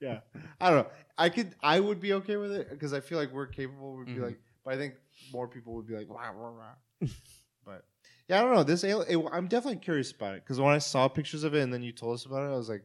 yeah. 0.00 0.20
I 0.60 0.70
don't 0.70 0.84
know. 0.84 0.90
I 1.16 1.28
could, 1.28 1.54
I 1.62 1.80
would 1.80 2.00
be 2.00 2.12
okay 2.14 2.36
with 2.36 2.52
it 2.52 2.70
because 2.70 2.92
I 2.92 3.00
feel 3.00 3.18
like 3.18 3.32
we're 3.32 3.46
capable. 3.46 3.96
We'd 3.96 4.06
be 4.06 4.12
Mhm. 4.14 4.22
like, 4.22 4.40
but 4.64 4.74
I 4.74 4.76
think 4.76 4.94
more 5.32 5.48
people 5.48 5.74
would 5.74 5.86
be 5.86 5.96
like, 5.96 6.08
wah, 6.08 6.30
wah, 6.32 6.52
wah. 6.52 7.08
but 7.64 7.84
yeah, 8.28 8.38
I 8.38 8.42
don't 8.42 8.54
know. 8.54 8.62
This, 8.62 8.84
al- 8.84 9.02
it, 9.02 9.16
I'm 9.32 9.48
definitely 9.48 9.80
curious 9.80 10.12
about 10.12 10.34
it 10.36 10.44
because 10.44 10.60
when 10.60 10.72
I 10.74 10.78
saw 10.78 11.08
pictures 11.08 11.42
of 11.44 11.54
it 11.54 11.62
and 11.62 11.72
then 11.72 11.82
you 11.82 11.92
told 11.92 12.14
us 12.14 12.26
about 12.26 12.42
it, 12.48 12.52
I 12.52 12.56
was 12.56 12.68
like, 12.68 12.84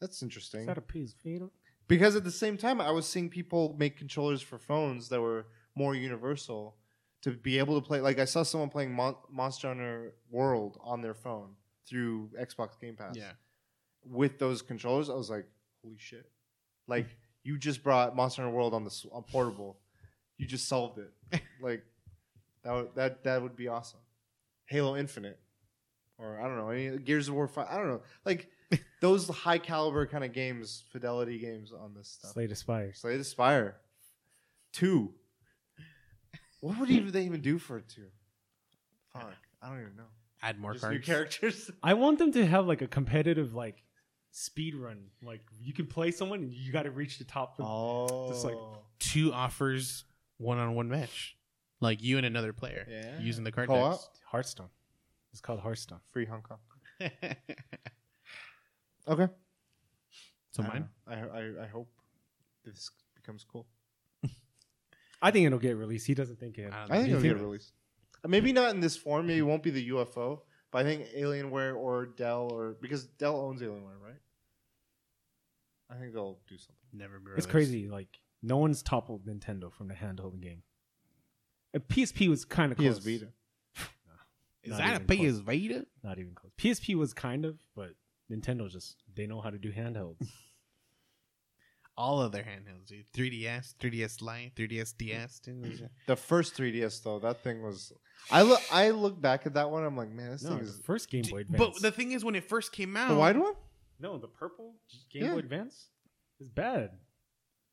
that's 0.00 0.22
interesting. 0.22 0.62
Is 0.62 0.66
that 0.66 0.78
a 0.78 0.82
PS 0.82 1.14
Vita? 1.24 1.48
because 1.88 2.16
at 2.16 2.24
the 2.24 2.30
same 2.30 2.56
time, 2.56 2.80
I 2.80 2.90
was 2.90 3.06
seeing 3.08 3.28
people 3.28 3.74
make 3.78 3.96
controllers 3.96 4.40
for 4.42 4.58
phones 4.58 5.08
that 5.10 5.20
were 5.20 5.46
more 5.76 5.94
universal 5.94 6.76
to 7.22 7.30
be 7.32 7.58
able 7.58 7.80
to 7.80 7.86
play. 7.86 8.00
Like 8.00 8.18
I 8.18 8.24
saw 8.24 8.42
someone 8.42 8.68
playing 8.70 8.92
Mon- 8.94 9.16
Monster 9.30 9.68
Hunter 9.68 10.14
World 10.30 10.78
on 10.82 11.00
their 11.00 11.14
phone 11.14 11.50
through 11.88 12.30
Xbox 12.40 12.78
Game 12.80 12.96
Pass. 12.96 13.16
yeah, 13.16 13.32
with 14.04 14.38
those 14.38 14.62
controllers, 14.62 15.08
I 15.10 15.14
was 15.14 15.30
like, 15.30 15.46
holy 15.82 15.96
shit! 15.98 16.28
Like 16.88 17.06
you 17.44 17.58
just 17.58 17.82
brought 17.82 18.14
Monster 18.16 18.42
Hunter 18.42 18.56
World 18.56 18.74
on 18.74 18.84
the 18.84 18.90
s- 18.90 19.06
on 19.12 19.22
portable. 19.24 19.78
You 20.38 20.46
just 20.46 20.68
solved 20.68 20.98
it. 20.98 21.12
like 21.62 21.82
that 22.64 22.72
would, 22.72 22.88
that 22.94 23.24
that 23.24 23.42
would 23.42 23.56
be 23.56 23.68
awesome. 23.68 24.00
Halo 24.66 24.96
Infinite, 24.96 25.38
or 26.18 26.40
I 26.40 26.44
don't 26.48 26.56
know, 26.56 26.70
any 26.70 26.96
Gears 26.98 27.28
of 27.28 27.34
War 27.34 27.46
Five. 27.48 27.68
I 27.70 27.76
don't 27.76 27.88
know, 27.88 28.02
like 28.24 28.48
those 29.00 29.28
high 29.28 29.58
caliber 29.58 30.06
kind 30.06 30.24
of 30.24 30.32
games, 30.32 30.82
fidelity 30.90 31.38
games 31.38 31.72
on 31.72 31.94
this 31.94 32.08
stuff. 32.08 32.32
Slay 32.32 32.46
the 32.46 32.56
Spires. 32.56 32.98
Slay 32.98 33.16
the 33.16 33.24
Spire, 33.24 33.76
two. 34.72 35.12
What 36.62 36.78
would 36.78 36.90
even 36.90 37.10
they 37.12 37.24
even 37.24 37.40
do 37.42 37.58
for 37.58 37.76
a 37.76 37.82
two? 37.82 38.06
Fuck, 39.12 39.34
I 39.60 39.68
don't 39.68 39.80
even 39.80 39.96
know. 39.96 40.04
add 40.42 40.58
more 40.58 40.72
Just 40.72 40.84
new 40.84 40.90
cards. 41.00 41.06
characters. 41.06 41.70
I 41.82 41.94
want 41.94 42.18
them 42.18 42.32
to 42.32 42.46
have 42.46 42.66
like 42.66 42.80
a 42.82 42.86
competitive 42.86 43.52
like 43.54 43.82
speed 44.30 44.74
run. 44.76 45.08
Like 45.22 45.40
you 45.60 45.72
can 45.74 45.86
play 45.86 46.10
someone 46.12 46.38
and 46.40 46.52
you 46.52 46.72
got 46.72 46.84
to 46.84 46.90
reach 46.90 47.18
the 47.18 47.24
top. 47.24 47.58
Of, 47.58 47.66
Oh, 47.68 48.28
Just 48.30 48.44
like- 48.44 48.56
Two 49.00 49.32
offers 49.32 50.04
one-on-one 50.38 50.88
match, 50.88 51.36
like 51.80 52.00
you 52.02 52.16
and 52.16 52.24
another 52.24 52.52
player 52.52 52.86
Yeah. 52.88 53.18
using 53.20 53.42
the 53.44 53.50
card 53.52 53.66
Co-op? 53.68 54.00
Hearthstone. 54.24 54.68
It's 55.32 55.40
called 55.40 55.58
Hearthstone. 55.60 55.98
free 56.12 56.24
Hong 56.26 56.42
Kong. 56.42 56.58
Okay. 59.08 59.26
so 60.52 60.62
I 60.62 60.66
don't 60.66 60.72
mine. 60.74 60.88
know. 61.08 61.14
I, 61.34 61.38
I 61.38 61.64
I 61.64 61.66
hope 61.66 61.88
this 62.64 62.88
becomes 63.16 63.44
cool. 63.44 63.66
I 65.22 65.30
think 65.30 65.46
it'll 65.46 65.58
get 65.58 65.76
released. 65.76 66.06
He 66.06 66.14
doesn't 66.14 66.38
think 66.40 66.58
it. 66.58 66.72
I 66.72 66.80
don't 66.80 66.90
I 66.92 66.96
think 66.96 67.08
it'll 67.10 67.20
think- 67.22 67.34
get 67.36 67.42
released. 67.42 67.72
Uh, 68.24 68.28
Maybe 68.28 68.52
not 68.52 68.74
in 68.74 68.80
this 68.80 68.96
form. 68.96 69.26
Maybe 69.26 69.38
it 69.38 69.42
won't 69.42 69.62
be 69.62 69.70
the 69.70 69.88
UFO. 69.90 70.40
But 70.70 70.78
I 70.78 70.88
think 70.88 71.06
Alienware 71.16 71.76
or 71.76 72.06
Dell 72.06 72.48
or 72.52 72.76
because 72.80 73.04
Dell 73.06 73.36
owns 73.36 73.60
Alienware, 73.62 74.00
right? 74.02 74.16
I 75.90 75.96
think 76.00 76.14
they'll 76.14 76.38
do 76.48 76.56
something. 76.56 76.76
Never 76.92 77.18
be 77.18 77.26
It's 77.36 77.46
released. 77.46 77.50
crazy. 77.50 77.88
Like 77.88 78.08
no 78.42 78.56
one's 78.56 78.82
toppled 78.82 79.26
Nintendo 79.26 79.72
from 79.72 79.88
the 79.88 79.94
handheld 79.94 80.40
game. 80.40 80.62
And 81.74 81.86
PSP 81.88 82.28
was 82.28 82.44
kind 82.44 82.72
of 82.72 82.78
close. 82.78 82.98
PS 82.98 83.04
Vita. 83.04 83.28
Is 84.64 84.70
Not 84.70 84.78
that 84.78 85.02
a 85.10 85.14
even 85.14 85.32
PS 85.34 85.38
Vita? 85.40 85.86
Not 86.02 86.18
even 86.18 86.34
close. 86.34 86.52
PSP 86.58 86.94
was 86.94 87.12
kind 87.12 87.44
of, 87.44 87.58
but 87.76 87.90
Nintendo 88.30 88.70
just 88.70 88.96
they 89.14 89.26
know 89.26 89.40
how 89.40 89.50
to 89.50 89.58
do 89.58 89.70
handhelds. 89.72 90.26
All 91.96 92.20
of 92.22 92.32
their 92.32 92.42
handhelds, 92.42 92.86
dude. 92.86 93.04
3DS, 93.14 93.74
3DS 93.78 94.22
Lite, 94.22 94.54
3DS 94.56 94.96
DS. 94.96 95.38
Dude. 95.40 95.90
The 96.06 96.16
first 96.16 96.56
3DS 96.56 97.02
though, 97.02 97.18
that 97.18 97.42
thing 97.42 97.62
was. 97.62 97.92
I 98.30 98.42
look. 98.42 98.60
I 98.72 98.90
look 98.90 99.20
back 99.20 99.46
at 99.46 99.54
that 99.54 99.70
one. 99.70 99.84
I'm 99.84 99.96
like, 99.96 100.10
man, 100.10 100.30
this 100.30 100.42
no, 100.42 100.50
thing 100.50 100.58
the 100.60 100.64
is 100.64 100.80
first 100.84 101.10
Game 101.10 101.24
Boy 101.30 101.38
Advance. 101.40 101.58
But 101.58 101.82
the 101.82 101.90
thing 101.90 102.12
is, 102.12 102.24
when 102.24 102.34
it 102.34 102.44
first 102.44 102.72
came 102.72 102.96
out, 102.96 103.08
the 103.08 103.14
wide 103.16 103.36
one. 103.36 103.52
no, 104.00 104.16
the 104.16 104.28
purple 104.28 104.74
Game 105.10 105.24
Yeah. 105.24 105.32
Boy 105.32 105.38
Advance 105.40 105.88
is 106.40 106.48
bad. 106.48 106.90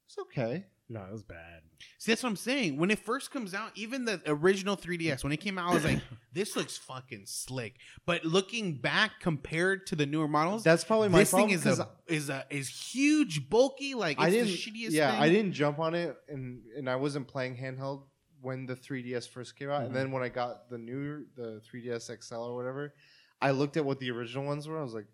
It's 0.08 0.18
okay. 0.20 0.66
No, 0.92 1.04
it 1.04 1.12
was 1.12 1.22
bad. 1.24 1.62
See, 2.00 2.12
that's 2.12 2.24
what 2.24 2.30
I'm 2.30 2.36
saying. 2.36 2.78
When 2.78 2.90
it 2.90 2.98
first 2.98 3.30
comes 3.30 3.54
out, 3.54 3.72
even 3.76 4.06
the 4.06 4.20
original 4.26 4.76
3DS, 4.76 5.24
when 5.24 5.32
it 5.32 5.38
came 5.38 5.60
out, 5.60 5.70
I 5.70 5.74
was 5.76 5.86
like, 5.86 6.00
this 6.34 6.56
looks 6.56 6.78
fucking 6.80 7.24
slick. 7.28 7.76
But 8.08 8.26
looking 8.26 8.74
back 8.76 9.12
compared 9.22 9.86
to 9.88 9.96
the 9.96 10.08
newer 10.08 10.28
models, 10.28 10.64
That's 10.64 10.84
probably 10.84 11.10
my 11.10 11.20
this 11.20 11.30
problem. 11.30 11.50
thing 11.50 11.56
is 11.60 11.66
a, 11.80 11.88
is 12.08 12.30
a 12.30 12.44
is 12.50 12.68
huge, 12.70 13.50
bulky. 13.50 13.94
Like 13.94 14.18
it's 14.18 14.26
I 14.26 14.30
didn't. 14.32 14.48
the 14.48 14.54
shittiest 14.58 14.92
yeah, 14.92 15.12
thing. 15.12 15.22
I 15.22 15.30
didn't 15.30 15.54
jump 15.54 15.78
on 15.78 15.94
it, 15.94 16.18
and 16.28 16.62
and 16.76 16.90
I 16.90 16.96
wasn't 16.96 17.28
playing 17.28 17.56
handheld 17.56 18.04
when 18.42 18.66
the 18.66 18.76
3DS 18.76 19.30
first 19.30 19.56
came 19.58 19.70
out, 19.70 19.82
Mhm. 19.84 19.86
and 19.88 19.96
then 19.96 20.12
when 20.12 20.24
I 20.24 20.30
got 20.30 20.70
the 20.72 20.78
new 20.80 21.26
the 21.36 21.62
3DS 21.72 22.10
XL 22.24 22.36
or 22.36 22.56
whatever, 22.56 22.94
I 23.42 23.52
looked 23.52 23.78
at 23.78 23.86
what 23.86 24.00
the 24.00 24.10
original 24.10 24.44
ones 24.46 24.68
were. 24.68 24.80
I 24.80 24.84
was 24.84 24.94
like, 24.96 25.08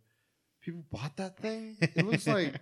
people 0.61 0.85
bought 0.89 1.17
that 1.17 1.37
thing. 1.37 1.75
It 1.81 2.05
looks 2.05 2.27
like 2.37 2.55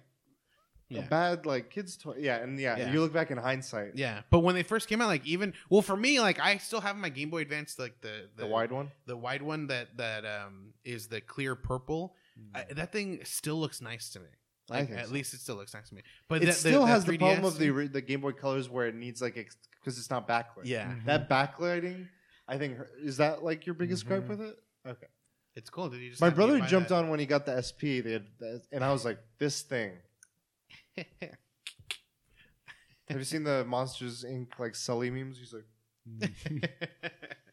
Yeah. 0.95 1.05
a 1.05 1.07
bad 1.09 1.45
like 1.45 1.69
kids 1.69 1.97
toy. 1.97 2.15
Yeah, 2.19 2.37
and 2.37 2.59
yeah, 2.59 2.77
Yeah. 2.77 2.91
you 2.91 3.01
look 3.01 3.13
back 3.13 3.31
in 3.31 3.37
hindsight, 3.37 3.91
Yeah, 3.95 4.21
but 4.29 4.39
when 4.39 4.55
they 4.55 4.63
first 4.63 4.87
came 4.87 5.01
out, 5.01 5.07
like 5.07 5.25
even 5.25 5.53
well 5.69 5.81
for 5.81 5.95
me, 5.97 6.19
like 6.19 6.39
I 6.39 6.57
still 6.57 6.81
have 6.81 6.95
my 6.95 7.09
Game 7.09 7.29
Boy 7.29 7.41
Advance, 7.41 7.77
like 7.79 8.01
the 8.01 8.29
the, 8.35 8.45
wide 8.47 8.71
one. 8.71 8.91
the 9.05 9.17
wide 9.17 9.41
one 9.41 9.67
that 9.67 9.97
that 9.97 10.25
um 10.25 10.73
is 10.83 11.07
the 11.07 11.21
clear 11.21 11.55
purple. 11.55 12.15
I, 12.55 12.63
that 12.73 12.91
thing 12.91 13.19
still 13.23 13.57
looks 13.59 13.79
nice 13.81 14.09
to 14.11 14.19
me. 14.19 14.29
Like, 14.69 14.89
at 14.91 15.07
so. 15.07 15.13
least 15.13 15.33
it 15.33 15.41
still 15.41 15.55
looks 15.57 15.73
nice 15.73 15.89
to 15.89 15.95
me. 15.95 16.01
But 16.29 16.37
It 16.37 16.39
the- 16.39 16.45
the- 16.47 16.51
still 16.53 16.81
the 16.81 16.87
has 16.87 17.03
the 17.05 17.17
problem 17.17 17.45
of 17.45 17.57
the 17.59 17.69
the 17.87 18.01
Game 18.01 18.21
Boy 18.21 18.31
Colors 18.31 18.69
where 18.69 18.87
it 18.87 18.95
needs 18.95 19.21
like 19.21 19.35
because 19.35 19.97
it's 19.99 20.09
not 20.09 20.27
backlit. 20.27 20.63
yeah, 20.65 20.95
that 21.05 21.29
backlighting. 21.29 22.07
I 22.47 22.57
think 22.57 22.77
is 23.01 23.17
that 23.17 23.43
like 23.43 23.65
your 23.65 23.75
biggest 23.75 24.05
gripe 24.05 24.23
Mhm. 24.23 24.29
with 24.29 24.41
it. 24.41 24.57
Okay. 24.87 25.07
it's 25.55 25.69
cool. 25.69 25.87
Did 25.89 26.01
you 26.01 26.09
just 26.09 26.19
My 26.21 26.31
brother 26.31 26.59
jumped 26.61 26.89
that? 26.89 26.95
on 26.95 27.09
when 27.09 27.19
he 27.19 27.25
got 27.27 27.45
the 27.45 27.55
SP, 27.61 28.01
they 28.01 28.13
had, 28.13 28.25
and 28.71 28.83
I 28.83 28.91
was 28.91 29.05
like, 29.05 29.19
"This 29.37 29.61
thing." 29.61 29.91
Have 33.09 33.17
you 33.19 33.23
seen 33.23 33.43
the 33.43 33.65
Monsters 33.65 34.23
Inc. 34.27 34.47
like 34.59 34.75
Sully 34.75 35.09
memes? 35.11 35.37
He's 35.37 35.53
like, 35.53 35.65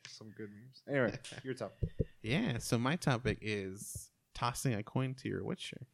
some 0.09 0.33
good 0.37 0.49
memes. 0.51 0.83
Anyway, 0.89 1.19
your 1.43 1.55
top. 1.55 1.77
yeah. 2.23 2.59
So 2.59 2.79
my 2.79 2.97
topic 2.97 3.39
is 3.43 4.11
tossing 4.35 4.75
a 4.75 4.83
coin 4.83 5.15
to 5.15 5.29
your 5.29 5.45
Witcher. 5.45 5.87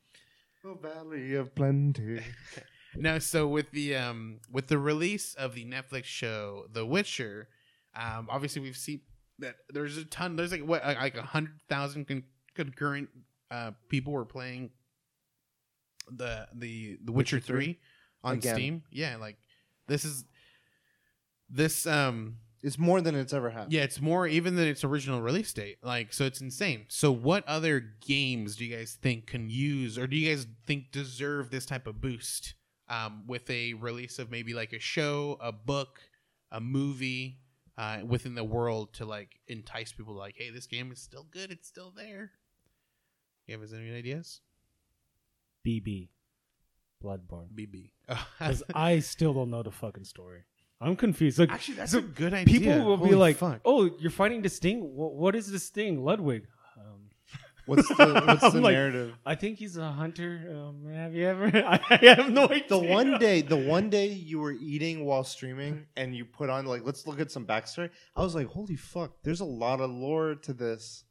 The 0.63 0.75
Valley 0.75 1.35
of 1.35 1.55
Plenty. 1.55 2.21
No, 2.99 3.19
so 3.19 3.47
with 3.47 3.73
the 3.73 3.95
um 3.95 4.41
with 4.51 4.69
the 4.69 4.79
release 4.79 5.35
of 5.35 5.55
the 5.55 5.67
Netflix 5.67 6.05
show 6.05 6.65
The 6.73 6.87
Witcher, 6.87 7.47
um 7.95 8.27
obviously 8.31 8.63
we've 8.63 8.77
seen 8.77 9.03
that 9.39 9.57
there's 9.69 9.99
a 9.99 10.05
ton 10.07 10.37
there's 10.37 10.51
like 10.51 10.63
what 10.63 10.83
like 10.83 11.15
a 11.15 11.21
hundred 11.23 11.59
thousand 11.69 12.09
con- 12.09 12.25
concurrent 12.55 13.11
uh 13.51 13.73
people 13.91 14.15
were 14.15 14.25
playing 14.25 14.71
the 16.11 16.49
the 16.55 16.99
The 17.05 17.13
Witcher, 17.13 17.37
Witcher 17.37 17.47
3? 17.47 17.65
three 17.65 17.81
on 18.25 18.35
Again. 18.37 18.55
Steam. 18.55 18.83
Yeah, 18.91 19.17
like 19.17 19.37
this 19.89 20.05
is 20.05 20.25
this 21.49 21.87
um 21.87 22.39
It's 22.63 22.79
more 22.79 23.01
than 23.01 23.15
it's 23.15 23.33
ever 23.33 23.51
had. 23.51 23.73
yeah, 23.73 23.83
it's 23.83 24.01
more 24.01 24.27
even 24.27 24.57
than 24.57 24.67
its 24.67 24.83
original 24.85 25.21
release 25.21 25.53
date. 25.53 25.79
Like, 25.83 26.13
so 26.13 26.25
it's 26.25 26.41
insane. 26.41 26.87
So, 26.89 27.13
what 27.13 27.47
other 27.47 27.81
games 28.07 28.57
do 28.57 28.65
you 28.65 28.77
guys 28.77 28.99
think 29.01 29.27
can 29.27 29.49
use, 29.49 29.99
or 29.99 30.07
do 30.07 30.17
you 30.17 30.29
guys 30.35 30.47
think 30.67 30.91
deserve 30.91 31.51
this 31.51 31.67
type 31.67 31.87
of 31.87 32.01
boost 32.01 32.55
um, 32.89 33.25
with 33.27 33.49
a 33.51 33.75
release 33.75 34.19
of 34.19 34.31
maybe 34.31 34.55
like 34.55 34.73
a 34.73 34.79
show, 34.81 35.37
a 35.41 35.53
book, 35.53 36.01
a 36.51 36.61
movie 36.61 37.39
uh, 37.79 37.99
within 38.05 38.35
the 38.35 38.45
world 38.45 38.93
to 38.95 39.05
like 39.05 39.39
entice 39.47 39.93
people? 39.93 40.15
Like, 40.15 40.35
hey, 40.37 40.51
this 40.51 40.67
game 40.67 40.91
is 40.91 41.01
still 41.01 41.27
good. 41.31 41.53
It's 41.53 41.69
still 41.69 41.93
there. 41.95 42.33
You 43.47 43.57
have 43.61 43.73
any 43.73 43.95
ideas? 43.95 44.41
BB, 45.67 46.09
Bloodborne. 47.03 47.49
BB. 47.55 47.91
Because 48.07 48.63
I 48.75 49.01
still 49.01 49.35
don't 49.35 49.51
know 49.51 49.63
the 49.63 49.73
fucking 49.73 50.05
story. 50.05 50.43
I'm 50.81 50.95
confused. 50.95 51.39
Like 51.39 51.51
Actually, 51.51 51.77
that's 51.79 51.95
a 51.95 52.03
good 52.03 52.35
idea. 52.35 52.61
people 52.61 52.85
will 52.85 52.99
be 52.99 53.15
like, 53.15 53.37
fuck. 53.37 53.61
"Oh, 53.65 53.91
you're 53.99 54.11
fighting 54.11 54.43
this 54.43 54.59
thing. 54.59 54.81
What, 54.95 55.15
what 55.15 55.35
is 55.35 55.51
this 55.51 55.71
thing, 55.71 56.05
Ludwig?" 56.05 56.47
Um, 56.77 57.09
What's 57.67 57.89
the 57.89 58.23
what's 58.27 58.45
I'm 58.45 58.53
the 58.53 58.61
like, 58.61 58.75
narrative? 58.75 59.15
I 59.25 59.35
think 59.35 59.59
he's 59.59 59.77
a 59.79 59.91
hunter. 59.91 60.55
Um, 60.55 60.93
have 60.93 61.15
you 61.15 61.27
ever? 61.27 61.47
I, 61.67 61.81
have 62.03 62.31
no 62.31 62.45
idea. 62.45 62.69
The 62.69 62.79
one 62.79 63.19
day, 63.19 63.41
the 63.41 63.57
one 63.57 63.89
day 63.91 64.09
you 64.09 64.39
were 64.39 64.53
eating 64.53 65.05
while 65.07 65.25
streaming, 65.25 65.87
and 65.97 66.15
you 66.15 66.27
put 66.27 66.51
on 66.51 66.67
like, 66.67 66.83
let's 66.85 67.07
look 67.07 67.21
at 67.21 67.33
some 67.33 67.47
backstory. 67.47 67.91
I 68.15 68.23
was 68.23 68.35
like, 68.35 68.47
holy 68.47 68.77
fuck, 68.77 69.13
there's 69.25 69.41
a 69.41 69.47
lot 69.47 69.81
of 69.81 69.91
lore 69.91 70.35
to 70.43 70.53
this, 70.53 71.05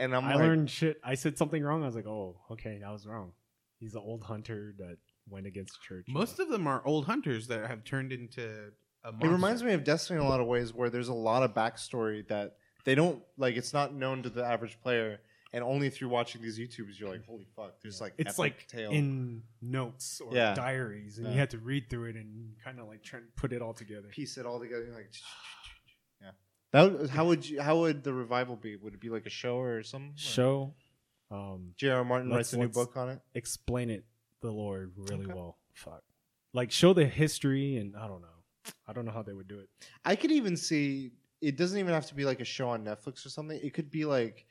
and 0.00 0.14
I'm 0.14 0.24
I 0.24 0.34
like, 0.34 0.38
learned 0.38 0.70
shit. 0.70 1.00
I 1.04 1.14
said 1.14 1.38
something 1.38 1.62
wrong. 1.62 1.84
I 1.84 1.86
was 1.86 1.94
like, 1.94 2.06
oh, 2.06 2.36
okay, 2.50 2.82
I 2.84 2.90
was 2.90 3.06
wrong. 3.06 3.32
He's 3.80 3.94
an 3.94 4.02
old 4.04 4.24
hunter 4.24 4.74
that 4.78 4.96
went 5.28 5.46
against 5.46 5.80
church. 5.82 6.06
Most 6.08 6.38
of 6.40 6.48
them 6.48 6.66
are 6.66 6.84
old 6.86 7.04
hunters 7.06 7.46
that 7.48 7.66
have 7.68 7.84
turned 7.84 8.12
into 8.12 8.72
a 9.04 9.12
monster. 9.12 9.26
It 9.28 9.30
reminds 9.30 9.62
me 9.62 9.72
of 9.72 9.84
Destiny 9.84 10.18
in 10.20 10.26
a 10.26 10.28
lot 10.28 10.40
of 10.40 10.46
ways, 10.46 10.72
where 10.74 10.90
there's 10.90 11.08
a 11.08 11.14
lot 11.14 11.42
of 11.42 11.54
backstory 11.54 12.26
that 12.28 12.56
they 12.84 12.94
don't 12.94 13.22
like. 13.36 13.56
It's 13.56 13.72
not 13.72 13.94
known 13.94 14.22
to 14.24 14.30
the 14.30 14.44
average 14.44 14.80
player, 14.80 15.20
and 15.52 15.62
only 15.62 15.90
through 15.90 16.08
watching 16.08 16.42
these 16.42 16.58
YouTubes, 16.58 16.98
you're 16.98 17.08
like, 17.10 17.24
"Holy 17.24 17.46
fuck!" 17.54 17.80
There's 17.82 18.00
like 18.00 18.14
it's 18.18 18.30
epic 18.30 18.38
like 18.38 18.66
tale. 18.68 18.90
in 18.90 19.42
notes 19.62 20.20
or 20.20 20.34
Yeah. 20.34 20.54
diaries, 20.54 21.18
and 21.18 21.26
Yeah. 21.28 21.32
you 21.34 21.38
had 21.38 21.50
to 21.50 21.58
read 21.58 21.88
through 21.90 22.06
it 22.10 22.16
and 22.16 22.56
kind 22.64 22.80
of 22.80 22.88
like 22.88 23.02
try 23.02 23.20
and 23.20 23.34
put 23.36 23.52
it 23.52 23.62
all 23.62 23.74
together. 23.74 24.08
piece 24.08 24.38
it 24.38 24.46
all 24.46 24.58
together. 24.58 24.84
You're 24.86 24.94
like, 24.94 25.12
yeah. 26.20 26.30
That 26.72 26.92
would- 26.92 27.10
how 27.10 27.26
would 27.26 27.48
you? 27.48 27.60
How 27.60 27.78
would 27.80 28.02
the 28.02 28.12
revival 28.12 28.56
be? 28.56 28.76
Would 28.76 28.94
it 28.94 29.00
be 29.00 29.10
like 29.10 29.26
a 29.26 29.30
show 29.30 29.58
or 29.58 29.82
something? 29.82 30.14
Show, 30.16 30.74
um, 31.30 31.72
J.R. 31.76 32.04
Martin 32.04 32.30
writes 32.30 32.52
a 32.52 32.58
new 32.58 32.68
book 32.68 32.96
on 32.96 33.08
it. 33.10 33.20
explain 33.34 33.90
it 33.90 34.04
the 34.40 34.50
Lord 34.50 34.92
really 34.96 35.24
Okay. 35.24 35.34
well. 35.34 35.58
Fuck, 35.74 36.02
like 36.52 36.70
show 36.72 36.92
the 36.92 37.06
history, 37.06 37.76
and 37.76 37.94
I 37.96 38.06
don't 38.08 38.20
know. 38.22 38.72
I 38.86 38.92
don't 38.92 39.04
know 39.04 39.12
how 39.12 39.22
they 39.22 39.32
would 39.32 39.48
do 39.48 39.58
it. 39.60 39.68
I 40.04 40.16
could 40.16 40.30
even 40.32 40.56
see. 40.56 41.12
It 41.40 41.56
doesn't 41.56 41.78
even 41.78 41.92
have 41.94 42.06
to 42.06 42.14
be 42.14 42.24
like 42.24 42.40
a 42.40 42.44
show 42.44 42.68
on 42.70 42.84
Netflix 42.84 43.24
or 43.24 43.28
something. 43.28 43.58
It 43.62 43.72
could 43.74 43.90
be 43.90 44.04
like 44.04 44.46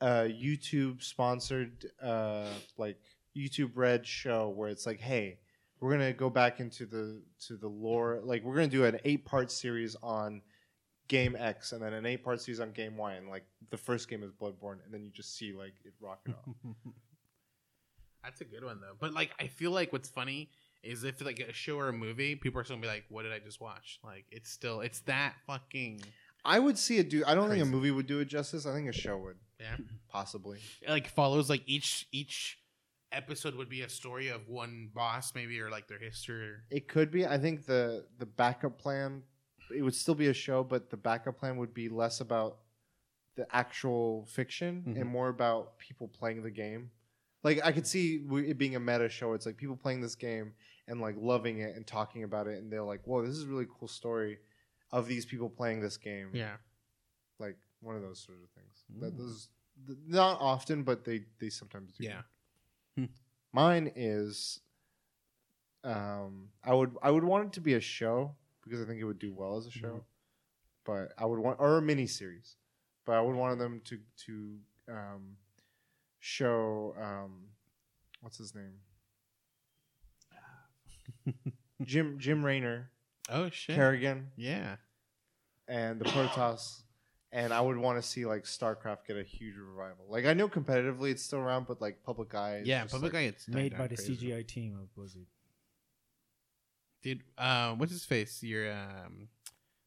a 0.00 0.28
YouTube 0.28 1.02
sponsored, 1.02 1.90
uh, 2.00 2.46
like 2.76 2.96
YouTube 3.36 3.72
Red 3.74 4.06
show 4.06 4.48
where 4.50 4.68
it's 4.68 4.86
like, 4.86 5.00
hey, 5.00 5.38
we're 5.80 5.90
gonna 5.90 6.12
go 6.12 6.30
back 6.30 6.60
into 6.60 6.86
the 6.86 7.20
to 7.46 7.56
the 7.56 7.66
lore. 7.68 8.20
Like 8.22 8.44
we're 8.44 8.54
gonna 8.54 8.68
do 8.68 8.84
an 8.84 8.98
eight 9.04 9.24
part 9.24 9.50
series 9.50 9.96
on 10.02 10.42
game 11.08 11.36
X 11.38 11.72
and 11.72 11.82
then 11.82 11.92
an 11.92 12.06
eight 12.06 12.22
part 12.22 12.40
series 12.40 12.60
on 12.60 12.72
game 12.72 12.96
Y. 12.96 13.14
And 13.14 13.28
like 13.28 13.44
the 13.70 13.76
first 13.76 14.08
game 14.08 14.22
is 14.22 14.30
Bloodborne, 14.30 14.84
and 14.84 14.92
then 14.92 15.04
you 15.04 15.10
just 15.10 15.36
see 15.36 15.52
like 15.52 15.74
it 15.84 15.94
rocking 16.00 16.34
off. 16.34 16.54
That's 18.24 18.40
a 18.40 18.44
good 18.44 18.64
one 18.64 18.80
though. 18.80 18.94
But 18.98 19.14
like, 19.14 19.30
I 19.40 19.46
feel 19.46 19.70
like 19.70 19.92
what's 19.92 20.08
funny 20.08 20.50
is 20.82 21.04
if 21.04 21.24
like 21.24 21.40
a 21.40 21.52
show 21.52 21.78
or 21.78 21.88
a 21.88 21.92
movie, 21.92 22.36
people 22.36 22.60
are 22.60 22.64
still 22.64 22.76
gonna 22.76 22.82
be 22.82 22.88
like, 22.88 23.04
"What 23.08 23.22
did 23.22 23.32
I 23.32 23.38
just 23.38 23.60
watch?" 23.60 24.00
Like, 24.04 24.26
it's 24.30 24.50
still 24.50 24.80
it's 24.80 25.00
that 25.00 25.34
fucking 25.46 26.02
I 26.44 26.58
would 26.58 26.78
see 26.78 26.98
it 26.98 27.10
do. 27.10 27.24
I 27.26 27.34
don't 27.34 27.50
think 27.50 27.62
a 27.62 27.66
movie 27.66 27.90
would 27.90 28.06
do 28.06 28.20
it 28.20 28.26
justice. 28.26 28.66
I 28.66 28.72
think 28.72 28.88
a 28.88 28.92
show 28.92 29.18
would 29.18 29.36
yeah. 29.60 29.76
possibly. 30.08 30.58
It, 30.82 30.90
like 30.90 31.08
follows 31.08 31.50
like 31.50 31.62
each 31.66 32.06
each 32.12 32.58
episode 33.12 33.54
would 33.54 33.68
be 33.68 33.82
a 33.82 33.88
story 33.88 34.28
of 34.28 34.48
one 34.48 34.90
boss 34.94 35.34
maybe 35.34 35.60
or 35.60 35.70
like 35.70 35.88
their 35.88 35.98
history. 35.98 36.48
Or, 36.48 36.64
It 36.70 36.88
could 36.88 37.10
be. 37.10 37.26
I 37.26 37.38
think 37.38 37.66
the 37.66 38.06
the 38.18 38.26
backup 38.26 38.78
plan 38.78 39.22
it 39.74 39.82
would 39.82 39.94
still 39.94 40.14
be 40.14 40.26
a 40.28 40.34
show, 40.34 40.62
but 40.64 40.90
the 40.90 40.96
backup 40.96 41.38
plan 41.38 41.56
would 41.58 41.74
be 41.74 41.88
less 41.88 42.20
about 42.20 42.58
the 43.36 43.46
actual 43.54 44.24
fiction 44.26 44.82
Mhm. 44.86 45.00
and 45.00 45.08
more 45.10 45.28
about 45.28 45.78
people 45.78 46.08
playing 46.08 46.42
the 46.42 46.50
game. 46.50 46.90
Like 47.44 47.60
I 47.64 47.70
could 47.72 47.86
see 47.86 48.16
it 48.16 48.58
being 48.58 48.74
a 48.76 48.80
meta 48.80 49.08
show. 49.08 49.32
It's 49.34 49.46
like 49.46 49.56
people 49.56 49.76
playing 49.76 50.00
this 50.00 50.16
game 50.16 50.54
and 50.88 51.00
like 51.00 51.14
loving 51.18 51.58
it 51.58 51.76
and 51.76 51.86
talking 51.86 52.24
about 52.24 52.46
it, 52.48 52.58
and 52.58 52.72
they're 52.72 52.82
like, 52.82 53.06
"Whoa, 53.06 53.22
this 53.24 53.36
is 53.36 53.44
a 53.44 53.46
really 53.48 53.66
cool 53.78 53.86
story 53.88 54.38
of 54.90 55.06
these 55.06 55.24
people 55.24 55.48
playing 55.48 55.80
this 55.80 55.96
game." 55.96 56.30
yeah. 56.34 56.56
like 57.38 57.56
one 57.80 57.94
of 57.94 58.02
those 58.02 58.18
sort 58.18 58.38
of 58.42 58.50
things. 58.50 58.84
Mm. 58.92 59.00
That 59.00 59.16
those 59.16 59.48
th- 59.86 59.98
not 60.08 60.40
often, 60.40 60.82
but 60.82 61.04
they 61.04 61.26
they 61.38 61.48
sometimes 61.50 61.92
do. 61.92 62.02
Yeah. 62.04 62.22
Mine 63.52 63.92
is, 63.94 64.60
um, 65.84 66.48
I 66.64 66.74
would 66.74 66.96
I 67.02 67.10
would 67.10 67.24
want 67.24 67.46
it 67.46 67.52
to 67.54 67.60
be 67.60 67.74
a 67.74 67.80
show 67.80 68.34
because 68.68 68.84
I 68.84 68.86
think 68.88 69.00
it 69.00 69.04
would 69.04 69.18
do 69.18 69.32
well 69.32 69.56
as 69.56 69.66
a 69.66 69.70
show, 69.70 70.04
but 70.84 71.12
I 71.18 71.24
would 71.26 71.38
want 71.38 71.58
or 71.60 71.78
a 71.78 71.82
mini 71.82 72.06
series, 72.06 72.56
but 73.06 73.12
I 73.12 73.20
would 73.20 73.34
want 73.36 73.58
them 73.58 73.80
to 73.86 73.98
to 74.26 74.56
um, 74.90 75.36
show 76.20 76.94
um, 77.00 77.32
what's 78.20 78.38
his 78.38 78.54
name, 78.54 78.74
Jim 81.82 82.18
Jim 82.18 82.44
Raynor, 82.44 82.90
Oh 83.30 83.50
shit. 83.50 83.76
Kerrigan, 83.76 84.28
Yeah. 84.36 84.76
and 85.68 86.00
the 86.00 86.04
Protoss, 86.06 86.82
and 87.32 87.52
I 87.52 87.60
would 87.60 87.76
want 87.76 88.00
to 88.00 88.06
see 88.08 88.24
like 88.26 88.44
StarCraft 88.44 89.06
get 89.06 89.16
a 89.16 89.22
huge 89.22 89.56
revival. 89.56 90.06
Like 90.08 90.26
I 90.26 90.34
know 90.34 90.48
competitively 90.48 91.10
it's 91.10 91.22
still 91.22 91.38
around, 91.40 91.66
but 91.66 91.80
like 91.80 92.02
Public 92.02 92.34
Eye, 92.34 92.62
Yeah. 92.64 92.84
Public 92.84 93.12
like, 93.12 93.22
Eye. 93.22 93.26
It's 93.26 93.48
Made 93.48 93.72
by 93.72 93.78
down 93.78 93.88
the 93.88 93.96
crazy. 93.96 94.16
CGI 94.16 94.46
team 94.46 94.78
of 94.80 94.92
Blizzard. 94.94 95.26
Dude, 97.02 97.22
uh, 97.36 97.74
what's 97.74 97.92
his 97.92 98.04
face? 98.04 98.42
Your 98.42 98.72
um, 98.72 99.28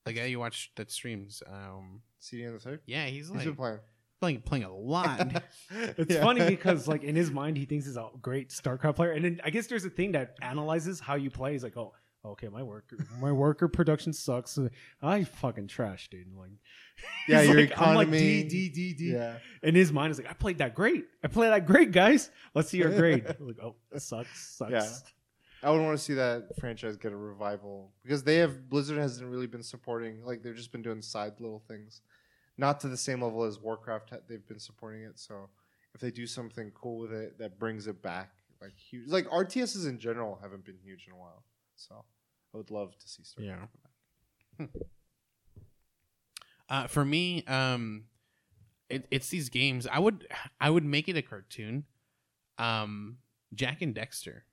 the 0.05 0.13
guy 0.13 0.25
you 0.25 0.39
watch 0.39 0.71
that 0.75 0.89
streams. 0.91 1.43
Um, 1.51 2.01
CD 2.19 2.47
on 2.47 2.53
the 2.53 2.59
side. 2.59 2.79
yeah, 2.85 3.05
he's 3.05 3.27
He's 3.27 3.31
like 3.31 3.45
been 3.45 3.55
playing. 3.55 3.79
playing 4.21 4.41
playing 4.41 4.63
a 4.65 4.73
lot. 4.75 5.43
It's 5.71 6.13
Yeah. 6.15 6.21
funny 6.21 6.45
because 6.47 6.87
like 6.87 7.03
in 7.03 7.15
his 7.15 7.31
mind 7.31 7.57
he 7.57 7.65
thinks 7.65 7.85
he's 7.85 7.97
a 7.97 8.09
great 8.21 8.49
StarCraft 8.49 8.95
player, 8.95 9.11
and 9.11 9.25
then 9.25 9.41
I 9.43 9.49
guess 9.49 9.67
there's 9.67 9.85
a 9.85 9.89
thing 9.89 10.13
that 10.13 10.35
analyzes 10.41 10.99
how 10.99 11.15
you 11.15 11.29
play. 11.29 11.53
He's 11.53 11.63
like, 11.63 11.75
oh, 11.77 11.93
okay, 12.23 12.47
my 12.47 12.61
worker, 12.63 12.97
my 13.19 13.31
worker 13.31 13.67
production 13.67 14.13
sucks. 14.13 14.57
I 15.01 15.23
fucking 15.25 15.67
trash, 15.67 16.07
dude. 16.09 16.27
Like, 16.35 16.51
Yeah, 17.27 17.39
he's 17.41 17.49
your 17.49 17.59
like, 17.61 17.71
I'm 17.81 17.95
like 17.95 18.07
economy- 18.07 18.43
D 18.43 18.69
D 18.69 18.69
D 18.69 18.93
D. 18.93 19.11
yeah. 19.13 19.37
In 19.63 19.75
his 19.75 19.91
mind, 19.91 20.11
is 20.11 20.17
like, 20.19 20.29
I 20.29 20.33
played 20.33 20.59
that 20.59 20.75
great. 20.75 21.05
I 21.23 21.27
played 21.27 21.49
that 21.51 21.65
great, 21.65 21.91
guys. 21.91 22.29
Let's 22.53 22.69
see 22.69 22.77
your 22.77 22.91
grade. 22.95 23.25
I'm 23.27 23.35
like, 23.47 23.57
oh, 23.61 23.75
it 23.91 24.01
sucks, 24.01 24.55
sucks. 24.57 24.71
Yeah. 24.71 24.87
I 25.63 25.69
would 25.69 25.81
want 25.81 25.97
to 25.97 26.03
see 26.03 26.15
that 26.15 26.57
franchise 26.59 26.97
get 26.97 27.11
a 27.11 27.17
revival 27.17 27.91
because 28.03 28.23
they 28.23 28.37
have 28.37 28.69
Blizzard 28.69 28.97
hasn't 28.97 29.29
really 29.29 29.47
been 29.47 29.63
supporting 29.63 30.25
like 30.25 30.41
they've 30.41 30.55
just 30.55 30.71
been 30.71 30.81
doing 30.81 31.01
side 31.01 31.33
little 31.39 31.63
things, 31.67 32.01
not 32.57 32.79
to 32.81 32.87
the 32.87 32.97
same 32.97 33.21
level 33.21 33.43
as 33.43 33.59
Warcraft. 33.59 34.13
They've 34.27 34.47
been 34.47 34.59
supporting 34.59 35.03
it, 35.03 35.19
so 35.19 35.49
if 35.93 36.01
they 36.01 36.11
do 36.11 36.25
something 36.25 36.71
cool 36.73 36.99
with 36.99 37.13
it 37.13 37.37
that 37.37 37.59
brings 37.59 37.87
it 37.87 38.01
back, 38.01 38.31
like 38.61 38.75
huge, 38.75 39.07
like 39.09 39.27
RTSs 39.27 39.87
in 39.87 39.99
general 39.99 40.39
haven't 40.41 40.65
been 40.65 40.77
huge 40.83 41.05
in 41.07 41.13
a 41.13 41.17
while. 41.17 41.43
So 41.75 42.03
I 42.53 42.57
would 42.57 42.71
love 42.71 42.97
to 42.97 43.07
see 43.07 43.23
stuff. 43.23 43.43
Yeah. 43.43 44.65
Uh, 46.69 46.87
for 46.87 47.03
me, 47.03 47.43
um, 47.47 48.05
it, 48.89 49.05
it's 49.11 49.27
these 49.27 49.49
games. 49.49 49.85
I 49.91 49.99
would 49.99 50.25
I 50.61 50.69
would 50.69 50.85
make 50.85 51.09
it 51.09 51.17
a 51.17 51.21
cartoon. 51.21 51.83
Um, 52.57 53.17
Jak 53.53 53.81
and 53.81 53.93
Daxter. 53.93 54.43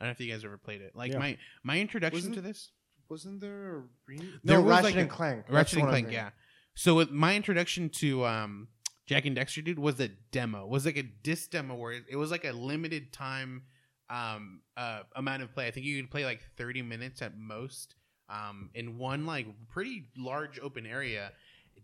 I 0.00 0.04
don't 0.04 0.08
know 0.08 0.12
if 0.12 0.20
you 0.20 0.32
guys 0.32 0.44
ever 0.44 0.58
played 0.58 0.80
it. 0.82 0.94
Like 0.94 1.12
Yeah. 1.12 1.18
my 1.18 1.38
my 1.62 1.80
introduction 1.80 2.16
Wasn't- 2.18 2.34
to 2.36 2.40
this. 2.40 2.70
Wasn't 3.08 3.40
there 3.40 3.76
a 3.76 3.82
re- 4.08 4.18
There 4.42 4.56
no, 4.58 4.62
was 4.62 4.70
Ratchet 4.70 4.84
like 4.84 4.94
and 4.96 5.10
a- 5.10 5.14
Clank? 5.14 5.42
That's 5.46 5.52
Ratchet 5.54 5.74
the 5.74 5.80
and 5.80 5.86
one 5.86 5.88
I'm 5.88 5.92
Clank, 5.92 6.06
thinking. 6.08 6.24
yeah. 6.24 6.30
So 6.74 6.94
with 6.96 7.10
my 7.10 7.36
introduction 7.36 7.88
to 7.90 8.24
um, 8.26 8.68
Jak 9.06 9.24
and 9.26 9.36
Daxter, 9.36 9.64
dude, 9.64 9.78
was 9.78 10.00
a 10.00 10.08
demo. 10.08 10.64
It 10.64 10.68
was 10.70 10.84
like 10.84 10.96
a 10.96 11.04
disc 11.04 11.50
demo 11.50 11.76
where 11.76 11.92
it, 11.92 12.04
it 12.10 12.16
was 12.16 12.30
like 12.32 12.44
a 12.44 12.52
limited 12.52 13.12
time 13.12 13.62
um, 14.10 14.60
uh, 14.76 15.02
amount 15.14 15.42
of 15.42 15.52
play. 15.54 15.66
I 15.68 15.70
think 15.70 15.86
you 15.86 16.00
could 16.02 16.10
play 16.10 16.24
like 16.24 16.40
thirty 16.56 16.82
minutes 16.82 17.22
at 17.22 17.36
most 17.38 17.94
um, 18.28 18.70
in 18.74 18.98
one 18.98 19.24
like 19.24 19.46
pretty 19.68 20.08
large 20.16 20.58
open 20.60 20.84
area. 20.86 21.32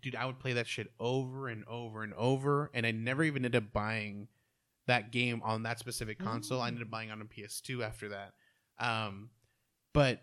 Dude, 0.03 0.17
I 0.17 0.27
would 0.27 0.39
play 0.41 0.55
that 0.55 0.67
shit 0.67 0.91
over 0.99 1.49
and 1.49 1.65
over 1.69 2.03
and 2.03 2.13
over, 2.15 2.71
and 2.75 2.85
I 2.85 2.91
never 2.91 3.23
even 3.23 3.45
ended 3.45 3.63
up 3.63 3.73
buying 3.73 4.27
that 4.87 5.13
game 5.13 5.41
on 5.45 5.63
that 5.65 5.79
specific 5.79 6.19
console. 6.19 6.61
I 6.61 6.69
ended 6.69 6.83
up 6.83 6.91
buying 6.91 7.11
on 7.11 7.21
a 7.21 7.25
PS2 7.25 7.83
after 7.85 8.09
that. 8.11 8.33
Um, 8.79 9.31
but 9.93 10.23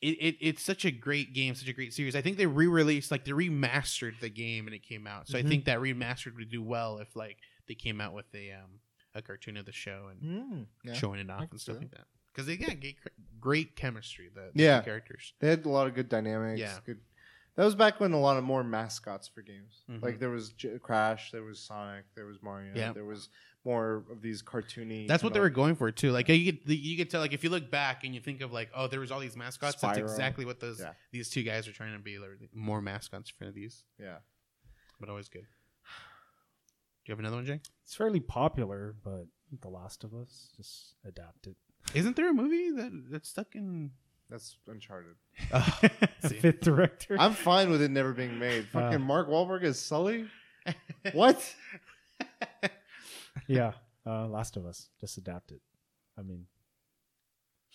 it, 0.00 0.10
it 0.20 0.36
it's 0.40 0.62
such 0.62 0.84
a 0.84 0.90
great 0.92 1.32
game, 1.34 1.54
such 1.54 1.68
a 1.68 1.72
great 1.72 1.92
series. 1.92 2.14
I 2.14 2.20
think 2.20 2.36
they 2.36 2.46
re-released, 2.46 3.10
like 3.10 3.24
they 3.24 3.32
remastered 3.32 4.20
the 4.20 4.28
game 4.28 4.66
and 4.66 4.74
it 4.74 4.82
came 4.82 5.06
out. 5.06 5.26
So 5.28 5.36
Mhm. 5.36 5.44
I 5.44 5.48
think 5.48 5.64
that 5.64 5.80
remastered 5.80 6.36
would 6.36 6.50
do 6.50 6.62
well 6.62 6.98
if 6.98 7.16
like 7.16 7.38
they 7.66 7.74
came 7.74 8.00
out 8.00 8.12
with 8.14 8.26
a 8.34 8.52
um 8.52 8.80
a 9.14 9.22
cartoon 9.22 9.56
of 9.56 9.64
the 9.66 9.72
show 9.72 10.08
and 10.12 10.22
Mm, 10.22 10.66
yeah. 10.84 10.92
showing 10.92 11.18
it 11.18 11.28
off 11.30 11.50
and 11.50 11.60
stuff 11.60 11.78
like 11.78 11.90
that. 11.90 12.06
Because 12.32 12.46
they 12.46 12.56
got 12.56 12.78
great, 12.78 12.96
great 13.40 13.74
chemistry. 13.76 14.28
The, 14.32 14.52
the 14.54 14.62
Yeah. 14.62 14.80
characters. 14.82 15.32
They 15.40 15.48
had 15.48 15.64
a 15.64 15.68
lot 15.68 15.88
of 15.88 15.94
good 15.94 16.08
dynamics. 16.08 16.60
Yeah. 16.60 16.78
Good. 16.86 17.00
That 17.56 17.64
was 17.64 17.74
back 17.74 17.98
when 17.98 18.12
a 18.12 18.20
lot 18.20 18.36
of 18.36 18.44
more 18.44 18.62
mascots 18.62 19.26
for 19.26 19.42
games. 19.42 19.82
Mhm. 19.90 20.00
Like 20.02 20.20
there 20.20 20.30
was 20.30 20.52
J- 20.52 20.78
Crash, 20.78 21.32
there 21.32 21.42
was 21.42 21.58
Sonic, 21.58 22.04
there 22.14 22.26
was 22.26 22.40
Mario, 22.40 22.72
Yeah. 22.76 22.92
there 22.92 23.06
was 23.06 23.30
more 23.68 24.04
of 24.10 24.22
these 24.22 24.42
cartoony. 24.42 25.06
That's 25.06 25.22
what 25.22 25.34
they 25.34 25.40
were 25.40 25.50
going 25.50 25.76
for 25.76 25.90
too. 25.90 26.10
Like 26.10 26.28
you 26.28 26.52
could 26.52 26.68
you 26.68 26.96
could 26.96 27.10
tell 27.10 27.20
like 27.20 27.32
if 27.32 27.44
you 27.44 27.50
look 27.50 27.70
back 27.70 28.04
and 28.04 28.14
you 28.14 28.20
think 28.20 28.40
of 28.40 28.52
like 28.52 28.70
oh 28.74 28.86
there 28.88 29.00
was 29.00 29.10
all 29.10 29.20
these 29.20 29.36
mascots. 29.36 29.80
That's 29.80 29.98
exactly 29.98 30.44
what 30.44 30.58
those 30.60 30.80
Yeah. 30.80 30.92
these 31.12 31.28
two 31.28 31.42
guys 31.42 31.68
are 31.68 31.72
trying 31.72 31.92
to 31.92 31.98
be. 32.02 32.18
Like, 32.18 32.30
more 32.54 32.80
mascots 32.80 33.28
for 33.30 33.50
these, 33.50 33.84
Yeah. 34.00 34.16
but 35.00 35.08
always 35.08 35.28
good. 35.28 35.42
Do 37.04 37.04
you 37.06 37.12
have 37.12 37.18
another 37.20 37.36
one, 37.36 37.46
Jake? 37.46 37.60
It's 37.84 37.94
fairly 37.94 38.20
popular, 38.20 38.94
but 39.04 39.26
The 39.60 39.68
Last 39.68 40.04
of 40.04 40.14
Us 40.14 40.48
just 40.56 40.94
adapted. 41.06 41.54
Isn't 41.94 42.16
there 42.16 42.30
a 42.30 42.34
movie 42.34 42.70
that 42.70 42.90
that's 43.10 43.28
stuck 43.30 43.54
in? 43.54 43.92
That's 44.30 44.56
Uncharted. 44.66 45.14
See. 46.28 46.36
Fifth 46.36 46.60
director. 46.60 47.16
I'm 47.18 47.32
fine 47.32 47.70
with 47.70 47.80
it 47.80 47.90
never 47.90 48.12
being 48.12 48.38
made. 48.38 48.66
Fucking 48.72 48.96
Uh. 48.96 48.98
Mark 48.98 49.28
Wahlberg 49.28 49.62
is 49.62 49.78
Sully. 49.78 50.26
What? 51.12 51.42
Yeah, 53.46 53.72
uh, 54.06 54.26
Last 54.26 54.56
of 54.56 54.66
Us 54.66 54.88
just 55.00 55.16
adapt 55.18 55.52
it. 55.52 55.60
I 56.18 56.22
mean, 56.22 56.46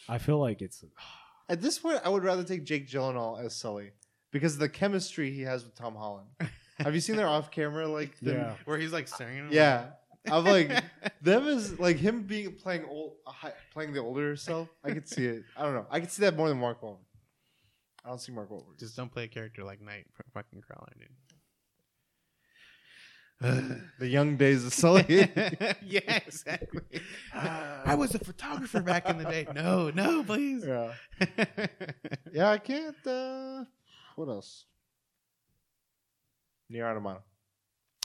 I 0.09 0.17
feel 0.17 0.39
like 0.39 0.61
it's 0.61 0.83
At 1.49 1.61
this 1.61 1.77
point, 1.79 1.99
I 2.03 2.09
would 2.09 2.23
rather 2.23 2.43
take 2.43 2.63
Jake 2.63 2.87
Gyllenhaal 2.87 3.43
as 3.43 3.55
Sully 3.55 3.91
because 4.31 4.53
of 4.53 4.59
the 4.59 4.69
chemistry 4.69 5.31
he 5.31 5.41
has 5.41 5.63
with 5.63 5.75
Tom 5.75 5.95
Holland. 5.95 6.27
Have 6.79 6.95
you 6.95 7.01
seen 7.01 7.15
their 7.17 7.27
off-camera 7.27 7.87
like? 7.87 8.17
them- 8.19 8.37
yeah. 8.37 8.55
Where 8.65 8.77
he's 8.77 8.91
like 8.93 9.07
staring 9.07 9.37
at 9.39 9.43
him. 9.45 9.49
yeah. 9.51 9.85
I'm 10.25 10.45
like 10.45 10.71
them 11.21 11.47
is 11.47 11.79
like 11.79 11.97
him 11.97 12.23
being 12.23 12.53
playing 12.53 12.85
old, 12.85 13.15
a 13.27 13.51
playing 13.73 13.91
the 13.93 13.99
older 13.99 14.35
self. 14.37 14.69
I 14.83 14.91
could 14.91 15.07
see 15.07 15.25
it. 15.25 15.43
I 15.57 15.63
don't 15.63 15.73
know. 15.73 15.85
I 15.91 15.99
could 15.99 16.11
see 16.11 16.21
that 16.21 16.37
more 16.37 16.47
than 16.47 16.59
Mark 16.59 16.81
Wahlberg. 16.81 16.99
I 18.05 18.09
don't 18.09 18.19
see 18.21 18.31
Mark 18.31 18.49
Wahlberg. 18.49 18.79
Just 18.79 18.95
don't 18.95 19.11
play 19.11 19.25
a 19.25 19.27
character 19.27 19.63
like 19.65 19.81
Night 19.81 20.05
fucking 20.33 20.61
Crawler, 20.61 20.93
dude. 20.97 21.09
the 23.99 24.07
young 24.07 24.37
days 24.37 24.65
of 24.65 24.73
Sully. 24.73 25.05
yeah, 25.85 26.19
exactly. 26.25 26.81
I 27.33 27.95
was 27.95 28.15
a 28.15 28.19
photographer 28.19 28.81
back 28.81 29.09
in 29.09 29.17
the 29.17 29.25
day. 29.25 29.47
No, 29.53 29.89
no, 29.89 30.23
please. 30.23 30.65
yeah. 30.65 30.93
Yeah, 32.33 32.49
I 32.49 32.57
can't. 32.57 32.95
uh 33.05 33.65
What 34.15 34.29
else? 34.29 34.65
NieR 36.71 36.89
Automata. 36.89 37.21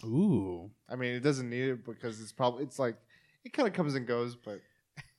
Ooh. 0.05 0.71
I 0.89 0.97
mean, 0.97 1.15
it 1.15 1.21
doesn't 1.21 1.49
need 1.49 1.69
it 1.71 1.85
because 1.85 2.21
it's 2.21 2.33
probably 2.33 2.65
it's 2.65 2.79
like 2.79 2.97
it 3.45 3.53
kind 3.53 3.67
of 3.69 3.75
comes 3.75 3.95
and 3.95 4.07
goes, 4.07 4.35
but 4.37 4.61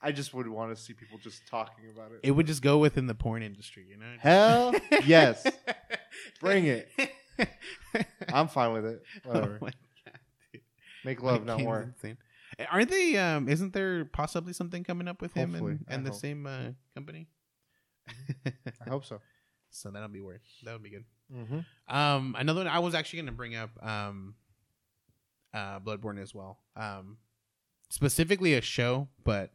I 0.01 0.11
just 0.11 0.33
would 0.33 0.47
want 0.47 0.75
to 0.75 0.81
see 0.81 0.93
people 0.93 1.17
just 1.17 1.47
talking 1.47 1.85
about 1.93 2.11
it. 2.11 2.19
It 2.23 2.31
would 2.31 2.45
just 2.47 2.61
go 2.61 2.77
within 2.77 3.07
the 3.07 3.15
porn 3.15 3.41
industry, 3.43 3.85
you 3.89 3.97
know? 3.97 4.13
Hell 4.19 4.73
yes, 5.05 5.45
Bring 6.39 6.65
it. 6.67 6.89
I'm 8.31 8.47
fine 8.47 8.73
with 8.73 8.85
it. 8.85 9.01
Oh 9.25 9.29
Whatever. 9.29 9.59
dude. 9.59 9.75
Make 11.05 11.21
love, 11.21 11.41
That 11.41 11.45
not 11.45 11.57
game's 11.57 11.65
war. 11.67 11.81
insane. 11.95 12.17
Aren't 12.71 12.89
they? 12.89 13.15
Um, 13.17 13.47
isn't 13.47 13.73
there 13.73 14.05
possibly 14.05 14.53
something 14.53 14.83
coming 14.83 15.07
up 15.07 15.21
with 15.21 15.33
him 15.33 15.51
Hopefully, 15.51 15.71
and, 15.73 15.85
I 15.89 15.93
and 15.93 16.05
the 16.05 16.11
hope. 16.11 16.19
same 16.19 16.45
uh, 16.47 16.69
company? 16.95 17.27
I 18.85 18.89
hope 18.89 19.05
so. 19.05 19.21
so 19.69 19.91
that'll 19.91 20.07
be 20.09 20.21
weird. 20.21 20.41
That 20.63 20.73
would 20.73 20.83
be 20.83 20.89
good. 20.89 21.05
Mm-hmm. 21.33 21.95
Um, 21.95 22.35
another 22.37 22.61
one 22.61 22.67
I 22.67 22.79
was 22.79 22.95
actually 22.95 23.17
going 23.17 23.27
to 23.27 23.31
bring 23.33 23.55
up, 23.55 23.69
um, 23.85 24.33
uh, 25.53 25.79
Bloodborne 25.79 26.19
as 26.21 26.33
well. 26.33 26.59
Um, 26.75 27.17
specifically 27.89 28.55
a 28.55 28.61
show, 28.61 29.07
but 29.23 29.51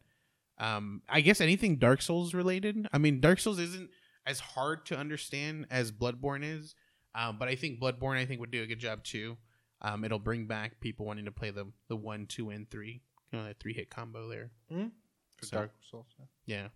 um, 0.57 1.01
I 1.09 1.21
guess 1.21 1.41
anything 1.41 1.75
Dark 1.77 2.01
Souls 2.01 2.33
related. 2.33 2.87
I 2.93 2.97
mean, 2.97 3.19
Dark 3.19 3.39
Souls 3.39 3.59
isn't 3.59 3.89
as 4.25 4.39
hard 4.39 4.85
to 4.87 4.97
understand 4.97 5.67
as 5.69 5.91
Bloodborne 5.91 6.43
is, 6.43 6.75
um, 7.13 7.37
but 7.37 7.47
I 7.49 7.55
think 7.55 7.79
Bloodborne 7.79 8.17
I 8.17 8.25
think 8.25 8.39
would 8.39 8.51
do 8.51 8.63
a 8.63 8.67
good 8.67 8.79
job 8.79 9.03
too. 9.03 9.37
Um, 9.81 10.03
it'll 10.03 10.19
bring 10.19 10.47
back 10.47 10.79
people 10.79 11.05
wanting 11.05 11.25
to 11.25 11.31
play 11.31 11.51
the 11.51 11.71
the 11.89 11.95
one, 11.95 12.25
two, 12.27 12.49
and 12.49 12.69
three, 12.69 13.01
you 13.31 13.39
know, 13.39 13.45
that 13.45 13.59
three 13.59 13.73
hit 13.73 13.89
combo 13.89 14.27
there. 14.29 14.51
For 14.69 15.45
So- 15.45 15.57
Dark 15.57 15.71
Souls. 15.89 16.07
yeah. 16.17 16.25
Yeah. 16.45 16.67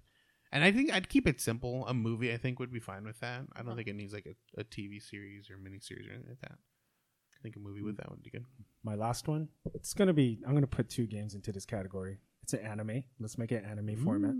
And 0.52 0.64
I 0.64 0.72
think 0.72 0.92
I'd 0.92 1.10
keep 1.10 1.28
it 1.28 1.40
simple. 1.40 1.86
A 1.88 1.94
movie, 1.94 2.34
I 2.34 2.38
think, 2.38 2.60
would 2.60 2.74
be 2.74 2.80
fine 2.80 3.06
with 3.06 3.20
that. 3.20 3.44
I 3.56 3.62
don't 3.62 3.76
think 3.76 3.88
it 3.88 3.96
needs 3.96 4.14
like 4.14 4.26
a, 4.26 4.60
a 4.60 4.64
TV 4.64 5.00
series 5.00 5.48
or 5.52 5.58
miniseries 5.58 6.10
or 6.10 6.14
anything 6.14 6.30
like 6.30 6.42
that. 6.42 6.54
I 6.58 7.38
think 7.44 7.56
a 7.56 7.60
movie 7.60 7.84
with 7.84 7.98
that 7.98 8.10
would 8.10 8.24
be 8.24 8.32
good. 8.32 8.46
My 8.84 8.96
last 8.96 9.28
one. 9.28 9.48
It's 9.76 9.94
gonna 9.94 10.12
be. 10.14 10.40
I'm 10.48 10.54
gonna 10.56 10.66
put 10.68 10.90
two 10.90 11.06
games 11.06 11.36
into 11.36 11.52
this 11.52 11.66
category. 11.66 12.18
It's 12.44 12.54
an 12.54 12.62
anime. 12.62 13.04
Let's 13.20 13.38
make 13.38 13.52
it 13.52 13.64
anime 13.64 13.96
format. 14.04 14.32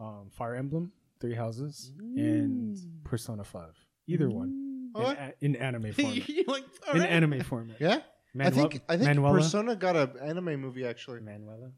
Um, 0.00 0.30
Fire 0.32 0.54
Emblem, 0.54 0.92
Three 1.20 1.34
Houses, 1.34 1.92
and 1.98 2.78
Persona 3.04 3.44
Five. 3.44 3.74
Either 4.06 4.30
one 4.30 4.67
in, 4.96 5.02
a- 5.02 5.32
in 5.40 5.56
anime 5.56 5.92
format. 5.92 6.28
Like, 6.48 6.64
all 6.88 6.94
in 6.94 7.00
right. 7.00 7.10
anime 7.10 7.40
format. 7.42 7.76
Yeah, 7.80 7.94
I 7.96 8.00
Manuel- 8.34 8.68
think 8.70 8.82
I 8.88 8.96
think 8.96 9.08
Manuela? 9.08 9.36
Persona 9.38 9.76
got 9.76 9.96
an 9.96 10.10
anime 10.22 10.60
movie 10.60 10.86
actually. 10.86 11.20
Manuela. 11.20 11.70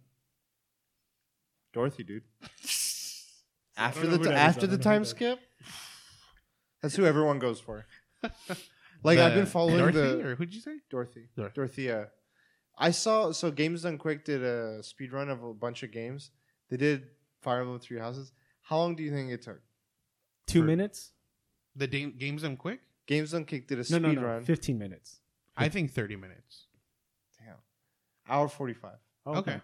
Dorothy, 1.72 2.02
dude. 2.04 2.24
After 3.76 4.02
don't 4.02 4.10
the 4.10 4.16
know 4.18 4.22
t- 4.24 4.28
who 4.28 4.34
that 4.34 4.34
is. 4.34 4.56
after 4.56 4.66
the 4.66 4.76
don't 4.76 4.84
know 4.84 4.90
who 4.90 4.94
time 4.94 5.02
that 5.02 5.06
is. 5.06 5.10
skip, 5.10 5.38
that's 6.82 6.96
who 6.96 7.06
everyone 7.06 7.38
goes 7.38 7.60
for. 7.60 7.86
Like 9.02 9.18
I've 9.18 9.32
been 9.32 9.46
following 9.46 9.78
Dorothy, 9.78 9.98
the 9.98 10.26
or 10.28 10.34
who'd 10.34 10.52
you 10.52 10.60
say? 10.60 10.76
Dorothy. 10.90 11.28
Dorothy. 11.34 11.54
Dorothea. 11.54 12.08
I 12.76 12.90
saw 12.90 13.32
so 13.32 13.50
Games 13.50 13.84
Done 13.84 13.96
Quick 13.96 14.26
did 14.26 14.42
a 14.42 14.82
speed 14.82 15.10
run 15.14 15.30
of 15.30 15.42
a 15.42 15.54
bunch 15.54 15.82
of 15.82 15.90
games. 15.90 16.30
They 16.68 16.76
did 16.76 17.04
Fire 17.40 17.60
Emblem 17.62 17.78
Three 17.80 17.98
Houses. 17.98 18.32
How 18.60 18.76
long 18.76 18.96
do 18.96 19.02
you 19.02 19.10
think 19.10 19.30
it 19.30 19.40
took? 19.40 19.60
Two 20.46 20.60
For- 20.60 20.66
minutes? 20.66 21.12
The 21.76 21.86
da- 21.86 22.10
games 22.10 22.42
them 22.42 22.58
quick. 22.58 22.80
Games 23.10 23.32
Done 23.32 23.44
Quick 23.44 23.66
did 23.66 23.74
a 23.76 23.80
No, 23.80 23.82
speed 23.82 24.02
no, 24.02 24.12
no. 24.12 24.22
run. 24.22 24.44
Fifteen 24.44 24.78
minutes. 24.78 25.18
I 25.56 25.68
think 25.68 25.90
thirty 25.92 26.16
minutes. 26.16 26.66
Damn. 27.38 27.56
Hour 28.28 28.48
forty 28.48 28.72
five 28.72 28.98
Okay. 29.26 29.60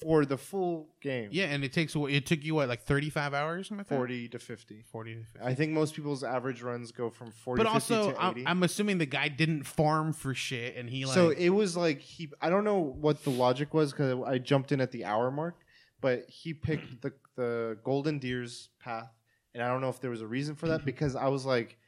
for 0.00 0.24
the 0.26 0.36
full 0.36 0.88
game. 1.00 1.28
Yeah, 1.32 1.44
and 1.46 1.62
it 1.64 1.72
takes 1.72 1.94
it 1.96 2.26
took 2.26 2.42
you 2.44 2.56
what 2.56 2.68
like 2.68 2.82
thirty 2.82 3.08
five 3.08 3.32
hours, 3.34 3.68
something 3.68 3.86
like 3.88 3.88
forty 3.98 4.28
to 4.28 4.38
fifty. 4.38 4.82
Forty. 4.90 5.14
to 5.14 5.20
50. 5.20 5.40
I 5.46 5.54
think 5.54 5.72
most 5.72 5.94
people's 5.94 6.24
average 6.24 6.60
runs 6.60 6.90
go 6.92 7.08
from 7.08 7.30
forty. 7.30 7.62
But 7.62 7.72
50 7.72 7.94
also, 7.94 8.12
to 8.12 8.20
I'm, 8.22 8.30
80. 8.32 8.46
I'm 8.48 8.62
assuming 8.64 8.98
the 8.98 9.06
guy 9.06 9.28
didn't 9.28 9.62
farm 9.62 10.12
for 10.12 10.34
shit, 10.34 10.76
and 10.76 10.90
he 10.90 11.04
like. 11.04 11.14
so 11.14 11.30
it 11.30 11.50
was 11.50 11.76
like 11.76 12.00
he. 12.00 12.30
I 12.40 12.50
don't 12.50 12.64
know 12.64 12.80
what 12.80 13.22
the 13.22 13.30
logic 13.30 13.72
was 13.72 13.92
because 13.92 14.20
I 14.26 14.38
jumped 14.38 14.72
in 14.72 14.80
at 14.80 14.90
the 14.90 15.04
hour 15.04 15.30
mark, 15.30 15.54
but 16.00 16.24
he 16.28 16.52
picked 16.52 17.00
the 17.00 17.12
the 17.36 17.78
Golden 17.84 18.18
Deer's 18.18 18.68
path, 18.80 19.10
and 19.54 19.62
I 19.62 19.68
don't 19.68 19.80
know 19.80 19.88
if 19.88 20.00
there 20.00 20.10
was 20.10 20.20
a 20.20 20.26
reason 20.26 20.56
for 20.56 20.66
that 20.68 20.84
because 20.84 21.14
I 21.16 21.28
was 21.28 21.46
like, 21.46 21.78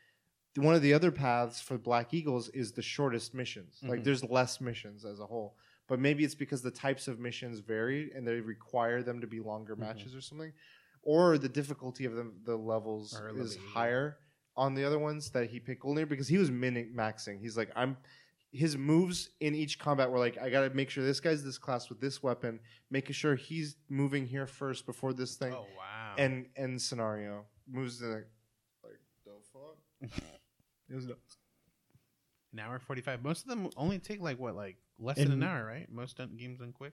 one 0.57 0.75
of 0.75 0.83
the 0.83 0.93
other 0.95 1.11
paths 1.11 1.61
for 1.61 1.77
Black 1.79 2.15
Eagles 2.15 2.49
is 2.51 2.73
the 2.73 2.83
shortest 2.83 3.35
missions. 3.35 3.81
Like 3.83 4.01
Mhm. 4.01 4.05
there's 4.05 4.25
less 4.25 4.61
missions 4.61 5.05
as 5.05 5.19
a 5.21 5.27
whole, 5.27 5.57
but 5.89 5.99
maybe 5.99 6.25
it's 6.25 6.35
because 6.35 6.63
the 6.63 6.71
types 6.71 7.09
of 7.09 7.19
missions 7.19 7.59
vary 7.59 8.13
and 8.13 8.27
they 8.27 8.41
require 8.41 9.03
them 9.03 9.21
to 9.21 9.27
be 9.27 9.41
longer 9.41 9.75
Mhm. 9.75 9.81
matches 9.81 10.15
or 10.15 10.21
something, 10.21 10.53
or 11.03 11.39
the 11.39 11.49
difficulty 11.49 12.05
of 12.05 12.15
the 12.15 12.33
the 12.45 12.57
levels 12.57 13.15
Are 13.19 13.37
is 13.37 13.57
higher 13.57 14.19
on 14.57 14.75
the 14.75 14.85
other 14.85 14.99
ones 15.01 15.31
that 15.33 15.51
he 15.51 15.59
picked 15.59 15.83
Deer 15.83 16.07
because 16.07 16.29
he 16.29 16.39
was 16.39 16.51
min 16.51 16.93
maxing. 16.95 17.41
He's 17.41 17.57
like 17.57 17.71
I'm 17.75 17.97
his 18.53 18.77
moves 18.77 19.31
in 19.41 19.53
each 19.53 19.81
combat 19.81 20.09
were 20.09 20.19
like, 20.21 20.39
I 20.39 20.49
gotta 20.49 20.73
make 20.73 20.89
sure 20.89 21.03
this 21.03 21.19
guy's 21.19 21.43
this 21.43 21.59
class 21.59 21.89
with 21.89 22.01
this 22.01 22.23
weapon, 22.23 22.61
making 22.89 23.15
sure 23.15 23.35
he's 23.35 23.75
moving 23.89 24.27
here 24.27 24.47
first 24.47 24.87
before 24.87 25.13
this 25.13 25.35
thing, 25.37 25.53
oh 25.53 25.67
wow. 25.77 26.15
and 26.19 26.49
and 26.55 26.81
scenario 26.81 27.45
moves 27.67 28.01
in 28.01 28.13
like, 28.13 28.29
like 28.85 29.01
the 29.25 29.33
fuck. 29.53 30.31
it 30.91 30.95
was 30.95 31.07
nuts. 31.07 31.39
an 32.53 32.61
hour 32.61 32.79
forty 32.79 33.01
five. 33.03 33.23
Most 33.23 33.43
of 33.43 33.49
them 33.49 33.69
only 33.77 33.99
take 33.99 34.21
like 34.21 34.39
what, 34.39 34.55
like 34.55 34.77
less 34.99 35.17
than 35.17 35.27
an 35.29 35.33
And- 35.35 35.45
hour, 35.45 35.65
right? 35.65 35.91
Most 35.91 36.17
done- 36.19 36.37
games 36.37 36.59
done 36.61 36.73
quick. 36.73 36.93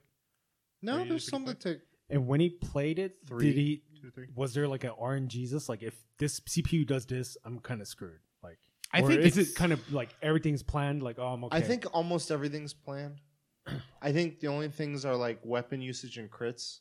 No, 0.82 0.94
Pretty- 0.96 1.10
there's 1.10 1.24
pretty 1.24 1.30
some 1.30 1.44
that 1.46 1.60
take 1.60 1.78
And 2.10 2.26
when 2.26 2.40
he 2.40 2.50
played 2.50 2.98
it, 2.98 3.16
Three. 3.26 3.46
did 3.46 3.56
he 3.56 3.82
two, 4.00 4.10
three. 4.10 4.26
was 4.34 4.54
there 4.54 4.66
like 4.68 4.84
an 4.84 4.90
RNGesus? 5.00 5.68
Like 5.68 5.82
if 5.82 5.94
this 6.18 6.40
CPU 6.40 6.84
does 6.86 7.06
this, 7.06 7.36
I'm 7.44 7.58
kind 7.60 7.80
of 7.80 7.86
screwed. 7.88 8.20
Like 8.42 8.58
I 8.92 9.02
or 9.02 9.08
think 9.08 9.20
is 9.20 9.38
it's- 9.38 9.52
it 9.52 9.56
kind 9.56 9.72
of 9.72 9.92
like 9.92 10.14
everything's 10.20 10.62
planned? 10.62 11.02
Like 11.02 11.18
oh, 11.18 11.28
I'm 11.28 11.44
okay. 11.44 11.56
I 11.56 11.60
think 11.60 11.86
almost 11.92 12.30
everything's 12.30 12.74
planned. 12.74 13.20
I 14.02 14.10
think 14.12 14.40
the 14.40 14.48
only 14.48 14.68
things 14.68 15.04
are 15.04 15.14
like 15.16 15.38
weapon 15.44 15.80
usage 15.80 16.18
and 16.18 16.28
crits, 16.30 16.80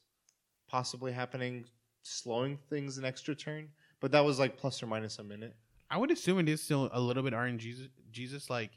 possibly 0.68 1.12
happening, 1.12 1.66
slowing 2.02 2.58
things 2.70 2.98
an 2.98 3.06
extra 3.06 3.36
turn. 3.36 3.70
But 4.00 4.12
that 4.14 4.22
was 4.26 4.40
like 4.40 4.58
plus 4.58 4.82
or 4.82 4.88
minus 4.88 5.20
a 5.20 5.24
minute. 5.24 5.56
I 5.92 5.98
would 5.98 6.10
assume 6.10 6.40
it 6.40 6.48
is 6.50 6.64
still 6.64 6.90
a 6.94 7.00
little 7.00 7.22
bit 7.22 7.34
RNG. 7.34 7.90
Jesus, 8.12 8.50
like 8.50 8.72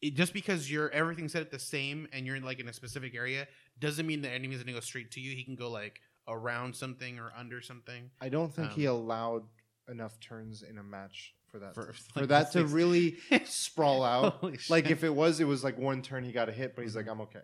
it, 0.00 0.14
just 0.14 0.32
because 0.32 0.70
you're 0.70 0.90
everything 0.90 1.28
set 1.28 1.42
at 1.42 1.50
the 1.50 1.58
same 1.58 2.08
and 2.12 2.26
you're 2.26 2.36
in, 2.36 2.44
like 2.44 2.60
in 2.60 2.68
a 2.68 2.72
specific 2.72 3.14
area 3.14 3.46
doesn't 3.78 4.06
mean 4.06 4.22
the 4.22 4.30
enemy's 4.30 4.62
gonna 4.62 4.72
go 4.72 4.80
straight 4.80 5.10
to 5.12 5.20
you. 5.20 5.34
He 5.36 5.44
can 5.44 5.56
go 5.56 5.68
like 5.70 6.00
around 6.28 6.74
something 6.76 7.18
or 7.18 7.32
under 7.36 7.60
something. 7.60 8.10
I 8.20 8.28
don't 8.28 8.54
think 8.54 8.72
he 8.72 8.86
Um, 8.86 8.94
allowed 8.96 9.42
enough 9.88 10.18
turns 10.20 10.62
in 10.62 10.78
a 10.78 10.82
match 10.82 11.34
for 11.50 11.58
that 11.58 11.74
For- 11.74 11.86
to, 11.86 11.92
for 12.14 12.20
like, 12.20 12.28
that 12.30 12.52
to 12.52 12.64
really 12.66 13.18
sprawl 13.44 14.02
out. 14.14 14.42
Like 14.70 14.88
if 14.90 15.02
it 15.04 15.14
was, 15.14 15.40
it 15.40 15.44
was 15.44 15.64
like 15.64 15.76
one 15.78 16.00
turn 16.00 16.22
he 16.24 16.32
got 16.32 16.48
a 16.48 16.52
hit, 16.52 16.74
but 16.76 16.82
he's 16.82 16.94
like, 16.96 17.08
I'm 17.08 17.20
okay. 17.22 17.40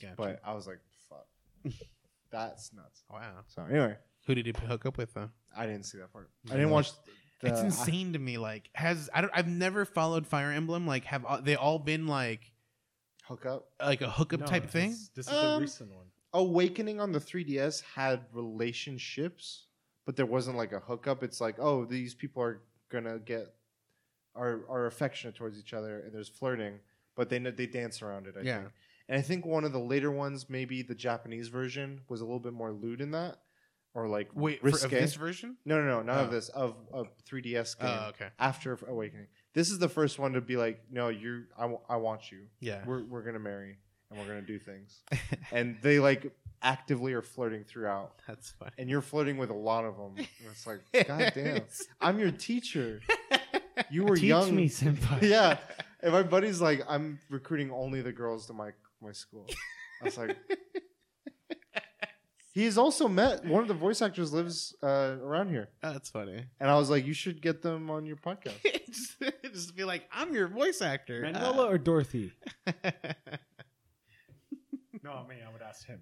Gotcha. 0.00 0.14
But 0.16 0.40
I 0.44 0.54
was 0.54 0.66
like, 0.66 0.78
fuck, 1.08 1.26
that's 2.30 2.72
nuts. 2.72 3.02
wow, 3.10 3.44
So 3.46 3.62
anyway, 3.68 3.96
who 4.26 4.34
did 4.34 4.46
he 4.46 4.52
hook 4.66 4.86
up 4.86 4.96
with 4.98 5.12
though? 5.14 5.30
I 5.56 5.66
didn't 5.66 5.84
see 5.84 5.98
that 5.98 6.12
part. 6.12 6.30
I 6.50 6.54
didn't 6.54 6.70
watch. 6.70 6.90
The, 7.42 7.48
it's 7.48 7.60
insane 7.60 8.12
to 8.14 8.18
me. 8.18 8.38
Like, 8.38 8.70
has 8.74 9.10
I 9.12 9.20
don't? 9.20 9.30
I've 9.34 9.48
never 9.48 9.84
followed 9.84 10.26
Fire 10.26 10.50
Emblem. 10.52 10.86
Like, 10.86 11.04
have 11.04 11.24
all- 11.24 11.42
they 11.42 11.56
all 11.56 11.78
been 11.78 12.06
like 12.06 12.52
hook 13.24 13.44
up. 13.46 13.68
like 13.80 14.00
a 14.00 14.10
hookup 14.10 14.40
No, 14.40 14.46
type 14.46 14.70
thing? 14.70 14.90
This, 14.90 15.08
this 15.14 15.26
is 15.28 15.32
Um, 15.34 15.54
the 15.56 15.60
recent 15.60 15.90
one. 15.92 16.06
Awakening 16.34 16.98
on 17.00 17.12
the 17.12 17.18
3DS 17.20 17.82
had 17.94 18.24
relationships, 18.32 19.66
but 20.06 20.16
there 20.16 20.26
wasn't 20.26 20.56
like 20.56 20.72
a 20.72 20.80
hookup. 20.80 21.22
It's 21.22 21.40
like, 21.40 21.56
oh, 21.58 21.84
these 21.84 22.14
people 22.14 22.42
are 22.42 22.62
gonna 22.90 23.18
get 23.18 23.54
are 24.34 24.64
are 24.68 24.86
affectionate 24.86 25.34
towards 25.34 25.58
each 25.58 25.74
other, 25.74 26.00
and 26.00 26.14
there's 26.14 26.28
flirting, 26.28 26.78
but 27.16 27.28
they 27.28 27.38
they 27.38 27.66
dance 27.66 28.00
around 28.02 28.26
it. 28.26 28.34
I 28.38 28.42
Yeah. 28.42 28.60
think. 28.60 28.72
And 29.08 29.18
I 29.18 29.22
think 29.22 29.44
one 29.44 29.64
of 29.64 29.72
the 29.72 29.80
later 29.80 30.10
ones, 30.10 30.48
maybe 30.48 30.80
the 30.82 30.94
Japanese 30.94 31.48
version, 31.48 32.00
was 32.08 32.20
a 32.20 32.24
little 32.24 32.40
bit 32.40 32.52
more 32.52 32.72
lewd 32.72 33.00
in 33.00 33.10
that, 33.10 33.38
or 33.94 34.08
like 34.08 34.28
Wait, 34.34 34.60
for, 34.60 34.68
of 34.68 34.90
this 34.90 35.14
version? 35.14 35.56
no, 35.64 35.76
no, 35.80 35.84
no, 35.86 36.02
none 36.02 36.18
Oh. 36.18 36.24
of 36.24 36.30
this 36.30 36.48
of 36.50 36.76
a 36.94 37.04
3DS 37.28 37.78
game 37.78 37.88
Oh, 37.90 38.08
okay. 38.10 38.28
after 38.38 38.78
Awakening. 38.88 39.26
This 39.54 39.70
is 39.70 39.78
the 39.78 39.88
first 39.88 40.18
one 40.18 40.32
to 40.32 40.40
be 40.40 40.56
like, 40.56 40.80
no, 40.90 41.08
you, 41.08 41.44
I, 41.58 41.70
I 41.88 41.96
want 41.96 42.32
you. 42.32 42.46
Yeah. 42.60 42.82
We're 42.86 43.04
we're 43.04 43.22
gonna 43.22 43.38
marry, 43.38 43.76
and 44.10 44.18
we're 44.18 44.26
gonna 44.26 44.40
do 44.42 44.58
things. 44.58 45.00
and 45.52 45.76
they 45.82 45.98
like 45.98 46.32
actively 46.62 47.12
are 47.12 47.22
flirting 47.22 47.64
throughout, 47.64 48.12
That's 48.26 48.50
funny. 48.52 48.70
and 48.78 48.88
you're 48.88 49.02
flirting 49.02 49.36
with 49.36 49.50
a 49.50 49.54
lot 49.54 49.84
of 49.84 49.96
them. 49.96 50.14
And 50.16 50.26
it's 50.50 50.66
like, 50.66 50.80
god 51.08 51.32
damn, 51.34 51.62
I'm 52.00 52.18
your 52.18 52.30
teacher. 52.30 53.00
You 53.90 54.04
were 54.04 54.16
Teach 54.16 54.24
young. 54.24 54.54
me, 54.54 54.68
senpai. 54.68 55.22
yeah. 55.22 55.58
And 56.02 56.12
my 56.12 56.22
buddy's 56.22 56.60
like, 56.60 56.82
I'm 56.88 57.18
recruiting 57.30 57.70
only 57.70 58.00
the 58.00 58.12
girls 58.12 58.46
to 58.46 58.52
my 58.52 58.70
my 59.02 59.12
school. 59.12 59.46
I 60.00 60.04
was 60.06 60.16
like, 60.18 60.36
he's 62.52 62.78
also 62.78 63.08
met 63.08 63.44
one 63.44 63.62
of 63.62 63.68
the 63.68 63.74
voice 63.74 64.00
actors 64.02 64.32
lives 64.32 64.74
uh, 64.82 65.16
around 65.22 65.48
here, 65.50 65.68
Oh, 65.82 65.92
that's 65.92 66.10
funny. 66.10 66.44
and 66.60 66.70
I 66.70 66.76
was 66.76 66.88
like, 66.90 67.04
you 67.06 67.12
should 67.14 67.40
get 67.42 67.62
them 67.62 67.90
on 67.90 68.06
your 68.06 68.16
podcast. 68.16 68.54
just, 68.86 69.22
just 69.52 69.76
be 69.76 69.84
like, 69.84 70.04
I'm 70.12 70.32
your 70.34 70.48
voice 70.48 70.80
actor. 70.82 71.22
Manuela 71.22 71.66
or 71.68 71.78
Dorothy? 71.78 72.32
Uh, 72.66 72.72
No, 75.04 75.10
I 75.12 75.26
mean 75.26 75.38
I 75.44 75.52
would 75.52 75.62
ask 75.62 75.84
him. 75.84 75.98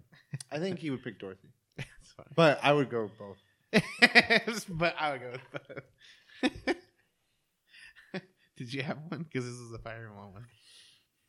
I 0.53 0.59
think 0.59 0.79
he 0.79 0.91
would 0.91 1.03
pick 1.03 1.19
Dorothy, 1.19 1.49
that's 1.79 2.13
funny. 2.15 2.29
but 2.37 2.61
I 2.63 2.71
would 2.73 2.91
go 2.91 3.11
both. 3.19 3.39
but 4.69 4.95
I 5.01 5.13
would 5.13 5.21
go 5.23 5.31
with 5.33 5.63
both. 6.63 6.77
Did 8.59 8.75
you 8.75 8.83
have 8.83 8.99
one? 9.09 9.23
Because 9.23 9.47
this 9.47 9.55
is 9.55 9.73
a 9.73 9.79
Fire 9.79 10.07
Emblem 10.11 10.35
one. 10.35 10.45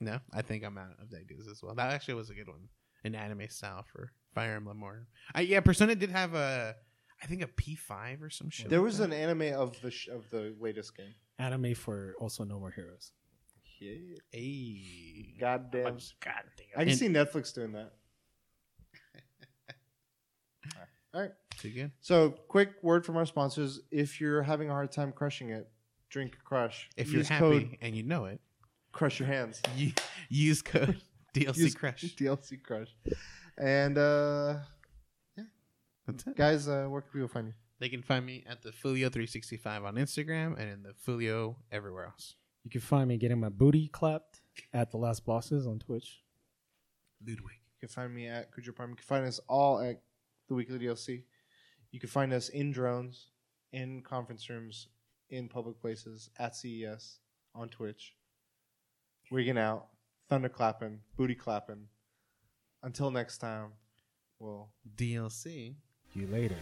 No, 0.02 0.19
I 0.34 0.41
think 0.41 0.65
I'm 0.65 0.77
out 0.77 0.89
of 1.02 1.14
ideas 1.18 1.48
as 1.49 1.61
well. 1.64 1.73
That 1.76 1.91
actually 1.93 2.15
was 2.15 2.30
a 2.30 2.34
good 2.34 2.48
one, 2.49 2.68
an 3.06 3.15
anime 3.15 3.48
style 3.48 3.85
for 3.93 4.11
Fire 4.34 4.56
Emblem. 4.56 4.82
Or 4.84 5.08
I, 5.36 5.41
yeah, 5.41 5.60
Persona 5.60 5.95
did 5.95 6.10
have 6.12 6.34
a, 6.34 6.76
I 7.22 7.26
think 7.28 7.41
a 7.41 7.48
P5 7.48 8.22
or 8.22 8.30
some 8.30 8.49
shit. 8.49 8.70
There 8.70 8.80
like 8.80 8.86
was 8.86 8.98
that. 8.99 9.06
an 9.06 9.14
anime 9.14 9.53
of 9.60 9.80
the 9.82 9.91
sh- 9.91 10.08
of 10.10 10.30
the 10.30 10.56
latest 10.60 10.95
game. 10.95 11.14
Anime 11.40 11.74
for 11.76 12.16
also 12.20 12.44
No 12.44 12.60
More 12.60 12.72
Heroes. 12.72 13.12
Yeah. 13.80 13.94
Hey. 14.32 15.36
Goddamn. 15.40 15.88
Oh, 15.88 15.98
God 16.24 16.34
I 16.76 16.80
can 16.82 16.90
And- 16.90 16.98
see 16.99 17.08
Netflix 17.08 17.53
doing 17.53 17.72
that. 17.74 17.94
All 21.14 21.22
right. 21.22 21.32
Too 21.60 21.70
good. 21.72 21.91
So, 22.02 22.30
quick 22.48 22.72
word 22.82 23.06
from 23.06 23.18
our 23.18 23.26
sponsors. 23.26 23.82
If 23.91 24.22
you're 24.22 24.41
having 24.44 24.70
a 24.70 24.74
hard 24.74 24.91
time 24.91 25.12
crushing 25.12 25.49
it, 25.49 25.70
drink 26.10 26.38
Crush. 26.44 26.90
If 26.95 27.12
you're 27.12 27.24
happy 27.24 27.40
code 27.40 27.78
and 27.82 27.95
you 27.95 28.03
know 28.03 28.26
it, 28.26 28.40
Crush 28.91 29.20
Your 29.20 29.28
Hands. 29.28 29.60
use 30.30 30.62
code 30.62 31.02
DLC 31.36 31.58
Use 31.58 31.76
Crush. 31.76 32.03
DLC 32.16 32.62
Crush. 32.64 32.95
And 33.57 33.98
uh, 33.98 34.56
yeah, 35.38 35.44
That's 36.07 36.26
it. 36.28 36.36
guys, 36.36 36.68
uh, 36.68 36.86
where 36.86 37.02
can 37.02 37.11
people 37.11 37.28
find 37.28 37.48
you? 37.48 37.53
They 37.80 37.90
can 37.90 38.02
find 38.03 38.26
me 38.26 38.44
at 38.48 38.61
the 38.61 38.69
Fulio365 38.72 39.84
on 39.84 39.95
Instagram 39.95 40.60
and 40.60 40.69
in 40.69 40.84
the 40.84 40.94
Fulio 40.94 41.56
everywhere 41.72 42.06
else. 42.06 42.36
You 42.64 42.69
can 42.69 42.82
find 42.82 43.07
me 43.07 43.18
getting 43.18 43.40
my 43.40 43.49
booty 43.49 43.88
clapped 43.88 44.41
at 44.72 44.91
the 44.91 44.98
Last 44.98 45.26
Bosses 45.26 45.65
on 45.65 45.80
Twitch. 45.80 46.22
Ludwig. 47.26 47.56
You 47.82 47.88
can 47.88 47.90
find 47.90 48.14
me 48.14 48.28
at 48.28 48.52
Kujo 48.52 48.76
Prime. 48.76 48.90
You 48.91 48.95
can 48.95 49.03
find 49.06 49.26
us 49.26 49.40
all 49.48 49.80
at 49.80 50.02
the 50.48 50.53
Weekly 50.53 50.78
DLC. 50.78 51.23
You 51.91 51.99
can 51.99 52.10
find 52.10 52.32
us 52.34 52.49
in 52.49 52.72
drones, 52.72 53.32
in 53.73 54.02
conference 54.03 54.48
rooms, 54.49 54.88
in 55.32 55.49
public 55.49 55.80
places, 55.82 56.30
at 56.38 56.56
CES, 56.56 57.18
on 57.56 57.69
Twitch, 57.69 58.14
rigging 59.32 59.57
out, 59.57 59.88
thunder 60.30 60.49
clapping, 60.49 60.99
booty 61.18 61.36
clapping. 61.36 61.88
Until 62.84 63.12
next 63.12 63.38
time, 63.38 63.74
we'll 64.40 64.70
DLC. 64.98 65.76
You 66.14 66.28
later. 66.28 66.58